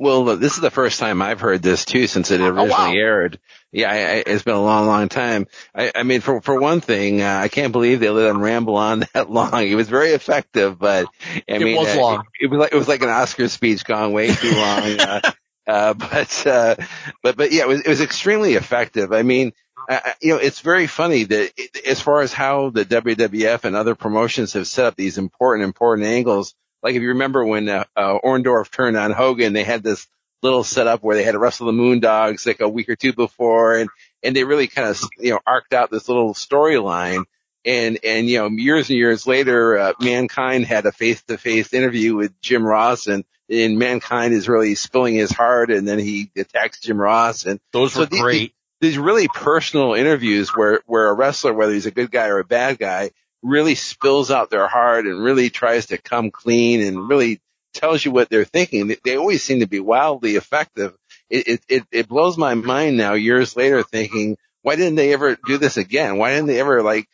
Well, 0.00 0.24
this 0.24 0.54
is 0.54 0.62
the 0.62 0.70
first 0.70 0.98
time 0.98 1.20
I've 1.20 1.40
heard 1.40 1.62
this 1.62 1.84
too 1.84 2.06
since 2.06 2.30
it 2.30 2.40
originally 2.40 2.70
oh, 2.70 2.74
wow. 2.74 2.90
aired. 2.90 3.38
Yeah, 3.70 3.90
I, 3.90 3.96
I, 3.96 4.14
it's 4.26 4.42
been 4.42 4.54
a 4.54 4.62
long, 4.62 4.86
long 4.86 5.10
time. 5.10 5.46
I, 5.74 5.92
I 5.94 6.04
mean, 6.04 6.22
for 6.22 6.40
for 6.40 6.58
one 6.58 6.80
thing, 6.80 7.20
uh, 7.20 7.38
I 7.38 7.48
can't 7.48 7.70
believe 7.70 8.00
they 8.00 8.08
let 8.08 8.30
him 8.30 8.40
ramble 8.40 8.76
on 8.76 9.00
that 9.12 9.30
long. 9.30 9.68
It 9.68 9.74
was 9.74 9.90
very 9.90 10.12
effective, 10.12 10.78
but 10.78 11.04
I 11.26 11.42
it 11.46 11.60
mean, 11.60 11.76
was 11.76 11.94
uh, 11.94 12.00
long. 12.00 12.24
It, 12.40 12.46
it, 12.46 12.50
was 12.50 12.60
like 12.60 12.72
it 12.72 12.76
was 12.76 12.88
like 12.88 13.02
an 13.02 13.10
Oscar 13.10 13.46
speech 13.48 13.84
gone 13.84 14.12
way 14.12 14.32
too 14.32 14.52
long. 14.52 15.00
uh, 15.00 15.20
uh, 15.66 15.92
but 15.92 16.46
uh, 16.46 16.76
but 17.22 17.36
but 17.36 17.52
yeah, 17.52 17.64
it 17.64 17.68
was 17.68 17.82
it 17.82 17.88
was 17.88 18.00
extremely 18.00 18.54
effective. 18.54 19.12
I 19.12 19.20
mean, 19.20 19.52
uh, 19.86 20.00
you 20.22 20.32
know, 20.32 20.38
it's 20.38 20.60
very 20.60 20.86
funny 20.86 21.24
that 21.24 21.52
it, 21.58 21.86
as 21.86 22.00
far 22.00 22.22
as 22.22 22.32
how 22.32 22.70
the 22.70 22.86
WWF 22.86 23.64
and 23.64 23.76
other 23.76 23.94
promotions 23.94 24.54
have 24.54 24.66
set 24.66 24.86
up 24.86 24.96
these 24.96 25.18
important 25.18 25.64
important 25.66 26.08
angles 26.08 26.54
like 26.82 26.94
if 26.94 27.02
you 27.02 27.08
remember 27.08 27.44
when 27.44 27.68
uh, 27.68 27.84
uh, 27.96 28.18
Orndorff 28.24 28.70
turned 28.70 28.96
on 28.96 29.12
Hogan, 29.12 29.52
they 29.52 29.64
had 29.64 29.82
this 29.82 30.06
little 30.42 30.64
setup 30.64 31.02
where 31.02 31.16
they 31.16 31.22
had 31.22 31.32
to 31.32 31.38
wrestle 31.38 31.66
the 31.66 31.72
Moondogs 31.72 32.46
like 32.46 32.60
a 32.60 32.68
week 32.68 32.88
or 32.88 32.96
two 32.96 33.12
before, 33.12 33.76
and 33.76 33.90
and 34.22 34.34
they 34.34 34.44
really 34.44 34.68
kind 34.68 34.88
of 34.88 35.00
you 35.18 35.30
know 35.30 35.40
arced 35.46 35.72
out 35.72 35.90
this 35.90 36.08
little 36.08 36.34
storyline. 36.34 37.24
And 37.64 37.98
and 38.04 38.26
you 38.26 38.38
know 38.38 38.48
years 38.48 38.88
and 38.88 38.96
years 38.96 39.26
later, 39.26 39.76
uh, 39.78 39.92
Mankind 40.00 40.64
had 40.64 40.86
a 40.86 40.92
face 40.92 41.22
to 41.24 41.36
face 41.36 41.74
interview 41.74 42.16
with 42.16 42.40
Jim 42.40 42.64
Ross, 42.64 43.06
and 43.06 43.24
and 43.50 43.78
Mankind 43.78 44.32
is 44.32 44.48
really 44.48 44.74
spilling 44.74 45.14
his 45.14 45.30
heart, 45.30 45.70
and 45.70 45.86
then 45.86 45.98
he 45.98 46.30
attacks 46.36 46.80
Jim 46.80 46.98
Ross, 46.98 47.44
and 47.44 47.60
those 47.72 47.96
were 47.96 48.06
great. 48.06 48.54
These, 48.80 48.92
these 48.92 48.98
really 48.98 49.28
personal 49.28 49.92
interviews 49.92 50.48
where 50.56 50.80
where 50.86 51.08
a 51.08 51.12
wrestler, 51.12 51.52
whether 51.52 51.74
he's 51.74 51.84
a 51.84 51.90
good 51.90 52.10
guy 52.10 52.28
or 52.28 52.38
a 52.38 52.44
bad 52.44 52.78
guy, 52.78 53.10
really 53.42 53.74
spills 53.74 54.30
out 54.30 54.50
their 54.50 54.68
heart 54.68 55.06
and 55.06 55.22
really 55.22 55.50
tries 55.50 55.86
to 55.86 55.98
come 55.98 56.30
clean 56.30 56.82
and 56.82 57.08
really 57.08 57.40
tells 57.72 58.04
you 58.04 58.10
what 58.10 58.28
they're 58.28 58.44
thinking. 58.44 58.94
They 59.04 59.16
always 59.16 59.42
seem 59.42 59.60
to 59.60 59.66
be 59.66 59.80
wildly 59.80 60.36
effective. 60.36 60.94
It, 61.28 61.62
it, 61.68 61.84
it 61.90 62.08
blows 62.08 62.36
my 62.36 62.54
mind 62.54 62.96
now 62.96 63.14
years 63.14 63.56
later 63.56 63.82
thinking, 63.82 64.36
why 64.62 64.76
didn't 64.76 64.96
they 64.96 65.12
ever 65.12 65.36
do 65.46 65.58
this 65.58 65.76
again? 65.76 66.18
Why 66.18 66.32
didn't 66.32 66.48
they 66.48 66.60
ever 66.60 66.82
like 66.82 67.08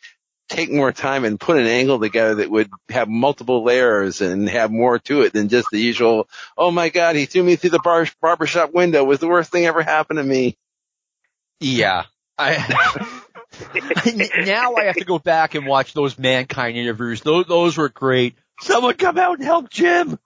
take 0.49 0.71
more 0.71 0.91
time 0.91 1.25
and 1.25 1.39
put 1.39 1.57
an 1.57 1.67
angle 1.67 1.99
together 1.99 2.35
that 2.35 2.49
would 2.49 2.69
have 2.89 3.07
multiple 3.07 3.63
layers 3.63 4.21
and 4.21 4.47
have 4.49 4.71
more 4.71 4.97
to 4.99 5.21
it 5.21 5.33
than 5.33 5.49
just 5.49 5.67
the 5.71 5.79
usual, 5.79 6.27
oh 6.57 6.71
my 6.71 6.89
God, 6.89 7.15
he 7.15 7.25
threw 7.25 7.43
me 7.43 7.55
through 7.55 7.71
the 7.71 7.79
bar- 7.79 8.07
barbershop 8.21 8.73
window 8.73 9.03
it 9.03 9.07
was 9.07 9.19
the 9.19 9.27
worst 9.27 9.51
thing 9.51 9.65
ever 9.65 9.81
happened 9.81 10.17
to 10.17 10.23
me. 10.23 10.57
Yeah. 11.59 12.03
I, 12.37 13.21
now 14.45 14.75
I 14.75 14.85
have 14.85 14.95
to 14.95 15.05
go 15.05 15.19
back 15.19 15.55
and 15.55 15.65
watch 15.65 15.93
those 15.93 16.17
mankind 16.17 16.77
interviews. 16.77 17.21
Those, 17.21 17.45
those 17.45 17.77
were 17.77 17.89
great. 17.89 18.35
Someone 18.61 18.95
come 18.95 19.17
out 19.17 19.37
and 19.37 19.43
help 19.43 19.69
Jim. 19.69 20.19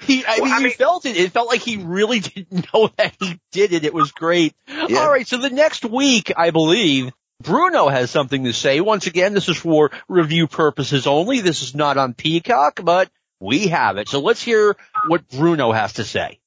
he, 0.00 0.24
I 0.26 0.40
mean, 0.40 0.62
you 0.62 0.70
felt 0.70 1.06
it. 1.06 1.16
It 1.16 1.32
felt 1.32 1.48
like 1.48 1.60
he 1.60 1.76
really 1.76 2.20
didn't 2.20 2.72
know 2.72 2.90
that 2.96 3.14
he 3.20 3.40
did 3.52 3.72
it. 3.72 3.84
It 3.84 3.94
was 3.94 4.12
great. 4.12 4.54
Yeah. 4.66 5.00
All 5.00 5.10
right. 5.10 5.26
So 5.26 5.38
the 5.38 5.50
next 5.50 5.84
week, 5.84 6.32
I 6.36 6.50
believe, 6.50 7.12
Bruno 7.42 7.88
has 7.88 8.10
something 8.10 8.44
to 8.44 8.52
say. 8.52 8.80
Once 8.80 9.06
again, 9.06 9.34
this 9.34 9.48
is 9.48 9.56
for 9.56 9.90
review 10.08 10.46
purposes 10.48 11.06
only. 11.06 11.40
This 11.40 11.62
is 11.62 11.74
not 11.74 11.96
on 11.96 12.14
Peacock, 12.14 12.80
but 12.82 13.10
we 13.40 13.68
have 13.68 13.96
it. 13.96 14.08
So 14.08 14.20
let's 14.20 14.42
hear 14.42 14.76
what 15.06 15.28
Bruno 15.28 15.72
has 15.72 15.94
to 15.94 16.04
say. 16.04 16.40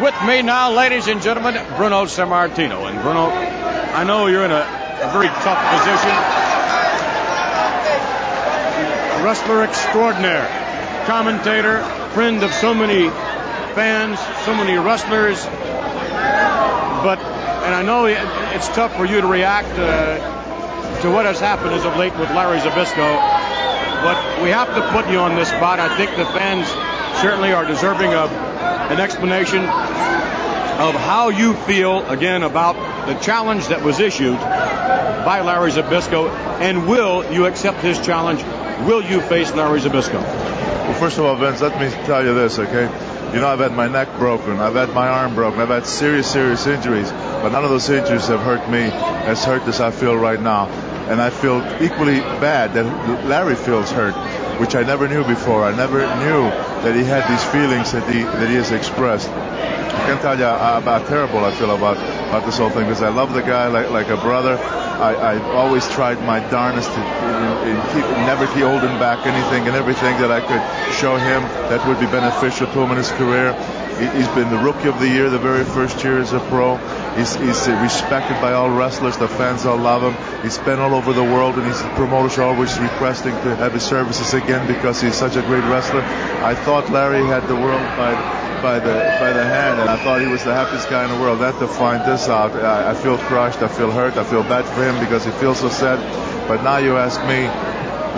With 0.00 0.14
me 0.24 0.40
now, 0.40 0.72
ladies 0.72 1.08
and 1.08 1.20
gentlemen, 1.20 1.52
Bruno 1.76 2.06
Sammartino. 2.06 2.88
And 2.88 3.02
Bruno, 3.02 3.28
I 3.28 4.02
know 4.02 4.28
you're 4.28 4.46
in 4.46 4.50
a, 4.50 4.64
a 4.64 5.10
very 5.12 5.28
tough 5.28 5.60
position. 5.76 6.16
Wrestler 9.22 9.62
extraordinaire, 9.62 10.48
commentator, 11.04 11.84
friend 12.14 12.42
of 12.42 12.50
so 12.50 12.72
many 12.72 13.10
fans, 13.76 14.18
so 14.46 14.54
many 14.54 14.78
wrestlers. 14.78 15.44
But, 15.44 17.18
and 17.20 17.74
I 17.74 17.82
know 17.82 18.06
it's 18.06 18.68
tough 18.68 18.96
for 18.96 19.04
you 19.04 19.20
to 19.20 19.26
react 19.26 19.68
uh, 19.78 21.02
to 21.02 21.10
what 21.10 21.26
has 21.26 21.40
happened 21.40 21.74
as 21.74 21.84
of 21.84 21.98
late 21.98 22.18
with 22.18 22.30
Larry 22.30 22.58
Zbyszko. 22.60 22.96
But 24.02 24.42
we 24.42 24.48
have 24.48 24.74
to 24.74 24.80
put 24.92 25.12
you 25.12 25.18
on 25.18 25.36
this 25.36 25.48
spot. 25.48 25.78
I 25.78 25.94
think 25.98 26.16
the 26.16 26.24
fans 26.24 26.66
certainly 27.20 27.52
are 27.52 27.66
deserving 27.66 28.14
of 28.14 28.49
an 28.90 28.98
explanation 28.98 29.60
of 29.60 30.94
how 30.94 31.28
you 31.28 31.54
feel 31.54 32.04
again 32.10 32.42
about 32.42 32.74
the 33.06 33.14
challenge 33.20 33.68
that 33.68 33.82
was 33.82 34.00
issued 34.00 34.38
by 34.38 35.42
Larry 35.42 35.70
Zbyszko, 35.70 36.28
and 36.60 36.88
will 36.88 37.30
you 37.32 37.46
accept 37.46 37.78
his 37.78 38.00
challenge? 38.00 38.42
Will 38.86 39.02
you 39.02 39.20
face 39.20 39.52
Larry 39.52 39.80
Zbyszko? 39.80 40.14
Well, 40.20 40.94
first 40.94 41.18
of 41.18 41.24
all, 41.24 41.36
Vince, 41.36 41.60
let 41.60 41.78
me 41.80 41.88
tell 42.04 42.24
you 42.24 42.34
this, 42.34 42.58
okay? 42.58 42.84
You 43.32 43.40
know, 43.40 43.46
I've 43.46 43.60
had 43.60 43.74
my 43.74 43.86
neck 43.86 44.08
broken, 44.18 44.58
I've 44.58 44.74
had 44.74 44.92
my 44.92 45.06
arm 45.06 45.36
broken, 45.36 45.60
I've 45.60 45.68
had 45.68 45.86
serious, 45.86 46.28
serious 46.28 46.66
injuries, 46.66 47.12
but 47.12 47.50
none 47.50 47.62
of 47.62 47.70
those 47.70 47.88
injuries 47.88 48.26
have 48.26 48.40
hurt 48.40 48.68
me 48.68 48.80
as 48.80 49.44
hurt 49.44 49.62
as 49.68 49.80
I 49.80 49.92
feel 49.92 50.16
right 50.16 50.40
now. 50.40 50.66
And 51.08 51.20
I 51.20 51.30
feel 51.30 51.58
equally 51.80 52.18
bad 52.20 52.74
that 52.74 53.26
Larry 53.26 53.54
feels 53.54 53.92
hurt 53.92 54.14
which 54.60 54.76
I 54.76 54.82
never 54.82 55.08
knew 55.08 55.24
before. 55.24 55.64
I 55.64 55.74
never 55.74 56.00
knew 56.20 56.42
that 56.84 56.94
he 56.94 57.02
had 57.02 57.24
these 57.32 57.42
feelings 57.48 57.92
that 57.92 58.04
he 58.12 58.22
that 58.22 58.48
he 58.48 58.56
has 58.56 58.70
expressed. 58.70 59.28
I 59.30 60.06
can't 60.06 60.20
tell 60.20 60.38
you 60.38 60.44
uh, 60.44 60.80
how, 60.80 60.98
terrible 61.08 61.38
I 61.38 61.50
feel 61.52 61.74
about 61.74 61.96
about 62.28 62.44
this 62.44 62.58
whole 62.58 62.68
thing 62.68 62.84
because 62.84 63.02
I 63.02 63.08
love 63.08 63.32
the 63.32 63.40
guy 63.42 63.68
like 63.68 63.90
like 63.90 64.08
a 64.08 64.18
brother. 64.18 64.58
I, 65.00 65.14
I 65.14 65.40
always 65.56 65.88
tried 65.88 66.20
my 66.20 66.40
darnest 66.50 66.92
to 66.92 67.00
in, 67.00 67.72
in 67.72 67.76
keep, 67.92 68.04
never 68.28 68.46
keep 68.52 68.64
holding 68.68 68.98
back 69.00 69.24
anything 69.26 69.66
and 69.66 69.74
everything 69.74 70.18
that 70.20 70.30
I 70.30 70.40
could 70.44 70.62
show 70.92 71.16
him 71.16 71.42
that 71.72 71.80
would 71.88 71.98
be 71.98 72.06
beneficial 72.06 72.66
to 72.66 72.80
him 72.80 72.90
in 72.90 72.98
his 72.98 73.10
career. 73.12 73.56
He's 74.00 74.28
been 74.28 74.48
the 74.48 74.58
rookie 74.58 74.88
of 74.88 74.98
the 74.98 75.08
year 75.08 75.28
the 75.28 75.38
very 75.38 75.64
first 75.64 76.02
year 76.02 76.18
as 76.18 76.32
a 76.32 76.40
pro. 76.40 76.76
He's, 77.16 77.34
he's 77.34 77.68
respected 77.68 78.40
by 78.40 78.54
all 78.54 78.70
wrestlers. 78.70 79.18
The 79.18 79.28
fans 79.28 79.66
all 79.66 79.76
love 79.76 80.02
him. 80.02 80.42
He's 80.42 80.56
been 80.56 80.78
all 80.78 80.94
over 80.94 81.12
the 81.12 81.22
world, 81.22 81.56
and 81.56 81.66
his 81.66 81.80
promoters 82.00 82.38
are 82.38 82.44
always 82.44 82.78
requesting 82.78 83.32
to 83.44 83.54
have 83.56 83.74
his 83.74 83.82
services 83.82 84.32
again 84.32 84.66
because 84.66 85.02
he's 85.02 85.14
such 85.14 85.36
a 85.36 85.42
great 85.42 85.64
wrestler. 85.64 86.00
I 86.00 86.54
thought 86.54 86.90
Larry 86.90 87.24
had 87.26 87.46
the 87.46 87.56
world 87.56 87.84
by 87.98 88.14
by 88.62 88.78
the 88.78 88.94
by 89.20 89.32
the 89.32 89.44
hand, 89.44 89.80
and 89.80 89.90
I 89.90 90.02
thought 90.02 90.20
he 90.20 90.28
was 90.28 90.44
the 90.44 90.54
happiest 90.54 90.88
guy 90.88 91.04
in 91.04 91.10
the 91.10 91.20
world. 91.20 91.40
Then 91.40 91.54
to 91.60 91.68
find 91.68 92.02
this 92.04 92.28
out, 92.28 92.52
I, 92.52 92.90
I 92.90 92.94
feel 92.94 93.18
crushed. 93.18 93.60
I 93.62 93.68
feel 93.68 93.90
hurt. 93.90 94.16
I 94.16 94.24
feel 94.24 94.42
bad 94.42 94.64
for 94.64 94.82
him 94.82 94.98
because 95.00 95.24
he 95.24 95.30
feels 95.32 95.60
so 95.60 95.68
sad. 95.68 95.98
But 96.48 96.62
now 96.62 96.78
you 96.78 96.96
ask 96.96 97.20
me, 97.28 97.44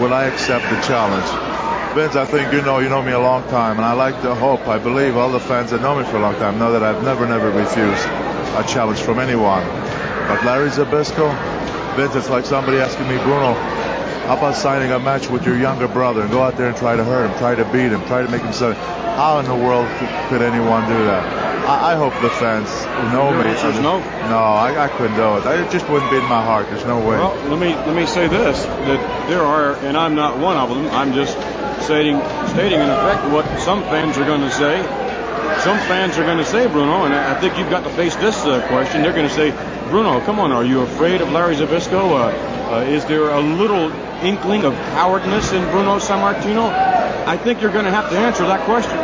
will 0.00 0.14
I 0.14 0.24
accept 0.24 0.64
the 0.70 0.80
challenge? 0.86 1.51
Vince, 1.94 2.16
I 2.16 2.24
think 2.24 2.54
you 2.54 2.62
know 2.62 2.78
you 2.78 2.88
know 2.88 3.02
me 3.02 3.12
a 3.12 3.20
long 3.20 3.42
time, 3.48 3.76
and 3.76 3.84
I 3.84 3.92
like 3.92 4.22
to 4.22 4.34
hope, 4.34 4.66
I 4.66 4.78
believe 4.78 5.14
all 5.14 5.30
the 5.30 5.38
fans 5.38 5.72
that 5.72 5.82
know 5.82 5.94
me 5.94 6.04
for 6.04 6.16
a 6.16 6.20
long 6.20 6.34
time 6.36 6.58
know 6.58 6.72
that 6.72 6.82
I've 6.82 7.02
never, 7.04 7.26
never 7.26 7.50
refused 7.50 8.06
a 8.56 8.64
challenge 8.66 9.00
from 9.00 9.18
anyone. 9.18 9.62
But 10.26 10.42
Larry 10.42 10.70
Zbyszko, 10.70 11.28
Vince, 11.96 12.14
it's 12.14 12.30
like 12.30 12.46
somebody 12.46 12.78
asking 12.78 13.08
me, 13.08 13.18
Bruno, 13.18 13.52
how 14.26 14.36
about 14.36 14.54
signing 14.54 14.92
a 14.92 14.98
match 14.98 15.28
with 15.28 15.44
your 15.44 15.56
younger 15.56 15.88
brother 15.88 16.22
and 16.22 16.30
go 16.30 16.42
out 16.42 16.56
there 16.56 16.68
and 16.68 16.76
try 16.76 16.96
to 16.96 17.04
hurt 17.04 17.30
him, 17.30 17.38
try 17.38 17.54
to 17.54 17.64
beat 17.66 17.92
him, 17.92 18.04
try 18.06 18.22
to 18.22 18.28
make 18.28 18.42
him 18.42 18.52
suffer? 18.52 19.02
how 19.12 19.38
in 19.38 19.46
the 19.46 19.54
world 19.54 19.86
could, 20.28 20.42
anyone 20.42 20.88
do 20.88 21.04
that? 21.04 21.22
I, 21.68 21.92
I, 21.92 21.94
hope 21.94 22.14
the 22.22 22.30
fans 22.30 22.68
know 23.12 23.30
Your 23.30 23.44
me. 23.44 23.50
answer 23.50 23.72
no. 23.80 24.00
No, 24.00 24.38
I, 24.38 24.84
I 24.84 24.88
couldn't 24.88 25.16
do 25.16 25.36
it. 25.36 25.46
I, 25.46 25.62
it 25.62 25.70
just 25.70 25.88
wouldn't 25.88 26.10
be 26.10 26.16
in 26.16 26.24
my 26.24 26.42
heart. 26.42 26.66
There's 26.68 26.84
no 26.84 26.98
way. 26.98 27.18
Well, 27.18 27.36
let 27.48 27.60
me 27.60 27.74
let 27.74 27.94
me 27.94 28.06
say 28.06 28.26
this: 28.26 28.64
that 28.64 29.28
there 29.28 29.42
are, 29.42 29.76
and 29.76 29.96
I'm 29.96 30.14
not 30.14 30.38
one 30.38 30.56
of 30.56 30.70
them. 30.70 30.88
I'm 30.88 31.12
just 31.12 31.34
stating 31.84 32.18
stating 32.48 32.80
in 32.80 32.88
effect 32.88 33.30
what 33.30 33.46
some 33.60 33.82
fans 33.84 34.18
are 34.18 34.24
going 34.24 34.40
to 34.40 34.50
say. 34.50 34.82
Some 35.60 35.78
fans 35.86 36.18
are 36.18 36.24
going 36.24 36.38
to 36.38 36.44
say, 36.44 36.66
Bruno, 36.66 37.04
and 37.04 37.14
I 37.14 37.38
think 37.38 37.56
you've 37.58 37.70
got 37.70 37.84
to 37.84 37.90
face 37.90 38.16
this 38.16 38.36
uh, 38.44 38.66
question. 38.66 39.02
They're 39.02 39.12
going 39.12 39.28
to 39.28 39.34
say, 39.34 39.50
Bruno, 39.90 40.20
come 40.24 40.40
on, 40.40 40.50
are 40.50 40.64
you 40.64 40.80
afraid 40.80 41.20
of 41.20 41.30
Larry 41.30 41.54
Zbyszko? 41.54 42.32
Uh, 42.32 42.61
uh, 42.72 42.80
is 42.84 43.04
there 43.04 43.28
a 43.28 43.40
little 43.40 43.92
inkling 44.24 44.64
of 44.64 44.72
cowardness 44.96 45.52
in 45.52 45.62
Bruno 45.70 45.98
Sammartino? 45.98 46.70
I 47.26 47.36
think 47.36 47.60
you're 47.60 47.72
going 47.72 47.84
to 47.84 47.90
have 47.90 48.08
to 48.10 48.18
answer 48.18 48.46
that 48.46 48.64
question. 48.64 48.96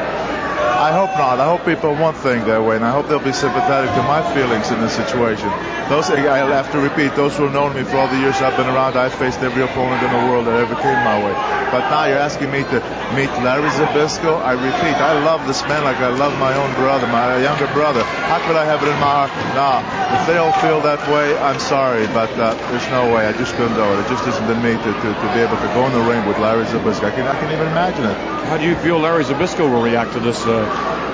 I 0.79 0.93
hope 0.93 1.11
not. 1.19 1.43
I 1.43 1.47
hope 1.51 1.67
people 1.67 1.91
won't 1.95 2.17
think 2.17 2.47
that 2.47 2.63
way, 2.63 2.77
and 2.77 2.85
I 2.85 2.91
hope 2.95 3.09
they'll 3.09 3.19
be 3.19 3.35
sympathetic 3.35 3.91
to 3.99 4.03
my 4.07 4.23
feelings 4.33 4.71
in 4.71 4.79
this 4.81 4.95
situation. 4.95 5.51
Those, 5.91 6.09
I 6.11 6.39
have 6.39 6.71
to 6.73 6.79
repeat, 6.79 7.19
those 7.19 7.37
who 7.37 7.51
have 7.51 7.53
known 7.53 7.75
me 7.75 7.83
for 7.83 7.99
all 7.99 8.07
the 8.07 8.21
years 8.23 8.39
I've 8.41 8.57
been 8.57 8.71
around, 8.71 8.95
I've 8.97 9.15
faced 9.15 9.43
every 9.43 9.63
opponent 9.63 10.03
in 10.07 10.11
the 10.15 10.23
world 10.31 10.47
that 10.47 10.55
ever 10.55 10.79
came 10.79 10.99
my 11.03 11.19
way. 11.19 11.35
But 11.75 11.91
now 11.91 12.07
you're 12.07 12.23
asking 12.23 12.51
me 12.55 12.63
to 12.73 12.79
meet 13.13 13.29
Larry 13.43 13.69
Zbyszko. 13.75 14.39
I 14.41 14.55
repeat, 14.55 14.97
I 15.03 15.19
love 15.27 15.45
this 15.47 15.63
man 15.67 15.83
like 15.83 15.99
I 15.99 16.09
love 16.15 16.33
my 16.39 16.55
own 16.55 16.73
brother, 16.79 17.07
my 17.09 17.43
younger 17.43 17.67
brother. 17.75 18.05
How 18.31 18.39
could 18.47 18.57
I 18.57 18.65
have 18.65 18.79
it 18.81 18.89
in 18.89 18.99
my 19.03 19.27
heart? 19.27 19.33
Nah, 19.59 19.83
if 20.15 20.27
they 20.31 20.39
all 20.39 20.55
feel 20.63 20.81
that 20.87 21.03
way, 21.11 21.37
I'm 21.39 21.59
sorry, 21.59 22.07
but 22.15 22.31
uh, 22.39 22.55
there's 22.71 22.89
no 22.95 23.13
way. 23.13 23.27
I 23.27 23.35
just 23.35 23.55
couldn't 23.59 23.75
do 23.75 23.83
it. 23.83 24.07
It 24.07 24.09
just 24.09 24.27
isn't 24.31 24.49
in 24.49 24.63
me 24.63 24.79
to, 24.79 24.91
to, 24.95 25.09
to 25.11 25.27
be 25.35 25.41
able 25.43 25.59
to 25.59 25.69
go 25.75 25.91
in 25.91 25.93
the 25.93 26.05
ring 26.07 26.23
with 26.23 26.39
Larry 26.39 26.65
Zbyszko. 26.71 27.11
I 27.11 27.11
can, 27.11 27.27
I 27.27 27.35
can 27.35 27.51
even 27.51 27.67
imagine 27.67 28.07
it. 28.07 28.38
How 28.49 28.57
do 28.57 28.65
you 28.65 28.77
feel 28.77 28.99
Larry 28.99 29.25
Zbyszko 29.25 29.71
will 29.71 29.83
react 29.83 30.15
to 30.15 30.21
this 30.21 30.43
uh, 30.47 30.65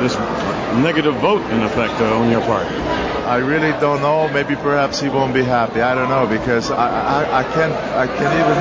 this 0.01 0.15
negative 0.83 1.17
vote 1.17 1.43
in 1.51 1.63
effect 1.63 2.01
uh, 2.01 2.17
on 2.17 2.31
your 2.31 2.41
part? 2.43 2.67
I 3.27 3.39
really 3.39 3.73
don't 3.81 4.03
know. 4.03 4.29
Maybe 4.29 4.55
perhaps 4.55 5.01
he 5.01 5.09
won't 5.09 5.35
be 5.35 5.43
happy. 5.43 5.81
I 5.81 5.97
don't 5.97 6.09
know 6.09 6.27
because 6.29 6.71
I, 6.71 7.25
I, 7.25 7.41
I 7.41 7.43
can't 7.43 7.73
I 7.73 8.07
can't 8.07 8.35
even 8.39 8.59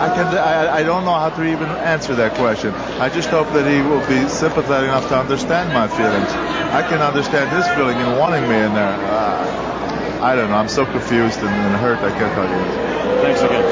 I 0.00 0.08
can 0.14 0.26
I, 0.38 0.76
I 0.78 0.82
don't 0.82 1.04
know 1.04 1.14
how 1.14 1.30
to 1.30 1.44
even 1.44 1.68
answer 1.86 2.16
that 2.16 2.34
question. 2.34 2.74
I 2.98 3.10
just 3.10 3.28
hope 3.28 3.46
that 3.52 3.62
he 3.70 3.80
will 3.86 4.04
be 4.08 4.28
sympathetic 4.28 4.88
enough 4.88 5.08
to 5.10 5.18
understand 5.18 5.72
my 5.72 5.86
feelings. 5.86 6.30
I 6.74 6.82
can 6.82 7.02
understand 7.02 7.54
his 7.54 7.68
feeling 7.76 7.96
in 7.96 8.18
wanting 8.18 8.42
me 8.48 8.56
in 8.56 8.74
there. 8.74 8.96
Uh, 9.06 10.20
I 10.20 10.34
don't 10.34 10.50
know. 10.50 10.56
I'm 10.56 10.68
so 10.68 10.84
confused 10.84 11.38
and, 11.38 11.48
and 11.48 11.76
hurt. 11.76 11.98
I 12.00 12.10
can't 12.10 12.34
tell 12.34 12.48
you. 12.48 13.22
Thanks 13.22 13.42
again, 13.42 13.62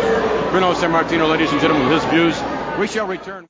Bruno 0.52 0.74
Sammartino, 0.74 1.28
ladies 1.28 1.50
and 1.50 1.60
gentlemen, 1.60 1.88
with 1.88 2.02
his 2.02 2.10
views. 2.12 2.40
We 2.78 2.86
shall 2.86 3.08
return. 3.08 3.48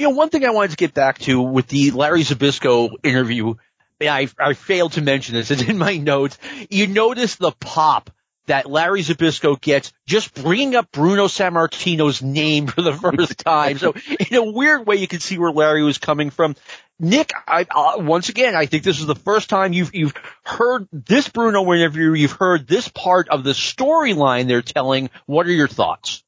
You 0.00 0.06
know, 0.06 0.14
one 0.14 0.30
thing 0.30 0.46
I 0.46 0.50
wanted 0.50 0.70
to 0.70 0.76
get 0.78 0.94
back 0.94 1.18
to 1.18 1.42
with 1.42 1.66
the 1.66 1.90
Larry 1.90 2.22
Zbyszko 2.22 2.92
interview, 3.02 3.56
I, 4.00 4.30
I 4.38 4.54
failed 4.54 4.92
to 4.92 5.02
mention 5.02 5.34
this. 5.34 5.50
It's 5.50 5.60
in 5.60 5.76
my 5.76 5.98
notes. 5.98 6.38
You 6.70 6.86
notice 6.86 7.36
the 7.36 7.50
pop 7.50 8.08
that 8.46 8.64
Larry 8.64 9.02
Zbyszko 9.02 9.60
gets 9.60 9.92
just 10.06 10.32
bringing 10.32 10.74
up 10.74 10.90
Bruno 10.90 11.26
Sammartino's 11.26 12.22
name 12.22 12.66
for 12.66 12.80
the 12.80 12.94
first 12.94 13.36
time. 13.44 13.76
So 13.76 13.92
in 14.30 14.38
a 14.38 14.50
weird 14.50 14.86
way, 14.86 14.96
you 14.96 15.06
can 15.06 15.20
see 15.20 15.36
where 15.36 15.52
Larry 15.52 15.82
was 15.82 15.98
coming 15.98 16.30
from. 16.30 16.56
Nick, 16.98 17.34
I, 17.46 17.66
uh, 17.70 17.96
once 17.98 18.30
again, 18.30 18.54
I 18.56 18.64
think 18.64 18.84
this 18.84 19.00
is 19.00 19.06
the 19.06 19.14
first 19.14 19.50
time 19.50 19.74
you've 19.74 19.94
you've 19.94 20.14
heard 20.44 20.88
this 20.92 21.28
Bruno 21.28 21.70
interview. 21.74 22.14
You've 22.14 22.32
heard 22.32 22.66
this 22.66 22.88
part 22.88 23.28
of 23.28 23.44
the 23.44 23.52
storyline 23.52 24.48
they're 24.48 24.62
telling. 24.62 25.10
What 25.26 25.46
are 25.46 25.52
your 25.52 25.68
thoughts? 25.68 26.24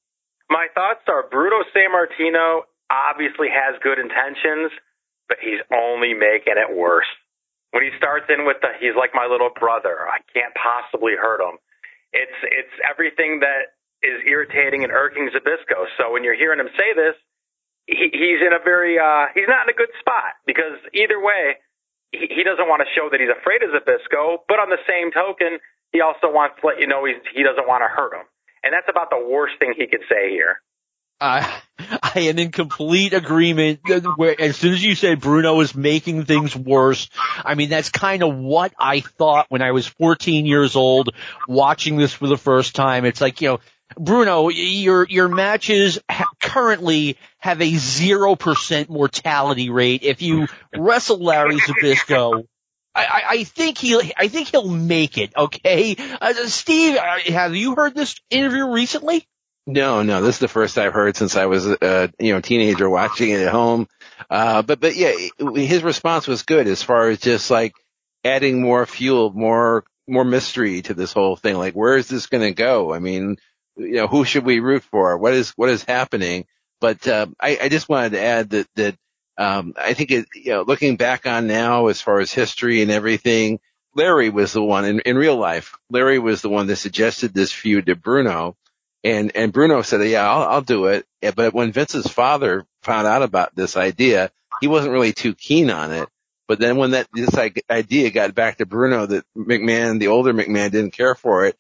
My 0.51 0.66
thoughts 0.75 1.01
are 1.09 1.27
Bruno 1.31 1.64
Sammartino 1.75 2.64
obviously 2.93 3.49
has 3.49 3.80
good 3.80 3.97
intentions, 3.97 4.68
but 5.32 5.40
he's 5.40 5.64
only 5.72 6.12
making 6.12 6.61
it 6.61 6.68
worse. 6.68 7.09
When 7.72 7.80
he 7.80 7.90
starts 7.97 8.28
in 8.28 8.45
with 8.45 8.61
the 8.61 8.76
he's 8.76 8.93
like 8.93 9.16
my 9.16 9.24
little 9.24 9.49
brother, 9.49 10.05
I 10.05 10.20
can't 10.36 10.53
possibly 10.53 11.16
hurt 11.16 11.40
him. 11.40 11.57
It's 12.12 12.38
it's 12.45 12.76
everything 12.84 13.40
that 13.40 13.72
is 14.05 14.20
irritating 14.28 14.84
and 14.84 14.93
irking 14.93 15.32
Zbyszko. 15.32 15.88
So 15.97 16.12
when 16.12 16.20
you're 16.22 16.36
hearing 16.36 16.61
him 16.61 16.68
say 16.76 16.93
this, 16.93 17.16
he, 17.88 18.12
he's 18.12 18.45
in 18.45 18.53
a 18.53 18.61
very 18.61 19.01
uh 19.01 19.32
he's 19.32 19.49
not 19.49 19.64
in 19.64 19.72
a 19.72 19.78
good 19.78 19.88
spot 20.05 20.36
because 20.45 20.76
either 20.93 21.16
way, 21.16 21.57
he, 22.12 22.28
he 22.28 22.43
doesn't 22.45 22.68
want 22.68 22.84
to 22.84 22.88
show 22.93 23.09
that 23.09 23.24
he's 23.24 23.32
afraid 23.32 23.64
of 23.64 23.72
Zbyszko, 23.72 24.45
but 24.53 24.61
on 24.61 24.68
the 24.68 24.82
same 24.84 25.09
token, 25.09 25.57
he 25.97 26.05
also 26.05 26.28
wants 26.28 26.61
to 26.61 26.66
let 26.68 26.76
you 26.76 26.86
know 26.86 27.09
he's 27.09 27.24
he 27.32 27.40
doesn't 27.40 27.64
want 27.64 27.80
to 27.80 27.88
hurt 27.88 28.12
him. 28.12 28.28
And 28.61 28.76
that's 28.76 28.88
about 28.93 29.09
the 29.09 29.18
worst 29.18 29.57
thing 29.59 29.72
he 29.72 29.88
could 29.88 30.05
say 30.12 30.28
here. 30.28 30.61
I 31.20 31.62
am 32.16 32.38
in 32.38 32.50
complete 32.50 33.12
agreement. 33.12 33.80
Where 34.16 34.40
as 34.40 34.56
soon 34.56 34.72
as 34.72 34.84
you 34.84 34.94
say 34.94 35.14
Bruno 35.14 35.60
is 35.60 35.74
making 35.74 36.24
things 36.24 36.54
worse, 36.56 37.08
I 37.44 37.54
mean 37.54 37.68
that's 37.70 37.90
kind 37.90 38.22
of 38.22 38.36
what 38.36 38.72
I 38.78 39.00
thought 39.00 39.46
when 39.48 39.62
I 39.62 39.72
was 39.72 39.86
14 39.86 40.46
years 40.46 40.76
old 40.76 41.10
watching 41.46 41.96
this 41.96 42.12
for 42.12 42.26
the 42.26 42.36
first 42.36 42.74
time. 42.74 43.04
It's 43.04 43.20
like 43.20 43.40
you 43.40 43.48
know, 43.48 43.60
Bruno, 43.96 44.48
your 44.48 45.06
your 45.08 45.28
matches 45.28 45.98
ha- 46.10 46.30
currently 46.40 47.18
have 47.38 47.60
a 47.60 47.74
zero 47.74 48.34
percent 48.34 48.88
mortality 48.90 49.70
rate. 49.70 50.02
If 50.02 50.22
you 50.22 50.48
wrestle 50.76 51.18
Larry 51.18 51.56
Zbyszko. 51.56 52.46
I, 52.94 53.22
I 53.26 53.44
think 53.44 53.78
he'll. 53.78 54.02
I 54.18 54.28
think 54.28 54.48
he'll 54.48 54.68
make 54.68 55.16
it. 55.16 55.32
Okay, 55.34 55.96
uh, 56.20 56.34
Steve, 56.48 56.98
uh, 56.98 57.32
have 57.32 57.56
you 57.56 57.74
heard 57.74 57.94
this 57.94 58.16
interview 58.28 58.70
recently? 58.70 59.26
No, 59.66 60.02
no, 60.02 60.22
this 60.22 60.36
is 60.36 60.40
the 60.40 60.48
first 60.48 60.76
I've 60.76 60.92
heard 60.92 61.16
since 61.16 61.36
I 61.36 61.46
was 61.46 61.66
a 61.66 62.12
you 62.18 62.32
know 62.32 62.40
teenager 62.40 62.90
watching 62.90 63.30
it 63.30 63.42
at 63.42 63.52
home. 63.52 63.86
Uh, 64.28 64.62
but 64.62 64.80
but 64.80 64.96
yeah, 64.96 65.12
his 65.54 65.84
response 65.84 66.26
was 66.26 66.42
good 66.42 66.66
as 66.66 66.82
far 66.82 67.08
as 67.10 67.18
just 67.18 67.50
like 67.50 67.72
adding 68.24 68.60
more 68.60 68.86
fuel, 68.86 69.30
more 69.32 69.84
more 70.08 70.24
mystery 70.24 70.82
to 70.82 70.94
this 70.94 71.12
whole 71.12 71.36
thing. 71.36 71.56
Like, 71.56 71.74
where 71.74 71.96
is 71.96 72.08
this 72.08 72.26
going 72.26 72.42
to 72.42 72.52
go? 72.52 72.92
I 72.92 72.98
mean, 72.98 73.36
you 73.76 73.94
know, 73.94 74.08
who 74.08 74.24
should 74.24 74.44
we 74.44 74.58
root 74.58 74.82
for? 74.82 75.16
What 75.16 75.32
is 75.32 75.50
what 75.50 75.68
is 75.68 75.84
happening? 75.84 76.46
But 76.80 77.06
uh, 77.06 77.26
I, 77.40 77.58
I 77.62 77.68
just 77.68 77.88
wanted 77.88 78.12
to 78.12 78.20
add 78.20 78.50
that 78.50 78.66
that 78.74 78.96
um, 79.38 79.74
I 79.78 79.94
think 79.94 80.10
it, 80.10 80.26
you 80.34 80.52
know, 80.52 80.62
looking 80.62 80.96
back 80.96 81.26
on 81.26 81.46
now 81.46 81.86
as 81.86 82.00
far 82.00 82.18
as 82.18 82.32
history 82.32 82.82
and 82.82 82.90
everything, 82.90 83.60
Larry 83.94 84.28
was 84.28 84.52
the 84.52 84.62
one 84.62 84.84
in, 84.84 85.00
in 85.00 85.16
real 85.16 85.36
life. 85.36 85.76
Larry 85.88 86.18
was 86.18 86.42
the 86.42 86.48
one 86.48 86.66
that 86.66 86.76
suggested 86.76 87.32
this 87.32 87.52
feud 87.52 87.86
to 87.86 87.94
Bruno 87.94 88.56
and, 89.05 89.32
and 89.34 89.53
Bruno 89.53 89.82
said, 89.82 90.07
yeah, 90.09 90.28
I'll, 90.28 90.42
I'll 90.48 90.62
do 90.62 90.86
it. 90.86 91.07
But 91.34 91.55
when 91.55 91.72
Vince's 91.72 92.07
father 92.07 92.66
found 92.82 93.07
out 93.07 93.22
about 93.22 93.55
this 93.55 93.76
idea, 93.76 94.30
he 94.61 94.68
wasn't 94.68 94.92
really 94.92 95.12
too 95.12 95.34
keen 95.34 95.70
on 95.70 95.92
it. 95.92 96.09
But 96.48 96.59
then 96.59 96.76
when 96.76 96.92
that, 96.92 97.09
this 97.12 97.36
idea 97.70 98.11
got 98.11 98.34
back 98.34 98.59
to 98.59 98.66
Bruno 98.66 99.07
that 99.07 99.24
McMahon, 99.36 99.98
the 99.98 100.09
older 100.09 100.32
McMahon 100.32 100.70
didn't 100.70 100.92
care 100.92 101.14
for 101.14 101.46
it, 101.46 101.57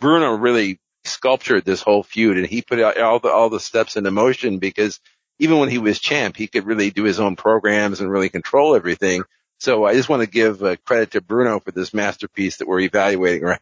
Bruno 0.00 0.34
really 0.34 0.80
sculptured 1.04 1.64
this 1.64 1.82
whole 1.82 2.02
feud 2.02 2.38
and 2.38 2.46
he 2.46 2.62
put 2.62 2.80
all 2.80 3.18
the, 3.18 3.28
all 3.28 3.50
the 3.50 3.60
steps 3.60 3.96
into 3.96 4.10
motion 4.10 4.58
because 4.58 5.00
even 5.38 5.58
when 5.58 5.68
he 5.68 5.78
was 5.78 5.98
champ, 5.98 6.36
he 6.36 6.46
could 6.46 6.66
really 6.66 6.90
do 6.90 7.02
his 7.02 7.20
own 7.20 7.36
programs 7.36 8.00
and 8.00 8.10
really 8.10 8.28
control 8.28 8.76
everything. 8.76 9.24
So 9.58 9.84
I 9.84 9.94
just 9.94 10.08
want 10.08 10.22
to 10.22 10.28
give 10.28 10.62
uh, 10.62 10.76
credit 10.84 11.12
to 11.12 11.20
Bruno 11.20 11.60
for 11.60 11.70
this 11.70 11.92
masterpiece 11.94 12.56
that 12.58 12.68
we're 12.68 12.80
evaluating 12.80 13.42
right. 13.44 13.60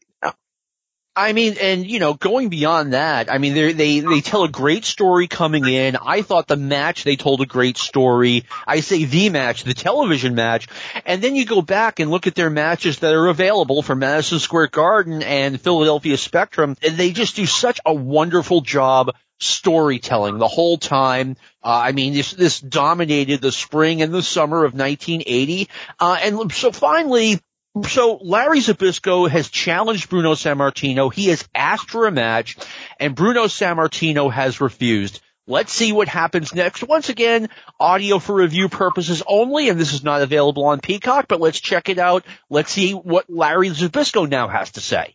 I 1.16 1.32
mean, 1.32 1.56
and 1.60 1.84
you 1.84 1.98
know, 1.98 2.14
going 2.14 2.50
beyond 2.50 2.92
that, 2.92 3.30
I 3.32 3.38
mean, 3.38 3.54
they 3.54 3.72
they 3.72 4.00
they 4.00 4.20
tell 4.20 4.44
a 4.44 4.48
great 4.48 4.84
story 4.84 5.26
coming 5.26 5.66
in. 5.66 5.96
I 5.96 6.22
thought 6.22 6.46
the 6.46 6.56
match 6.56 7.02
they 7.02 7.16
told 7.16 7.40
a 7.40 7.46
great 7.46 7.78
story. 7.78 8.44
I 8.64 8.78
say 8.80 9.04
the 9.04 9.28
match, 9.28 9.64
the 9.64 9.74
television 9.74 10.36
match, 10.36 10.68
and 11.04 11.20
then 11.20 11.34
you 11.34 11.46
go 11.46 11.62
back 11.62 11.98
and 11.98 12.12
look 12.12 12.28
at 12.28 12.36
their 12.36 12.48
matches 12.48 13.00
that 13.00 13.12
are 13.12 13.26
available 13.26 13.82
for 13.82 13.96
Madison 13.96 14.38
Square 14.38 14.68
Garden 14.68 15.22
and 15.22 15.60
Philadelphia 15.60 16.16
Spectrum, 16.16 16.76
and 16.80 16.96
they 16.96 17.10
just 17.10 17.34
do 17.34 17.44
such 17.44 17.80
a 17.84 17.92
wonderful 17.92 18.60
job 18.60 19.10
storytelling 19.40 20.38
the 20.38 20.46
whole 20.46 20.78
time. 20.78 21.36
Uh, 21.62 21.80
I 21.86 21.92
mean, 21.92 22.12
this 22.12 22.32
this 22.32 22.60
dominated 22.60 23.40
the 23.40 23.50
spring 23.50 24.00
and 24.00 24.14
the 24.14 24.22
summer 24.22 24.64
of 24.64 24.74
1980, 24.74 25.68
uh, 25.98 26.18
and 26.22 26.52
so 26.52 26.70
finally. 26.70 27.40
So 27.88 28.18
Larry 28.20 28.58
Zbyszko 28.58 29.30
has 29.30 29.48
challenged 29.48 30.10
Bruno 30.10 30.34
Sammartino. 30.34 31.12
He 31.12 31.28
has 31.28 31.48
asked 31.54 31.90
for 31.90 32.06
a 32.06 32.10
match, 32.10 32.56
and 32.98 33.14
Bruno 33.14 33.44
Sammartino 33.44 34.32
has 34.32 34.60
refused. 34.60 35.20
Let's 35.46 35.72
see 35.72 35.92
what 35.92 36.08
happens 36.08 36.54
next. 36.54 36.82
Once 36.82 37.08
again, 37.08 37.48
audio 37.78 38.18
for 38.18 38.34
review 38.34 38.68
purposes 38.68 39.22
only, 39.26 39.68
and 39.68 39.78
this 39.78 39.92
is 39.92 40.02
not 40.02 40.22
available 40.22 40.64
on 40.64 40.80
Peacock, 40.80 41.26
but 41.28 41.40
let's 41.40 41.60
check 41.60 41.88
it 41.88 41.98
out. 41.98 42.24
Let's 42.48 42.72
see 42.72 42.92
what 42.92 43.26
Larry 43.28 43.70
Zbyszko 43.70 44.28
now 44.28 44.48
has 44.48 44.72
to 44.72 44.80
say. 44.80 45.14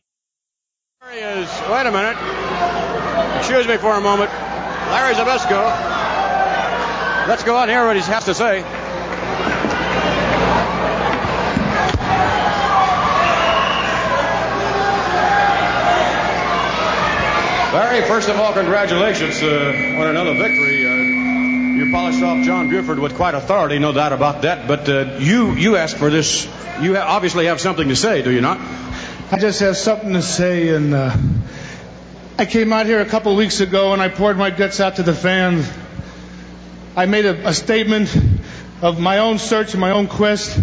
He 1.11 1.19
is. 1.19 1.49
Wait 1.69 1.85
a 1.85 1.91
minute. 1.91 2.17
Excuse 3.37 3.67
me 3.67 3.77
for 3.77 3.95
a 3.95 4.01
moment. 4.01 4.31
Larry 4.31 5.13
Zbyszko. 5.13 7.27
Let's 7.27 7.43
go 7.43 7.57
on 7.57 7.69
hear 7.69 7.85
what 7.85 7.95
he 7.95 8.01
has 8.01 8.25
to 8.25 8.33
say. 8.33 8.63
Larry, 17.75 18.07
first 18.07 18.29
of 18.29 18.37
all, 18.37 18.53
congratulations 18.53 19.43
uh, 19.43 19.97
on 19.99 20.07
another 20.07 20.33
victory. 20.33 20.87
Uh, 20.87 20.93
you 21.75 21.91
polished 21.91 22.23
off 22.23 22.41
John 22.45 22.69
Buford 22.69 22.99
with 22.99 23.15
quite 23.15 23.35
authority, 23.35 23.79
no 23.79 23.91
doubt 23.91 24.13
about 24.13 24.43
that. 24.43 24.65
But 24.65 24.87
uh, 24.87 25.17
you 25.19 25.51
you 25.55 25.75
asked 25.75 25.97
for 25.97 26.09
this. 26.09 26.45
You 26.79 26.95
ha- 26.95 27.03
obviously 27.05 27.47
have 27.47 27.59
something 27.59 27.89
to 27.89 27.95
say, 27.97 28.21
do 28.21 28.31
you 28.31 28.39
not? 28.39 28.59
I 29.29 29.37
just 29.41 29.59
have 29.59 29.75
something 29.75 30.13
to 30.13 30.21
say, 30.21 30.69
and 30.69 30.93
uh, 30.93 31.17
I 32.37 32.45
came 32.45 32.71
out 32.71 32.85
here 32.85 33.01
a 33.01 33.05
couple 33.05 33.35
weeks 33.35 33.59
ago 33.59 33.91
and 33.91 34.01
I 34.01 34.07
poured 34.07 34.37
my 34.37 34.51
guts 34.51 34.79
out 34.79 34.95
to 34.95 35.03
the 35.03 35.13
fans. 35.13 35.69
I 36.95 37.07
made 37.07 37.25
a, 37.25 37.49
a 37.49 37.53
statement 37.53 38.09
of 38.81 39.01
my 39.01 39.17
own 39.17 39.37
search 39.37 39.73
and 39.73 39.81
my 39.81 39.91
own 39.91 40.07
quest 40.07 40.57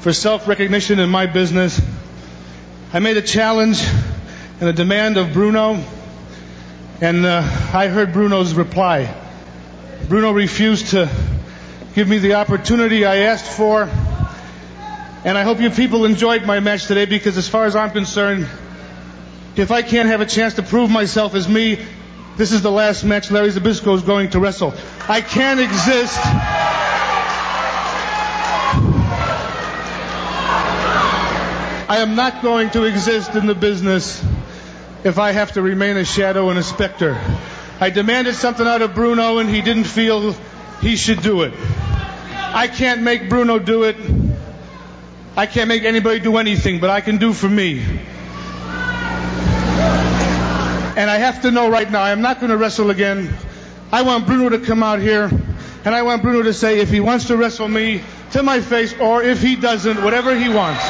for 0.00 0.12
self-recognition 0.12 0.98
in 0.98 1.08
my 1.08 1.24
business. 1.24 1.80
I 2.92 2.98
made 2.98 3.16
a 3.16 3.22
challenge 3.22 3.82
and 4.60 4.68
a 4.68 4.74
demand 4.74 5.16
of 5.16 5.32
Bruno, 5.32 5.82
and 7.00 7.24
uh, 7.24 7.42
I 7.72 7.86
heard 7.86 8.12
Bruno's 8.12 8.54
reply. 8.54 9.14
Bruno 10.08 10.32
refused 10.32 10.88
to 10.88 11.08
give 11.94 12.08
me 12.08 12.18
the 12.18 12.34
opportunity 12.34 13.04
I 13.04 13.18
asked 13.18 13.46
for. 13.46 13.88
And 15.24 15.38
I 15.38 15.42
hope 15.42 15.60
you 15.60 15.70
people 15.70 16.04
enjoyed 16.04 16.44
my 16.44 16.58
match 16.60 16.86
today 16.86 17.04
because 17.04 17.36
as 17.36 17.48
far 17.48 17.66
as 17.66 17.76
I'm 17.76 17.90
concerned, 17.90 18.48
if 19.54 19.70
I 19.70 19.82
can't 19.82 20.08
have 20.08 20.20
a 20.20 20.26
chance 20.26 20.54
to 20.54 20.62
prove 20.62 20.90
myself 20.90 21.34
as 21.34 21.48
me, 21.48 21.78
this 22.36 22.52
is 22.52 22.62
the 22.62 22.70
last 22.70 23.04
match 23.04 23.30
Larry 23.30 23.50
Zbyszko 23.50 23.94
is 23.94 24.02
going 24.02 24.30
to 24.30 24.40
wrestle. 24.40 24.74
I 25.08 25.20
can't 25.20 25.60
exist. 25.60 26.18
I 31.90 31.98
am 31.98 32.16
not 32.16 32.42
going 32.42 32.70
to 32.70 32.84
exist 32.84 33.34
in 33.34 33.46
the 33.46 33.54
business 33.54 34.22
if 35.04 35.18
I 35.18 35.32
have 35.32 35.52
to 35.52 35.62
remain 35.62 35.96
a 35.96 36.04
shadow 36.04 36.50
and 36.50 36.58
a 36.58 36.62
specter. 36.62 37.20
I 37.80 37.90
demanded 37.90 38.34
something 38.34 38.66
out 38.66 38.82
of 38.82 38.94
Bruno 38.94 39.38
and 39.38 39.48
he 39.48 39.60
didn't 39.60 39.84
feel 39.84 40.34
he 40.80 40.96
should 40.96 41.22
do 41.22 41.42
it. 41.42 41.52
I 41.56 42.66
can't 42.66 43.02
make 43.02 43.28
Bruno 43.28 43.58
do 43.58 43.84
it. 43.84 43.96
I 45.36 45.46
can't 45.46 45.68
make 45.68 45.84
anybody 45.84 46.18
do 46.18 46.36
anything, 46.36 46.80
but 46.80 46.90
I 46.90 47.00
can 47.00 47.18
do 47.18 47.32
for 47.32 47.48
me. 47.48 47.80
And 50.98 51.08
I 51.08 51.18
have 51.18 51.42
to 51.42 51.52
know 51.52 51.70
right 51.70 51.88
now, 51.88 52.02
I'm 52.02 52.22
not 52.22 52.40
going 52.40 52.50
to 52.50 52.56
wrestle 52.56 52.90
again. 52.90 53.32
I 53.92 54.02
want 54.02 54.26
Bruno 54.26 54.48
to 54.48 54.58
come 54.58 54.82
out 54.82 54.98
here, 54.98 55.30
and 55.84 55.94
I 55.94 56.02
want 56.02 56.22
Bruno 56.22 56.42
to 56.42 56.52
say 56.52 56.80
if 56.80 56.90
he 56.90 56.98
wants 56.98 57.28
to 57.28 57.36
wrestle 57.36 57.68
me 57.68 58.02
to 58.32 58.42
my 58.42 58.60
face, 58.60 58.98
or 58.98 59.22
if 59.22 59.40
he 59.40 59.54
doesn't, 59.54 60.02
whatever 60.02 60.36
he 60.36 60.48
wants. 60.48 60.82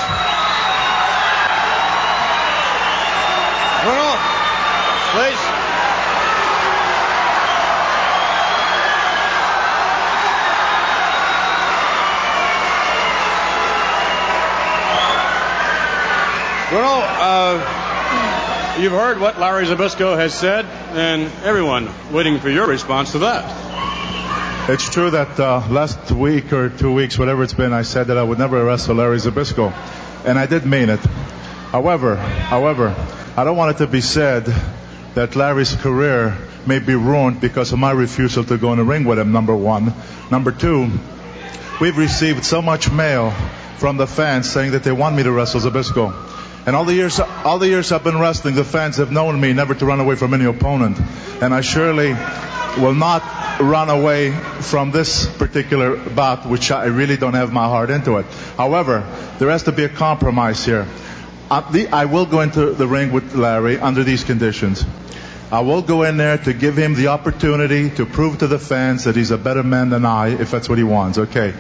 Uh, 17.21 18.79
you've 18.81 18.93
heard 18.93 19.21
what 19.21 19.39
Larry 19.39 19.65
Zbyszko 19.67 20.17
has 20.17 20.35
said, 20.35 20.65
and 20.67 21.31
everyone 21.43 21.89
waiting 22.13 22.39
for 22.39 22.51
your 22.51 22.67
response 22.67 23.13
to 23.13 23.21
that. 23.21 24.71
It's 24.71 24.91
true 24.91 25.11
that 25.11 25.41
uh, 25.41 25.67
last 25.71 26.11
week 26.13 26.53
or 26.53 26.69
two 26.69 26.93
weeks, 26.93 27.19
whatever 27.19 27.43
it's 27.43 27.55
been, 27.55 27.73
I 27.73 27.83
said 27.83 28.09
that 28.09 28.19
I 28.19 28.23
would 28.23 28.39
never 28.39 28.63
wrestle 28.65 28.97
Larry 28.97 29.17
Zbyszko, 29.17 29.73
and 30.27 30.39
I 30.39 30.47
did 30.47 30.67
mean 30.67 30.91
it. 30.91 31.01
However, 31.71 32.17
however, 32.17 32.95
I 33.37 33.45
don't 33.45 33.57
want 33.57 33.77
it 33.77 33.79
to 33.85 33.87
be 33.87 34.01
said 34.01 34.45
that 35.15 35.37
Larry's 35.37 35.75
career 35.75 36.37
may 36.67 36.79
be 36.79 36.95
ruined 36.95 37.41
because 37.41 37.73
of 37.73 37.79
my 37.79 37.93
refusal 37.93 38.45
to 38.45 38.59
go 38.59 38.73
in 38.73 38.79
the 38.79 38.85
ring 38.85 39.05
with 39.05 39.19
him. 39.19 39.33
Number 39.33 39.57
one, 39.57 39.93
number 40.31 40.53
two, 40.53 40.91
we've 41.81 41.97
received 41.97 42.45
so 42.45 42.61
much 42.61 42.93
mail 42.93 43.31
from 43.79 43.97
the 43.97 44.07
fans 44.07 44.51
saying 44.51 44.73
that 44.73 44.85
they 44.85 44.93
want 44.93 45.17
me 45.17 45.23
to 45.23 45.33
wrestle 45.33 45.61
Zbyszko. 45.61 46.13
And 46.69 46.77
all 46.77 46.85
the 46.85 46.93
years, 46.93 47.19
all 47.19 47.59
the 47.59 47.67
years 47.67 47.93
I've 47.93 48.05
been 48.05 48.19
wrestling, 48.19 48.55
the 48.55 48.63
fans 48.63 48.99
have 48.99 49.11
known 49.11 49.41
me 49.41 49.55
never 49.55 49.75
to 49.75 49.87
run 49.87 50.01
away 50.01 50.17
from 50.17 50.35
any 50.35 50.45
opponent. 50.45 50.99
And 51.41 51.55
I 51.55 51.63
surely 51.63 52.13
will 52.77 52.95
not 52.95 53.23
run 53.59 53.89
away 53.89 54.33
from 54.61 54.91
this 54.91 55.25
particular 55.39 55.97
bout, 55.97 56.45
which 56.47 56.71
I 56.71 56.85
really 56.85 57.17
don't 57.17 57.33
have 57.33 57.55
my 57.55 57.65
heart 57.65 57.89
into 57.89 58.19
it. 58.19 58.27
However, 58.59 59.01
there 59.39 59.49
has 59.49 59.63
to 59.63 59.73
be 59.73 59.85
a 59.85 59.89
compromise 59.89 60.63
here. 60.63 60.87
Uh, 61.51 61.63
I, 61.73 62.03
I 62.03 62.05
will 62.05 62.27
go 62.27 62.43
into 62.43 62.73
the 62.73 62.87
ring 62.87 63.13
with 63.13 63.35
Larry 63.35 63.79
under 63.79 64.05
these 64.05 64.23
conditions. 64.23 64.85
I 65.51 65.61
will 65.61 65.81
go 65.81 66.03
in 66.03 66.19
there 66.19 66.37
to 66.37 66.53
give 66.53 66.77
him 66.77 66.93
the 66.93 67.07
opportunity 67.07 67.89
to 67.93 68.05
prove 68.05 68.41
to 68.41 68.47
the 68.47 68.59
fans 68.59 69.05
that 69.05 69.17
he's 69.17 69.31
a 69.31 69.39
better 69.39 69.63
man 69.63 69.89
than 69.89 70.05
I, 70.05 70.39
if 70.39 70.51
that's 70.51 70.69
what 70.69 70.77
he 70.77 70.85
wants. 70.85 71.17
Okay. 71.17 71.53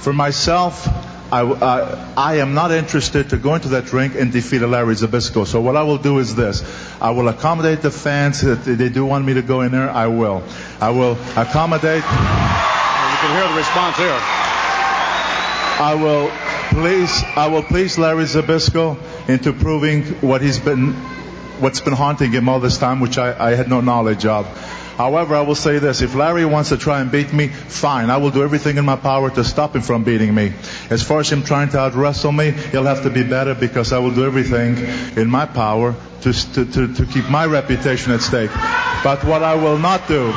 For 0.00 0.12
myself, 0.12 0.88
I, 1.32 1.42
uh, 1.42 2.12
I, 2.16 2.36
am 2.38 2.54
not 2.54 2.72
interested 2.72 3.30
to 3.30 3.36
go 3.36 3.54
into 3.54 3.68
that 3.68 3.92
ring 3.92 4.16
and 4.16 4.32
defeat 4.32 4.62
a 4.62 4.66
Larry 4.66 4.96
Zbyszko. 4.96 5.46
So 5.46 5.60
what 5.60 5.76
I 5.76 5.84
will 5.84 5.98
do 5.98 6.18
is 6.18 6.34
this. 6.34 6.64
I 7.00 7.10
will 7.10 7.28
accommodate 7.28 7.82
the 7.82 7.90
fans. 7.92 8.42
If 8.42 8.64
they 8.64 8.88
do 8.88 9.06
want 9.06 9.24
me 9.24 9.34
to 9.34 9.42
go 9.42 9.60
in 9.60 9.70
there, 9.70 9.88
I 9.88 10.08
will. 10.08 10.42
I 10.80 10.90
will 10.90 11.12
accommodate. 11.36 12.02
You 12.02 13.16
can 13.22 13.36
hear 13.36 13.48
the 13.48 13.56
response 13.56 13.96
here. 13.96 14.18
I 15.80 15.94
will 15.94 16.30
please, 16.70 17.22
I 17.36 17.46
will 17.46 17.62
please 17.62 17.96
Larry 17.96 18.24
Zbyszko 18.24 19.28
into 19.28 19.52
proving 19.52 20.02
what 20.20 20.42
he's 20.42 20.58
been, 20.58 20.94
what's 21.60 21.80
been 21.80 21.94
haunting 21.94 22.32
him 22.32 22.48
all 22.48 22.58
this 22.58 22.76
time, 22.76 22.98
which 23.00 23.18
I, 23.18 23.50
I 23.50 23.54
had 23.54 23.68
no 23.68 23.80
knowledge 23.80 24.26
of. 24.26 24.46
However, 25.00 25.34
I 25.34 25.40
will 25.40 25.54
say 25.54 25.78
this. 25.78 26.02
If 26.02 26.14
Larry 26.14 26.44
wants 26.44 26.68
to 26.68 26.76
try 26.76 27.00
and 27.00 27.10
beat 27.10 27.32
me, 27.32 27.48
fine. 27.48 28.10
I 28.10 28.18
will 28.18 28.28
do 28.28 28.42
everything 28.42 28.76
in 28.76 28.84
my 28.84 28.96
power 28.96 29.30
to 29.30 29.42
stop 29.42 29.74
him 29.74 29.80
from 29.80 30.04
beating 30.04 30.34
me. 30.34 30.52
As 30.90 31.02
far 31.02 31.20
as 31.20 31.32
him 31.32 31.42
trying 31.42 31.70
to 31.70 31.78
out 31.78 31.94
wrestle 31.94 32.32
me, 32.32 32.50
he'll 32.50 32.84
have 32.84 33.04
to 33.04 33.10
be 33.10 33.22
better 33.22 33.54
because 33.54 33.94
I 33.94 33.98
will 33.98 34.10
do 34.10 34.26
everything 34.26 34.76
in 35.16 35.30
my 35.30 35.46
power 35.46 35.94
to, 36.20 36.32
to, 36.34 36.66
to, 36.66 36.94
to 36.96 37.06
keep 37.06 37.30
my 37.30 37.46
reputation 37.46 38.12
at 38.12 38.20
stake. 38.20 38.50
But 39.02 39.24
what 39.24 39.42
I 39.42 39.54
will 39.54 39.78
not 39.78 40.06
do, 40.06 40.34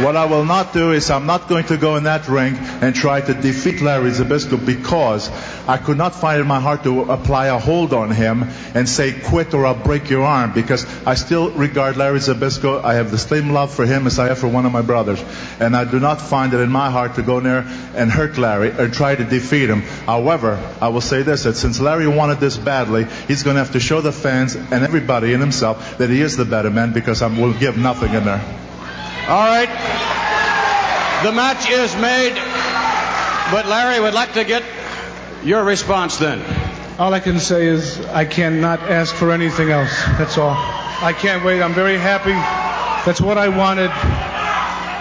what 0.00 0.16
I 0.16 0.24
will 0.24 0.44
not 0.44 0.72
do 0.72 0.92
is 0.92 1.10
I'm 1.10 1.26
not 1.26 1.48
going 1.48 1.64
to 1.66 1.76
go 1.76 1.96
in 1.96 2.04
that 2.04 2.26
ring 2.26 2.56
and 2.56 2.94
try 2.94 3.20
to 3.20 3.34
defeat 3.34 3.82
Larry 3.82 4.10
Zbyszko 4.10 4.64
because 4.64 5.30
I 5.68 5.76
could 5.76 5.98
not 5.98 6.14
find 6.14 6.40
in 6.40 6.46
my 6.46 6.60
heart 6.60 6.84
to 6.84 7.02
apply 7.12 7.46
a 7.46 7.58
hold 7.58 7.92
on 7.92 8.10
him 8.10 8.44
and 8.74 8.88
say 8.88 9.12
quit 9.12 9.52
or 9.52 9.66
I'll 9.66 9.74
break 9.74 10.08
your 10.08 10.22
arm 10.22 10.52
because 10.52 10.86
I 11.06 11.14
still 11.14 11.50
regard 11.50 11.98
Larry 11.98 12.20
Zbyszko. 12.20 12.82
I 12.82 12.94
have 12.94 13.10
the 13.10 13.18
same 13.18 13.50
love 13.50 13.72
for 13.72 13.84
him 13.84 14.06
as 14.06 14.18
I 14.18 14.28
have 14.28 14.38
for 14.38 14.48
one 14.48 14.64
of 14.64 14.72
my 14.72 14.80
brothers. 14.82 15.22
And 15.60 15.76
I 15.76 15.84
do 15.84 16.00
not 16.00 16.22
find 16.22 16.54
it 16.54 16.60
in 16.60 16.70
my 16.70 16.90
heart 16.90 17.16
to 17.16 17.22
go 17.22 17.40
there 17.40 17.66
and 17.94 18.10
hurt 18.10 18.38
Larry 18.38 18.70
or 18.70 18.88
try 18.88 19.14
to 19.14 19.24
defeat 19.24 19.68
him. 19.68 19.82
However, 20.06 20.58
I 20.80 20.88
will 20.88 21.02
say 21.02 21.22
this, 21.22 21.42
that 21.42 21.56
since 21.56 21.80
Larry 21.80 22.08
wanted 22.08 22.40
this 22.40 22.56
badly, 22.56 23.04
he's 23.28 23.42
going 23.42 23.56
to 23.56 23.62
have 23.62 23.72
to 23.72 23.80
show 23.80 24.00
the 24.00 24.12
fans 24.12 24.54
and 24.56 24.84
everybody 24.84 25.34
and 25.34 25.42
himself 25.42 25.98
that 25.98 26.08
he 26.08 26.22
is 26.22 26.36
the 26.36 26.46
better 26.46 26.70
man 26.70 26.92
because 26.92 27.20
I 27.20 27.26
will 27.26 27.52
give 27.52 27.76
nothing 27.76 28.14
in 28.14 28.24
there. 28.24 28.71
All 29.28 29.46
right. 29.46 29.68
The 31.22 31.30
match 31.30 31.70
is 31.70 31.94
made, 31.96 32.34
but 33.52 33.66
Larry 33.66 34.00
would 34.00 34.14
like 34.14 34.32
to 34.34 34.42
get 34.44 34.64
your 35.44 35.62
response 35.64 36.16
then. 36.16 36.42
All 36.98 37.14
I 37.14 37.20
can 37.20 37.38
say 37.38 37.66
is 37.66 38.00
I 38.06 38.24
cannot 38.24 38.80
ask 38.80 39.14
for 39.14 39.30
anything 39.30 39.70
else. 39.70 39.94
That's 40.18 40.36
all. 40.38 40.54
I 40.56 41.12
can't 41.16 41.44
wait. 41.44 41.62
I'm 41.62 41.72
very 41.74 41.98
happy. 41.98 42.32
That's 43.06 43.20
what 43.20 43.38
I 43.38 43.48
wanted. 43.48 43.90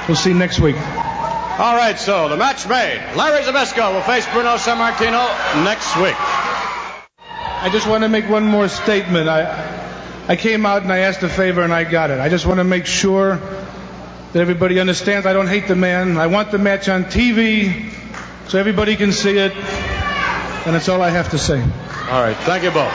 We'll 0.07 0.15
see 0.17 0.33
next 0.33 0.59
week. 0.59 0.75
All 0.75 1.75
right, 1.75 1.97
so 1.99 2.29
the 2.29 2.37
match 2.37 2.67
made. 2.67 3.01
Larry 3.15 3.43
Zbyszko 3.43 3.93
will 3.93 4.01
face 4.01 4.25
Bruno 4.33 4.55
Sammartino 4.55 5.63
next 5.63 5.95
week. 5.97 6.15
I 7.19 7.69
just 7.71 7.87
want 7.87 8.03
to 8.03 8.09
make 8.09 8.29
one 8.29 8.45
more 8.45 8.67
statement. 8.67 9.27
I, 9.27 10.25
I 10.27 10.35
came 10.35 10.65
out 10.65 10.83
and 10.83 10.91
I 10.91 10.99
asked 10.99 11.23
a 11.23 11.29
favor 11.29 11.61
and 11.61 11.73
I 11.73 11.83
got 11.83 12.09
it. 12.09 12.19
I 12.19 12.29
just 12.29 12.45
want 12.45 12.59
to 12.59 12.63
make 12.63 12.85
sure 12.85 13.39
that 14.33 14.39
everybody 14.39 14.79
understands 14.79 15.25
I 15.25 15.33
don't 15.33 15.47
hate 15.47 15.67
the 15.67 15.75
man. 15.75 16.17
I 16.17 16.27
want 16.27 16.51
the 16.51 16.57
match 16.57 16.87
on 16.87 17.05
TV 17.05 17.91
so 18.47 18.57
everybody 18.59 18.95
can 18.95 19.11
see 19.11 19.37
it. 19.37 19.53
And 19.53 20.75
that's 20.75 20.87
all 20.89 21.01
I 21.01 21.09
have 21.09 21.31
to 21.31 21.37
say. 21.37 21.59
All 21.59 22.21
right. 22.21 22.37
Thank 22.37 22.63
you 22.63 22.71
both. 22.71 22.93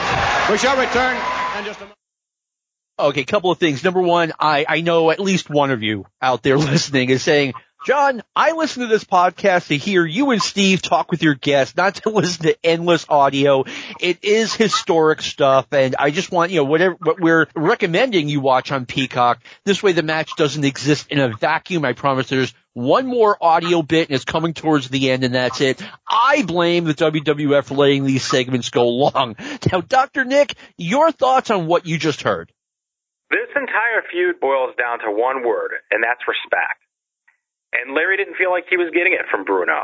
We 0.49 0.57
shall 0.57 0.77
return 0.77 1.15
in 1.57 1.65
just 1.65 1.79
a 1.79 1.83
moment. 1.83 1.97
Okay, 2.99 3.23
couple 3.25 3.51
of 3.51 3.59
things. 3.59 3.83
Number 3.83 4.01
one, 4.01 4.33
I, 4.39 4.65
I 4.67 4.81
know 4.81 5.11
at 5.11 5.19
least 5.19 5.49
one 5.49 5.69
of 5.69 5.83
you 5.83 6.05
out 6.21 6.41
there 6.41 6.57
listening 6.57 7.09
is 7.09 7.21
saying, 7.21 7.53
John, 7.85 8.21
I 8.35 8.51
listen 8.51 8.81
to 8.81 8.87
this 8.87 9.03
podcast 9.03 9.67
to 9.67 9.77
hear 9.77 10.05
you 10.05 10.31
and 10.31 10.41
Steve 10.41 10.81
talk 10.81 11.11
with 11.11 11.21
your 11.21 11.35
guests, 11.35 11.75
not 11.77 11.95
to 11.95 12.09
listen 12.11 12.43
to 12.43 12.57
endless 12.63 13.05
audio. 13.07 13.63
It 14.01 14.23
is 14.23 14.53
historic 14.53 15.21
stuff, 15.21 15.67
and 15.71 15.95
I 15.97 16.11
just 16.11 16.31
want, 16.31 16.51
you 16.51 16.57
know, 16.57 16.65
whatever, 16.65 16.97
what 16.99 17.19
we're 17.19 17.47
recommending 17.55 18.29
you 18.29 18.41
watch 18.41 18.71
on 18.71 18.85
Peacock. 18.85 19.41
This 19.63 19.81
way 19.81 19.93
the 19.93 20.03
match 20.03 20.31
doesn't 20.35 20.65
exist 20.65 21.07
in 21.11 21.19
a 21.19 21.29
vacuum. 21.29 21.85
I 21.85 21.93
promise 21.93 22.29
there's 22.29 22.53
one 22.73 23.07
more 23.07 23.37
audio 23.41 23.81
bit 23.81 24.09
and 24.09 24.15
it's 24.15 24.25
coming 24.25 24.53
towards 24.53 24.89
the 24.89 25.09
end 25.09 25.23
and 25.23 25.33
that's 25.33 25.61
it. 25.61 25.81
I 26.07 26.43
blame 26.43 26.83
the 26.85 26.93
WWF 26.93 27.65
for 27.65 27.75
letting 27.75 28.05
these 28.05 28.23
segments 28.23 28.69
go 28.69 28.87
long. 28.87 29.35
Now, 29.71 29.81
Dr. 29.81 30.23
Nick, 30.23 30.55
your 30.77 31.11
thoughts 31.11 31.51
on 31.51 31.67
what 31.67 31.85
you 31.85 31.97
just 31.97 32.21
heard? 32.21 32.51
This 33.29 33.49
entire 33.55 34.03
feud 34.11 34.39
boils 34.39 34.73
down 34.77 34.99
to 34.99 35.11
one 35.11 35.45
word, 35.45 35.71
and 35.91 36.03
that's 36.03 36.21
respect. 36.27 36.86
And 37.73 37.93
Larry 37.93 38.17
didn't 38.17 38.39
feel 38.39 38.51
like 38.51 38.65
he 38.69 38.77
was 38.77 38.91
getting 38.95 39.13
it 39.13 39.27
from 39.29 39.43
Bruno. 39.43 39.83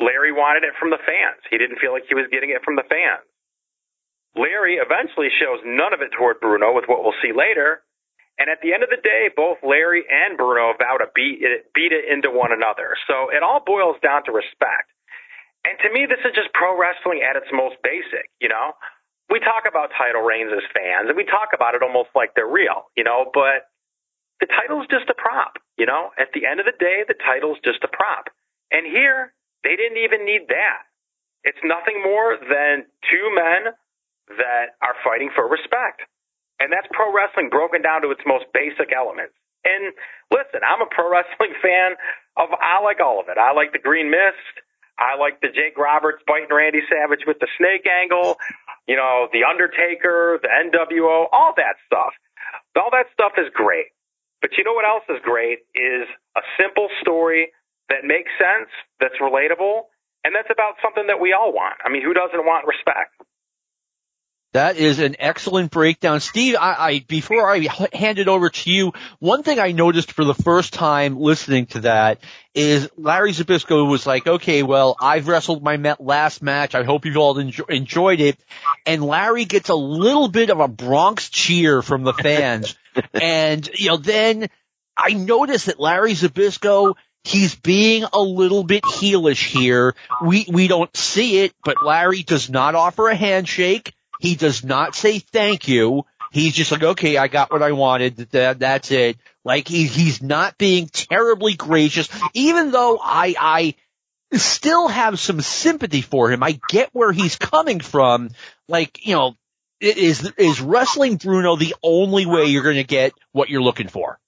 Larry 0.00 0.32
wanted 0.32 0.64
it 0.64 0.74
from 0.80 0.90
the 0.90 1.02
fans. 1.04 1.44
He 1.50 1.58
didn't 1.58 1.78
feel 1.78 1.92
like 1.92 2.08
he 2.08 2.16
was 2.16 2.26
getting 2.32 2.50
it 2.50 2.64
from 2.64 2.76
the 2.76 2.88
fans. 2.88 3.26
Larry 4.34 4.80
eventually 4.80 5.28
shows 5.28 5.60
none 5.64 5.92
of 5.92 6.00
it 6.00 6.10
toward 6.16 6.40
Bruno 6.40 6.72
with 6.72 6.88
what 6.88 7.04
we'll 7.04 7.16
see 7.20 7.36
later. 7.36 7.84
And 8.40 8.48
at 8.48 8.64
the 8.64 8.72
end 8.72 8.82
of 8.82 8.88
the 8.88 9.00
day, 9.04 9.28
both 9.28 9.60
Larry 9.60 10.08
and 10.08 10.40
Bruno 10.40 10.72
vow 10.80 10.96
to 10.96 11.12
beat 11.12 11.44
it, 11.44 11.68
beat 11.76 11.92
it 11.92 12.08
into 12.08 12.32
one 12.32 12.50
another. 12.50 12.96
So 13.04 13.28
it 13.28 13.44
all 13.44 13.60
boils 13.60 14.00
down 14.00 14.24
to 14.24 14.32
respect. 14.32 14.88
And 15.68 15.76
to 15.84 15.92
me, 15.92 16.08
this 16.08 16.24
is 16.24 16.32
just 16.34 16.50
pro 16.56 16.74
wrestling 16.74 17.20
at 17.22 17.36
its 17.36 17.52
most 17.52 17.76
basic, 17.84 18.32
you 18.40 18.48
know? 18.48 18.72
We 19.30 19.38
talk 19.38 19.68
about 19.68 19.92
title 19.96 20.24
reigns 20.24 20.50
as 20.50 20.64
fans 20.72 21.08
and 21.08 21.16
we 21.16 21.24
talk 21.24 21.52
about 21.54 21.76
it 21.76 21.84
almost 21.84 22.10
like 22.16 22.34
they're 22.34 22.48
real, 22.48 22.88
you 22.96 23.04
know, 23.04 23.30
but 23.32 23.68
the 24.42 24.50
title's 24.50 24.90
just 24.90 25.06
a 25.06 25.14
prop, 25.14 25.62
you 25.78 25.86
know? 25.86 26.10
At 26.18 26.34
the 26.34 26.50
end 26.50 26.58
of 26.58 26.66
the 26.66 26.74
day, 26.74 27.06
the 27.06 27.14
title's 27.14 27.62
just 27.62 27.86
a 27.86 27.88
prop. 27.88 28.26
And 28.74 28.82
here, 28.82 29.30
they 29.62 29.78
didn't 29.78 30.02
even 30.02 30.26
need 30.26 30.50
that. 30.50 30.90
It's 31.46 31.62
nothing 31.62 32.02
more 32.02 32.34
than 32.34 32.90
two 33.06 33.30
men 33.30 33.70
that 34.34 34.74
are 34.82 34.98
fighting 35.06 35.30
for 35.30 35.46
respect. 35.46 36.02
And 36.58 36.74
that's 36.74 36.90
pro 36.90 37.14
wrestling 37.14 37.54
broken 37.54 37.86
down 37.86 38.02
to 38.02 38.10
its 38.10 38.26
most 38.26 38.50
basic 38.50 38.90
elements. 38.90 39.38
And 39.62 39.94
listen, 40.34 40.66
I'm 40.66 40.82
a 40.82 40.90
pro 40.90 41.06
wrestling 41.06 41.54
fan 41.62 41.94
of, 42.34 42.50
I 42.58 42.82
like 42.82 42.98
all 42.98 43.22
of 43.22 43.30
it. 43.30 43.38
I 43.38 43.54
like 43.54 43.70
the 43.70 43.78
Green 43.78 44.10
Mist. 44.10 44.58
I 44.98 45.14
like 45.18 45.38
the 45.38 45.54
Jake 45.54 45.78
Roberts 45.78 46.22
biting 46.26 46.50
Randy 46.50 46.82
Savage 46.90 47.26
with 47.26 47.38
the 47.38 47.48
snake 47.58 47.86
angle, 47.86 48.36
you 48.86 48.94
know, 48.94 49.26
the 49.32 49.42
Undertaker, 49.46 50.38
the 50.42 50.50
NWO, 50.50 51.26
all 51.30 51.54
that 51.56 51.78
stuff. 51.86 52.12
All 52.76 52.90
that 52.90 53.06
stuff 53.14 53.32
is 53.38 53.46
great. 53.54 53.94
But 54.42 54.50
you 54.58 54.64
know 54.64 54.74
what 54.74 54.84
else 54.84 55.04
is 55.08 55.22
great 55.22 55.60
is 55.74 56.04
a 56.36 56.42
simple 56.60 56.88
story 57.00 57.52
that 57.88 58.04
makes 58.04 58.30
sense, 58.36 58.68
that's 59.00 59.14
relatable, 59.22 59.86
and 60.24 60.34
that's 60.34 60.50
about 60.50 60.74
something 60.82 61.06
that 61.06 61.20
we 61.20 61.32
all 61.32 61.52
want. 61.52 61.78
I 61.84 61.88
mean, 61.88 62.02
who 62.02 62.12
doesn't 62.12 62.44
want 62.44 62.66
respect? 62.66 63.14
That 64.52 64.76
is 64.76 64.98
an 64.98 65.16
excellent 65.18 65.70
breakdown. 65.70 66.20
Steve, 66.20 66.56
I, 66.60 66.74
I, 66.78 66.98
before 67.08 67.50
I 67.50 67.66
hand 67.94 68.18
it 68.18 68.28
over 68.28 68.50
to 68.50 68.70
you, 68.70 68.92
one 69.18 69.42
thing 69.42 69.58
I 69.58 69.72
noticed 69.72 70.12
for 70.12 70.24
the 70.24 70.34
first 70.34 70.74
time 70.74 71.18
listening 71.18 71.66
to 71.66 71.80
that 71.80 72.18
is 72.54 72.90
Larry 72.98 73.32
Zbyszko 73.32 73.88
was 73.88 74.06
like, 74.06 74.26
okay, 74.26 74.62
well, 74.62 74.94
I've 75.00 75.26
wrestled 75.26 75.62
my 75.62 75.96
last 75.98 76.42
match. 76.42 76.74
I 76.74 76.84
hope 76.84 77.06
you've 77.06 77.16
all 77.16 77.36
enjo- 77.36 77.70
enjoyed 77.70 78.20
it. 78.20 78.38
And 78.84 79.02
Larry 79.02 79.46
gets 79.46 79.70
a 79.70 79.74
little 79.74 80.28
bit 80.28 80.50
of 80.50 80.60
a 80.60 80.68
Bronx 80.68 81.30
cheer 81.30 81.80
from 81.80 82.02
the 82.02 82.12
fans. 82.12 82.76
And, 83.14 83.68
you 83.74 83.88
know, 83.88 83.96
then 83.96 84.48
I 84.96 85.12
noticed 85.12 85.66
that 85.66 85.80
Larry 85.80 86.12
Zbyszko, 86.12 86.94
he's 87.24 87.54
being 87.54 88.04
a 88.12 88.20
little 88.20 88.64
bit 88.64 88.82
heelish 88.82 89.46
here. 89.46 89.94
We, 90.22 90.46
we 90.50 90.68
don't 90.68 90.94
see 90.96 91.40
it, 91.40 91.52
but 91.64 91.82
Larry 91.84 92.22
does 92.22 92.50
not 92.50 92.74
offer 92.74 93.08
a 93.08 93.14
handshake. 93.14 93.94
He 94.20 94.36
does 94.36 94.64
not 94.64 94.94
say 94.94 95.18
thank 95.18 95.68
you. 95.68 96.04
He's 96.32 96.54
just 96.54 96.72
like, 96.72 96.82
okay, 96.82 97.18
I 97.18 97.28
got 97.28 97.52
what 97.52 97.62
I 97.62 97.72
wanted. 97.72 98.16
That, 98.30 98.60
that's 98.60 98.90
it. 98.90 99.18
Like 99.44 99.68
he, 99.68 99.86
he's 99.86 100.22
not 100.22 100.56
being 100.56 100.86
terribly 100.86 101.54
gracious, 101.54 102.08
even 102.32 102.70
though 102.70 102.98
I, 103.02 103.34
I 103.38 103.74
still 104.38 104.88
have 104.88 105.18
some 105.18 105.40
sympathy 105.40 106.00
for 106.00 106.30
him. 106.30 106.42
I 106.42 106.58
get 106.68 106.90
where 106.92 107.12
he's 107.12 107.36
coming 107.36 107.80
from. 107.80 108.30
Like, 108.68 109.06
you 109.06 109.14
know, 109.14 109.36
is, 109.82 110.32
is 110.38 110.60
wrestling 110.60 111.16
Bruno 111.16 111.56
the 111.56 111.74
only 111.82 112.26
way 112.26 112.46
you're 112.46 112.62
going 112.62 112.76
to 112.76 112.84
get 112.84 113.12
what 113.32 113.48
you're 113.48 113.62
looking 113.62 113.88
for? 113.88 114.18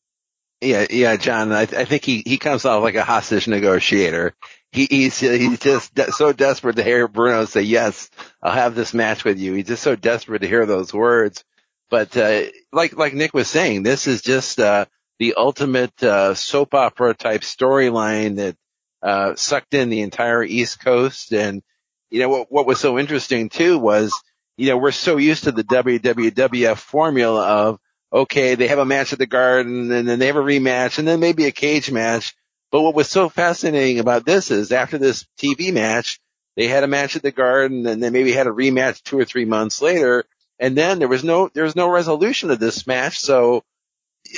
Yeah, 0.60 0.86
yeah, 0.89 1.16
John. 1.16 1.52
I, 1.52 1.62
I 1.62 1.85
think 1.85 2.05
he, 2.05 2.22
he 2.24 2.39
comes 2.39 2.64
off 2.64 2.82
like 2.82 2.94
a 2.94 3.05
hostage 3.05 3.47
negotiator. 3.47 4.35
He, 4.72 4.86
he's 4.90 5.20
he's 5.20 5.59
just 5.60 5.94
de- 5.94 6.10
so 6.10 6.32
desperate 6.32 6.76
to 6.76 6.82
hear 6.82 7.06
Bruno 7.06 7.44
say 7.44 7.62
yes, 7.62 8.10
I'll 8.43 8.52
have 8.52 8.74
this 8.74 8.94
match 8.94 9.24
with 9.24 9.39
you. 9.39 9.52
He's 9.52 9.66
just 9.66 9.82
so 9.82 9.94
desperate 9.94 10.40
to 10.40 10.48
hear 10.48 10.66
those 10.66 10.93
words. 10.93 11.44
But 11.90 12.16
uh, 12.16 12.44
like 12.72 12.97
like 12.97 13.14
Nick 13.14 13.35
was 13.35 13.48
saying, 13.48 13.82
this 13.82 14.06
is 14.06 14.22
just 14.22 14.59
uh, 14.59 14.86
the 15.18 15.35
ultimate 15.36 16.02
uh, 16.02 16.35
soap 16.35 16.74
opera 16.74 17.14
type 17.14 17.43
storyline 17.43 18.36
that 18.36 18.56
uh, 19.02 19.35
sucked 19.36 19.74
in 19.74 19.90
the 19.90 20.01
entire 20.01 20.43
East 20.43 20.82
Coast. 20.82 21.32
And 21.32 21.62
you 22.10 22.20
know 22.20 22.31
what 22.31 22.51
what 22.51 22.66
was 22.66 22.81
so 22.81 22.98
interesting 22.98 23.51
too 23.51 23.78
was 23.78 24.12
you 24.56 24.68
know 24.68 24.76
we're 24.76 24.93
so 24.93 25.16
used 25.16 25.44
to 25.44 25.52
the 25.52 25.64
WWF 25.64 26.76
formula 26.76 27.47
of 27.47 27.81
okay, 28.14 28.55
they 28.55 28.68
have 28.68 28.78
a 28.78 28.85
match 28.85 29.12
at 29.12 29.18
the 29.18 29.26
Garden 29.26 29.90
and 29.90 30.06
then 30.06 30.18
they 30.20 30.28
have 30.28 30.36
a 30.36 30.40
rematch 30.40 30.98
and 30.98 31.09
then 31.09 31.18
maybe 31.18 31.47
a 31.47 31.52
cage 31.52 31.90
match. 31.90 32.35
But 32.70 32.82
what 32.82 32.94
was 32.94 33.09
so 33.09 33.28
fascinating 33.28 33.98
about 33.98 34.24
this 34.24 34.52
is 34.52 34.70
after 34.70 34.98
this 34.98 35.26
TV 35.36 35.72
match, 35.72 36.20
they 36.56 36.68
had 36.68 36.85
a 36.85 36.89
match 36.89 37.16
at 37.16 37.22
the 37.22 37.32
Garden 37.32 37.86
and 37.86 38.01
then 38.01 38.12
maybe 38.12 38.31
had 38.31 38.47
a 38.47 38.51
rematch 38.51 39.02
two 39.02 39.18
or 39.18 39.24
three 39.24 39.44
months 39.44 39.82
later. 39.82 40.24
And 40.60 40.78
then 40.78 41.01
there 41.01 41.09
was 41.09 41.24
no, 41.24 41.51
there 41.52 41.64
was 41.64 41.74
no 41.74 41.90
resolution 41.90 42.51
of 42.51 42.60
this 42.60 42.86
match. 42.86 43.18
So 43.18 43.64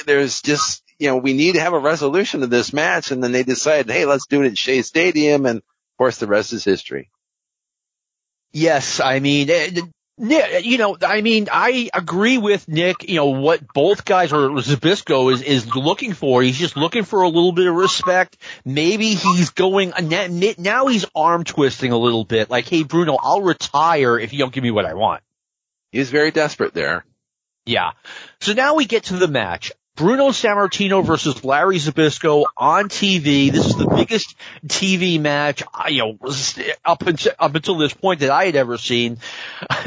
there's 0.07 0.41
just, 0.41 0.83
you 0.99 1.09
know, 1.09 1.19
we 1.19 1.35
need 1.35 1.55
to 1.55 1.61
have 1.61 1.75
a 1.75 1.79
resolution 1.79 2.43
of 2.43 2.49
this 2.49 2.73
match. 2.73 3.11
And 3.11 3.23
then 3.23 3.33
they 3.33 3.43
decided, 3.43 3.93
hey, 3.93 4.07
let's 4.07 4.27
do 4.27 4.43
it 4.43 4.51
at 4.51 4.59
Shea 4.59 4.81
Stadium. 4.81 5.45
And 5.45 5.59
of 5.59 5.97
course 5.99 6.17
the 6.17 6.27
rest 6.27 6.55
is 6.55 6.65
history. 6.65 7.11
Yes, 8.53 9.01
I 9.01 9.21
mean, 9.21 9.51
eh, 9.51 9.71
Nick, 10.19 10.55
uh, 10.55 10.59
you 10.59 10.79
know, 10.79 10.97
I 11.07 11.21
mean, 11.21 11.49
I 11.53 11.91
agree 11.93 12.39
with 12.39 12.69
Nick, 12.69 13.09
you 13.09 13.17
know, 13.17 13.27
what 13.27 13.61
both 13.75 14.05
guys 14.05 14.33
or 14.33 14.49
Zbyszko 14.49 15.33
is, 15.33 15.43
is 15.43 15.75
looking 15.75 16.15
for. 16.15 16.43
He's 16.43 16.59
just 16.59 16.77
looking 16.77 17.05
for 17.05 17.23
a 17.23 17.29
little 17.29 17.53
bit 17.53 17.67
of 17.67 17.75
respect. 17.75 18.39
Maybe 18.65 19.15
he's 19.15 19.51
going, 19.51 19.93
uh, 19.93 20.29
now 20.59 20.87
he's 20.87 21.05
arm 21.15 21.45
twisting 21.45 21.93
a 21.93 21.99
little 21.99 22.25
bit. 22.25 22.49
Like, 22.49 22.67
hey, 22.67 22.83
Bruno, 22.83 23.19
I'll 23.21 23.43
retire 23.43 24.19
if 24.19 24.33
you 24.33 24.39
don't 24.39 24.53
give 24.53 24.65
me 24.65 24.71
what 24.71 24.87
I 24.87 24.95
want. 24.95 25.23
He's 25.93 26.11
very 26.11 26.31
desperate 26.31 26.73
there. 26.73 27.05
Yeah. 27.67 27.91
So 28.41 28.55
now 28.55 28.75
we 28.75 28.87
get 28.87 29.05
to 29.05 29.17
the 29.17 29.29
match. 29.29 29.73
Bruno 29.97 30.29
Sammartino 30.29 31.03
versus 31.03 31.43
Larry 31.43 31.79
Zbyszko 31.79 32.45
on 32.55 32.91
TV. 32.91 33.51
This 33.51 33.65
is 33.65 33.77
the 33.77 33.87
biggest 33.87 34.37
TV 34.67 35.19
match, 35.19 35.63
you 35.89 35.99
know, 35.99 36.19
up 36.85 37.07
until, 37.07 37.33
up 37.39 37.55
until 37.55 37.77
this 37.77 37.95
point 37.95 38.21
that 38.21 38.29
I 38.29 38.45
had 38.45 38.57
ever 38.57 38.77
seen. 38.77 39.19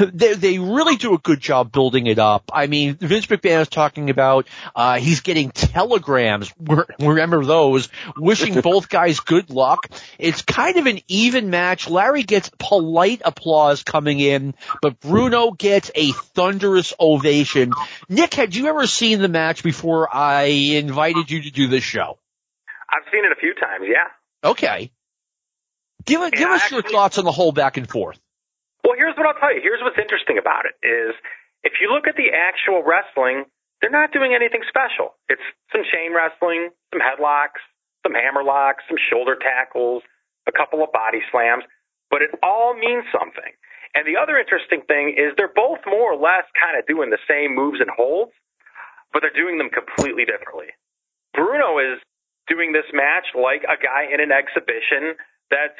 They, 0.00 0.32
they 0.32 0.58
really 0.58 0.96
do 0.96 1.14
a 1.14 1.18
good 1.18 1.40
job 1.40 1.72
building 1.72 2.06
it 2.06 2.18
up. 2.18 2.50
I 2.52 2.68
mean, 2.68 2.94
Vince 2.94 3.26
McMahon 3.26 3.60
is 3.60 3.68
talking 3.68 4.08
about, 4.08 4.48
uh, 4.74 4.98
he's 4.98 5.20
getting 5.20 5.50
telegrams, 5.50 6.52
remember 6.98 7.44
those, 7.44 7.88
wishing 8.16 8.60
both 8.62 8.88
guys 8.88 9.20
good 9.20 9.50
luck. 9.50 9.88
It's 10.18 10.40
kind 10.40 10.78
of 10.78 10.86
an 10.86 11.00
even 11.08 11.50
match. 11.50 11.88
Larry 11.88 12.22
gets 12.22 12.50
polite 12.58 13.20
applause 13.24 13.82
coming 13.82 14.20
in, 14.20 14.54
but 14.80 14.98
Bruno 15.00 15.50
gets 15.50 15.90
a 15.94 16.12
thunderous 16.12 16.94
ovation. 16.98 17.72
Nick, 18.08 18.32
had 18.32 18.56
you 18.56 18.68
ever 18.68 18.86
seen 18.86 19.20
the 19.20 19.28
match 19.28 19.62
before 19.62 19.99
I 20.08 20.44
invited 20.78 21.30
you 21.30 21.42
to 21.42 21.50
do 21.50 21.68
this 21.68 21.84
show? 21.84 22.18
I've 22.88 23.06
seen 23.12 23.24
it 23.24 23.32
a 23.32 23.40
few 23.40 23.54
times, 23.54 23.86
yeah. 23.88 24.08
Okay. 24.48 24.90
Give, 26.06 26.20
give 26.32 26.48
us 26.48 26.62
actually, 26.62 26.82
your 26.82 26.90
thoughts 26.90 27.18
on 27.18 27.24
the 27.24 27.32
whole 27.32 27.52
back 27.52 27.76
and 27.76 27.88
forth. 27.88 28.18
Well, 28.84 28.94
here's 28.96 29.16
what 29.16 29.26
I'll 29.26 29.38
tell 29.38 29.54
you. 29.54 29.60
Here's 29.62 29.80
what's 29.82 29.98
interesting 29.98 30.38
about 30.38 30.64
it 30.64 30.74
is 30.86 31.14
if 31.62 31.74
you 31.80 31.92
look 31.92 32.08
at 32.08 32.16
the 32.16 32.32
actual 32.32 32.82
wrestling, 32.82 33.44
they're 33.80 33.90
not 33.90 34.12
doing 34.12 34.32
anything 34.34 34.62
special. 34.68 35.14
It's 35.28 35.44
some 35.72 35.82
chain 35.84 36.12
wrestling, 36.12 36.70
some 36.92 37.00
headlocks, 37.00 37.60
some 38.02 38.14
hammer 38.16 38.42
locks, 38.42 38.84
some 38.88 38.96
shoulder 38.96 39.36
tackles, 39.36 40.02
a 40.48 40.52
couple 40.52 40.82
of 40.82 40.92
body 40.92 41.20
slams, 41.30 41.64
but 42.10 42.22
it 42.22 42.30
all 42.42 42.74
means 42.74 43.04
something. 43.12 43.52
And 43.94 44.06
the 44.06 44.20
other 44.20 44.38
interesting 44.38 44.82
thing 44.86 45.14
is 45.18 45.34
they're 45.36 45.52
both 45.52 45.82
more 45.86 46.14
or 46.14 46.20
less 46.20 46.46
kind 46.54 46.78
of 46.78 46.86
doing 46.86 47.10
the 47.10 47.20
same 47.26 47.54
moves 47.54 47.80
and 47.80 47.90
holds, 47.90 48.32
but 49.12 49.22
they're 49.22 49.34
doing 49.34 49.58
them 49.58 49.70
completely 49.70 50.24
differently. 50.24 50.72
Bruno 51.34 51.78
is 51.78 51.98
doing 52.48 52.72
this 52.72 52.86
match 52.92 53.30
like 53.34 53.62
a 53.62 53.78
guy 53.78 54.10
in 54.10 54.18
an 54.18 54.32
exhibition 54.32 55.14
that's 55.50 55.78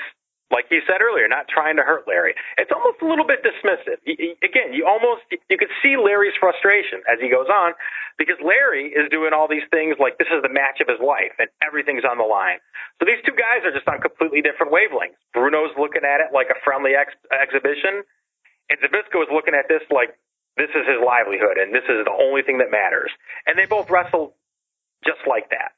like 0.51 0.67
you 0.67 0.83
said 0.83 0.99
earlier, 0.99 1.31
not 1.31 1.47
trying 1.47 1.79
to 1.79 1.87
hurt 1.87 2.11
Larry. 2.11 2.35
It's 2.59 2.75
almost 2.75 2.99
a 2.99 3.07
little 3.07 3.25
bit 3.25 3.47
dismissive. 3.47 4.03
Again, 4.43 4.75
you 4.75 4.83
almost 4.83 5.23
you 5.31 5.57
could 5.57 5.71
see 5.79 5.95
Larry's 5.95 6.35
frustration 6.35 7.07
as 7.07 7.23
he 7.23 7.31
goes 7.31 7.47
on 7.47 7.79
because 8.19 8.37
Larry 8.43 8.91
is 8.91 9.07
doing 9.15 9.31
all 9.31 9.47
these 9.47 9.67
things 9.71 9.95
like 10.03 10.19
this 10.19 10.27
is 10.29 10.43
the 10.43 10.51
match 10.51 10.83
of 10.83 10.91
his 10.91 10.99
life 10.99 11.39
and 11.39 11.47
everything's 11.63 12.03
on 12.03 12.19
the 12.19 12.27
line. 12.27 12.59
So 12.99 13.07
these 13.07 13.23
two 13.23 13.35
guys 13.39 13.63
are 13.63 13.71
just 13.71 13.87
on 13.87 14.03
completely 14.03 14.43
different 14.43 14.75
wavelengths. 14.75 15.23
Bruno's 15.31 15.71
looking 15.79 16.03
at 16.03 16.19
it 16.19 16.35
like 16.35 16.51
a 16.51 16.59
friendly 16.67 16.99
ex- 16.99 17.15
exhibition, 17.31 18.03
and 18.69 18.77
Zbyszko 18.83 19.23
is 19.23 19.31
looking 19.31 19.55
at 19.55 19.71
this 19.71 19.87
like 19.95 20.19
this 20.61 20.71
is 20.77 20.87
his 20.87 21.01
livelihood 21.05 21.57
and 21.57 21.75
this 21.75 21.85
is 21.89 22.05
the 22.05 22.13
only 22.13 22.43
thing 22.43 22.59
that 22.59 22.71
matters. 22.71 23.11
And 23.47 23.59
they 23.59 23.67
both 23.67 23.89
wrestle 23.89 24.37
just 25.05 25.21
like 25.27 25.49
that. 25.51 25.73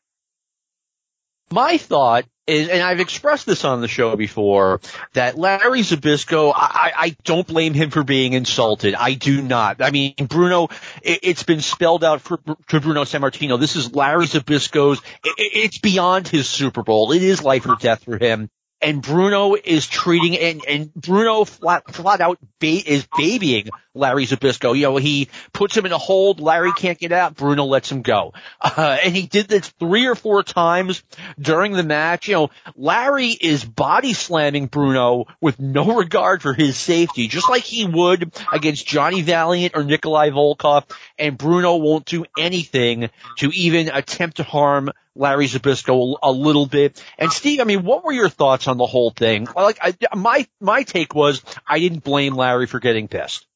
My 1.52 1.76
thought 1.76 2.24
is, 2.46 2.68
and 2.70 2.82
I've 2.82 2.98
expressed 2.98 3.44
this 3.46 3.64
on 3.64 3.82
the 3.82 3.88
show 3.88 4.16
before, 4.16 4.80
that 5.12 5.38
Larry 5.38 5.82
Zbyszko, 5.82 6.52
I, 6.54 6.92
I 6.96 7.16
don't 7.24 7.46
blame 7.46 7.74
him 7.74 7.90
for 7.90 8.02
being 8.02 8.32
insulted. 8.32 8.94
I 8.94 9.14
do 9.14 9.42
not. 9.42 9.82
I 9.82 9.90
mean, 9.90 10.14
Bruno, 10.16 10.68
it, 11.02 11.24
has 11.24 11.42
been 11.42 11.60
spelled 11.60 12.04
out 12.04 12.22
for, 12.22 12.40
for 12.66 12.80
Bruno 12.80 13.04
Sammartino. 13.04 13.60
This 13.60 13.76
is 13.76 13.94
Larry 13.94 14.26
Zbyszko's, 14.26 14.98
it, 15.24 15.34
it's 15.36 15.78
beyond 15.78 16.26
his 16.26 16.48
Super 16.48 16.82
Bowl. 16.82 17.12
It 17.12 17.22
is 17.22 17.42
life 17.42 17.66
or 17.66 17.76
death 17.76 18.04
for 18.04 18.16
him 18.16 18.48
and 18.82 19.00
Bruno 19.00 19.54
is 19.54 19.86
treating 19.86 20.36
and 20.36 20.64
and 20.66 20.94
Bruno 20.94 21.44
flat 21.44 21.94
flat 21.94 22.20
out 22.20 22.38
ba- 22.58 22.90
is 22.90 23.06
babying 23.16 23.68
Larry 23.94 24.26
Zbyszko. 24.26 24.74
You 24.74 24.82
know, 24.82 24.96
he 24.96 25.28
puts 25.52 25.76
him 25.76 25.86
in 25.86 25.92
a 25.92 25.98
hold. 25.98 26.40
Larry 26.40 26.72
can't 26.72 26.98
get 26.98 27.12
out. 27.12 27.36
Bruno 27.36 27.64
lets 27.64 27.90
him 27.90 28.02
go, 28.02 28.32
uh, 28.60 28.98
and 29.04 29.14
he 29.14 29.26
did 29.26 29.48
this 29.48 29.68
three 29.78 30.06
or 30.06 30.14
four 30.14 30.42
times 30.42 31.02
during 31.38 31.72
the 31.72 31.82
match. 31.82 32.28
You 32.28 32.34
know, 32.34 32.50
Larry 32.76 33.28
is 33.28 33.64
body 33.64 34.14
slamming 34.14 34.66
Bruno 34.66 35.26
with 35.40 35.60
no 35.60 35.96
regard 35.96 36.42
for 36.42 36.52
his 36.52 36.76
safety, 36.76 37.28
just 37.28 37.48
like 37.48 37.62
he 37.62 37.86
would 37.86 38.34
against 38.52 38.86
Johnny 38.86 39.22
Valiant 39.22 39.76
or 39.76 39.84
Nikolai 39.84 40.30
Volkov. 40.30 40.84
And 41.18 41.38
Bruno 41.38 41.76
won't 41.76 42.06
do 42.06 42.24
anything 42.38 43.10
to 43.38 43.50
even 43.50 43.88
attempt 43.88 44.38
to 44.38 44.42
harm 44.42 44.90
Larry 45.14 45.46
Zbyszko 45.46 46.16
a, 46.22 46.28
a, 46.28 46.32
little 46.32 46.66
bit. 46.66 47.02
And 47.18 47.30
Steve, 47.30 47.60
I 47.60 47.64
mean, 47.64 47.84
what 47.84 48.04
were 48.04 48.12
your 48.12 48.28
thoughts 48.28 48.68
on 48.68 48.78
the 48.78 48.86
whole 48.86 49.10
thing? 49.10 49.46
Like, 49.54 49.78
I, 49.80 49.94
my 50.14 50.46
my 50.60 50.82
take 50.82 51.14
was 51.14 51.42
I 51.66 51.78
didn't 51.78 52.04
blame 52.04 52.34
Larry 52.34 52.66
for 52.66 52.80
getting 52.80 53.08
pissed. 53.08 53.46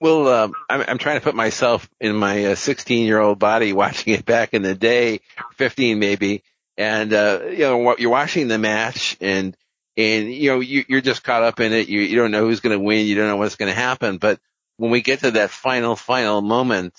Well, 0.00 0.28
um, 0.28 0.54
I'm, 0.68 0.84
I'm 0.88 0.98
trying 0.98 1.18
to 1.18 1.24
put 1.24 1.34
myself 1.34 1.88
in 2.00 2.16
my 2.16 2.54
16 2.54 3.02
uh, 3.02 3.06
year 3.06 3.18
old 3.18 3.38
body 3.38 3.72
watching 3.74 4.14
it 4.14 4.24
back 4.24 4.54
in 4.54 4.62
the 4.62 4.74
day, 4.74 5.20
15 5.56 5.98
maybe, 5.98 6.42
and 6.76 7.12
uh, 7.12 7.40
you 7.50 7.58
know, 7.58 7.96
you're 7.98 8.10
watching 8.10 8.48
the 8.48 8.58
match 8.58 9.16
and 9.20 9.56
and 9.96 10.32
you 10.32 10.50
know 10.50 10.60
you, 10.60 10.84
you're 10.88 11.00
just 11.00 11.22
caught 11.22 11.42
up 11.42 11.60
in 11.60 11.72
it. 11.72 11.88
You 11.88 12.00
you 12.00 12.16
don't 12.16 12.30
know 12.30 12.46
who's 12.46 12.60
going 12.60 12.78
to 12.78 12.84
win. 12.84 13.06
You 13.06 13.14
don't 13.14 13.28
know 13.28 13.36
what's 13.36 13.56
going 13.56 13.72
to 13.72 13.78
happen. 13.78 14.18
But 14.18 14.40
when 14.76 14.90
we 14.90 15.02
get 15.02 15.20
to 15.20 15.32
that 15.32 15.50
final 15.50 15.96
final 15.96 16.40
moment 16.40 16.94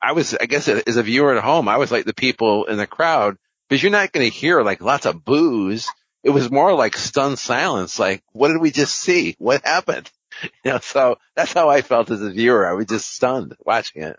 I 0.00 0.12
was, 0.12 0.34
I 0.34 0.46
guess 0.46 0.68
as 0.68 0.96
a 0.96 1.02
viewer 1.02 1.36
at 1.36 1.42
home, 1.42 1.68
I 1.68 1.76
was 1.76 1.90
like 1.90 2.04
the 2.04 2.14
people 2.14 2.64
in 2.66 2.76
the 2.76 2.86
crowd 2.86 3.36
because 3.68 3.82
you're 3.82 3.92
not 3.92 4.12
going 4.12 4.28
to 4.28 4.36
hear 4.36 4.62
like 4.62 4.80
lots 4.80 5.06
of 5.06 5.24
boos. 5.24 5.88
It 6.22 6.30
was 6.30 6.50
more 6.50 6.74
like 6.74 6.96
stunned 6.96 7.38
silence. 7.38 7.98
Like, 7.98 8.22
what 8.32 8.48
did 8.48 8.60
we 8.60 8.70
just 8.70 8.96
see? 8.96 9.34
What 9.38 9.64
happened? 9.64 10.10
You 10.64 10.72
know, 10.72 10.78
so 10.78 11.18
that's 11.34 11.52
how 11.52 11.68
I 11.68 11.82
felt 11.82 12.12
as 12.12 12.22
a 12.22 12.30
viewer. 12.30 12.64
I 12.64 12.74
was 12.74 12.86
just 12.86 13.12
stunned 13.12 13.56
watching 13.66 14.02
it. 14.02 14.16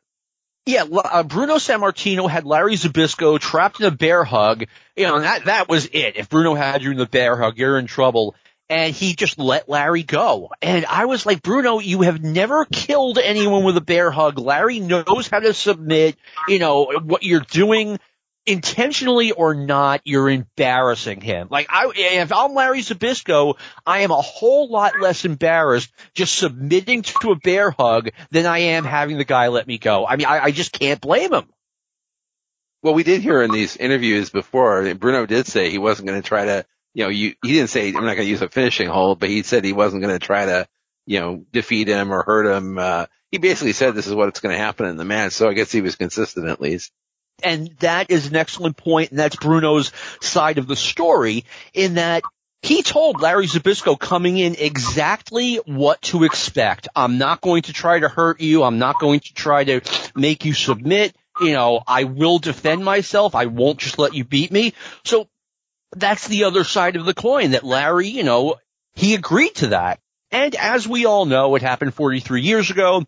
Yeah, 0.65 0.84
uh, 0.84 1.23
Bruno 1.23 1.56
Sammartino 1.56 2.30
had 2.30 2.45
Larry 2.45 2.76
Zbyszko 2.76 3.39
trapped 3.39 3.80
in 3.80 3.85
a 3.85 3.91
bear 3.91 4.26
hug. 4.26 4.65
You 4.97 5.07
know, 5.07 5.22
that 5.22 5.45
that 5.45 5.69
was 5.69 5.85
it. 5.85 6.18
If 6.18 6.27
Bruno 6.27 6.56
had 6.56 6.84
you 6.84 6.91
in 6.91 6.97
the 6.97 7.06
bear 7.06 7.38
hug, 7.38 7.57
you're 7.57 7.80
in 7.80 7.88
trouble 7.88 8.35
and 8.70 8.94
he 8.94 9.16
just 9.16 9.40
let 9.40 9.68
Larry 9.68 10.04
go. 10.04 10.52
And 10.62 10.86
I 10.86 11.06
was 11.06 11.26
like, 11.26 11.41
Bruno, 11.41 11.80
you 11.80 12.02
have 12.04 12.24
never 12.24 12.66
killed 12.66 13.18
anyone 13.18 13.64
with 13.64 13.78
a 13.78 13.82
bear 13.82 14.12
hug. 14.12 14.38
Larry 14.38 14.80
knows 14.80 15.28
how 15.28 15.40
to 15.40 15.54
submit. 15.54 16.18
You 16.48 16.60
know, 16.60 16.91
what 17.04 17.24
you're 17.24 17.40
doing 17.40 18.00
intentionally 18.46 19.32
or 19.32 19.54
not, 19.54 20.02
you're 20.06 20.30
embarrassing 20.30 21.22
him. 21.22 21.48
Like 21.50 21.68
I, 21.70 21.91
if 21.96 22.32
I'm 22.32 22.54
Larry 22.54 22.82
Zbyszko, 22.82 23.58
I 23.86 24.02
am 24.02 24.12
a 24.12 24.22
whole 24.22 24.70
lot 24.70 25.00
less 25.00 25.26
embarrassed 25.26 25.91
just 26.14 26.38
submitting 26.38 27.02
to 27.02 27.32
a 27.32 27.36
bear 27.36 27.72
hug 27.72 28.10
than 28.32 28.46
I 28.46 28.60
am 28.60 28.86
having 28.86 29.18
the 29.18 29.26
guy 29.26 29.48
let 29.48 29.68
me 29.68 29.78
go. 29.78 30.06
I 30.06 30.16
mean, 30.16 30.28
I, 30.28 30.46
I 30.46 30.52
just 30.52 30.72
can't 30.72 31.02
blame 31.02 31.34
him. 31.34 31.46
Well, 32.82 32.94
we 32.94 33.04
did 33.04 33.22
hear 33.22 33.41
in 33.41 33.52
these 33.52 33.76
interviews 33.76 34.30
before, 34.30 34.94
Bruno 34.96 35.26
did 35.26 35.48
say 35.48 35.70
he 35.70 35.78
wasn't 35.78 36.08
going 36.08 36.22
to 36.22 36.28
try 36.28 36.46
to 36.46 36.66
you 36.94 37.03
know, 37.03 37.10
you, 37.10 37.36
he 37.44 37.53
didn't 37.53 37.70
say 37.70 37.88
I'm 37.88 38.06
not 38.06 38.16
going 38.16 38.18
to 38.18 38.26
use 38.26 38.41
a 38.41 38.49
finishing 38.49 38.90
hold, 38.90 39.20
but 39.20 39.30
he 39.30 39.44
said 39.44 39.64
he 39.64 39.74
wasn't 39.74 40.02
going 40.02 40.18
to 40.18 40.26
try 40.26 40.45
to, 40.45 40.68
you 41.06 41.20
know, 41.20 41.45
defeat 41.52 41.88
him 41.88 42.11
or 42.11 42.24
hurt 42.24 42.56
him. 42.56 42.78
Uh, 42.78 43.06
he 43.32 43.38
basically 43.38 43.74
said 43.74 43.94
this 43.94 44.07
is 44.07 44.16
what's 44.16 44.40
going 44.40 44.56
to 44.56 44.61
happen 44.61 44.88
in 44.88 44.98
the 44.98 45.06
match. 45.06 45.34
So 45.34 45.49
I 45.49 45.53
guess 45.53 45.72
he 45.72 45.82
was 45.82 45.95
consistent 45.95 46.48
at 46.48 46.61
least. 46.61 46.91
And 47.41 47.70
that 47.80 48.11
is 48.11 48.28
an 48.28 48.36
excellent 48.36 48.76
point, 48.76 49.11
and 49.11 49.20
that's 49.20 49.38
Bruno's 49.38 49.94
side 50.20 50.57
of 50.57 50.68
the 50.68 50.76
story 50.76 51.45
in 51.74 51.94
that 51.94 52.24
he 52.61 52.84
told 52.84 53.22
Larry 53.22 53.48
Zbyszko 53.48 53.98
coming 53.98 54.38
in 54.38 54.56
exactly 54.56 55.56
what 55.66 56.02
to 56.03 56.26
expect. 56.26 56.90
I'm 56.95 57.18
not 57.18 57.40
going 57.40 57.61
to 57.64 57.74
try 57.74 57.99
to 57.99 58.10
hurt 58.10 58.41
you. 58.41 58.64
I'm 58.64 58.80
not 58.80 58.99
going 58.99 59.22
to 59.22 59.34
try 59.34 59.64
to 59.64 59.82
make 60.16 60.44
you 60.44 60.53
submit. 60.53 61.16
You 61.40 61.53
know, 61.53 61.82
I 61.88 62.03
will 62.03 62.40
defend 62.40 62.84
myself. 62.84 63.34
I 63.34 63.45
won't 63.45 63.80
just 63.80 63.98
let 63.98 64.14
you 64.14 64.26
beat 64.26 64.52
me. 64.52 64.74
So 65.06 65.30
that's 65.95 66.28
the 66.28 66.45
other 66.45 66.64
side 66.64 66.95
of 66.95 67.06
the 67.06 67.14
coin 67.14 67.52
that 67.52 67.64
Larry, 67.64 68.07
you 68.07 68.24
know, 68.24 68.56
he 68.94 69.16
agreed 69.16 69.56
to 69.56 69.68
that. 69.68 69.99
And 70.32 70.56
as 70.56 70.88
we 70.88 71.06
all 71.06 71.26
know, 71.26 71.56
it 71.56 71.61
happened 71.61 71.94
43 71.94 72.41
years 72.41 72.70
ago. 72.70 73.06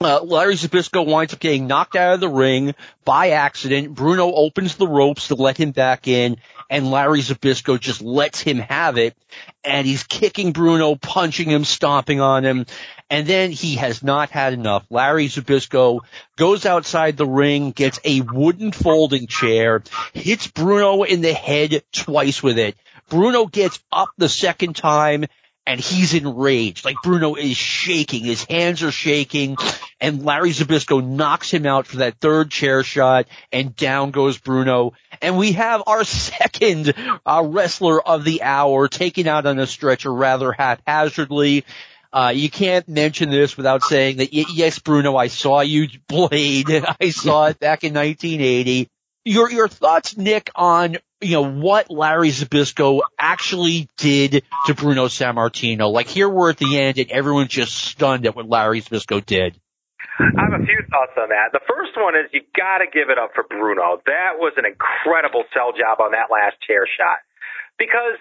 Uh, 0.00 0.20
Larry 0.22 0.54
Zbyszko 0.54 1.06
winds 1.06 1.32
up 1.32 1.40
getting 1.40 1.66
knocked 1.66 1.96
out 1.96 2.14
of 2.14 2.20
the 2.20 2.28
ring 2.28 2.74
by 3.04 3.30
accident. 3.30 3.94
Bruno 3.94 4.32
opens 4.32 4.74
the 4.74 4.88
ropes 4.88 5.28
to 5.28 5.34
let 5.34 5.56
him 5.56 5.70
back 5.70 6.08
in, 6.08 6.36
and 6.68 6.90
Larry 6.90 7.20
Zbyszko 7.20 7.78
just 7.78 8.02
lets 8.02 8.40
him 8.40 8.58
have 8.58 8.98
it. 8.98 9.16
And 9.62 9.86
he's 9.86 10.02
kicking 10.02 10.52
Bruno, 10.52 10.96
punching 10.96 11.48
him, 11.48 11.64
stomping 11.64 12.20
on 12.20 12.44
him. 12.44 12.66
And 13.08 13.26
then 13.26 13.50
he 13.50 13.76
has 13.76 14.02
not 14.02 14.30
had 14.30 14.52
enough. 14.52 14.84
Larry 14.90 15.28
Zbyszko 15.28 16.00
goes 16.36 16.66
outside 16.66 17.16
the 17.16 17.26
ring, 17.26 17.70
gets 17.70 18.00
a 18.04 18.20
wooden 18.20 18.72
folding 18.72 19.26
chair, 19.26 19.82
hits 20.12 20.48
Bruno 20.48 21.04
in 21.04 21.22
the 21.22 21.32
head 21.32 21.82
twice 21.92 22.42
with 22.42 22.58
it. 22.58 22.76
Bruno 23.08 23.46
gets 23.46 23.82
up 23.92 24.10
the 24.18 24.28
second 24.28 24.76
time 24.76 25.26
and 25.66 25.80
he's 25.80 26.14
enraged. 26.14 26.84
Like 26.84 26.96
Bruno 27.02 27.34
is 27.34 27.56
shaking, 27.56 28.24
his 28.24 28.44
hands 28.44 28.82
are 28.82 28.90
shaking, 28.90 29.56
and 30.00 30.24
Larry 30.24 30.50
Zbyszko 30.50 31.04
knocks 31.04 31.50
him 31.50 31.66
out 31.66 31.86
for 31.86 31.98
that 31.98 32.20
third 32.20 32.50
chair 32.50 32.82
shot, 32.82 33.26
and 33.52 33.74
down 33.74 34.10
goes 34.10 34.38
Bruno. 34.38 34.92
And 35.22 35.38
we 35.38 35.52
have 35.52 35.82
our 35.86 36.04
second 36.04 36.94
uh, 37.24 37.42
wrestler 37.46 38.00
of 38.00 38.24
the 38.24 38.42
hour 38.42 38.88
taken 38.88 39.26
out 39.26 39.46
on 39.46 39.58
a 39.58 39.66
stretcher 39.66 40.12
rather 40.12 40.52
haphazardly. 40.52 41.64
Uh, 42.12 42.32
you 42.32 42.48
can't 42.48 42.88
mention 42.88 43.28
this 43.28 43.56
without 43.56 43.82
saying 43.82 44.18
that, 44.18 44.32
yes, 44.32 44.78
Bruno, 44.78 45.16
I 45.16 45.26
saw 45.26 45.62
you 45.62 45.88
blade. 46.08 46.70
I 47.00 47.10
saw 47.10 47.46
it 47.46 47.58
back 47.58 47.82
in 47.82 47.92
1980. 47.92 48.88
Your, 49.24 49.50
your 49.50 49.68
thoughts, 49.68 50.16
Nick, 50.16 50.50
on 50.54 50.98
you 51.24 51.32
know, 51.32 51.50
what 51.50 51.90
Larry 51.90 52.28
Zbyszko 52.28 53.00
actually 53.18 53.88
did 53.96 54.44
to 54.66 54.74
Bruno 54.74 55.06
Sammartino. 55.06 55.90
Like 55.90 56.08
here 56.08 56.28
we're 56.28 56.50
at 56.50 56.58
the 56.58 56.78
end 56.78 56.98
and 56.98 57.10
everyone's 57.10 57.48
just 57.48 57.74
stunned 57.74 58.26
at 58.26 58.36
what 58.36 58.48
Larry 58.48 58.82
Zbyszko 58.82 59.24
did. 59.24 59.58
I 60.20 60.46
have 60.46 60.60
a 60.60 60.64
few 60.64 60.78
thoughts 60.90 61.16
on 61.18 61.30
that. 61.30 61.50
The 61.52 61.64
first 61.66 61.96
one 61.96 62.14
is 62.14 62.30
you 62.32 62.42
gotta 62.54 62.86
give 62.86 63.10
it 63.10 63.18
up 63.18 63.32
for 63.34 63.42
Bruno. 63.42 63.98
That 64.06 64.38
was 64.38 64.52
an 64.56 64.64
incredible 64.64 65.42
sell 65.52 65.72
job 65.72 65.98
on 65.98 66.12
that 66.12 66.30
last 66.30 66.60
chair 66.62 66.86
shot. 66.86 67.18
Because, 67.78 68.20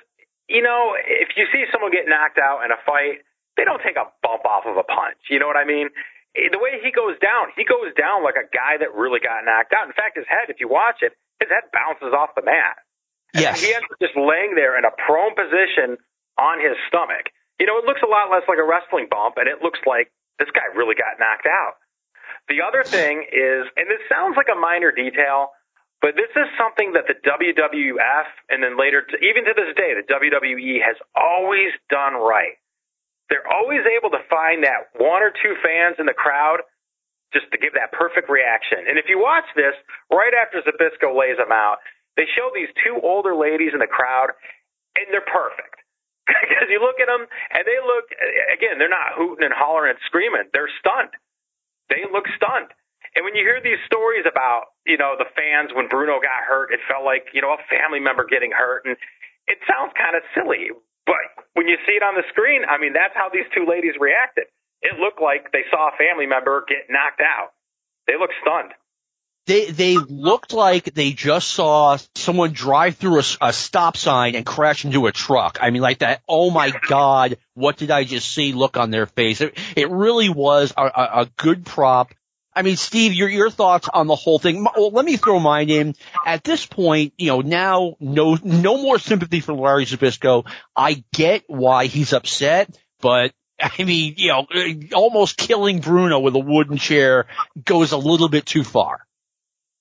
you 0.50 0.64
know, 0.64 0.96
if 0.98 1.36
you 1.38 1.46
see 1.52 1.66
someone 1.72 1.92
get 1.92 2.08
knocked 2.08 2.40
out 2.40 2.66
in 2.66 2.72
a 2.72 2.80
fight, 2.88 3.22
they 3.58 3.64
don't 3.64 3.82
take 3.86 3.98
a 3.98 4.10
bump 4.24 4.46
off 4.46 4.66
of 4.66 4.78
a 4.78 4.84
punch. 4.84 5.30
You 5.30 5.38
know 5.38 5.46
what 5.46 5.58
I 5.58 5.66
mean? 5.66 5.90
Eh, 6.36 6.50
the 6.52 6.60
way 6.60 6.82
he 6.82 6.92
goes 6.92 7.18
down, 7.22 7.54
he 7.56 7.64
goes 7.64 7.94
down 7.94 8.24
like 8.24 8.38
a 8.38 8.50
guy 8.50 8.78
that 8.82 8.94
really 8.94 9.22
got 9.22 9.46
knocked 9.46 9.74
out. 9.74 9.86
In 9.86 9.94
fact, 9.94 10.18
his 10.18 10.26
head, 10.28 10.50
if 10.50 10.58
you 10.60 10.68
watch 10.68 11.06
it, 11.06 11.14
his 11.40 11.50
head 11.50 11.70
bounces 11.70 12.14
off 12.14 12.34
the 12.36 12.46
mat. 12.46 12.78
Yes. 13.34 13.62
he 13.62 13.74
ends 13.74 13.86
up 13.90 13.98
just 13.98 14.14
laying 14.14 14.54
there 14.54 14.78
in 14.78 14.86
a 14.86 14.94
prone 14.94 15.34
position 15.34 15.98
on 16.38 16.62
his 16.62 16.78
stomach. 16.88 17.34
You 17.58 17.66
know, 17.66 17.78
it 17.82 17.86
looks 17.86 18.02
a 18.06 18.10
lot 18.10 18.30
less 18.30 18.46
like 18.48 18.62
a 18.62 18.66
wrestling 18.66 19.10
bump, 19.10 19.38
and 19.38 19.50
it 19.50 19.62
looks 19.62 19.82
like 19.86 20.14
this 20.38 20.50
guy 20.54 20.70
really 20.74 20.94
got 20.94 21.18
knocked 21.18 21.50
out. 21.50 21.82
The 22.50 22.62
other 22.62 22.84
thing 22.84 23.26
is, 23.32 23.66
and 23.78 23.90
this 23.90 24.02
sounds 24.10 24.36
like 24.36 24.50
a 24.52 24.58
minor 24.58 24.92
detail, 24.92 25.54
but 26.02 26.20
this 26.20 26.30
is 26.36 26.50
something 26.60 26.94
that 26.94 27.08
the 27.08 27.16
WWF 27.24 28.28
and 28.50 28.62
then 28.62 28.78
later, 28.78 29.06
even 29.24 29.46
to 29.46 29.54
this 29.56 29.72
day, 29.80 29.96
the 29.96 30.04
WWE 30.04 30.84
has 30.84 30.98
always 31.16 31.72
done 31.90 32.20
right. 32.20 32.60
They're 33.30 33.48
always 33.48 33.82
able 33.88 34.12
to 34.12 34.22
find 34.30 34.64
that 34.64 34.92
one 35.00 35.24
or 35.24 35.32
two 35.32 35.56
fans 35.64 35.96
in 36.00 36.06
the 36.06 36.16
crowd 36.16 36.62
just 37.34 37.50
to 37.52 37.58
give 37.58 37.74
that 37.74 37.92
perfect 37.92 38.30
reaction. 38.30 38.86
And 38.86 39.02
if 39.02 39.10
you 39.10 39.18
watch 39.18 39.48
this, 39.58 39.74
right 40.14 40.34
after 40.38 40.62
Zbyszko 40.62 41.18
lays 41.18 41.42
them 41.42 41.52
out, 41.52 41.82
they 42.16 42.30
show 42.38 42.54
these 42.54 42.70
two 42.86 43.02
older 43.02 43.34
ladies 43.34 43.74
in 43.74 43.82
the 43.82 43.90
crowd, 43.90 44.38
and 44.96 45.10
they're 45.10 45.26
perfect. 45.26 45.82
Because 46.30 46.72
you 46.72 46.80
look 46.80 47.02
at 47.04 47.12
them, 47.12 47.28
and 47.28 47.64
they 47.68 47.80
look, 47.84 48.08
again, 48.54 48.80
they're 48.80 48.88
not 48.88 49.18
hooting 49.18 49.44
and 49.44 49.52
hollering 49.52 49.98
and 49.98 50.02
screaming. 50.08 50.48
They're 50.54 50.72
stunned. 50.80 51.12
They 51.90 52.08
look 52.08 52.30
stunned. 52.38 52.72
And 53.16 53.26
when 53.26 53.36
you 53.36 53.44
hear 53.44 53.60
these 53.60 53.82
stories 53.86 54.24
about, 54.24 54.74
you 54.88 54.98
know, 54.98 55.20
the 55.20 55.30
fans 55.36 55.76
when 55.76 55.92
Bruno 55.92 56.18
got 56.24 56.48
hurt, 56.48 56.72
it 56.72 56.80
felt 56.88 57.04
like, 57.04 57.30
you 57.34 57.42
know, 57.42 57.54
a 57.54 57.62
family 57.68 58.00
member 58.00 58.24
getting 58.26 58.56
hurt. 58.56 58.86
And 58.86 58.96
it 59.46 59.60
sounds 59.68 59.92
kind 59.94 60.16
of 60.16 60.24
silly, 60.34 60.72
but 61.06 61.24
when 61.54 61.68
you 61.68 61.78
see 61.86 61.94
it 61.94 62.04
on 62.04 62.16
the 62.16 62.24
screen, 62.30 62.64
I 62.68 62.80
mean, 62.80 62.94
that's 62.94 63.14
how 63.14 63.30
these 63.30 63.48
two 63.54 63.66
ladies 63.70 63.94
reacted. 64.00 64.46
It 64.82 65.00
looked 65.00 65.22
like 65.22 65.52
they 65.52 65.64
saw 65.72 65.90
a 65.90 65.98
family 65.98 66.26
member 66.26 66.66
get 66.68 66.90
knocked 66.90 67.22
out. 67.22 67.56
They 68.08 68.18
looked 68.20 68.36
stunned 68.42 68.74
they 69.46 69.66
they 69.66 69.98
looked 69.98 70.54
like 70.54 70.94
they 70.94 71.12
just 71.12 71.50
saw 71.50 71.98
someone 72.16 72.54
drive 72.54 72.96
through 72.96 73.20
a, 73.20 73.24
a, 73.42 73.54
stop 73.54 73.98
sign 73.98 74.36
and 74.36 74.46
crash 74.46 74.86
into 74.86 75.06
a 75.08 75.12
truck. 75.12 75.58
I 75.62 75.70
mean, 75.70 75.82
like 75.82 76.00
that. 76.00 76.22
Oh 76.28 76.50
my 76.50 76.72
God, 76.88 77.38
what 77.54 77.78
did 77.78 77.92
I 77.92 78.06
just 78.06 78.32
see? 78.32 78.54
Look 78.54 78.78
on 78.78 78.90
their 78.90 79.06
face. 79.06 79.42
It, 79.42 79.58
it 79.76 79.90
really 79.90 80.30
was 80.30 80.74
a, 80.78 80.84
a, 80.84 81.10
a 81.22 81.30
good 81.38 81.66
prop. 81.66 82.14
I 82.56 82.62
mean, 82.62 82.78
Steve, 82.78 83.14
your 83.14 83.30
your 83.30 83.50
thoughts 83.50 83.90
on 83.92 84.08
the 84.08 84.16
whole 84.16 84.40
thing? 84.40 84.64
Well, 84.64 84.92
let 84.92 85.06
me 85.06 85.18
throw 85.18 85.40
mine 85.40 85.70
in. 85.70 85.96
At 86.26 86.44
this 86.44 86.66
point, 86.66 87.14
you 87.18 87.28
know, 87.28 87.42
now 87.42 87.96
no 88.00 88.38
no 88.44 88.82
more 88.82 89.00
sympathy 89.00 89.40
for 89.40 89.54
Larry 89.54 89.86
Zbyszko. 89.86 90.46
I 90.76 91.04
get 91.14 91.44
why 91.48 91.88
he's 91.88 92.14
upset, 92.14 92.78
but 93.02 93.34
I 93.60 93.84
mean, 93.84 94.16
you 94.18 94.30
know, 94.30 94.48
almost 94.94 95.38
killing 95.38 95.80
Bruno 95.80 96.20
with 96.20 96.36
a 96.36 96.40
wooden 96.40 96.78
chair 96.78 97.28
goes 97.64 97.92
a 97.92 97.98
little 97.98 98.30
bit 98.30 98.46
too 98.46 98.64
far. 98.64 99.06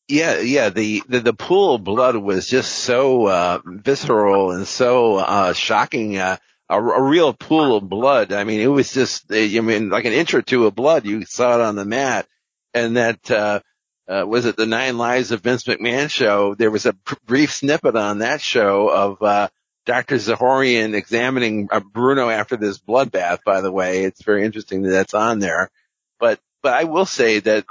Yeah, 0.09 0.41
yeah. 0.41 0.69
The, 0.69 1.03
the, 1.09 1.21
the 1.21 1.33
pool 1.33 1.77
of 1.77 1.85
blood 1.85 2.17
was 2.17 2.47
just 2.47 2.73
so, 2.73 3.27
uh, 3.27 3.61
visceral 3.65 4.51
and 4.51 4.67
so, 4.67 5.17
uh, 5.17 5.53
shocking. 5.53 6.19
Uh, 6.19 6.37
a, 6.69 6.81
a 6.81 7.03
real 7.03 7.33
pool 7.33 7.77
of 7.77 7.89
blood. 7.89 8.33
I 8.33 8.45
mean, 8.45 8.61
it 8.61 8.67
was 8.67 8.93
just, 8.93 9.27
I 9.31 9.61
mean, 9.61 9.91
like 9.91 10.05
an 10.05 10.13
inch 10.13 10.35
or 10.35 10.43
two 10.43 10.67
of 10.67 10.75
blood. 10.75 11.05
You 11.05 11.25
saw 11.25 11.55
it 11.55 11.61
on 11.61 11.77
the 11.77 11.85
mat 11.85 12.27
and 12.75 12.97
that, 12.97 13.31
uh, 13.31 13.61
uh, 14.09 14.25
was 14.27 14.47
it 14.47 14.57
the 14.57 14.67
Nine 14.67 14.99
Lives 14.99 15.31
of 15.31 15.41
Vince 15.41 15.65
McMahon 15.65 16.11
show? 16.11 16.55
There 16.55 16.71
was 16.71 16.87
a 16.87 16.97
brief 17.25 17.53
snippet 17.53 17.97
on 17.97 18.19
that 18.19 18.41
show 18.41 18.89
of, 18.89 19.23
uh, 19.23 19.49
Dr. 19.85 20.17
Zahorian 20.17 20.95
examining 20.95 21.69
uh, 21.71 21.81
Bruno 21.81 22.29
after 22.29 22.57
this 22.57 22.79
bloodbath, 22.79 23.41
by 23.45 23.61
the 23.61 23.73
way. 23.73 24.05
It's 24.05 24.23
very 24.23 24.45
interesting 24.45 24.83
that 24.83 24.91
that's 24.91 25.15
on 25.15 25.41
there. 25.41 25.71
But, 26.21 26.39
but 26.63 26.75
I 26.75 26.85
will 26.85 27.07
say 27.07 27.41
that 27.41 27.65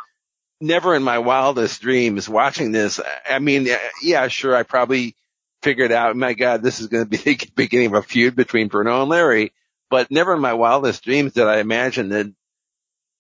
never 0.60 0.96
in 0.96 1.04
my 1.04 1.20
wildest 1.20 1.82
dreams 1.82 2.30
watching 2.30 2.72
this. 2.72 3.00
I 3.30 3.40
mean, 3.40 3.68
yeah, 4.02 4.28
sure, 4.28 4.56
I 4.56 4.64
probably 4.64 5.16
figured 5.62 5.92
out, 5.92 6.16
my 6.16 6.34
God, 6.34 6.62
this 6.62 6.80
is 6.80 6.88
going 6.88 7.04
to 7.04 7.10
be 7.10 7.18
the 7.18 7.52
beginning 7.56 7.88
of 7.88 7.94
a 7.94 8.02
feud 8.04 8.36
between 8.36 8.68
Bruno 8.68 9.02
and 9.02 9.10
Larry. 9.10 9.54
But 9.90 10.12
never 10.12 10.34
in 10.34 10.42
my 10.42 10.54
wildest 10.54 11.04
dreams 11.04 11.34
did 11.34 11.48
I 11.48 11.60
imagine 11.60 12.10
that 12.10 12.28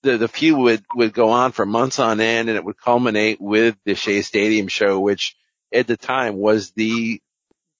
the, 0.03 0.17
the 0.17 0.27
feud 0.27 0.57
would, 0.57 0.85
would 0.95 1.13
go 1.13 1.29
on 1.29 1.51
for 1.51 1.65
months 1.65 1.99
on 1.99 2.19
end 2.19 2.49
and 2.49 2.57
it 2.57 2.63
would 2.63 2.77
culminate 2.77 3.39
with 3.39 3.75
the 3.85 3.95
Shea 3.95 4.21
Stadium 4.21 4.67
show, 4.67 4.99
which 4.99 5.35
at 5.73 5.87
the 5.87 5.97
time 5.97 6.37
was 6.37 6.71
the 6.71 7.21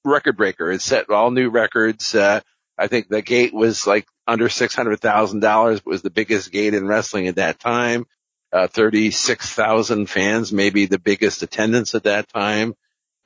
record 0.04 0.38
breaker. 0.38 0.72
It 0.72 0.82
set 0.82 1.10
all 1.10 1.32
new 1.32 1.50
records. 1.50 2.16
Uh, 2.16 2.42
I 2.78 2.88
think 2.88 3.10
the 3.10 3.22
gate 3.22 3.54
was 3.54 3.86
like 3.86 4.08
under 4.28 4.48
$600,000, 4.48 5.42
but 5.76 5.86
was 5.86 6.02
the 6.02 6.10
biggest 6.10 6.52
gate 6.52 6.74
in 6.74 6.88
wrestling 6.88 7.28
at 7.28 7.36
that 7.36 7.60
time 7.60 8.06
uh, 8.54 8.68
36,000 8.68 10.08
fans, 10.08 10.52
maybe 10.52 10.86
the 10.86 11.00
biggest 11.00 11.44
attendance 11.44 11.96
at 11.96 12.04
that 12.04 12.28
time. 12.30 12.76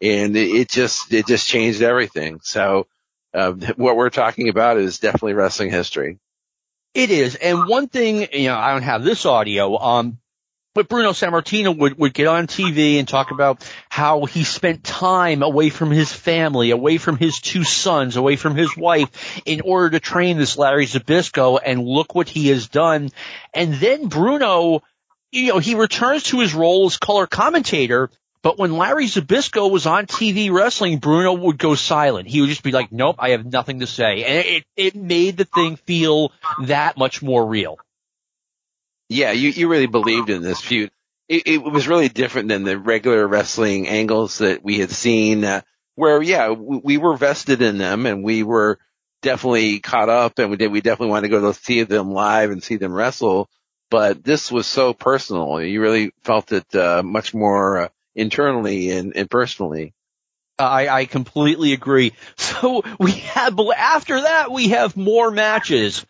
And 0.01 0.35
it 0.35 0.69
just, 0.69 1.13
it 1.13 1.25
just 1.25 1.47
changed 1.47 1.81
everything. 1.81 2.39
So, 2.43 2.87
uh, 3.33 3.53
what 3.75 3.95
we're 3.95 4.09
talking 4.09 4.49
about 4.49 4.77
is 4.77 4.99
definitely 4.99 5.33
wrestling 5.33 5.71
history. 5.71 6.19
It 6.95 7.11
is. 7.11 7.35
And 7.35 7.67
one 7.67 7.89
thing, 7.89 8.27
you 8.31 8.47
know, 8.47 8.57
I 8.57 8.71
don't 8.71 8.83
have 8.83 9.03
this 9.03 9.25
audio, 9.25 9.77
um, 9.77 10.17
but 10.73 10.87
Bruno 10.87 11.11
Sammartino 11.11 11.77
would, 11.77 11.97
would 11.99 12.13
get 12.13 12.27
on 12.27 12.47
TV 12.47 12.97
and 12.99 13.07
talk 13.07 13.31
about 13.31 13.69
how 13.89 14.23
he 14.23 14.45
spent 14.45 14.83
time 14.83 15.43
away 15.43 15.69
from 15.69 15.91
his 15.91 16.11
family, 16.11 16.71
away 16.71 16.97
from 16.97 17.17
his 17.17 17.41
two 17.41 17.65
sons, 17.65 18.15
away 18.15 18.37
from 18.37 18.55
his 18.55 18.75
wife 18.77 19.41
in 19.45 19.61
order 19.61 19.91
to 19.91 19.99
train 19.99 20.37
this 20.37 20.57
Larry 20.57 20.85
Zbyszko 20.85 21.59
and 21.63 21.85
look 21.85 22.15
what 22.15 22.29
he 22.29 22.47
has 22.47 22.69
done. 22.69 23.09
And 23.53 23.73
then 23.73 24.07
Bruno 24.07 24.81
you 25.35 25.53
know, 25.53 25.59
he 25.59 25.75
returns 25.75 26.23
to 26.23 26.39
his 26.39 26.53
role 26.53 26.85
as 26.85 26.97
color 26.97 27.27
commentator, 27.27 28.09
but 28.45 28.59
when 28.59 28.77
Larry 28.77 29.07
Zbyszko 29.07 29.71
was 29.71 29.87
on 29.87 30.05
TV 30.05 30.51
wrestling, 30.51 30.99
Bruno 30.99 31.33
would 31.33 31.57
go 31.57 31.73
silent. 31.73 32.27
He 32.27 32.41
would 32.41 32.49
just 32.51 32.61
be 32.61 32.71
like, 32.71 32.91
nope, 32.91 33.15
I 33.17 33.31
have 33.31 33.43
nothing 33.43 33.79
to 33.79 33.87
say. 33.87 34.23
And 34.23 34.45
it, 34.45 34.63
it 34.75 34.95
made 34.95 35.37
the 35.37 35.45
thing 35.45 35.77
feel 35.77 36.31
that 36.65 36.95
much 36.95 37.23
more 37.23 37.43
real. 37.43 37.79
Yeah, 39.09 39.31
you, 39.31 39.49
you 39.49 39.67
really 39.67 39.87
believed 39.87 40.29
in 40.29 40.43
this 40.43 40.61
feud. 40.61 40.91
It, 41.27 41.47
it 41.47 41.63
was 41.63 41.87
really 41.87 42.07
different 42.07 42.49
than 42.49 42.61
the 42.61 42.77
regular 42.77 43.27
wrestling 43.27 43.87
angles 43.87 44.37
that 44.37 44.63
we 44.63 44.77
had 44.77 44.91
seen, 44.91 45.43
uh, 45.43 45.61
where, 45.95 46.21
yeah, 46.21 46.51
we, 46.51 46.77
we 46.83 46.97
were 46.99 47.17
vested 47.17 47.63
in 47.63 47.79
them 47.79 48.05
and 48.05 48.23
we 48.23 48.43
were 48.43 48.77
definitely 49.23 49.79
caught 49.79 50.09
up 50.09 50.37
and 50.37 50.51
we 50.51 50.57
did, 50.57 50.71
we 50.71 50.81
definitely 50.81 51.09
wanted 51.09 51.29
to 51.29 51.39
go 51.39 51.51
to 51.51 51.59
see 51.59 51.81
them 51.81 52.11
live 52.11 52.51
and 52.51 52.61
see 52.61 52.75
them 52.75 52.93
wrestle 52.93 53.49
but 53.91 54.23
this 54.23 54.51
was 54.51 54.65
so 54.65 54.93
personal. 54.93 55.61
You 55.61 55.79
really 55.79 56.11
felt 56.23 56.51
it 56.51 56.75
uh, 56.75 57.03
much 57.03 57.33
more 57.33 57.77
uh, 57.77 57.87
internally 58.15 58.91
and, 58.91 59.15
and 59.15 59.29
personally. 59.29 59.93
I, 60.57 60.87
I 60.87 61.05
completely 61.05 61.73
agree. 61.73 62.13
So 62.37 62.83
we 62.99 63.11
have 63.11 63.59
after 63.75 64.21
that 64.21 64.51
we 64.51 64.69
have 64.69 64.95
more 64.95 65.29
matches, 65.29 66.05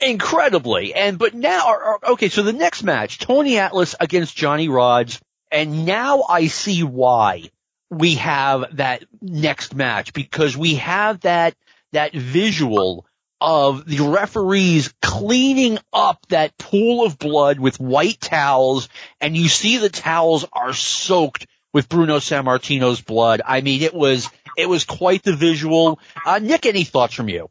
incredibly. 0.00 0.94
And 0.94 1.18
but 1.18 1.34
now, 1.34 1.98
okay, 2.10 2.28
so 2.28 2.42
the 2.42 2.52
next 2.52 2.82
match, 2.82 3.18
Tony 3.18 3.58
Atlas 3.58 3.94
against 4.00 4.36
Johnny 4.36 4.68
Rodz, 4.68 5.20
and 5.50 5.86
now 5.86 6.24
I 6.28 6.48
see 6.48 6.82
why 6.82 7.50
we 7.90 8.16
have 8.16 8.76
that 8.76 9.04
next 9.22 9.74
match 9.74 10.12
because 10.12 10.56
we 10.56 10.76
have 10.76 11.20
that 11.20 11.54
that 11.92 12.12
visual 12.12 13.06
of 13.40 13.86
the 13.86 14.00
referees 14.00 14.92
cleaning 15.00 15.78
up 15.92 16.26
that 16.28 16.58
pool 16.58 17.04
of 17.04 17.18
blood 17.18 17.58
with 17.60 17.78
white 17.78 18.20
towels 18.20 18.88
and 19.20 19.36
you 19.36 19.48
see 19.48 19.78
the 19.78 19.88
towels 19.88 20.44
are 20.52 20.72
soaked 20.72 21.46
with 21.72 21.88
Bruno 21.88 22.18
Sammartino's 22.18 23.00
blood. 23.00 23.42
I 23.44 23.60
mean, 23.60 23.82
it 23.82 23.94
was, 23.94 24.28
it 24.56 24.68
was 24.68 24.84
quite 24.84 25.22
the 25.22 25.36
visual. 25.36 26.00
Uh, 26.24 26.38
Nick, 26.38 26.66
any 26.66 26.84
thoughts 26.84 27.14
from 27.14 27.28
you? 27.28 27.50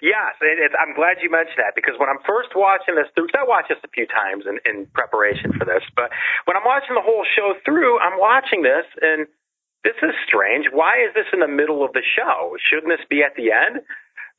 Yes, 0.00 0.40
it, 0.40 0.56
it, 0.56 0.72
I'm 0.72 0.94
glad 0.94 1.20
you 1.20 1.30
mentioned 1.30 1.60
that 1.60 1.74
because 1.74 1.94
when 1.98 2.08
I'm 2.08 2.24
first 2.26 2.56
watching 2.56 2.94
this 2.96 3.12
through, 3.14 3.28
I 3.36 3.44
watched 3.44 3.68
this 3.68 3.82
a 3.84 3.88
few 3.92 4.06
times 4.06 4.44
in, 4.48 4.56
in 4.64 4.86
preparation 4.86 5.52
for 5.52 5.66
this, 5.66 5.84
but 5.94 6.08
when 6.46 6.56
I'm 6.56 6.64
watching 6.64 6.96
the 6.96 7.04
whole 7.04 7.26
show 7.36 7.52
through, 7.64 8.00
I'm 8.00 8.18
watching 8.18 8.62
this 8.62 8.88
and 9.02 9.26
this 9.84 9.96
is 10.02 10.16
strange. 10.26 10.66
Why 10.72 11.04
is 11.08 11.12
this 11.12 11.28
in 11.32 11.40
the 11.40 11.48
middle 11.48 11.84
of 11.84 11.92
the 11.92 12.04
show? 12.16 12.56
Shouldn't 12.60 12.88
this 12.88 13.04
be 13.08 13.22
at 13.22 13.36
the 13.36 13.52
end? 13.52 13.84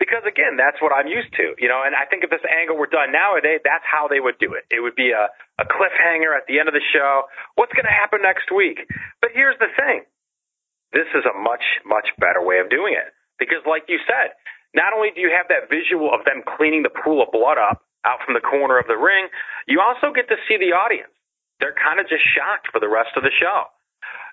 Because 0.01 0.25
again, 0.25 0.57
that's 0.57 0.81
what 0.81 0.89
I'm 0.89 1.05
used 1.05 1.29
to, 1.37 1.53
you 1.61 1.69
know, 1.69 1.85
and 1.85 1.93
I 1.93 2.09
think 2.09 2.25
if 2.25 2.33
this 2.33 2.41
angle 2.49 2.73
were 2.73 2.89
done 2.89 3.13
nowadays, 3.13 3.61
that's 3.61 3.85
how 3.85 4.09
they 4.09 4.17
would 4.17 4.41
do 4.41 4.57
it. 4.57 4.65
It 4.73 4.81
would 4.81 4.97
be 4.97 5.13
a, 5.13 5.29
a 5.61 5.65
cliffhanger 5.69 6.33
at 6.33 6.49
the 6.49 6.57
end 6.57 6.65
of 6.65 6.73
the 6.73 6.81
show. 6.81 7.29
What's 7.53 7.69
going 7.77 7.85
to 7.85 7.93
happen 7.93 8.25
next 8.25 8.49
week? 8.49 8.81
But 9.21 9.37
here's 9.37 9.61
the 9.61 9.69
thing. 9.77 10.09
This 10.89 11.05
is 11.13 11.21
a 11.29 11.37
much, 11.37 11.61
much 11.85 12.09
better 12.17 12.41
way 12.41 12.57
of 12.57 12.73
doing 12.73 12.97
it 12.97 13.13
because 13.37 13.61
like 13.69 13.85
you 13.93 14.01
said, 14.09 14.33
not 14.73 14.89
only 14.97 15.13
do 15.13 15.21
you 15.21 15.29
have 15.29 15.45
that 15.53 15.69
visual 15.69 16.09
of 16.09 16.25
them 16.25 16.41
cleaning 16.49 16.81
the 16.81 16.89
pool 16.89 17.21
of 17.21 17.29
blood 17.29 17.61
up 17.61 17.85
out 18.01 18.25
from 18.25 18.33
the 18.33 18.41
corner 18.41 18.81
of 18.81 18.89
the 18.89 18.97
ring, 18.97 19.29
you 19.69 19.85
also 19.85 20.09
get 20.09 20.25
to 20.33 20.41
see 20.49 20.57
the 20.57 20.73
audience. 20.73 21.13
They're 21.61 21.77
kind 21.77 22.01
of 22.01 22.09
just 22.09 22.25
shocked 22.25 22.73
for 22.73 22.81
the 22.81 22.89
rest 22.89 23.13
of 23.13 23.21
the 23.21 23.29
show. 23.37 23.69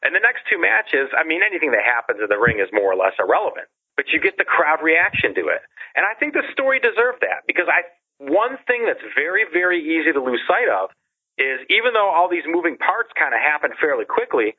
And 0.01 0.17
the 0.17 0.25
next 0.25 0.49
two 0.49 0.57
matches, 0.57 1.13
I 1.13 1.29
mean, 1.29 1.45
anything 1.45 1.77
that 1.77 1.85
happens 1.85 2.25
in 2.25 2.33
the 2.33 2.41
ring 2.41 2.57
is 2.57 2.73
more 2.73 2.89
or 2.89 2.97
less 2.97 3.13
irrelevant 3.21 3.69
but 3.99 4.15
you 4.15 4.23
get 4.23 4.39
the 4.39 4.47
crowd 4.47 4.79
reaction 4.79 5.35
to 5.35 5.51
it. 5.51 5.59
And 5.99 6.07
I 6.07 6.15
think 6.15 6.39
the 6.39 6.47
story 6.55 6.79
deserved 6.79 7.27
that 7.27 7.43
because 7.51 7.67
I 7.67 7.83
one 8.23 8.55
thing 8.71 8.87
that's 8.87 9.03
very 9.19 9.43
very 9.51 9.83
easy 9.83 10.15
to 10.15 10.23
lose 10.23 10.39
sight 10.47 10.71
of 10.71 10.95
is 11.35 11.59
even 11.67 11.99
though 11.99 12.07
all 12.07 12.31
these 12.31 12.47
moving 12.47 12.79
parts 12.79 13.11
kind 13.19 13.35
of 13.35 13.43
happen 13.43 13.75
fairly 13.83 14.07
quickly, 14.07 14.55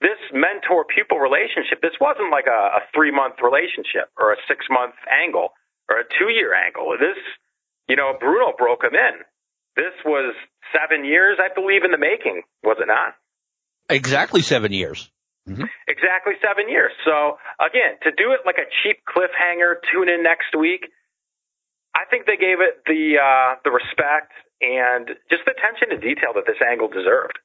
this 0.00 0.16
mentor 0.32 0.88
pupil 0.88 1.20
relationship 1.20 1.84
this 1.84 2.00
wasn't 2.00 2.32
like 2.32 2.48
a, 2.48 2.80
a 2.80 2.82
three 2.96 3.12
month 3.12 3.36
relationship 3.44 4.08
or 4.16 4.32
a 4.32 4.40
six 4.48 4.64
month 4.72 4.96
angle 5.12 5.52
or 5.92 6.00
a 6.00 6.08
two 6.16 6.32
year 6.32 6.56
angle. 6.56 6.96
This 6.96 7.20
you 7.92 8.00
know 8.00 8.16
Bruno 8.16 8.56
broke 8.56 8.88
him 8.88 8.96
in. 8.96 9.20
This 9.76 9.94
was 10.02 10.34
seven 10.72 11.04
years, 11.04 11.36
I 11.38 11.52
believe, 11.54 11.84
in 11.84 11.92
the 11.92 12.00
making, 12.00 12.42
was 12.64 12.78
it 12.80 12.88
not? 12.88 13.14
Exactly 13.88 14.42
seven 14.42 14.72
years. 14.72 15.08
Mm-hmm. 15.48 15.64
Exactly 15.88 16.34
seven 16.44 16.68
years. 16.68 16.92
So 17.04 17.38
again, 17.58 17.96
to 18.04 18.10
do 18.12 18.32
it 18.32 18.44
like 18.44 18.58
a 18.58 18.68
cheap 18.82 19.00
cliffhanger, 19.08 19.80
tune 19.92 20.08
in 20.08 20.22
next 20.22 20.52
week. 20.58 20.86
I 21.94 22.04
think 22.10 22.26
they 22.26 22.36
gave 22.36 22.60
it 22.60 22.84
the 22.86 23.16
uh, 23.16 23.56
the 23.64 23.70
respect 23.70 24.32
and 24.60 25.08
just 25.30 25.44
the 25.46 25.52
attention 25.56 25.90
to 25.90 25.96
detail 25.96 26.36
that 26.36 26.44
this 26.46 26.60
angle 26.60 26.88
deserved. 26.88 27.38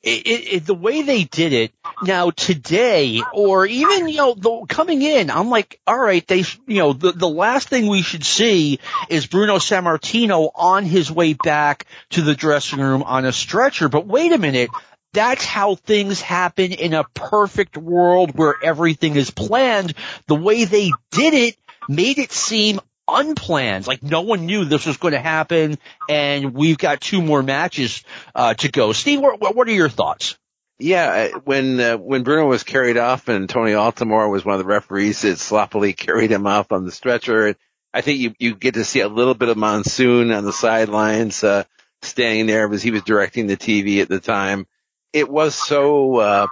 It, 0.00 0.28
it, 0.28 0.52
it, 0.54 0.66
the 0.66 0.74
way 0.74 1.02
they 1.02 1.24
did 1.24 1.52
it 1.52 1.72
now 2.04 2.30
today, 2.30 3.20
or 3.34 3.66
even 3.66 4.06
you 4.06 4.16
know 4.16 4.34
the, 4.34 4.66
coming 4.68 5.02
in, 5.02 5.28
I'm 5.28 5.50
like, 5.50 5.80
all 5.88 5.98
right, 5.98 6.24
they 6.24 6.44
you 6.68 6.78
know 6.78 6.92
the 6.92 7.10
the 7.10 7.28
last 7.28 7.68
thing 7.68 7.88
we 7.88 8.02
should 8.02 8.24
see 8.24 8.78
is 9.08 9.26
Bruno 9.26 9.56
Sammartino 9.56 10.50
on 10.54 10.84
his 10.84 11.10
way 11.10 11.32
back 11.32 11.86
to 12.10 12.22
the 12.22 12.36
dressing 12.36 12.78
room 12.78 13.02
on 13.02 13.24
a 13.24 13.32
stretcher. 13.32 13.88
But 13.88 14.06
wait 14.06 14.30
a 14.30 14.38
minute, 14.38 14.70
that's 15.12 15.44
how 15.44 15.74
things 15.74 16.20
happen 16.20 16.72
in 16.72 16.94
a 16.94 17.04
perfect 17.14 17.76
world 17.76 18.36
where 18.36 18.54
everything 18.62 19.16
is 19.16 19.30
planned. 19.30 19.94
The 20.26 20.34
way 20.34 20.64
they 20.64 20.92
did 21.10 21.34
it 21.34 21.56
made 21.88 22.18
it 22.18 22.32
seem 22.32 22.80
unplanned. 23.08 23.86
Like 23.86 24.02
no 24.02 24.20
one 24.20 24.46
knew 24.46 24.64
this 24.64 24.86
was 24.86 24.98
going 24.98 25.12
to 25.12 25.20
happen, 25.20 25.78
and 26.08 26.54
we've 26.54 26.78
got 26.78 27.00
two 27.00 27.22
more 27.22 27.42
matches 27.42 28.04
uh, 28.34 28.54
to 28.54 28.70
go. 28.70 28.92
Steve, 28.92 29.20
what, 29.20 29.56
what 29.56 29.68
are 29.68 29.72
your 29.72 29.88
thoughts? 29.88 30.36
Yeah, 30.78 31.30
when 31.44 31.80
uh, 31.80 31.96
when 31.96 32.22
Bruno 32.22 32.46
was 32.46 32.62
carried 32.62 32.98
off 32.98 33.26
and 33.26 33.48
Tony 33.48 33.72
Altimore 33.72 34.30
was 34.30 34.44
one 34.44 34.54
of 34.54 34.60
the 34.60 34.64
referees 34.64 35.22
that 35.22 35.38
sloppily 35.38 35.92
carried 35.94 36.30
him 36.30 36.46
off 36.46 36.70
on 36.70 36.84
the 36.84 36.92
stretcher, 36.92 37.56
I 37.92 38.00
think 38.00 38.20
you 38.20 38.34
you 38.38 38.54
get 38.54 38.74
to 38.74 38.84
see 38.84 39.00
a 39.00 39.08
little 39.08 39.34
bit 39.34 39.48
of 39.48 39.56
Monsoon 39.56 40.30
on 40.30 40.44
the 40.44 40.52
sidelines, 40.52 41.42
uh, 41.42 41.64
standing 42.02 42.46
there 42.46 42.68
because 42.68 42.82
he 42.82 42.92
was 42.92 43.02
directing 43.02 43.48
the 43.48 43.56
TV 43.56 44.02
at 44.02 44.08
the 44.08 44.20
time. 44.20 44.68
It 45.12 45.28
was 45.28 45.54
so 45.54 46.16
uh, 46.16 46.46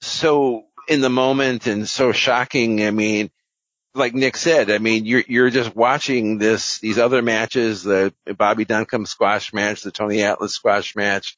so 0.00 0.64
in 0.88 1.00
the 1.00 1.10
moment 1.10 1.66
and 1.66 1.88
so 1.88 2.12
shocking. 2.12 2.84
I 2.84 2.90
mean, 2.90 3.30
like 3.94 4.14
Nick 4.14 4.36
said, 4.36 4.70
I 4.70 4.78
mean, 4.78 5.06
you're, 5.06 5.24
you're 5.26 5.50
just 5.50 5.74
watching 5.74 6.38
this, 6.38 6.78
these 6.78 6.98
other 6.98 7.22
matches, 7.22 7.82
the 7.82 8.14
Bobby 8.36 8.64
Duncum 8.64 9.06
squash 9.06 9.52
match, 9.52 9.82
the 9.82 9.90
Tony 9.90 10.22
Atlas 10.22 10.54
squash 10.54 10.94
match, 10.94 11.36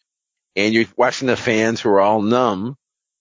and 0.56 0.74
you're 0.74 0.86
watching 0.96 1.28
the 1.28 1.36
fans 1.36 1.80
who 1.80 1.90
are 1.90 2.00
all 2.00 2.22
numb. 2.22 2.76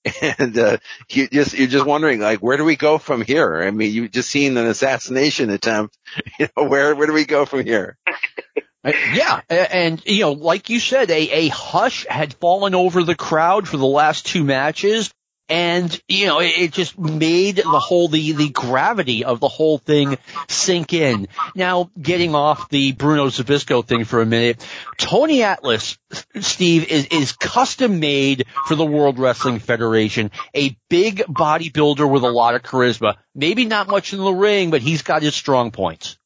And, 0.21 0.57
uh, 0.57 0.77
you 1.09 1.27
just, 1.27 1.53
you're 1.53 1.67
just 1.67 1.85
wondering, 1.85 2.21
like, 2.21 2.39
where 2.39 2.55
do 2.55 2.63
we 2.63 2.77
go 2.77 2.97
from 2.97 3.21
here? 3.21 3.61
I 3.61 3.71
mean, 3.71 3.93
you've 3.93 4.11
just 4.11 4.29
seen 4.29 4.55
an 4.55 4.65
assassination 4.65 5.49
attempt. 5.49 5.97
You 6.39 6.47
know, 6.55 6.63
where, 6.63 6.95
where 6.95 7.07
do 7.07 7.13
we 7.13 7.25
go 7.25 7.45
from 7.45 7.65
here? 7.65 7.97
Uh, 8.87 8.91
yeah, 9.13 9.41
and 9.49 10.01
you 10.05 10.21
know, 10.21 10.31
like 10.31 10.69
you 10.69 10.79
said, 10.79 11.11
a, 11.11 11.29
a 11.29 11.47
hush 11.49 12.05
had 12.07 12.33
fallen 12.35 12.73
over 12.73 13.03
the 13.03 13.15
crowd 13.15 13.67
for 13.67 13.75
the 13.77 13.85
last 13.85 14.25
two 14.25 14.43
matches. 14.43 15.11
And, 15.49 15.97
you 16.09 16.25
know, 16.25 16.39
it, 16.39 16.53
it, 16.57 16.71
just 16.73 16.99
made 16.99 17.55
the 17.55 17.79
whole, 17.79 18.09
the, 18.09 18.33
the 18.33 18.49
gravity 18.49 19.23
of 19.23 19.39
the 19.39 19.47
whole 19.47 19.77
thing 19.77 20.17
sink 20.49 20.91
in. 20.91 21.29
Now, 21.55 21.89
getting 21.99 22.35
off 22.35 22.67
the 22.67 22.91
Bruno 22.91 23.27
Zbyszko 23.27 23.85
thing 23.85 24.03
for 24.03 24.21
a 24.21 24.25
minute, 24.25 24.65
Tony 24.97 25.43
Atlas, 25.43 25.97
Steve, 26.41 26.89
is, 26.91 27.05
is 27.05 27.31
custom 27.31 28.01
made 28.01 28.45
for 28.65 28.75
the 28.75 28.85
World 28.85 29.19
Wrestling 29.19 29.59
Federation. 29.59 30.31
A 30.53 30.77
big 30.89 31.19
bodybuilder 31.19 32.09
with 32.11 32.23
a 32.23 32.29
lot 32.29 32.55
of 32.55 32.63
charisma. 32.63 33.15
Maybe 33.33 33.63
not 33.63 33.87
much 33.87 34.11
in 34.11 34.19
the 34.19 34.33
ring, 34.33 34.69
but 34.69 34.81
he's 34.81 35.01
got 35.01 35.21
his 35.21 35.33
strong 35.33 35.71
points. 35.71 36.17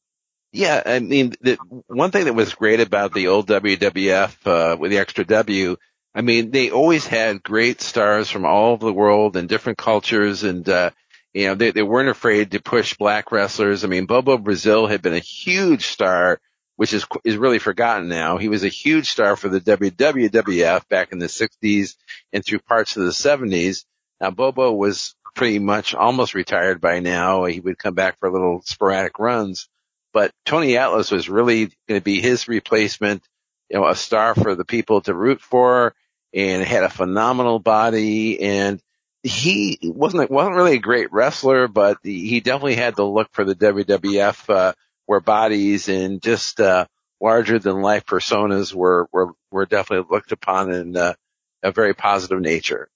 Yeah, 0.52 0.82
I 0.84 0.98
mean, 0.98 1.34
the 1.40 1.56
one 1.86 2.10
thing 2.10 2.26
that 2.26 2.34
was 2.34 2.54
great 2.54 2.80
about 2.80 3.14
the 3.14 3.28
old 3.28 3.48
WWF, 3.48 4.46
uh, 4.46 4.76
with 4.76 4.90
the 4.90 4.98
extra 4.98 5.24
W 5.24 5.76
I 6.14 6.20
mean, 6.20 6.50
they 6.50 6.70
always 6.70 7.06
had 7.06 7.42
great 7.42 7.80
stars 7.80 8.28
from 8.28 8.44
all 8.44 8.72
over 8.72 8.84
the 8.84 8.92
world 8.92 9.36
and 9.36 9.48
different 9.48 9.78
cultures 9.78 10.42
and, 10.42 10.68
uh, 10.68 10.90
you 11.32 11.46
know, 11.46 11.54
they, 11.54 11.70
they 11.70 11.82
weren't 11.82 12.10
afraid 12.10 12.50
to 12.50 12.60
push 12.60 12.94
black 12.98 13.32
wrestlers. 13.32 13.82
I 13.84 13.88
mean, 13.88 14.04
Bobo 14.04 14.36
Brazil 14.36 14.86
had 14.86 15.00
been 15.00 15.14
a 15.14 15.18
huge 15.18 15.86
star, 15.86 16.38
which 16.76 16.92
is, 16.92 17.06
is 17.24 17.38
really 17.38 17.58
forgotten 17.58 18.08
now. 18.08 18.36
He 18.36 18.48
was 18.48 18.64
a 18.64 18.68
huge 18.68 19.10
star 19.10 19.36
for 19.36 19.48
the 19.48 19.60
WWF 19.60 20.86
back 20.88 21.12
in 21.12 21.18
the 21.18 21.26
60s 21.28 21.96
and 22.34 22.44
through 22.44 22.58
parts 22.58 22.96
of 22.98 23.04
the 23.04 23.10
70s. 23.10 23.86
Now, 24.20 24.30
Bobo 24.30 24.72
was 24.72 25.14
pretty 25.34 25.58
much 25.58 25.94
almost 25.94 26.34
retired 26.34 26.82
by 26.82 27.00
now. 27.00 27.46
He 27.46 27.60
would 27.60 27.78
come 27.78 27.94
back 27.94 28.18
for 28.18 28.30
little 28.30 28.60
sporadic 28.66 29.18
runs, 29.18 29.68
but 30.12 30.32
Tony 30.44 30.76
Atlas 30.76 31.10
was 31.10 31.28
really 31.28 31.66
going 31.88 32.00
to 32.00 32.04
be 32.04 32.20
his 32.20 32.48
replacement, 32.48 33.22
you 33.70 33.78
know, 33.78 33.86
a 33.86 33.94
star 33.94 34.34
for 34.34 34.54
the 34.54 34.64
people 34.64 35.00
to 35.02 35.14
root 35.14 35.40
for 35.40 35.94
and 36.34 36.62
had 36.62 36.84
a 36.84 36.90
phenomenal 36.90 37.58
body 37.58 38.40
and 38.40 38.80
he 39.22 39.78
wasn't 39.82 40.30
wasn't 40.30 40.56
really 40.56 40.74
a 40.74 40.80
great 40.80 41.12
wrestler, 41.12 41.68
but 41.68 41.98
he 42.02 42.40
definitely 42.40 42.74
had 42.74 42.96
the 42.96 43.04
look 43.04 43.28
for 43.32 43.44
the 43.44 43.54
WWF, 43.54 44.52
uh, 44.52 44.72
where 45.06 45.20
bodies 45.20 45.88
and 45.88 46.20
just 46.20 46.60
uh, 46.60 46.86
larger 47.20 47.58
than 47.58 47.82
life 47.82 48.04
personas 48.04 48.74
were 48.74 49.08
were 49.12 49.32
were 49.50 49.66
definitely 49.66 50.08
looked 50.10 50.32
upon 50.32 50.72
in 50.72 50.96
uh, 50.96 51.14
a 51.62 51.70
very 51.70 51.94
positive 51.94 52.40
nature. 52.40 52.88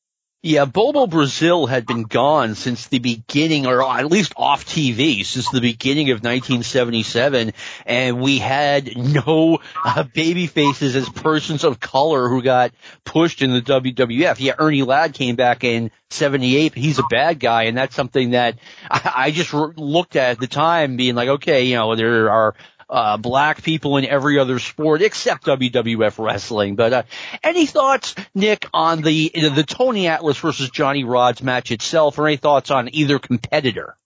Yeah, 0.47 0.65
Bobo 0.65 1.09
Brazil 1.09 1.67
had 1.67 1.87
been 1.87 2.05
gone 2.05 2.55
since 2.55 2.87
the 2.87 3.01
beginning, 3.01 3.67
or 3.67 3.83
at 3.83 4.07
least 4.07 4.33
off 4.37 4.65
TV, 4.65 5.25
since 5.25 5.51
the 5.51 5.61
beginning 5.61 6.11
of 6.11 6.19
1977, 6.19 7.53
and 7.85 8.21
we 8.21 8.39
had 8.39 8.97
no 8.97 9.59
uh, 9.85 10.05
baby 10.05 10.47
faces 10.47 10.95
as 10.95 11.09
persons 11.09 11.65
of 11.65 11.81
color 11.81 12.29
who 12.29 12.43
got 12.43 12.71
pushed 13.05 13.43
in 13.43 13.51
the 13.51 13.61
WWF. 13.61 14.37
Yeah, 14.39 14.53
Ernie 14.57 14.85
Ladd 14.85 15.15
came 15.15 15.35
back 15.35 15.65
in 15.65 15.91
78, 16.11 16.75
but 16.75 16.79
he's 16.81 17.01
a 17.01 17.07
bad 17.11 17.41
guy, 17.41 17.65
and 17.65 17.77
that's 17.77 17.97
something 17.97 18.31
that 18.31 18.57
I, 18.89 19.13
I 19.17 19.31
just 19.33 19.53
looked 19.53 20.15
at 20.15 20.31
at 20.31 20.39
the 20.39 20.47
time 20.47 20.97
being 20.97 21.17
like, 21.17 21.29
okay, 21.29 21.65
you 21.65 21.75
know, 21.75 21.97
there 21.97 22.31
are 22.31 22.55
uh, 22.89 23.17
black 23.17 23.63
people 23.63 23.97
in 23.97 24.05
every 24.05 24.39
other 24.39 24.59
sport 24.59 25.03
except 25.03 25.45
WWF 25.47 26.25
wrestling. 26.25 26.77
But 26.77 26.93
uh, 26.93 27.03
any 27.43 27.67
thoughts, 27.67 28.15
Nick, 28.35 28.67
on 28.73 29.03
the 29.03 29.31
the 29.35 29.65
Tony 29.67 30.09
Atlas 30.09 30.39
versus 30.39 30.71
Johnny 30.71 31.05
Rodz 31.05 31.43
match 31.43 31.71
itself, 31.71 32.19
or 32.19 32.27
any 32.27 32.37
thoughts 32.37 32.71
on 32.71 32.89
either 32.93 33.19
competitor? 33.19 33.97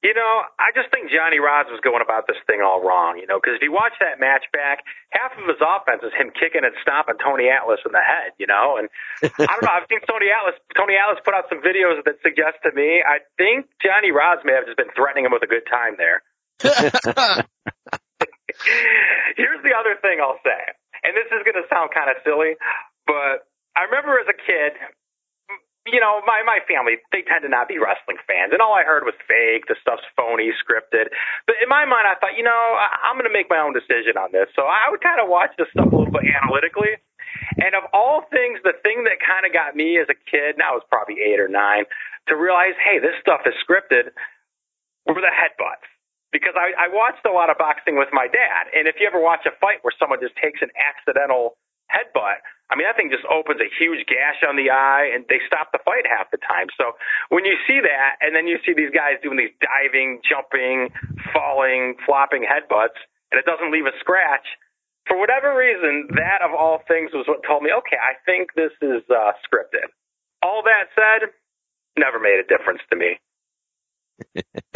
You 0.00 0.16
know, 0.16 0.34
I 0.56 0.72
just 0.72 0.88
think 0.88 1.12
Johnny 1.12 1.36
Rodz 1.36 1.68
was 1.68 1.84
going 1.84 2.00
about 2.00 2.24
this 2.24 2.40
thing 2.48 2.64
all 2.64 2.80
wrong, 2.80 3.20
you 3.20 3.28
know, 3.28 3.36
because 3.36 3.60
if 3.60 3.62
you 3.62 3.68
watch 3.68 3.92
that 4.00 4.16
match 4.16 4.48
back, 4.48 4.80
half 5.12 5.36
of 5.36 5.44
his 5.44 5.60
offense 5.60 6.00
is 6.00 6.16
him 6.16 6.32
kicking 6.32 6.64
and 6.64 6.72
stomping 6.80 7.20
Tony 7.20 7.52
Atlas 7.52 7.84
in 7.84 7.92
the 7.92 8.00
head, 8.00 8.32
you 8.40 8.48
know, 8.48 8.80
and 8.80 8.88
I 9.28 9.28
don't 9.44 9.60
know, 9.60 9.76
I've 9.76 9.84
seen 9.92 10.00
Tony 10.08 10.32
Atlas, 10.32 10.56
Tony 10.72 10.96
Atlas 10.96 11.20
put 11.20 11.36
out 11.36 11.52
some 11.52 11.60
videos 11.60 12.00
that 12.08 12.16
suggest 12.24 12.64
to 12.64 12.72
me, 12.72 13.04
I 13.04 13.20
think 13.36 13.68
Johnny 13.84 14.08
Rodz 14.08 14.40
may 14.40 14.56
have 14.56 14.64
just 14.64 14.80
been 14.80 14.88
threatening 14.96 15.28
him 15.28 15.36
with 15.36 15.44
a 15.44 15.52
good 15.52 15.68
time 15.68 16.00
there. 16.00 16.24
Here's 19.36 19.62
the 19.62 19.74
other 19.74 19.96
thing 20.00 20.18
I'll 20.20 20.40
say, 20.42 20.60
and 21.04 21.16
this 21.16 21.26
is 21.30 21.42
going 21.46 21.58
to 21.58 21.66
sound 21.68 21.90
kind 21.94 22.10
of 22.10 22.18
silly, 22.24 22.56
but 23.06 23.48
I 23.76 23.86
remember 23.86 24.18
as 24.18 24.28
a 24.28 24.36
kid, 24.36 24.76
you 25.88 25.98
know, 25.98 26.20
my 26.28 26.44
my 26.44 26.60
family 26.68 27.00
they 27.10 27.24
tend 27.24 27.42
to 27.42 27.50
not 27.50 27.66
be 27.66 27.80
wrestling 27.80 28.20
fans, 28.28 28.52
and 28.52 28.60
all 28.60 28.76
I 28.76 28.84
heard 28.84 29.08
was 29.08 29.16
fake. 29.24 29.66
The 29.66 29.76
stuff's 29.80 30.04
phony, 30.14 30.52
scripted. 30.52 31.08
But 31.48 31.56
in 31.62 31.68
my 31.72 31.88
mind, 31.88 32.04
I 32.04 32.14
thought, 32.20 32.36
you 32.36 32.44
know, 32.44 32.52
I, 32.76 33.08
I'm 33.08 33.16
going 33.16 33.26
to 33.26 33.32
make 33.32 33.48
my 33.48 33.58
own 33.58 33.72
decision 33.72 34.20
on 34.20 34.30
this. 34.30 34.52
So 34.54 34.68
I 34.68 34.92
would 34.92 35.00
kind 35.00 35.18
of 35.18 35.32
watch 35.32 35.56
this 35.56 35.72
stuff 35.72 35.88
a 35.88 35.96
little 35.96 36.12
bit 36.12 36.28
analytically. 36.28 37.00
And 37.62 37.74
of 37.74 37.88
all 37.94 38.28
things, 38.28 38.60
the 38.62 38.76
thing 38.84 39.08
that 39.08 39.22
kind 39.22 39.46
of 39.46 39.54
got 39.54 39.74
me 39.74 39.98
as 39.98 40.06
a 40.10 40.18
kid, 40.18 40.58
now 40.58 40.74
I 40.74 40.78
was 40.78 40.86
probably 40.90 41.22
eight 41.22 41.40
or 41.40 41.48
nine, 41.48 41.88
to 42.28 42.36
realize, 42.36 42.76
hey, 42.78 42.98
this 42.98 43.16
stuff 43.22 43.42
is 43.46 43.54
scripted, 43.62 44.12
were 45.06 45.22
the 45.22 45.32
headbutts 45.32 45.86
because 46.32 46.54
I, 46.54 46.74
I 46.78 46.86
watched 46.90 47.26
a 47.26 47.34
lot 47.34 47.50
of 47.50 47.58
boxing 47.58 47.98
with 47.98 48.08
my 48.14 48.30
dad. 48.30 48.70
And 48.74 48.86
if 48.86 48.96
you 49.02 49.06
ever 49.06 49.18
watch 49.18 49.46
a 49.46 49.54
fight 49.58 49.82
where 49.82 49.94
someone 49.98 50.22
just 50.22 50.38
takes 50.38 50.62
an 50.62 50.70
accidental 50.78 51.58
headbutt, 51.90 52.42
I 52.70 52.78
mean, 52.78 52.86
that 52.86 52.94
thing 52.94 53.10
just 53.10 53.26
opens 53.26 53.58
a 53.58 53.66
huge 53.66 54.06
gash 54.06 54.46
on 54.46 54.54
the 54.54 54.70
eye 54.70 55.10
and 55.10 55.26
they 55.26 55.42
stop 55.42 55.74
the 55.74 55.82
fight 55.82 56.06
half 56.06 56.30
the 56.30 56.38
time. 56.38 56.70
So 56.78 56.94
when 57.34 57.42
you 57.42 57.58
see 57.66 57.82
that 57.82 58.22
and 58.22 58.30
then 58.30 58.46
you 58.46 58.62
see 58.62 58.78
these 58.78 58.94
guys 58.94 59.18
doing 59.26 59.42
these 59.42 59.54
diving, 59.58 60.22
jumping, 60.22 60.94
falling, 61.34 61.98
flopping 62.06 62.46
headbutts 62.46 63.02
and 63.34 63.42
it 63.42 63.46
doesn't 63.46 63.74
leave 63.74 63.90
a 63.90 63.94
scratch, 63.98 64.46
for 65.10 65.18
whatever 65.18 65.50
reason, 65.50 66.06
that 66.14 66.46
of 66.46 66.54
all 66.54 66.86
things 66.86 67.10
was 67.10 67.26
what 67.26 67.42
told 67.42 67.66
me, 67.66 67.74
okay, 67.74 67.98
I 67.98 68.14
think 68.22 68.54
this 68.54 68.70
is 68.78 69.02
uh, 69.10 69.34
scripted. 69.42 69.90
All 70.46 70.62
that 70.62 70.94
said, 70.94 71.34
never 71.98 72.22
made 72.22 72.38
a 72.38 72.46
difference 72.46 72.86
to 72.90 72.96
me 72.96 73.18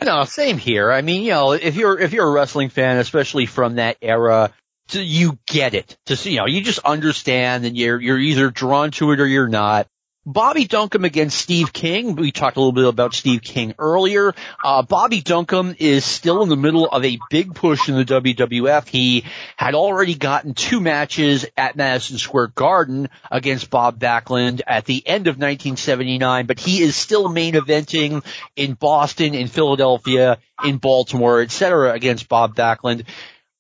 no, 0.02 0.24
same 0.24 0.58
here. 0.58 0.90
I 0.90 1.02
mean, 1.02 1.22
you 1.22 1.30
know, 1.30 1.52
if 1.52 1.76
you're 1.76 1.98
if 1.98 2.12
you're 2.12 2.28
a 2.28 2.32
wrestling 2.32 2.68
fan, 2.68 2.98
especially 2.98 3.46
from 3.46 3.76
that 3.76 3.96
era, 4.02 4.52
to, 4.88 5.02
you 5.02 5.38
get 5.46 5.74
it. 5.74 5.96
To 6.06 6.16
see, 6.16 6.32
you 6.32 6.38
know, 6.38 6.46
you 6.46 6.62
just 6.62 6.80
understand, 6.80 7.64
and 7.64 7.76
you're 7.76 8.00
you're 8.00 8.18
either 8.18 8.50
drawn 8.50 8.90
to 8.92 9.12
it 9.12 9.20
or 9.20 9.26
you're 9.26 9.48
not. 9.48 9.86
Bobby 10.26 10.66
Duncum 10.66 11.04
against 11.04 11.36
Steve 11.36 11.72
King. 11.72 12.16
We 12.16 12.32
talked 12.32 12.56
a 12.56 12.60
little 12.60 12.72
bit 12.72 12.86
about 12.86 13.12
Steve 13.12 13.42
King 13.42 13.74
earlier. 13.78 14.34
Uh, 14.64 14.82
Bobby 14.82 15.20
Duncum 15.20 15.76
is 15.78 16.04
still 16.04 16.42
in 16.42 16.48
the 16.48 16.56
middle 16.56 16.88
of 16.88 17.04
a 17.04 17.18
big 17.28 17.54
push 17.54 17.90
in 17.90 17.94
the 17.96 18.06
WWF. 18.06 18.88
He 18.88 19.24
had 19.56 19.74
already 19.74 20.14
gotten 20.14 20.54
two 20.54 20.80
matches 20.80 21.44
at 21.58 21.76
Madison 21.76 22.16
Square 22.16 22.48
Garden 22.48 23.10
against 23.30 23.68
Bob 23.68 23.98
Backlund 23.98 24.62
at 24.66 24.86
the 24.86 25.06
end 25.06 25.26
of 25.26 25.34
1979, 25.34 26.46
but 26.46 26.58
he 26.58 26.80
is 26.80 26.96
still 26.96 27.28
main 27.28 27.52
eventing 27.52 28.24
in 28.56 28.72
Boston, 28.72 29.34
in 29.34 29.48
Philadelphia, 29.48 30.38
in 30.64 30.78
Baltimore, 30.78 31.42
etc. 31.42 31.92
against 31.92 32.30
Bob 32.30 32.54
Backlund. 32.54 33.04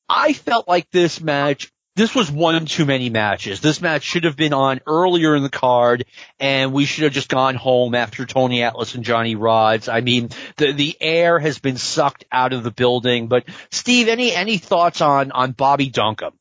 I 0.08 0.32
felt 0.32 0.66
like 0.66 0.90
this 0.90 1.20
match 1.20 1.70
this 1.96 2.14
was 2.14 2.30
one 2.30 2.66
too 2.66 2.84
many 2.84 3.08
matches. 3.08 3.60
This 3.60 3.80
match 3.80 4.02
should 4.02 4.24
have 4.24 4.36
been 4.36 4.52
on 4.52 4.80
earlier 4.86 5.36
in 5.36 5.42
the 5.42 5.48
card, 5.48 6.06
and 6.40 6.72
we 6.72 6.86
should 6.86 7.04
have 7.04 7.12
just 7.12 7.28
gone 7.28 7.54
home 7.54 7.94
after 7.94 8.26
Tony 8.26 8.62
Atlas 8.62 8.94
and 8.94 9.04
Johnny 9.04 9.36
Rodz. 9.36 9.92
I 9.92 10.00
mean, 10.00 10.30
the 10.56 10.72
the 10.72 10.96
air 11.00 11.38
has 11.38 11.58
been 11.58 11.76
sucked 11.76 12.24
out 12.32 12.52
of 12.52 12.64
the 12.64 12.72
building. 12.72 13.28
But 13.28 13.44
Steve, 13.70 14.08
any 14.08 14.32
any 14.32 14.58
thoughts 14.58 15.00
on 15.00 15.30
on 15.30 15.52
Bobby 15.52 15.90
Duncum? 15.90 16.32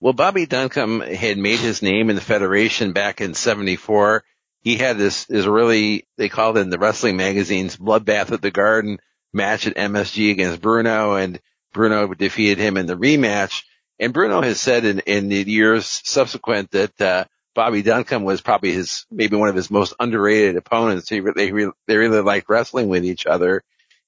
Well, 0.00 0.14
Bobby 0.14 0.46
Duncum 0.46 1.06
had 1.14 1.36
made 1.36 1.58
his 1.58 1.82
name 1.82 2.08
in 2.08 2.16
the 2.16 2.22
Federation 2.22 2.92
back 2.92 3.20
in 3.20 3.34
'74. 3.34 4.24
He 4.62 4.76
had 4.76 4.96
this 4.96 5.28
is 5.28 5.46
really 5.46 6.06
they 6.16 6.30
called 6.30 6.56
it 6.56 6.60
in 6.60 6.70
the 6.70 6.78
wrestling 6.78 7.18
magazines 7.18 7.76
bloodbath 7.76 8.32
at 8.32 8.40
the 8.40 8.50
Garden 8.50 8.98
match 9.32 9.66
at 9.66 9.76
MSG 9.76 10.30
against 10.30 10.62
Bruno, 10.62 11.14
and 11.16 11.38
Bruno 11.74 12.12
defeated 12.14 12.58
him 12.58 12.78
in 12.78 12.86
the 12.86 12.96
rematch. 12.96 13.62
And 14.00 14.14
Bruno 14.14 14.40
has 14.40 14.58
said 14.58 14.86
in, 14.86 15.00
in 15.00 15.28
the 15.28 15.42
years 15.42 15.86
subsequent 16.04 16.70
that, 16.70 17.00
uh, 17.00 17.24
Bobby 17.54 17.82
Duncum 17.82 18.22
was 18.22 18.40
probably 18.40 18.72
his, 18.72 19.04
maybe 19.10 19.36
one 19.36 19.50
of 19.50 19.54
his 19.54 19.70
most 19.70 19.92
underrated 20.00 20.56
opponents. 20.56 21.08
He, 21.08 21.20
they, 21.20 21.52
really, 21.52 21.72
they 21.86 21.96
really 21.96 22.22
liked 22.22 22.48
wrestling 22.48 22.88
with 22.88 23.04
each 23.04 23.26
other. 23.26 23.62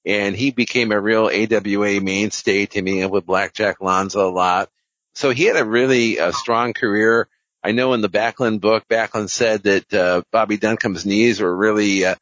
And 0.05 0.35
he 0.35 0.49
became 0.51 0.91
a 0.91 0.99
real 0.99 1.29
AWA 1.31 2.01
mainstay, 2.01 2.65
teaming 2.65 3.03
up 3.03 3.11
with 3.11 3.27
Blackjack 3.27 3.81
Lanza 3.81 4.19
a 4.19 4.31
lot. 4.31 4.69
So 5.13 5.29
he 5.29 5.43
had 5.43 5.57
a 5.57 5.65
really 5.65 6.19
uh, 6.19 6.31
strong 6.31 6.73
career. 6.73 7.27
I 7.63 7.71
know 7.71 7.93
in 7.93 8.01
the 8.01 8.09
Backlund 8.09 8.61
book, 8.61 8.85
Backlund 8.89 9.29
said 9.29 9.63
that, 9.63 9.93
uh, 9.93 10.23
Bobby 10.31 10.57
Duncum's 10.57 11.05
knees 11.05 11.39
were 11.39 11.55
really, 11.55 12.05
uh, 12.05 12.15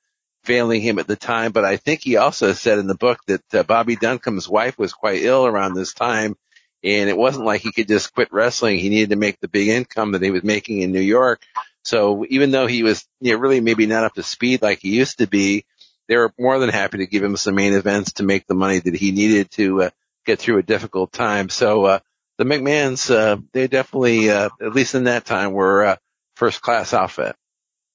failing 0.43 0.81
him 0.81 0.99
at 0.99 1.07
the 1.07 1.15
time, 1.15 1.52
but 1.52 1.64
I 1.64 1.77
think 1.77 2.02
he 2.02 2.18
also 2.18 2.53
said 2.53 2.80
in 2.80 2.88
the 2.88 2.95
book 2.95 3.19
that 3.27 3.53
uh, 3.53 3.64
Bobby 3.64 3.95
Duncum's 3.95 4.49
wife 4.49 4.77
was 4.77 4.91
quite 4.91 5.22
ill 5.22 5.45
around 5.45 5.76
this 5.76 5.93
time 5.93 6.35
and 6.84 7.10
it 7.10 7.18
wasn't 7.18 7.45
like 7.45 7.62
he 7.62 7.72
could 7.72 7.88
just 7.88 8.14
quit 8.14 8.32
wrestling. 8.32 8.80
He 8.80 8.90
needed 8.90 9.12
to 9.12 9.16
make 9.16 9.40
the 9.40 9.48
big 9.48 9.68
income 9.68 10.14
that 10.14 10.22
he 10.22 10.32
was 10.32 10.44
making 10.44 10.82
in 10.82 10.91
New 10.91 11.02
York. 11.02 11.41
So 11.84 12.26
even 12.30 12.52
though 12.52 12.68
he 12.68 12.84
was 12.84 13.06
you 13.20 13.34
know, 13.34 13.40
really 13.40 13.62
maybe 13.62 13.86
not 13.86 14.03
up 14.03 14.16
to 14.16 14.24
speed 14.24 14.62
like 14.62 14.80
he 14.80 14.95
used 14.95 15.20
to 15.20 15.28
be, 15.28 15.66
they 16.08 16.18
were 16.18 16.34
more 16.38 16.60
than 16.60 16.70
happy 16.70 16.99
to 16.99 17.08
give 17.08 17.24
him 17.24 17.38
some 17.38 17.56
main 17.56 17.74
events 17.74 18.14
to 18.14 18.24
make 18.24 18.45
the 18.48 18.53
money 18.53 18.80
that 18.80 18.95
he 18.95 19.12
needed 19.12 19.49
to 19.52 19.84
uh, 19.84 19.90
get 20.26 20.40
through 20.40 20.58
a 20.58 20.64
difficult 20.64 21.12
time. 21.12 21.49
So 21.49 21.86
uh, 21.86 21.99
the 22.38 22.44
McMahons, 22.44 23.14
uh, 23.14 23.38
they 23.53 23.68
definitely, 23.68 24.30
uh, 24.30 24.49
at 24.60 24.74
least 24.74 24.95
in 24.95 25.06
that 25.06 25.26
time, 25.26 25.53
were 25.53 25.86
uh, 25.86 25.95
first 26.36 26.62
class 26.62 26.94
outfit. 26.94 27.36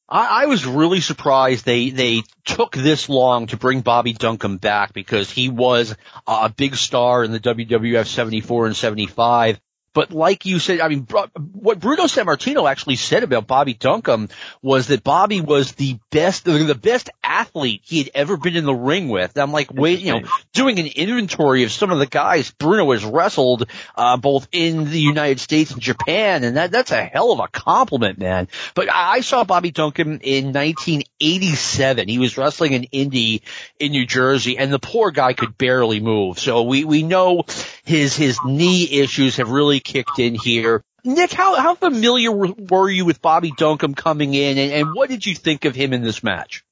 I, 0.08 0.42
I 0.42 0.46
was 0.46 0.66
really 0.66 1.00
surprised 1.00 1.64
they 1.64 1.90
they 1.90 2.22
took 2.44 2.72
this 2.72 3.08
long 3.08 3.48
to 3.48 3.56
bring 3.56 3.80
Bobby 3.80 4.14
Duncum 4.14 4.60
back 4.60 4.92
because 4.92 5.30
he 5.30 5.48
was 5.48 5.96
a 6.26 6.48
big 6.48 6.76
star 6.76 7.24
in 7.24 7.32
the 7.32 7.40
WWF 7.40 8.06
74 8.06 8.66
and 8.66 8.76
75. 8.76 9.60
But 9.96 10.12
like 10.12 10.44
you 10.44 10.58
said, 10.58 10.80
I 10.80 10.88
mean, 10.88 11.06
what 11.54 11.80
Bruno 11.80 12.02
Sammartino 12.02 12.70
actually 12.70 12.96
said 12.96 13.22
about 13.22 13.46
Bobby 13.46 13.72
Duncum 13.72 14.30
was 14.60 14.88
that 14.88 15.02
Bobby 15.02 15.40
was 15.40 15.72
the 15.72 15.98
best, 16.10 16.44
the 16.44 16.74
best 16.74 17.08
athlete 17.24 17.80
he 17.82 18.02
had 18.02 18.10
ever 18.14 18.36
been 18.36 18.56
in 18.56 18.66
the 18.66 18.74
ring 18.74 19.08
with. 19.08 19.38
I'm 19.38 19.52
like, 19.52 19.72
wait, 19.72 20.00
you 20.00 20.12
know, 20.12 20.28
doing 20.52 20.78
an 20.78 20.86
inventory 20.86 21.64
of 21.64 21.72
some 21.72 21.90
of 21.90 21.98
the 21.98 22.04
guys 22.04 22.50
Bruno 22.50 22.92
has 22.92 23.06
wrestled, 23.06 23.70
uh, 23.96 24.18
both 24.18 24.48
in 24.52 24.84
the 24.84 25.00
United 25.00 25.40
States 25.40 25.70
and 25.70 25.80
Japan, 25.80 26.44
and 26.44 26.58
that, 26.58 26.72
that's 26.72 26.90
a 26.90 27.02
hell 27.02 27.32
of 27.32 27.40
a 27.40 27.48
compliment, 27.48 28.18
man. 28.18 28.48
But 28.74 28.92
I 28.92 29.22
saw 29.22 29.44
Bobby 29.44 29.72
Duncum 29.72 30.20
in 30.22 30.52
1987. 30.52 32.06
He 32.06 32.18
was 32.18 32.36
wrestling 32.36 32.74
in 32.74 32.84
Indy 32.84 33.42
in 33.80 33.92
New 33.92 34.04
Jersey, 34.04 34.58
and 34.58 34.70
the 34.70 34.78
poor 34.78 35.10
guy 35.10 35.32
could 35.32 35.56
barely 35.56 36.00
move. 36.00 36.38
So 36.38 36.64
we, 36.64 36.84
we 36.84 37.02
know 37.02 37.44
his, 37.82 38.14
his 38.14 38.38
knee 38.44 39.00
issues 39.00 39.36
have 39.36 39.48
really 39.48 39.80
kicked 39.86 40.18
in 40.18 40.34
here. 40.34 40.82
Nick, 41.06 41.30
how, 41.30 41.54
how 41.54 41.78
familiar 41.78 42.34
were 42.34 42.90
you 42.90 43.06
with 43.06 43.22
Bobby 43.22 43.52
Duncum 43.54 43.94
coming 43.94 44.34
in, 44.34 44.58
and, 44.58 44.72
and 44.72 44.86
what 44.92 45.08
did 45.08 45.24
you 45.24 45.36
think 45.38 45.64
of 45.64 45.78
him 45.78 45.94
in 45.94 46.02
this 46.02 46.26
match? 46.26 46.64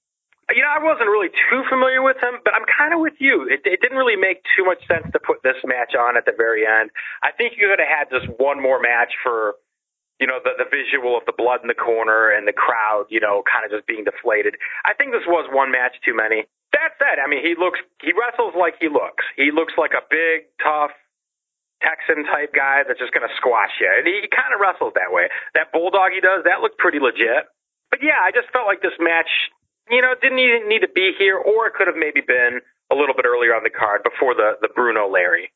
You 0.51 0.61
know, 0.61 0.75
I 0.75 0.83
wasn't 0.83 1.07
really 1.07 1.31
too 1.31 1.63
familiar 1.71 2.03
with 2.03 2.19
him, 2.19 2.43
but 2.43 2.53
I'm 2.53 2.67
kind 2.67 2.93
of 2.93 2.99
with 2.99 3.15
you. 3.23 3.47
It, 3.49 3.63
it 3.65 3.81
didn't 3.81 3.97
really 3.97 4.19
make 4.19 4.43
too 4.59 4.67
much 4.67 4.83
sense 4.91 5.07
to 5.15 5.19
put 5.23 5.41
this 5.47 5.57
match 5.65 5.95
on 5.95 6.19
at 6.19 6.27
the 6.27 6.35
very 6.37 6.67
end. 6.67 6.91
I 7.23 7.31
think 7.31 7.55
you 7.57 7.71
could 7.71 7.79
have 7.79 7.89
had 7.89 8.07
just 8.11 8.27
one 8.37 8.61
more 8.61 8.83
match 8.83 9.15
for, 9.23 9.55
you 10.19 10.27
know, 10.27 10.43
the, 10.43 10.59
the 10.59 10.69
visual 10.69 11.17
of 11.17 11.25
the 11.25 11.33
blood 11.33 11.63
in 11.63 11.71
the 11.71 11.79
corner 11.79 12.29
and 12.29 12.45
the 12.45 12.53
crowd, 12.53 13.07
you 13.09 13.23
know, 13.23 13.41
kind 13.47 13.65
of 13.65 13.71
just 13.71 13.87
being 13.87 14.05
deflated. 14.05 14.59
I 14.85 14.93
think 14.93 15.15
this 15.15 15.25
was 15.31 15.49
one 15.49 15.71
match 15.71 15.97
too 16.05 16.13
many. 16.13 16.45
That 16.75 16.99
said, 16.99 17.23
I 17.23 17.31
mean, 17.31 17.41
he 17.41 17.55
looks, 17.55 17.79
he 18.03 18.11
wrestles 18.13 18.53
like 18.59 18.77
he 18.83 18.91
looks. 18.91 19.25
He 19.39 19.55
looks 19.55 19.79
like 19.79 19.95
a 19.95 20.03
big, 20.11 20.51
tough, 20.59 20.91
Texan 21.83 22.25
type 22.29 22.55
guy 22.55 22.83
that's 22.87 22.99
just 22.99 23.13
going 23.13 23.27
to 23.27 23.35
squash 23.37 23.75
you. 23.81 23.91
And 23.91 24.07
he 24.07 24.27
kind 24.31 24.55
of 24.55 24.61
wrestles 24.61 24.95
that 24.95 25.11
way. 25.11 25.29
That 25.55 25.73
bulldog 25.73 26.13
he 26.15 26.21
does, 26.21 26.45
that 26.45 26.61
looked 26.61 26.79
pretty 26.79 27.01
legit. 27.01 27.51
But 27.91 28.03
yeah, 28.03 28.19
I 28.23 28.31
just 28.31 28.51
felt 28.53 28.67
like 28.67 28.83
this 28.83 28.97
match, 28.99 29.31
you 29.91 30.01
know, 30.01 30.15
didn't 30.19 30.39
need, 30.39 30.67
need 30.67 30.83
to 30.87 30.93
be 30.93 31.13
here, 31.19 31.37
or 31.37 31.67
it 31.67 31.75
could 31.75 31.87
have 31.87 31.99
maybe 31.99 32.23
been 32.25 32.61
a 32.91 32.95
little 32.95 33.15
bit 33.15 33.25
earlier 33.25 33.55
on 33.55 33.65
the 33.65 33.73
card 33.73 34.03
before 34.05 34.35
the 34.35 34.61
the 34.61 34.69
Bruno 34.69 35.09
Larry. 35.09 35.53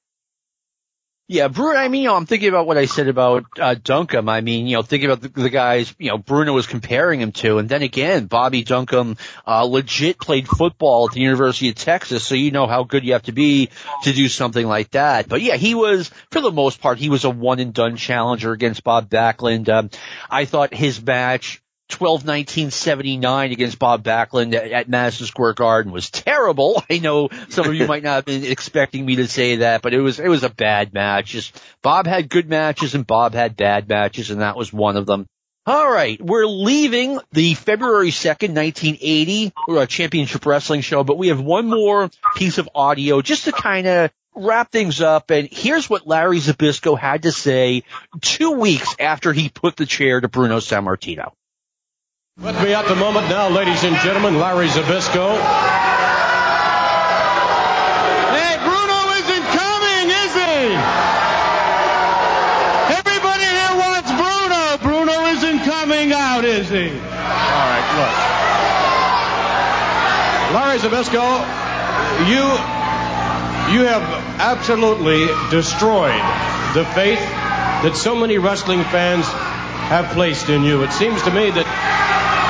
Yeah, 1.31 1.49
Bruno. 1.49 1.79
I 1.79 1.89
mean, 1.89 2.05
you 2.05 2.09
know, 2.09 2.17
I'm 2.17 2.25
thinking 2.25 2.49
about 2.49 2.67
what 2.67 2.79
I 2.79 2.87
said 2.87 3.07
about 3.07 3.45
uh, 3.61 3.75
Duncum. 3.75 4.31
I 4.31 4.41
mean, 4.41 4.67
you 4.67 4.77
know, 4.77 4.83
thinking 4.83 5.11
about 5.11 5.21
the, 5.21 5.43
the 5.43 5.51
guys, 5.51 5.95
you 5.99 6.09
know, 6.09 6.17
Bruno 6.17 6.55
was 6.55 6.67
comparing 6.67 7.21
him 7.21 7.33
to, 7.33 7.59
and 7.59 7.69
then 7.69 7.83
again, 7.83 8.25
Bobby 8.25 8.65
Duncum 8.65 9.19
uh, 9.47 9.65
legit 9.65 10.19
played 10.19 10.49
football 10.49 11.07
at 11.07 11.13
the 11.13 11.21
University 11.21 11.69
of 11.69 11.75
Texas, 11.75 12.25
so 12.25 12.35
you 12.35 12.51
know 12.51 12.67
how 12.67 12.85
good 12.85 13.05
you 13.05 13.13
have 13.13 13.25
to 13.25 13.33
be 13.33 13.69
to 14.05 14.15
do 14.15 14.27
something 14.27 14.67
like 14.67 14.93
that. 14.93 15.29
But 15.29 15.43
yeah, 15.43 15.57
he 15.57 15.75
was, 15.75 16.11
for 16.31 16.41
the 16.41 16.51
most 16.51 16.81
part, 16.81 16.97
he 16.97 17.11
was 17.11 17.25
a 17.25 17.31
one 17.31 17.61
and 17.61 17.75
done 17.75 17.97
challenger 17.97 18.53
against 18.53 18.83
Bob 18.83 19.11
Backlund. 19.11 19.69
Um, 19.69 19.91
I 20.31 20.47
thought 20.47 20.73
his 20.73 21.03
match 21.05 21.61
12-19-79 21.89 23.52
against 23.52 23.78
Bob 23.78 24.02
Backlund 24.02 24.55
at, 24.55 24.70
at, 24.70 24.89
Madison 24.89 25.27
Square 25.27 25.55
Garden 25.55 25.93
was 25.93 26.10
terrible. 26.10 26.82
I 26.90 26.98
know 26.98 27.28
some 27.48 27.66
of 27.66 27.74
you 27.74 27.86
might 27.89 28.02
not 28.02 28.15
have 28.16 28.24
been 28.24 28.44
expecting 28.44 29.05
me 29.05 29.16
to 29.16 29.28
say 29.28 29.56
that, 29.56 29.82
but 29.82 29.94
it 29.94 30.01
was, 30.01 30.20
it 30.20 30.28
was 30.28 30.44
a 30.44 30.51
bad 30.51 30.93
match. 30.93 31.27
Just 31.27 31.60
Bob 31.82 32.06
had 32.06 32.28
good 32.28 32.48
matches 32.48 32.94
and 32.94 33.06
Bob 33.06 33.35
had 33.35 33.56
bad 33.56 33.89
matches 33.89 34.31
and 34.31 34.40
that 34.40 34.56
was 34.56 34.73
one 34.73 34.97
of 34.97 35.06
them. 35.06 35.27
All 35.66 35.90
right, 35.90 36.19
we're 36.19 36.47
leaving 36.47 37.20
the 37.32 37.52
February 37.52 38.09
2nd, 38.09 38.55
1980 38.55 39.52
uh, 39.69 39.85
championship 39.85 40.47
wrestling 40.47 40.81
show, 40.81 41.05
but 41.05 41.19
we 41.19 41.28
have 41.28 41.40
one 41.40 41.69
more 41.69 42.09
piece 42.36 42.56
of 42.56 42.70
audio 42.74 43.20
just 43.20 43.44
to 43.44 43.52
kind 43.52 43.86
of 43.86 44.10
wrap 44.35 44.73
things 44.73 45.02
up. 45.02 45.31
And 45.31 45.48
here's 45.51 45.90
what 45.90 46.06
Larry 46.06 46.39
Zbyszko 46.39 46.98
had 46.98 47.24
to 47.24 47.32
say 47.32 47.82
two 48.23 48.52
weeks 48.52 48.94
after 48.98 49.32
he 49.32 49.51
put 49.51 49.77
the 49.77 49.85
chair 49.85 50.20
to 50.20 50.28
Bruno 50.28 50.59
Sammartino. 50.59 51.32
With 52.40 52.55
me 52.62 52.73
at 52.73 52.86
the 52.86 52.94
moment 52.94 53.28
now, 53.28 53.48
ladies 53.48 53.82
and 53.82 53.97
gentlemen, 53.97 54.39
Larry 54.39 54.69
Zbyszko. 54.69 55.35
Hey, 58.31 58.55
Bruno 58.62 59.01
isn't 59.19 59.47
coming, 59.59 60.06
is 60.06 60.32
he? 60.39 60.70
Everybody 62.94 63.43
here 63.43 63.74
wants 63.74 64.10
Bruno. 64.15 64.78
Bruno 64.86 65.27
isn't 65.35 65.66
coming 65.66 66.12
out, 66.12 66.44
is 66.44 66.69
he? 66.69 66.86
All 66.86 67.66
right, 67.74 67.86
look. 67.98 68.15
Larry 70.55 70.78
Zbyszko, 70.78 71.43
you 72.31 72.47
you 73.74 73.82
have 73.85 74.06
absolutely 74.39 75.27
destroyed 75.51 76.23
the 76.74 76.85
faith 76.94 77.19
that 77.82 77.97
so 77.97 78.15
many 78.15 78.39
wrestling 78.39 78.85
fans 78.85 79.27
have 79.89 80.12
placed 80.15 80.48
in 80.48 80.62
you. 80.62 80.82
It 80.82 80.93
seems 80.93 81.23
to 81.23 81.31
me 81.31 81.51
that 81.51 81.66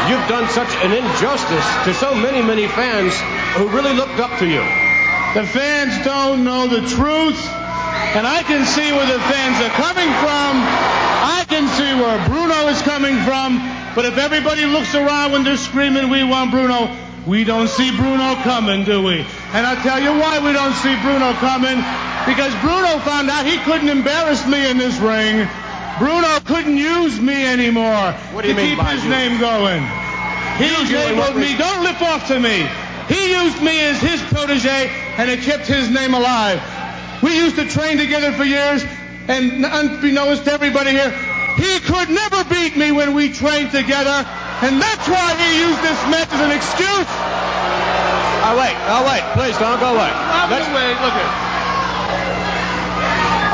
You've 0.08 0.24
done 0.24 0.48
such 0.48 0.72
an 0.80 0.92
injustice 0.96 1.68
to 1.84 1.92
so 1.92 2.14
many, 2.14 2.40
many 2.40 2.66
fans 2.66 3.12
who 3.60 3.68
really 3.68 3.92
looked 3.92 4.18
up 4.20 4.38
to 4.38 4.48
you. 4.48 4.64
The 5.36 5.44
fans 5.44 6.02
don't 6.02 6.44
know 6.44 6.66
the 6.66 6.80
truth, 6.88 7.36
and 8.16 8.24
I 8.24 8.40
can 8.40 8.64
see 8.64 8.88
where 8.88 9.04
the 9.04 9.20
fans 9.20 9.60
are 9.60 9.74
coming 9.76 10.08
from. 10.24 10.52
I 11.28 11.44
can 11.44 11.68
see 11.76 11.92
where 11.92 12.16
Bruno 12.24 12.72
is 12.72 12.80
coming 12.80 13.20
from. 13.28 13.60
But 13.94 14.06
if 14.06 14.16
everybody 14.16 14.64
looks 14.64 14.94
around 14.94 15.32
when 15.32 15.44
they're 15.44 15.58
screaming, 15.60 16.08
we 16.08 16.24
want 16.24 16.52
Bruno, 16.52 16.88
we 17.26 17.44
don't 17.44 17.68
see 17.68 17.94
Bruno 17.94 18.34
coming, 18.36 18.84
do 18.84 19.02
we? 19.02 19.26
And 19.52 19.66
I'll 19.66 19.82
tell 19.82 20.00
you 20.00 20.16
why 20.16 20.38
we 20.40 20.54
don't 20.54 20.74
see 20.80 20.96
Bruno 21.04 21.34
coming. 21.34 21.76
Because 22.24 22.54
Bruno 22.64 22.96
found 23.04 23.28
out 23.28 23.44
he 23.44 23.58
couldn't 23.58 23.90
embarrass 23.90 24.46
me 24.46 24.70
in 24.70 24.78
this 24.78 24.96
ring. 24.96 25.46
Bruno 25.98 26.38
couldn't 26.46 26.76
use 26.76 27.20
me 27.20 27.46
anymore 27.46 28.12
what 28.32 28.42
do 28.42 28.48
you 28.48 28.54
to 28.54 28.60
mean 28.60 28.76
keep 28.76 28.86
his 28.86 29.04
you? 29.04 29.10
name 29.10 29.38
going. 29.40 29.82
He 30.58 30.70
labeled 30.94 31.36
me. 31.36 31.56
Don't 31.56 31.82
lip 31.84 32.00
off 32.02 32.26
to 32.28 32.38
me. 32.38 32.66
He 33.08 33.32
used 33.32 33.62
me 33.62 33.78
as 33.80 34.00
his 34.00 34.20
protege, 34.32 34.90
and 35.16 35.30
it 35.30 35.40
kept 35.40 35.66
his 35.66 35.88
name 35.90 36.14
alive. 36.14 36.60
We 37.22 37.36
used 37.36 37.56
to 37.56 37.66
train 37.68 37.96
together 37.96 38.32
for 38.32 38.44
years, 38.44 38.84
and 39.28 39.64
unbeknownst 39.64 40.44
to 40.44 40.52
everybody 40.52 40.90
here, 40.90 41.10
he 41.56 41.80
could 41.80 42.10
never 42.10 42.44
beat 42.44 42.76
me 42.76 42.92
when 42.92 43.14
we 43.14 43.32
trained 43.32 43.70
together, 43.70 44.26
and 44.62 44.82
that's 44.82 45.08
why 45.08 45.34
he 45.34 45.58
used 45.62 45.80
this 45.82 46.00
match 46.10 46.28
as 46.32 46.40
an 46.40 46.52
excuse. 46.52 47.10
Oh, 48.48 48.56
wait. 48.58 48.76
Oh, 48.90 49.02
wait. 49.06 49.22
Please 49.34 49.56
don't 49.58 49.78
go 49.80 49.94
away. 49.94 50.10
Let's 50.50 50.68
wait. 50.74 50.94
Look 51.02 51.14
at. 51.14 52.47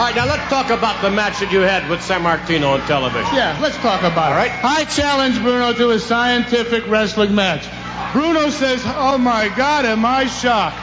All 0.05 0.11
right, 0.11 0.17
now 0.17 0.27
let's 0.27 0.51
talk 0.51 0.69
about 0.69 1.01
the 1.01 1.11
match 1.11 1.41
that 1.41 1.51
you 1.51 1.61
had 1.61 1.89
with 1.89 2.01
Sammartino 2.01 2.75
on 2.75 2.87
television. 2.87 3.35
Yeah, 3.35 3.59
let's 3.63 3.79
talk 3.79 4.01
about 4.01 4.33
it. 4.33 4.35
All 4.35 4.37
right. 4.37 4.53
I 4.63 4.85
challenge 4.85 5.41
Bruno 5.41 5.73
to 5.73 5.93
a 5.93 5.99
scientific 5.99 6.87
wrestling 6.89 7.35
match. 7.35 7.65
Bruno 8.13 8.51
says, 8.51 8.83
Oh 8.85 9.17
my 9.17 9.49
God, 9.57 9.87
am 9.87 10.05
I 10.05 10.27
shocked? 10.27 10.77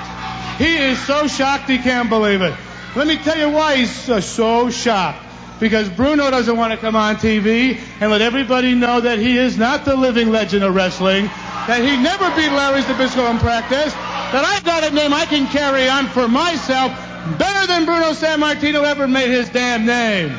He 0.57 0.76
is 0.76 0.98
so 1.06 1.27
shocked 1.27 1.69
he 1.69 1.77
can't 1.77 2.10
believe 2.10 2.41
it. 2.41 2.56
Let 2.95 3.06
me 3.06 3.15
tell 3.18 3.38
you 3.38 3.52
why 3.52 3.76
he's 3.76 3.91
so, 3.93 4.72
shocked. 4.72 5.23
Because 5.60 5.88
Bruno 5.88 6.31
doesn't 6.31 6.57
want 6.57 6.73
to 6.73 6.80
come 6.80 6.95
on 6.95 7.18
TV 7.18 7.80
and 7.99 8.10
let 8.10 8.22
everybody 8.22 8.73
know 8.73 9.02
that 9.02 9.19
he 9.19 9.38
is 9.38 9.56
not 9.56 9.85
the 9.85 9.95
living 9.95 10.31
legend 10.31 10.64
of 10.64 10.73
wrestling, 10.73 11.26
that 11.68 11.84
he 11.84 11.95
never 11.95 12.27
beat 12.35 12.52
Larry 12.52 12.81
Zbyszko 12.81 13.30
in 13.30 13.38
practice, 13.38 13.93
that 13.93 14.43
I've 14.43 14.64
got 14.64 14.84
a 14.84 14.89
name 14.89 15.14
I 15.14 15.27
can 15.27 15.45
carry 15.45 15.88
on 15.88 16.07
for 16.07 16.27
myself 16.27 17.10
better 17.38 17.68
than 17.68 17.85
Bruno 17.85 18.11
Sammartino 18.11 18.84
ever 18.84 19.07
made 19.07 19.30
his 19.30 19.49
damn 19.49 19.85
name. 19.85 20.30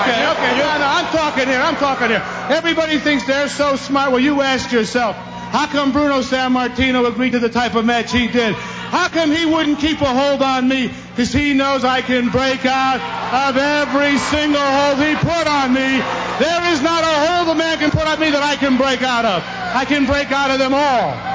Okay, 0.00 0.26
okay, 0.26 0.58
no, 0.58 0.78
no, 0.78 0.86
I'm 0.86 1.06
talking 1.12 1.46
here, 1.46 1.60
I'm 1.60 1.76
talking 1.76 2.08
here. 2.08 2.22
Everybody 2.48 2.98
thinks 2.98 3.26
they're 3.26 3.48
so 3.48 3.76
smart. 3.76 4.10
Well, 4.10 4.20
you 4.20 4.40
ask 4.40 4.72
yourself, 4.72 5.16
how 5.16 5.66
come 5.66 5.92
Bruno 5.92 6.20
Sammartino 6.20 7.06
agreed 7.06 7.32
to 7.32 7.38
the 7.38 7.48
type 7.48 7.74
of 7.74 7.84
match 7.84 8.12
he 8.12 8.28
did? 8.28 8.54
How 8.54 9.08
come 9.08 9.30
he 9.30 9.46
wouldn't 9.46 9.78
keep 9.78 10.00
a 10.00 10.12
hold 10.12 10.42
on 10.42 10.66
me? 10.66 10.90
Because 11.10 11.32
he 11.32 11.54
knows 11.54 11.84
I 11.84 12.02
can 12.02 12.28
break 12.28 12.66
out 12.66 13.00
of 13.48 13.56
every 13.56 14.18
single 14.18 14.60
hold 14.60 14.98
he 14.98 15.14
put 15.14 15.46
on 15.46 15.72
me. 15.72 16.02
There 16.40 16.72
is 16.72 16.82
not 16.82 17.04
a 17.04 17.28
hold 17.28 17.48
a 17.48 17.54
man 17.54 17.78
can 17.78 17.90
put 17.90 18.08
on 18.08 18.18
me 18.18 18.30
that 18.30 18.42
I 18.42 18.56
can 18.56 18.76
break 18.76 19.02
out 19.02 19.24
of. 19.24 19.44
I 19.74 19.84
can 19.84 20.06
break 20.06 20.32
out 20.32 20.50
of 20.50 20.58
them 20.58 20.74
all. 20.74 21.29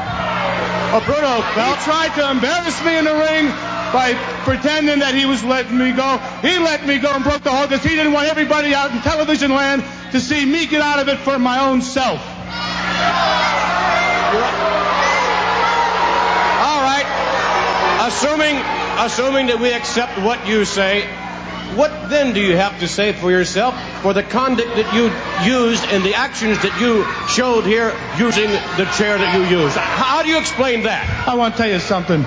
Oh, 0.95 1.03
Bruno, 1.03 1.41
he 1.43 1.83
tried 1.83 2.15
to 2.15 2.31
embarrass 2.31 2.81
me 2.85 2.97
in 2.97 3.03
the 3.03 3.11
ring 3.11 3.51
by 3.91 4.15
pretending 4.47 4.99
that 4.99 5.13
he 5.13 5.25
was 5.25 5.43
letting 5.43 5.77
me 5.77 5.91
go. 5.91 6.17
He 6.39 6.57
let 6.57 6.87
me 6.87 6.99
go 6.99 7.11
and 7.11 7.21
broke 7.21 7.43
the 7.43 7.51
hold 7.51 7.67
because 7.67 7.83
he 7.83 7.97
didn't 7.97 8.13
want 8.13 8.29
everybody 8.29 8.73
out 8.73 8.91
in 8.91 9.01
television 9.01 9.51
land 9.51 9.83
to 10.13 10.21
see 10.21 10.45
me 10.45 10.65
get 10.67 10.79
out 10.79 10.99
of 10.99 11.09
it 11.09 11.17
for 11.19 11.37
my 11.37 11.67
own 11.67 11.81
self. 11.81 12.23
All 16.63 16.79
right. 16.79 17.03
Assuming, 18.07 18.55
assuming 19.03 19.47
that 19.47 19.59
we 19.59 19.73
accept 19.73 20.17
what 20.19 20.47
you 20.47 20.63
say, 20.63 21.09
what 21.75 22.09
then 22.09 22.33
do 22.33 22.39
you 22.39 22.55
have 22.55 22.79
to 22.79 22.87
say 22.87 23.13
for 23.13 23.31
yourself 23.31 23.75
for 24.01 24.13
the 24.13 24.23
conduct 24.23 24.69
that 24.75 24.93
you 24.93 25.11
used 25.51 25.83
and 25.85 26.03
the 26.03 26.13
actions 26.13 26.61
that 26.61 26.79
you 26.79 27.03
showed 27.27 27.65
here 27.65 27.93
using 28.17 28.49
the 28.77 28.85
chair 28.97 29.17
that 29.17 29.35
you 29.35 29.57
used? 29.57 29.75
How 29.75 30.23
do 30.23 30.29
you 30.29 30.37
explain 30.37 30.83
that? 30.83 31.27
I 31.27 31.35
want 31.35 31.55
to 31.55 31.61
tell 31.61 31.69
you 31.69 31.79
something. 31.79 32.25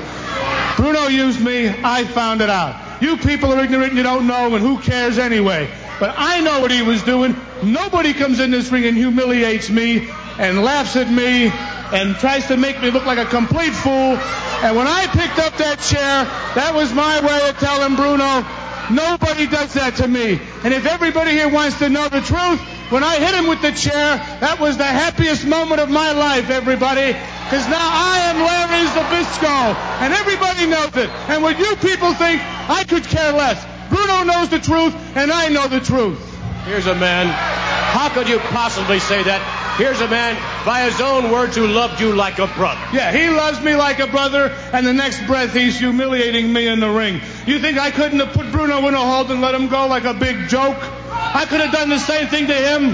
Bruno 0.77 1.09
used 1.09 1.41
me. 1.41 1.69
I 1.69 2.05
found 2.05 2.41
it 2.41 2.51
out. 2.51 3.03
You 3.03 3.17
people 3.17 3.53
are 3.53 3.63
ignorant 3.63 3.91
and 3.91 3.97
you 3.97 4.03
don't 4.03 4.27
know, 4.27 4.55
and 4.55 4.65
who 4.65 4.79
cares 4.79 5.19
anyway? 5.19 5.71
But 6.01 6.15
I 6.17 6.41
know 6.41 6.61
what 6.61 6.71
he 6.71 6.83
was 6.83 7.03
doing. 7.03 7.35
Nobody 7.63 8.15
comes 8.15 8.41
in 8.41 8.51
this 8.51 8.71
ring 8.71 8.85
and 8.85 8.97
humiliates 8.97 9.71
me 9.71 10.09
and 10.39 10.63
laughs 10.63 10.95
at 10.97 11.11
me 11.11 11.51
and 11.93 12.15
tries 12.17 12.47
to 12.49 12.57
make 12.57 12.81
me 12.81 12.91
look 12.91 13.07
like 13.07 13.19
a 13.19 13.25
complete 13.25 13.73
fool. 13.73 14.17
And 14.63 14.77
when 14.77 14.87
I 14.87 15.07
picked 15.07 15.39
up 15.39 15.57
that 15.59 15.81
chair, 15.81 16.25
that 16.55 16.75
was 16.75 16.93
my 16.93 17.21
way 17.21 17.49
of 17.49 17.59
telling 17.59 17.97
Bruno, 17.97 18.45
nobody 18.91 19.47
does 19.47 19.75
that 19.75 19.97
to 19.97 20.09
me. 20.09 20.41
And 20.65 20.75
if 20.75 20.87
everybody 20.87 21.33
here 21.33 21.49
wants 21.49 21.79
to 21.79 21.89
know 21.89 22.09
the 22.09 22.21
truth, 22.21 22.61
when 22.91 23.05
I 23.05 23.17
hit 23.17 23.35
him 23.35 23.49
with 23.49 23.61
the 23.61 23.73
chair, 23.73 24.17
that 24.41 24.59
was 24.61 24.77
the 24.77 24.85
happiest 24.85 25.47
moment 25.47 25.81
of 25.81 25.91
my 25.91 26.13
life, 26.13 26.51
everybody. 26.51 27.13
Because 27.13 27.67
now 27.69 27.81
I 27.81 28.33
am 28.33 28.37
Larry 28.41 28.85
Zbyszko, 28.89 29.75
and 30.01 30.13
everybody 30.13 30.67
knows 30.67 30.97
it. 30.97 31.11
And 31.29 31.43
what 31.43 31.59
you 31.59 31.77
people 31.77 32.13
think, 32.15 32.41
I 32.69 32.85
could 32.85 33.05
care 33.05 33.33
less. 33.33 33.65
Bruno 33.91 34.25
knows 34.25 34.49
the 34.51 34.59
truth, 34.59 34.95
and 35.17 35.31
I 35.31 35.49
know 35.49 35.69
the 35.69 35.81
truth. 35.81 36.38
Here's 36.65 36.87
a 36.87 36.95
man. 36.95 37.27
How 37.29 38.09
could 38.09 38.29
you 38.29 38.39
possibly 38.39 38.99
say 38.99 39.23
that? 39.23 39.41
Here's 39.79 40.01
a 40.01 40.09
man, 40.09 40.35
by 40.67 40.83
his 40.91 41.01
own 41.01 41.31
words, 41.31 41.55
who 41.55 41.67
loved 41.67 42.01
you 42.01 42.13
like 42.13 42.39
a 42.41 42.49
brother. 42.49 42.81
Yeah, 42.93 43.13
he 43.13 43.31
loves 43.31 43.63
me 43.63 43.77
like 43.77 44.01
a 44.01 44.09
brother, 44.09 44.51
and 44.73 44.85
the 44.85 44.93
next 44.93 45.25
breath 45.27 45.55
he's 45.55 45.79
humiliating 45.79 46.53
me 46.53 46.67
in 46.67 46.81
the 46.81 46.91
ring. 46.91 47.21
You 47.47 47.61
think 47.61 47.79
I 47.79 47.93
couldn't 47.93 48.19
have 48.19 48.35
put 48.35 48.51
Bruno 48.51 48.87
in 48.89 48.95
a 48.95 48.99
hold 48.99 49.31
and 49.31 49.41
let 49.41 49.55
him 49.55 49.69
go 49.69 49.87
like 49.87 50.05
a 50.05 50.15
big 50.15 50.49
joke? 50.49 50.77
I 50.81 51.47
could 51.49 51.61
have 51.61 51.73
done 51.73 51.91
the 51.91 52.01
same 52.01 52.27
thing 52.27 52.49
to 52.49 52.55
him. 52.55 52.91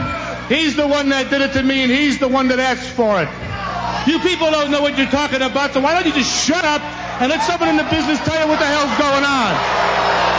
He's 0.49 0.77
the 0.77 0.87
one 0.87 1.09
that 1.09 1.31
did 1.31 1.41
it 1.41 1.55
to 1.55 1.63
me, 1.63 1.83
and 1.83 1.91
he's 1.91 2.19
the 2.19 2.29
one 2.29 2.49
that 2.49 2.61
asked 2.61 2.91
for 2.91 3.23
it. 3.23 3.29
You 4.07 4.19
people 4.21 4.51
don't 4.51 4.71
know 4.71 4.83
what 4.83 4.99
you're 4.99 5.09
talking 5.09 5.41
about, 5.41 5.73
so 5.73 5.81
why 5.81 5.95
don't 5.95 6.05
you 6.05 6.13
just 6.13 6.47
shut 6.47 6.65
up 6.65 6.83
and 7.21 7.31
let 7.31 7.41
someone 7.43 7.71
in 7.71 7.77
the 7.77 7.89
business 7.89 8.21
tell 8.21 8.39
you 8.39 8.47
what 8.47 8.59
the 8.59 8.67
hell's 8.67 8.93
going 8.99 9.25
on? 9.25 10.34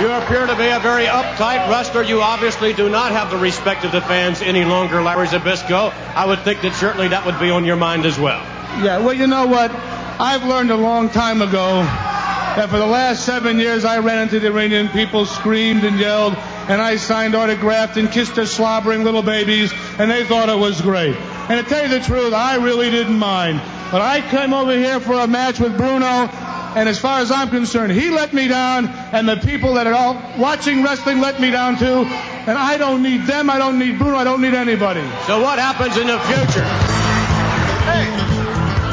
You 0.00 0.10
appear 0.10 0.46
to 0.46 0.56
be 0.56 0.66
a 0.66 0.80
very 0.80 1.04
uptight 1.04 1.68
wrestler. 1.68 2.02
You 2.02 2.22
obviously 2.22 2.72
do 2.72 2.88
not 2.88 3.12
have 3.12 3.30
the 3.30 3.36
respect 3.36 3.84
of 3.84 3.92
the 3.92 4.00
fans 4.00 4.40
any 4.40 4.64
longer, 4.64 5.02
Larry 5.02 5.26
Zbyszko. 5.26 5.92
I 6.14 6.24
would 6.24 6.40
think 6.40 6.62
that 6.62 6.72
certainly 6.72 7.08
that 7.08 7.26
would 7.26 7.38
be 7.38 7.50
on 7.50 7.66
your 7.66 7.76
mind 7.76 8.06
as 8.06 8.18
well. 8.18 8.40
Yeah, 8.82 8.96
well, 8.96 9.12
you 9.12 9.26
know 9.26 9.46
what? 9.46 9.70
I've 9.70 10.42
learned 10.44 10.70
a 10.70 10.76
long 10.76 11.10
time 11.10 11.42
ago 11.42 11.82
that 11.82 12.70
for 12.70 12.78
the 12.78 12.86
last 12.86 13.26
seven 13.26 13.58
years 13.58 13.84
I 13.84 13.98
ran 13.98 14.22
into 14.22 14.40
the 14.40 14.56
and 14.56 14.90
people 14.90 15.26
screamed 15.26 15.84
and 15.84 15.98
yelled, 15.98 16.32
and 16.34 16.80
I 16.80 16.96
signed, 16.96 17.34
autographed, 17.34 17.98
and 17.98 18.10
kissed 18.10 18.36
their 18.36 18.46
slobbering 18.46 19.04
little 19.04 19.22
babies, 19.22 19.70
and 19.98 20.10
they 20.10 20.24
thought 20.24 20.48
it 20.48 20.58
was 20.58 20.80
great. 20.80 21.14
And 21.14 21.62
to 21.62 21.68
tell 21.68 21.82
you 21.82 21.98
the 21.98 22.00
truth, 22.00 22.32
I 22.32 22.56
really 22.56 22.90
didn't 22.90 23.18
mind. 23.18 23.60
But 23.92 24.00
I 24.00 24.22
came 24.30 24.54
over 24.54 24.72
here 24.72 24.98
for 24.98 25.20
a 25.20 25.26
match 25.26 25.60
with 25.60 25.76
Bruno, 25.76 26.30
and 26.76 26.88
as 26.88 26.98
far 26.98 27.20
as 27.20 27.30
I'm 27.30 27.50
concerned, 27.50 27.92
he 27.92 28.10
let 28.10 28.32
me 28.32 28.48
down, 28.48 28.88
and 28.88 29.28
the 29.28 29.36
people 29.36 29.74
that 29.74 29.86
are 29.86 29.94
all 29.94 30.14
watching 30.38 30.82
wrestling 30.82 31.20
let 31.20 31.40
me 31.40 31.50
down 31.50 31.78
too. 31.78 32.06
And 32.46 32.56
I 32.56 32.76
don't 32.78 33.02
need 33.02 33.26
them, 33.26 33.50
I 33.50 33.58
don't 33.58 33.78
need 33.78 33.98
Bruno, 33.98 34.16
I 34.16 34.24
don't 34.24 34.40
need 34.40 34.54
anybody. 34.54 35.02
So 35.26 35.42
what 35.42 35.58
happens 35.58 35.96
in 35.96 36.06
the 36.06 36.18
future? 36.30 36.66
Hey, 37.90 38.06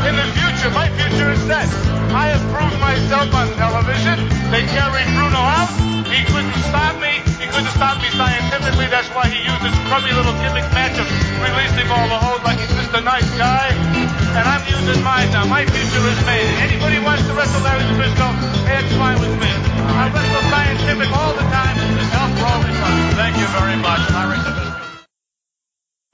in 0.09 0.15
the 0.15 0.27
future, 0.33 0.69
my 0.73 0.89
future 0.97 1.31
is 1.31 1.41
set. 1.45 1.69
I 2.11 2.33
have 2.33 2.43
proved 2.49 2.79
myself 2.81 3.29
on 3.33 3.47
television. 3.55 4.17
They 4.49 4.63
carried 4.73 5.07
Bruno 5.13 5.37
out. 5.37 5.69
He 6.07 6.23
couldn't 6.25 6.55
stop 6.71 6.95
me. 6.97 7.19
He 7.37 7.45
couldn't 7.51 7.71
stop 7.75 8.01
me 8.01 8.09
scientifically. 8.15 8.87
That's 8.87 9.09
why 9.13 9.27
he 9.27 9.43
used 9.43 9.61
this 9.61 9.75
crummy 9.87 10.11
little 10.13 10.33
gimmick 10.39 10.65
match 10.73 10.97
of 10.97 11.07
releasing 11.43 11.91
all 11.91 12.07
the 12.07 12.17
holds 12.17 12.43
like 12.43 12.57
he's 12.59 12.73
just 12.73 12.93
a 12.95 13.01
nice 13.01 13.29
guy. 13.37 13.97
And 14.38 14.45
I'm 14.45 14.61
using. 14.69 15.03
My 15.03 15.26
uh, 15.26 15.45
future 15.65 16.05
is 16.05 16.19
made. 16.30 16.45
Anybody 16.61 16.99
wants 16.99 17.26
to 17.26 17.34
wrestle 17.34 17.61
Larry 17.61 17.81
fine 18.93 19.19
with 19.19 19.34
me. 19.41 19.49
I 19.49 20.14
wrestle 20.14 20.41
scientific 20.53 21.09
all 21.18 21.34
the 21.34 21.41
time. 21.41 21.76
All 22.45 22.61
time. 22.69 23.15
Thank 23.15 23.38
you 23.38 23.47
very 23.47 23.76
much, 23.77 24.09
Larry 24.11 24.38
Zbyszko. 24.38 24.68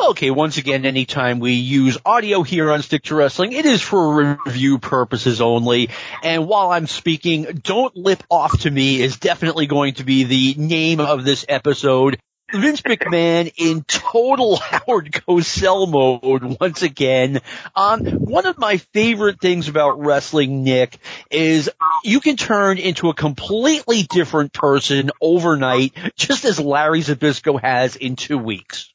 Okay, 0.09 0.31
once 0.31 0.57
again, 0.57 0.85
anytime 0.85 1.39
we 1.39 1.53
use 1.53 1.97
audio 2.05 2.43
here 2.43 2.71
on 2.71 2.81
Stick 2.81 3.03
to 3.03 3.15
Wrestling, 3.15 3.53
it 3.53 3.65
is 3.65 3.81
for 3.81 4.37
review 4.45 4.77
purposes 4.79 5.39
only. 5.39 5.89
And 6.23 6.47
while 6.47 6.71
I'm 6.71 6.87
speaking, 6.87 7.43
don't 7.63 7.95
lip 7.95 8.23
off 8.29 8.59
to 8.61 8.71
me 8.71 9.01
is 9.01 9.17
definitely 9.17 9.65
going 9.65 9.95
to 9.95 10.03
be 10.03 10.23
the 10.23 10.55
name 10.57 10.99
of 10.99 11.23
this 11.23 11.45
episode. 11.47 12.19
Vince 12.53 12.81
McMahon 12.81 13.51
in 13.57 13.83
total 13.83 14.55
Howard 14.61 15.11
Cosell 15.11 15.89
mode 15.89 16.59
once 16.59 16.81
again. 16.81 17.41
Um, 17.75 18.05
one 18.05 18.45
of 18.45 18.57
my 18.57 18.77
favorite 18.77 19.41
things 19.41 19.67
about 19.67 19.99
wrestling, 19.99 20.63
Nick, 20.63 20.97
is 21.31 21.69
you 22.03 22.19
can 22.19 22.37
turn 22.37 22.77
into 22.77 23.09
a 23.09 23.13
completely 23.13 24.03
different 24.03 24.53
person 24.53 25.09
overnight, 25.19 25.93
just 26.15 26.45
as 26.45 26.59
Larry 26.59 27.01
Zbyszko 27.01 27.59
has 27.59 27.95
in 27.95 28.15
two 28.15 28.37
weeks. 28.37 28.93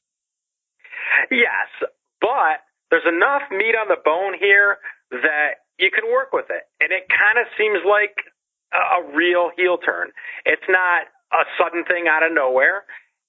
Yes, 1.31 1.69
but 2.21 2.63
there's 2.91 3.07
enough 3.07 3.43
meat 3.51 3.75
on 3.75 3.89
the 3.89 3.99
bone 4.05 4.35
here 4.39 4.79
that 5.11 5.67
you 5.79 5.91
can 5.91 6.11
work 6.11 6.33
with 6.33 6.47
it. 6.51 6.63
And 6.81 6.93
it 6.93 7.09
kind 7.09 7.39
of 7.39 7.47
seems 7.59 7.81
like 7.85 8.17
a, 8.73 9.03
a 9.03 9.17
real 9.17 9.51
heel 9.57 9.79
turn. 9.79 10.11
It's 10.45 10.67
not 10.69 11.07
a 11.33 11.45
sudden 11.59 11.85
thing 11.85 12.07
out 12.09 12.23
of 12.23 12.33
nowhere. 12.33 12.85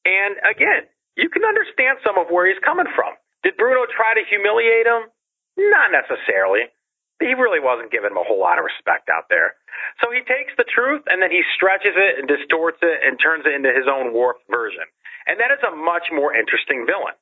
And 0.09 0.41
again, 0.41 0.89
you 1.13 1.29
can 1.29 1.45
understand 1.45 2.01
some 2.01 2.17
of 2.17 2.33
where 2.33 2.49
he's 2.49 2.57
coming 2.65 2.89
from. 2.97 3.13
Did 3.45 3.61
Bruno 3.61 3.85
try 3.85 4.17
to 4.17 4.25
humiliate 4.25 4.89
him? 4.89 5.05
Not 5.69 5.93
necessarily. 5.93 6.65
He 7.21 7.35
really 7.35 7.59
wasn't 7.59 7.91
giving 7.91 8.15
him 8.15 8.17
a 8.17 8.25
whole 8.25 8.39
lot 8.39 8.57
of 8.57 8.65
respect 8.65 9.11
out 9.11 9.29
there. 9.29 9.59
So 10.01 10.09
he 10.09 10.23
takes 10.23 10.55
the 10.55 10.65
truth 10.65 11.03
and 11.11 11.21
then 11.21 11.29
he 11.29 11.43
stretches 11.53 11.93
it 11.93 12.17
and 12.17 12.25
distorts 12.25 12.79
it 12.81 13.03
and 13.05 13.19
turns 13.19 13.45
it 13.45 13.53
into 13.53 13.69
his 13.75 13.85
own 13.85 14.15
warped 14.15 14.47
version. 14.49 14.87
And 15.27 15.37
that 15.37 15.51
is 15.51 15.61
a 15.61 15.75
much 15.75 16.09
more 16.09 16.33
interesting 16.33 16.87
villain. 16.87 17.13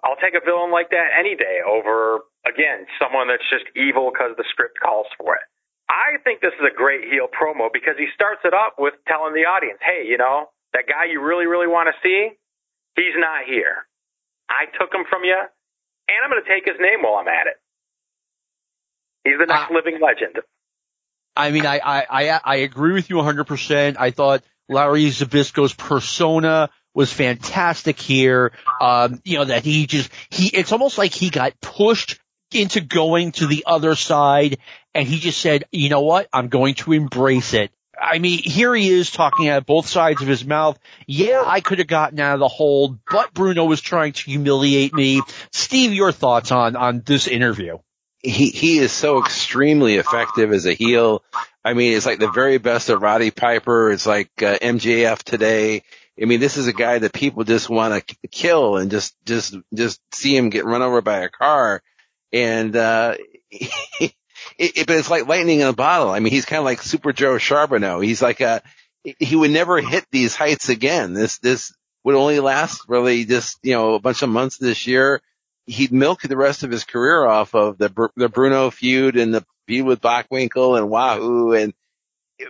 I'll 0.00 0.16
take 0.16 0.38
a 0.38 0.40
villain 0.40 0.72
like 0.72 0.94
that 0.94 1.12
any 1.12 1.36
day 1.36 1.60
over, 1.60 2.24
again, 2.46 2.88
someone 2.96 3.28
that's 3.28 3.44
just 3.50 3.68
evil 3.76 4.08
because 4.08 4.32
the 4.38 4.48
script 4.48 4.80
calls 4.80 5.10
for 5.18 5.36
it. 5.36 5.44
I 5.90 6.22
think 6.22 6.40
this 6.40 6.54
is 6.56 6.64
a 6.64 6.72
great 6.72 7.04
heel 7.10 7.26
promo 7.26 7.68
because 7.68 7.98
he 7.98 8.06
starts 8.14 8.40
it 8.46 8.54
up 8.54 8.78
with 8.78 8.94
telling 9.10 9.34
the 9.34 9.44
audience, 9.50 9.82
hey, 9.82 10.06
you 10.06 10.16
know, 10.16 10.48
that 10.72 10.84
guy 10.86 11.06
you 11.10 11.22
really, 11.22 11.46
really 11.46 11.66
want 11.66 11.88
to 11.88 11.94
see, 12.02 12.30
he's 12.96 13.16
not 13.16 13.44
here. 13.46 13.86
I 14.48 14.66
took 14.78 14.92
him 14.92 15.04
from 15.08 15.24
you, 15.24 15.36
and 15.36 16.18
I'm 16.24 16.30
going 16.30 16.42
to 16.42 16.48
take 16.48 16.64
his 16.66 16.80
name 16.80 17.02
while 17.02 17.14
I'm 17.14 17.28
at 17.28 17.46
it. 17.46 17.56
He's 19.24 19.38
the 19.38 19.46
next 19.46 19.70
uh, 19.70 19.74
living 19.74 20.00
legend. 20.00 20.40
I 21.36 21.50
mean, 21.50 21.66
I, 21.66 21.78
I, 21.78 22.06
I, 22.10 22.40
I 22.44 22.56
agree 22.56 22.92
with 22.92 23.10
you 23.10 23.16
100%. 23.16 23.96
I 23.98 24.10
thought 24.10 24.42
Larry 24.68 25.06
Zbyszko's 25.06 25.74
persona 25.74 26.70
was 26.94 27.12
fantastic 27.12 28.00
here. 28.00 28.52
Um, 28.80 29.20
you 29.24 29.38
know, 29.38 29.44
that 29.44 29.64
he 29.64 29.86
just, 29.86 30.10
he, 30.30 30.48
it's 30.48 30.72
almost 30.72 30.98
like 30.98 31.12
he 31.12 31.30
got 31.30 31.60
pushed 31.60 32.18
into 32.52 32.80
going 32.80 33.32
to 33.32 33.46
the 33.46 33.64
other 33.66 33.94
side 33.94 34.58
and 34.94 35.06
he 35.06 35.18
just 35.18 35.40
said, 35.40 35.64
you 35.70 35.88
know 35.88 36.00
what? 36.00 36.28
I'm 36.32 36.48
going 36.48 36.74
to 36.76 36.92
embrace 36.92 37.54
it. 37.54 37.70
I 38.00 38.18
mean, 38.18 38.40
here 38.42 38.74
he 38.74 38.88
is 38.88 39.10
talking 39.10 39.48
out 39.48 39.66
both 39.66 39.86
sides 39.86 40.22
of 40.22 40.28
his 40.28 40.44
mouth. 40.44 40.78
Yeah, 41.06 41.42
I 41.46 41.60
could 41.60 41.78
have 41.78 41.86
gotten 41.86 42.18
out 42.18 42.34
of 42.34 42.40
the 42.40 42.48
hold, 42.48 42.98
but 43.04 43.34
Bruno 43.34 43.66
was 43.66 43.80
trying 43.80 44.14
to 44.14 44.24
humiliate 44.24 44.94
me. 44.94 45.20
Steve, 45.52 45.92
your 45.92 46.10
thoughts 46.10 46.50
on, 46.50 46.76
on 46.76 47.02
this 47.04 47.28
interview? 47.28 47.78
He, 48.22 48.50
he 48.50 48.78
is 48.78 48.92
so 48.92 49.20
extremely 49.22 49.96
effective 49.96 50.52
as 50.52 50.66
a 50.66 50.72
heel. 50.72 51.22
I 51.64 51.74
mean, 51.74 51.96
it's 51.96 52.06
like 52.06 52.18
the 52.18 52.30
very 52.30 52.58
best 52.58 52.88
of 52.88 53.02
Roddy 53.02 53.30
Piper. 53.30 53.90
It's 53.90 54.06
like 54.06 54.30
uh, 54.42 54.58
MJF 54.58 55.22
today. 55.22 55.82
I 56.20 56.24
mean, 56.24 56.40
this 56.40 56.56
is 56.56 56.66
a 56.66 56.72
guy 56.72 56.98
that 56.98 57.12
people 57.12 57.44
just 57.44 57.68
want 57.68 58.06
to 58.06 58.16
kill 58.28 58.76
and 58.76 58.90
just, 58.90 59.14
just, 59.24 59.56
just 59.74 60.00
see 60.14 60.36
him 60.36 60.50
get 60.50 60.64
run 60.64 60.82
over 60.82 61.02
by 61.02 61.18
a 61.20 61.28
car. 61.28 61.82
And, 62.32 62.74
uh, 62.76 63.16
it, 64.60 64.76
it, 64.76 64.86
but 64.86 64.96
it's 64.96 65.08
like 65.08 65.26
lightning 65.26 65.60
in 65.60 65.66
a 65.66 65.72
bottle. 65.72 66.10
I 66.10 66.20
mean, 66.20 66.32
he's 66.32 66.44
kind 66.44 66.58
of 66.58 66.66
like 66.66 66.82
Super 66.82 67.14
Joe 67.14 67.36
Charboneau. 67.36 68.04
He's 68.04 68.20
like 68.20 68.40
a, 68.42 68.62
he 69.02 69.34
would 69.34 69.50
never 69.50 69.80
hit 69.80 70.04
these 70.10 70.36
heights 70.36 70.68
again. 70.68 71.14
This, 71.14 71.38
this 71.38 71.72
would 72.04 72.14
only 72.14 72.40
last 72.40 72.82
really 72.86 73.24
just, 73.24 73.58
you 73.62 73.72
know, 73.72 73.94
a 73.94 74.00
bunch 74.00 74.20
of 74.20 74.28
months 74.28 74.58
this 74.58 74.86
year. 74.86 75.22
He'd 75.64 75.92
milk 75.92 76.20
the 76.20 76.36
rest 76.36 76.62
of 76.62 76.70
his 76.70 76.84
career 76.84 77.24
off 77.24 77.54
of 77.54 77.78
the, 77.78 78.10
the 78.16 78.28
Bruno 78.28 78.70
feud 78.70 79.16
and 79.16 79.32
the 79.32 79.46
feud 79.66 79.86
with 79.86 80.02
Bockwinkel 80.02 80.76
and 80.76 80.90
Wahoo 80.90 81.54
and, 81.54 81.72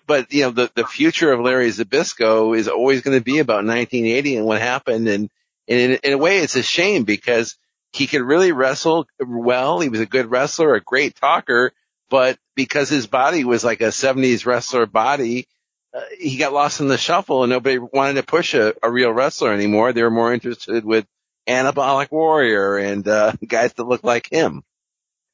but 0.06 0.32
you 0.32 0.42
know, 0.42 0.50
the, 0.50 0.70
the 0.74 0.86
future 0.86 1.32
of 1.32 1.40
Larry 1.40 1.68
Zbyszko 1.68 2.56
is 2.56 2.66
always 2.66 3.02
going 3.02 3.18
to 3.18 3.24
be 3.24 3.38
about 3.38 3.64
1980 3.64 4.36
and 4.36 4.46
what 4.46 4.60
happened. 4.60 5.06
And, 5.06 5.30
and 5.68 5.78
in, 5.78 5.98
in 6.02 6.12
a 6.14 6.18
way, 6.18 6.38
it's 6.38 6.56
a 6.56 6.62
shame 6.62 7.04
because 7.04 7.56
he 7.92 8.08
could 8.08 8.22
really 8.22 8.50
wrestle 8.50 9.06
well. 9.20 9.78
He 9.78 9.88
was 9.88 10.00
a 10.00 10.06
good 10.06 10.28
wrestler, 10.28 10.74
a 10.74 10.80
great 10.80 11.14
talker, 11.14 11.72
but 12.10 12.38
because 12.56 12.88
his 12.88 13.06
body 13.06 13.44
was 13.44 13.64
like 13.64 13.80
a 13.80 13.86
70s 13.86 14.44
wrestler 14.44 14.84
body, 14.84 15.46
uh, 15.94 16.00
he 16.18 16.36
got 16.36 16.52
lost 16.52 16.80
in 16.80 16.88
the 16.88 16.98
shuffle 16.98 17.42
and 17.42 17.50
nobody 17.50 17.78
wanted 17.78 18.14
to 18.14 18.22
push 18.22 18.54
a, 18.54 18.74
a 18.82 18.90
real 18.90 19.10
wrestler 19.10 19.52
anymore. 19.52 19.92
They 19.92 20.02
were 20.02 20.10
more 20.10 20.32
interested 20.34 20.84
with 20.84 21.06
Anabolic 21.48 22.10
Warrior 22.10 22.76
and 22.76 23.06
uh, 23.08 23.32
guys 23.46 23.72
that 23.74 23.84
looked 23.84 24.04
like 24.04 24.28
him. 24.30 24.62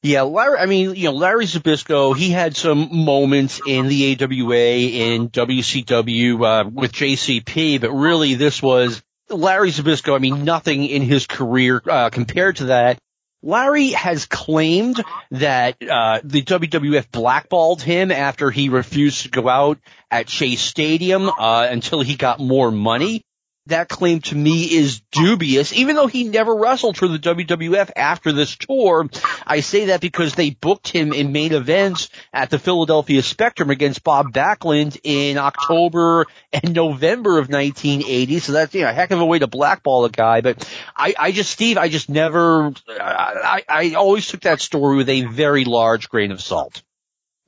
Yeah, 0.02 0.22
Larry, 0.22 0.58
I 0.58 0.66
mean, 0.66 0.94
you 0.94 1.04
know, 1.04 1.12
Larry 1.12 1.46
Zbyszko, 1.46 2.16
he 2.16 2.30
had 2.30 2.54
some 2.54 3.04
moments 3.04 3.60
in 3.66 3.88
the 3.88 4.12
AWA, 4.12 4.54
in 4.54 5.30
WCW, 5.30 6.44
uh, 6.44 6.70
with 6.70 6.92
JCP, 6.92 7.80
but 7.80 7.90
really 7.90 8.34
this 8.34 8.62
was 8.62 9.02
Larry 9.28 9.70
Zbyszko. 9.70 10.14
I 10.14 10.18
mean, 10.18 10.44
nothing 10.44 10.84
in 10.84 11.02
his 11.02 11.26
career, 11.26 11.82
uh, 11.84 12.10
compared 12.10 12.56
to 12.56 12.66
that. 12.66 12.98
Larry 13.46 13.90
has 13.90 14.26
claimed 14.26 15.00
that, 15.30 15.76
uh, 15.80 16.18
the 16.24 16.42
WWF 16.42 17.12
blackballed 17.12 17.80
him 17.80 18.10
after 18.10 18.50
he 18.50 18.68
refused 18.70 19.22
to 19.22 19.28
go 19.28 19.48
out 19.48 19.78
at 20.10 20.28
Shea 20.28 20.56
Stadium, 20.56 21.28
uh, 21.28 21.68
until 21.70 22.00
he 22.00 22.16
got 22.16 22.40
more 22.40 22.72
money 22.72 23.22
that 23.66 23.88
claim 23.88 24.20
to 24.20 24.34
me 24.34 24.64
is 24.64 25.00
dubious, 25.12 25.72
even 25.72 25.96
though 25.96 26.06
he 26.06 26.24
never 26.24 26.54
wrestled 26.54 26.96
for 26.96 27.08
the 27.08 27.18
WWF 27.18 27.90
after 27.96 28.32
this 28.32 28.56
tour. 28.56 29.08
I 29.46 29.60
say 29.60 29.86
that 29.86 30.00
because 30.00 30.34
they 30.34 30.50
booked 30.50 30.88
him 30.88 31.12
in 31.12 31.32
main 31.32 31.52
events 31.52 32.08
at 32.32 32.50
the 32.50 32.58
Philadelphia 32.58 33.22
Spectrum 33.22 33.70
against 33.70 34.04
Bob 34.04 34.32
Backlund 34.32 34.98
in 35.02 35.38
October 35.38 36.26
and 36.52 36.74
November 36.74 37.38
of 37.38 37.48
1980. 37.48 38.38
So 38.38 38.52
that's, 38.52 38.74
you 38.74 38.82
know, 38.82 38.90
a 38.90 38.92
heck 38.92 39.10
of 39.10 39.20
a 39.20 39.26
way 39.26 39.38
to 39.38 39.46
blackball 39.46 40.04
a 40.04 40.10
guy. 40.10 40.40
But 40.40 40.68
I, 40.96 41.14
I 41.18 41.32
just, 41.32 41.50
Steve, 41.50 41.78
I 41.78 41.88
just 41.88 42.08
never, 42.08 42.72
I, 42.88 43.62
I 43.68 43.94
always 43.94 44.26
took 44.26 44.42
that 44.42 44.60
story 44.60 44.96
with 44.96 45.08
a 45.08 45.22
very 45.22 45.64
large 45.64 46.08
grain 46.08 46.32
of 46.32 46.40
salt. 46.40 46.82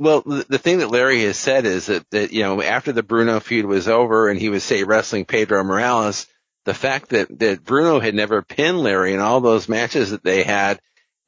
Well, 0.01 0.23
the 0.23 0.59
thing 0.59 0.79
that 0.79 0.91
Larry 0.91 1.23
has 1.25 1.37
said 1.37 1.66
is 1.66 1.87
that, 1.87 2.09
that, 2.11 2.33
you 2.33 2.45
know, 2.45 2.62
after 2.62 2.93
the 2.93 3.03
Bruno 3.03 3.41
feud 3.41 3.66
was 3.66 3.89
over 3.89 4.29
and 4.29 4.39
he 4.39 4.49
was, 4.49 4.62
say, 4.62 4.85
wrestling 4.85 5.25
Pedro 5.25 5.65
Morales, 5.65 6.27
the 6.65 6.75
fact 6.75 7.09
that, 7.11 7.37
that 7.41 7.65
Bruno 7.65 7.99
had 7.99 8.15
never 8.15 8.43
pinned 8.43 8.79
Larry 8.79 9.12
in 9.12 9.20
all 9.20 9.41
those 9.41 9.69
matches 9.69 10.11
that 10.11 10.23
they 10.23 10.45
had, 10.45 10.81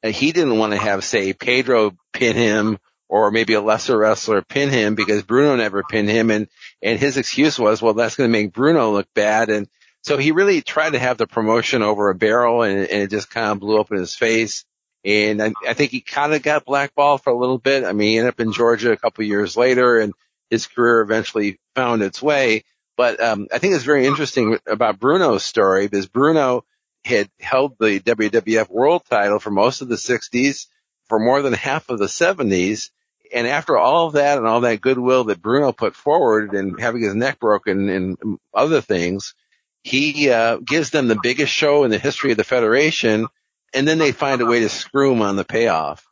uh, 0.03 0.09
he 0.09 0.31
didn't 0.31 0.57
want 0.57 0.71
to 0.71 0.79
have, 0.79 1.03
say, 1.03 1.33
Pedro 1.33 1.97
pin 2.13 2.37
him 2.37 2.79
or 3.09 3.29
maybe 3.29 3.55
a 3.55 3.61
lesser 3.61 3.97
wrestler 3.97 4.41
pin 4.41 4.69
him 4.69 4.95
because 4.95 5.23
Bruno 5.23 5.57
never 5.57 5.83
pinned 5.83 6.09
him. 6.09 6.31
And, 6.31 6.47
and 6.81 6.97
his 6.97 7.17
excuse 7.17 7.59
was, 7.59 7.81
well, 7.81 7.93
that's 7.93 8.15
going 8.15 8.29
to 8.29 8.31
make 8.31 8.53
Bruno 8.53 8.93
look 8.93 9.07
bad. 9.13 9.49
And 9.49 9.67
so 10.01 10.17
he 10.17 10.31
really 10.31 10.61
tried 10.61 10.91
to 10.91 10.99
have 10.99 11.17
the 11.17 11.27
promotion 11.27 11.81
over 11.81 12.09
a 12.09 12.15
barrel 12.15 12.63
and, 12.63 12.79
and 12.79 13.03
it 13.03 13.09
just 13.09 13.29
kind 13.29 13.51
of 13.51 13.59
blew 13.59 13.81
up 13.81 13.91
in 13.91 13.97
his 13.97 14.15
face. 14.15 14.63
And 15.03 15.41
I, 15.41 15.51
I 15.67 15.73
think 15.73 15.91
he 15.91 16.01
kind 16.01 16.33
of 16.33 16.43
got 16.43 16.65
blackballed 16.65 17.23
for 17.23 17.31
a 17.31 17.37
little 17.37 17.57
bit. 17.57 17.83
I 17.83 17.93
mean, 17.93 18.09
he 18.09 18.17
ended 18.17 18.33
up 18.33 18.39
in 18.39 18.53
Georgia 18.53 18.91
a 18.91 18.97
couple 18.97 19.23
years 19.23 19.57
later 19.57 19.99
and 19.99 20.13
his 20.49 20.67
career 20.67 21.01
eventually 21.01 21.59
found 21.75 22.01
its 22.01 22.21
way. 22.21 22.63
But, 22.97 23.21
um, 23.21 23.47
I 23.51 23.57
think 23.57 23.73
it's 23.73 23.83
very 23.83 24.05
interesting 24.05 24.59
about 24.67 24.99
Bruno's 24.99 25.43
story 25.43 25.87
because 25.87 26.07
Bruno 26.07 26.65
had 27.03 27.29
held 27.39 27.75
the 27.79 27.99
WWF 27.99 28.69
world 28.69 29.03
title 29.09 29.39
for 29.39 29.49
most 29.49 29.81
of 29.81 29.87
the 29.87 29.95
60s, 29.95 30.67
for 31.05 31.19
more 31.19 31.41
than 31.41 31.53
half 31.53 31.89
of 31.89 31.97
the 31.97 32.05
70s. 32.05 32.89
And 33.33 33.47
after 33.47 33.77
all 33.77 34.07
of 34.07 34.13
that 34.13 34.37
and 34.37 34.45
all 34.45 34.61
that 34.61 34.81
goodwill 34.81 35.25
that 35.25 35.41
Bruno 35.41 35.71
put 35.71 35.95
forward 35.95 36.53
and 36.53 36.79
having 36.79 37.01
his 37.01 37.15
neck 37.15 37.39
broken 37.39 37.89
and 37.89 38.17
other 38.53 38.81
things, 38.81 39.33
he 39.83 40.29
uh, 40.29 40.57
gives 40.57 40.91
them 40.91 41.07
the 41.07 41.19
biggest 41.21 41.51
show 41.51 41.83
in 41.85 41.91
the 41.91 41.97
history 41.97 42.31
of 42.31 42.37
the 42.37 42.43
Federation 42.43 43.27
and 43.73 43.87
then 43.87 43.97
they 43.97 44.11
find 44.11 44.41
a 44.41 44.45
way 44.45 44.61
to 44.61 44.69
screw 44.69 45.13
him 45.13 45.21
on 45.21 45.35
the 45.35 45.45
payoff. 45.45 46.05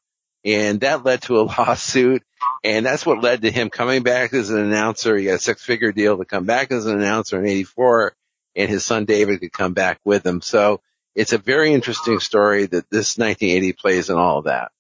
And 0.45 0.81
that 0.81 1.03
led 1.03 1.23
to 1.23 1.39
a 1.39 1.43
lawsuit. 1.57 2.23
And 2.63 2.85
that's 2.85 3.05
what 3.05 3.21
led 3.21 3.41
to 3.41 3.51
him 3.51 3.69
coming 3.69 4.03
back 4.03 4.33
as 4.33 4.49
an 4.49 4.59
announcer. 4.59 5.17
He 5.17 5.25
got 5.25 5.35
a 5.35 5.39
six 5.39 5.63
figure 5.63 5.91
deal 5.91 6.17
to 6.17 6.25
come 6.25 6.45
back 6.45 6.71
as 6.71 6.85
an 6.85 6.97
announcer 6.97 7.39
in 7.39 7.47
84 7.47 8.15
and 8.55 8.69
his 8.69 8.85
son 8.85 9.05
David 9.05 9.39
could 9.39 9.53
come 9.53 9.73
back 9.73 9.99
with 10.03 10.25
him. 10.25 10.41
So 10.41 10.81
it's 11.15 11.33
a 11.33 11.37
very 11.37 11.73
interesting 11.73 12.19
story 12.19 12.65
that 12.65 12.89
this 12.89 13.17
1980 13.17 13.73
plays 13.73 14.09
in 14.09 14.17
all 14.17 14.39
of 14.39 14.45
that. 14.45 14.71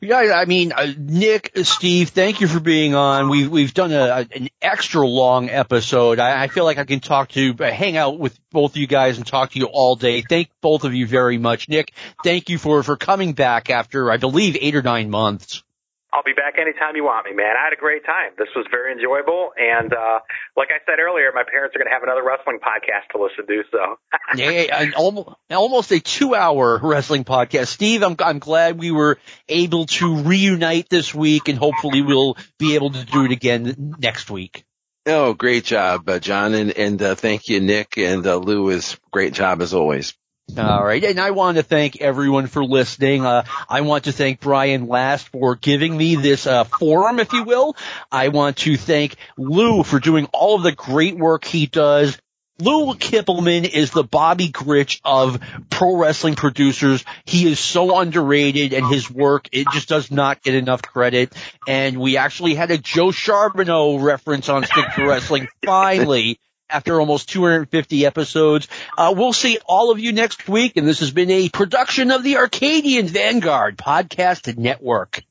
Yeah, 0.00 0.34
I 0.36 0.44
mean, 0.44 0.72
uh, 0.72 0.92
Nick, 0.98 1.52
Steve, 1.62 2.10
thank 2.10 2.42
you 2.42 2.48
for 2.48 2.60
being 2.60 2.94
on. 2.94 3.30
We've 3.30 3.50
we've 3.50 3.72
done 3.72 3.92
a, 3.92 4.26
an 4.30 4.48
extra 4.60 5.06
long 5.06 5.48
episode. 5.48 6.18
I, 6.20 6.42
I, 6.42 6.48
feel 6.48 6.64
like 6.64 6.76
I 6.76 6.84
can 6.84 7.00
talk 7.00 7.30
to, 7.30 7.54
uh, 7.58 7.70
hang 7.70 7.96
out 7.96 8.18
with 8.18 8.38
both 8.50 8.72
of 8.72 8.76
you 8.76 8.86
guys 8.86 9.16
and 9.16 9.26
talk 9.26 9.52
to 9.52 9.58
you 9.58 9.66
all 9.66 9.96
day. 9.96 10.20
Thank 10.20 10.50
both 10.60 10.84
of 10.84 10.94
you 10.94 11.06
very 11.06 11.38
much, 11.38 11.70
Nick. 11.70 11.94
Thank 12.22 12.50
you 12.50 12.58
for 12.58 12.82
for 12.82 12.96
coming 12.96 13.32
back 13.32 13.70
after 13.70 14.12
I 14.12 14.18
believe 14.18 14.58
eight 14.60 14.76
or 14.76 14.82
nine 14.82 15.08
months. 15.08 15.62
I'll 16.12 16.22
be 16.22 16.32
back 16.32 16.54
anytime 16.58 16.96
you 16.96 17.04
want 17.04 17.26
me, 17.26 17.34
man. 17.34 17.56
I 17.58 17.64
had 17.64 17.72
a 17.72 17.80
great 17.80 18.04
time. 18.06 18.32
This 18.38 18.48
was 18.54 18.64
very 18.70 18.92
enjoyable, 18.92 19.50
and 19.56 19.92
uh, 19.92 20.20
like 20.56 20.68
I 20.70 20.78
said 20.86 20.98
earlier, 20.98 21.30
my 21.34 21.42
parents 21.42 21.74
are 21.74 21.78
going 21.78 21.88
to 21.88 21.92
have 21.92 22.04
another 22.04 22.24
wrestling 22.24 22.58
podcast 22.58 23.10
to 23.12 23.22
listen 23.22 23.46
to. 23.46 23.62
So 23.70 23.98
yeah, 24.36 24.90
almost 24.96 25.28
almost 25.50 25.92
a 25.92 26.00
two-hour 26.00 26.80
wrestling 26.82 27.24
podcast. 27.24 27.66
Steve, 27.66 28.02
I'm 28.02 28.16
I'm 28.20 28.38
glad 28.38 28.78
we 28.78 28.92
were 28.92 29.18
able 29.48 29.86
to 29.86 30.16
reunite 30.22 30.88
this 30.88 31.14
week, 31.14 31.48
and 31.48 31.58
hopefully 31.58 32.02
we'll 32.02 32.36
be 32.58 32.76
able 32.76 32.90
to 32.90 33.04
do 33.04 33.24
it 33.24 33.32
again 33.32 33.94
next 33.98 34.30
week. 34.30 34.64
Oh, 35.06 35.34
great 35.34 35.64
job, 35.64 36.08
uh, 36.08 36.18
John, 36.18 36.54
and 36.54 36.70
and 36.72 37.02
uh, 37.02 37.14
thank 37.14 37.48
you, 37.48 37.60
Nick 37.60 37.98
and 37.98 38.26
uh, 38.26 38.36
Lou. 38.36 38.70
Is 38.70 38.96
great 39.10 39.32
job 39.32 39.60
as 39.60 39.74
always. 39.74 40.14
All 40.56 40.84
right. 40.84 41.02
And 41.02 41.20
I 41.20 41.32
want 41.32 41.56
to 41.56 41.62
thank 41.62 42.00
everyone 42.00 42.46
for 42.46 42.64
listening. 42.64 43.26
Uh, 43.26 43.44
I 43.68 43.80
want 43.82 44.04
to 44.04 44.12
thank 44.12 44.40
Brian 44.40 44.86
Last 44.86 45.28
for 45.28 45.56
giving 45.56 45.94
me 45.94 46.14
this 46.14 46.46
uh, 46.46 46.64
forum, 46.64 47.18
if 47.18 47.32
you 47.32 47.42
will. 47.42 47.76
I 48.10 48.28
want 48.28 48.58
to 48.58 48.76
thank 48.76 49.16
Lou 49.36 49.82
for 49.82 49.98
doing 49.98 50.26
all 50.32 50.54
of 50.54 50.62
the 50.62 50.72
great 50.72 51.18
work 51.18 51.44
he 51.44 51.66
does. 51.66 52.16
Lou 52.58 52.94
Kippelman 52.94 53.68
is 53.68 53.90
the 53.90 54.04
Bobby 54.04 54.48
Grich 54.48 55.00
of 55.04 55.40
pro 55.68 55.96
wrestling 55.96 56.36
producers. 56.36 57.04
He 57.26 57.50
is 57.50 57.60
so 57.60 57.98
underrated 57.98 58.72
and 58.72 58.86
his 58.86 59.10
work, 59.10 59.48
it 59.52 59.66
just 59.72 59.88
does 59.88 60.10
not 60.10 60.42
get 60.42 60.54
enough 60.54 60.80
credit. 60.80 61.34
And 61.68 61.98
we 61.98 62.16
actually 62.16 62.54
had 62.54 62.70
a 62.70 62.78
Joe 62.78 63.08
Charboneau 63.08 64.02
reference 64.02 64.48
on 64.48 64.64
Stick 64.64 64.86
to 64.94 65.06
Wrestling 65.06 65.48
finally 65.66 66.38
after 66.68 66.98
almost 67.00 67.28
250 67.28 68.06
episodes. 68.06 68.68
Uh, 68.96 69.14
we'll 69.16 69.32
see 69.32 69.58
all 69.66 69.90
of 69.90 69.98
you 69.98 70.12
next 70.12 70.48
week, 70.48 70.76
and 70.76 70.86
this 70.86 71.00
has 71.00 71.10
been 71.10 71.30
a 71.30 71.48
production 71.48 72.10
of 72.10 72.22
the 72.22 72.36
Arcadian 72.36 73.06
Vanguard 73.06 73.76
Podcast 73.76 74.56
Network. 74.56 75.22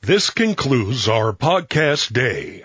This 0.00 0.30
concludes 0.30 1.08
our 1.08 1.32
podcast 1.32 2.12
day. 2.12 2.64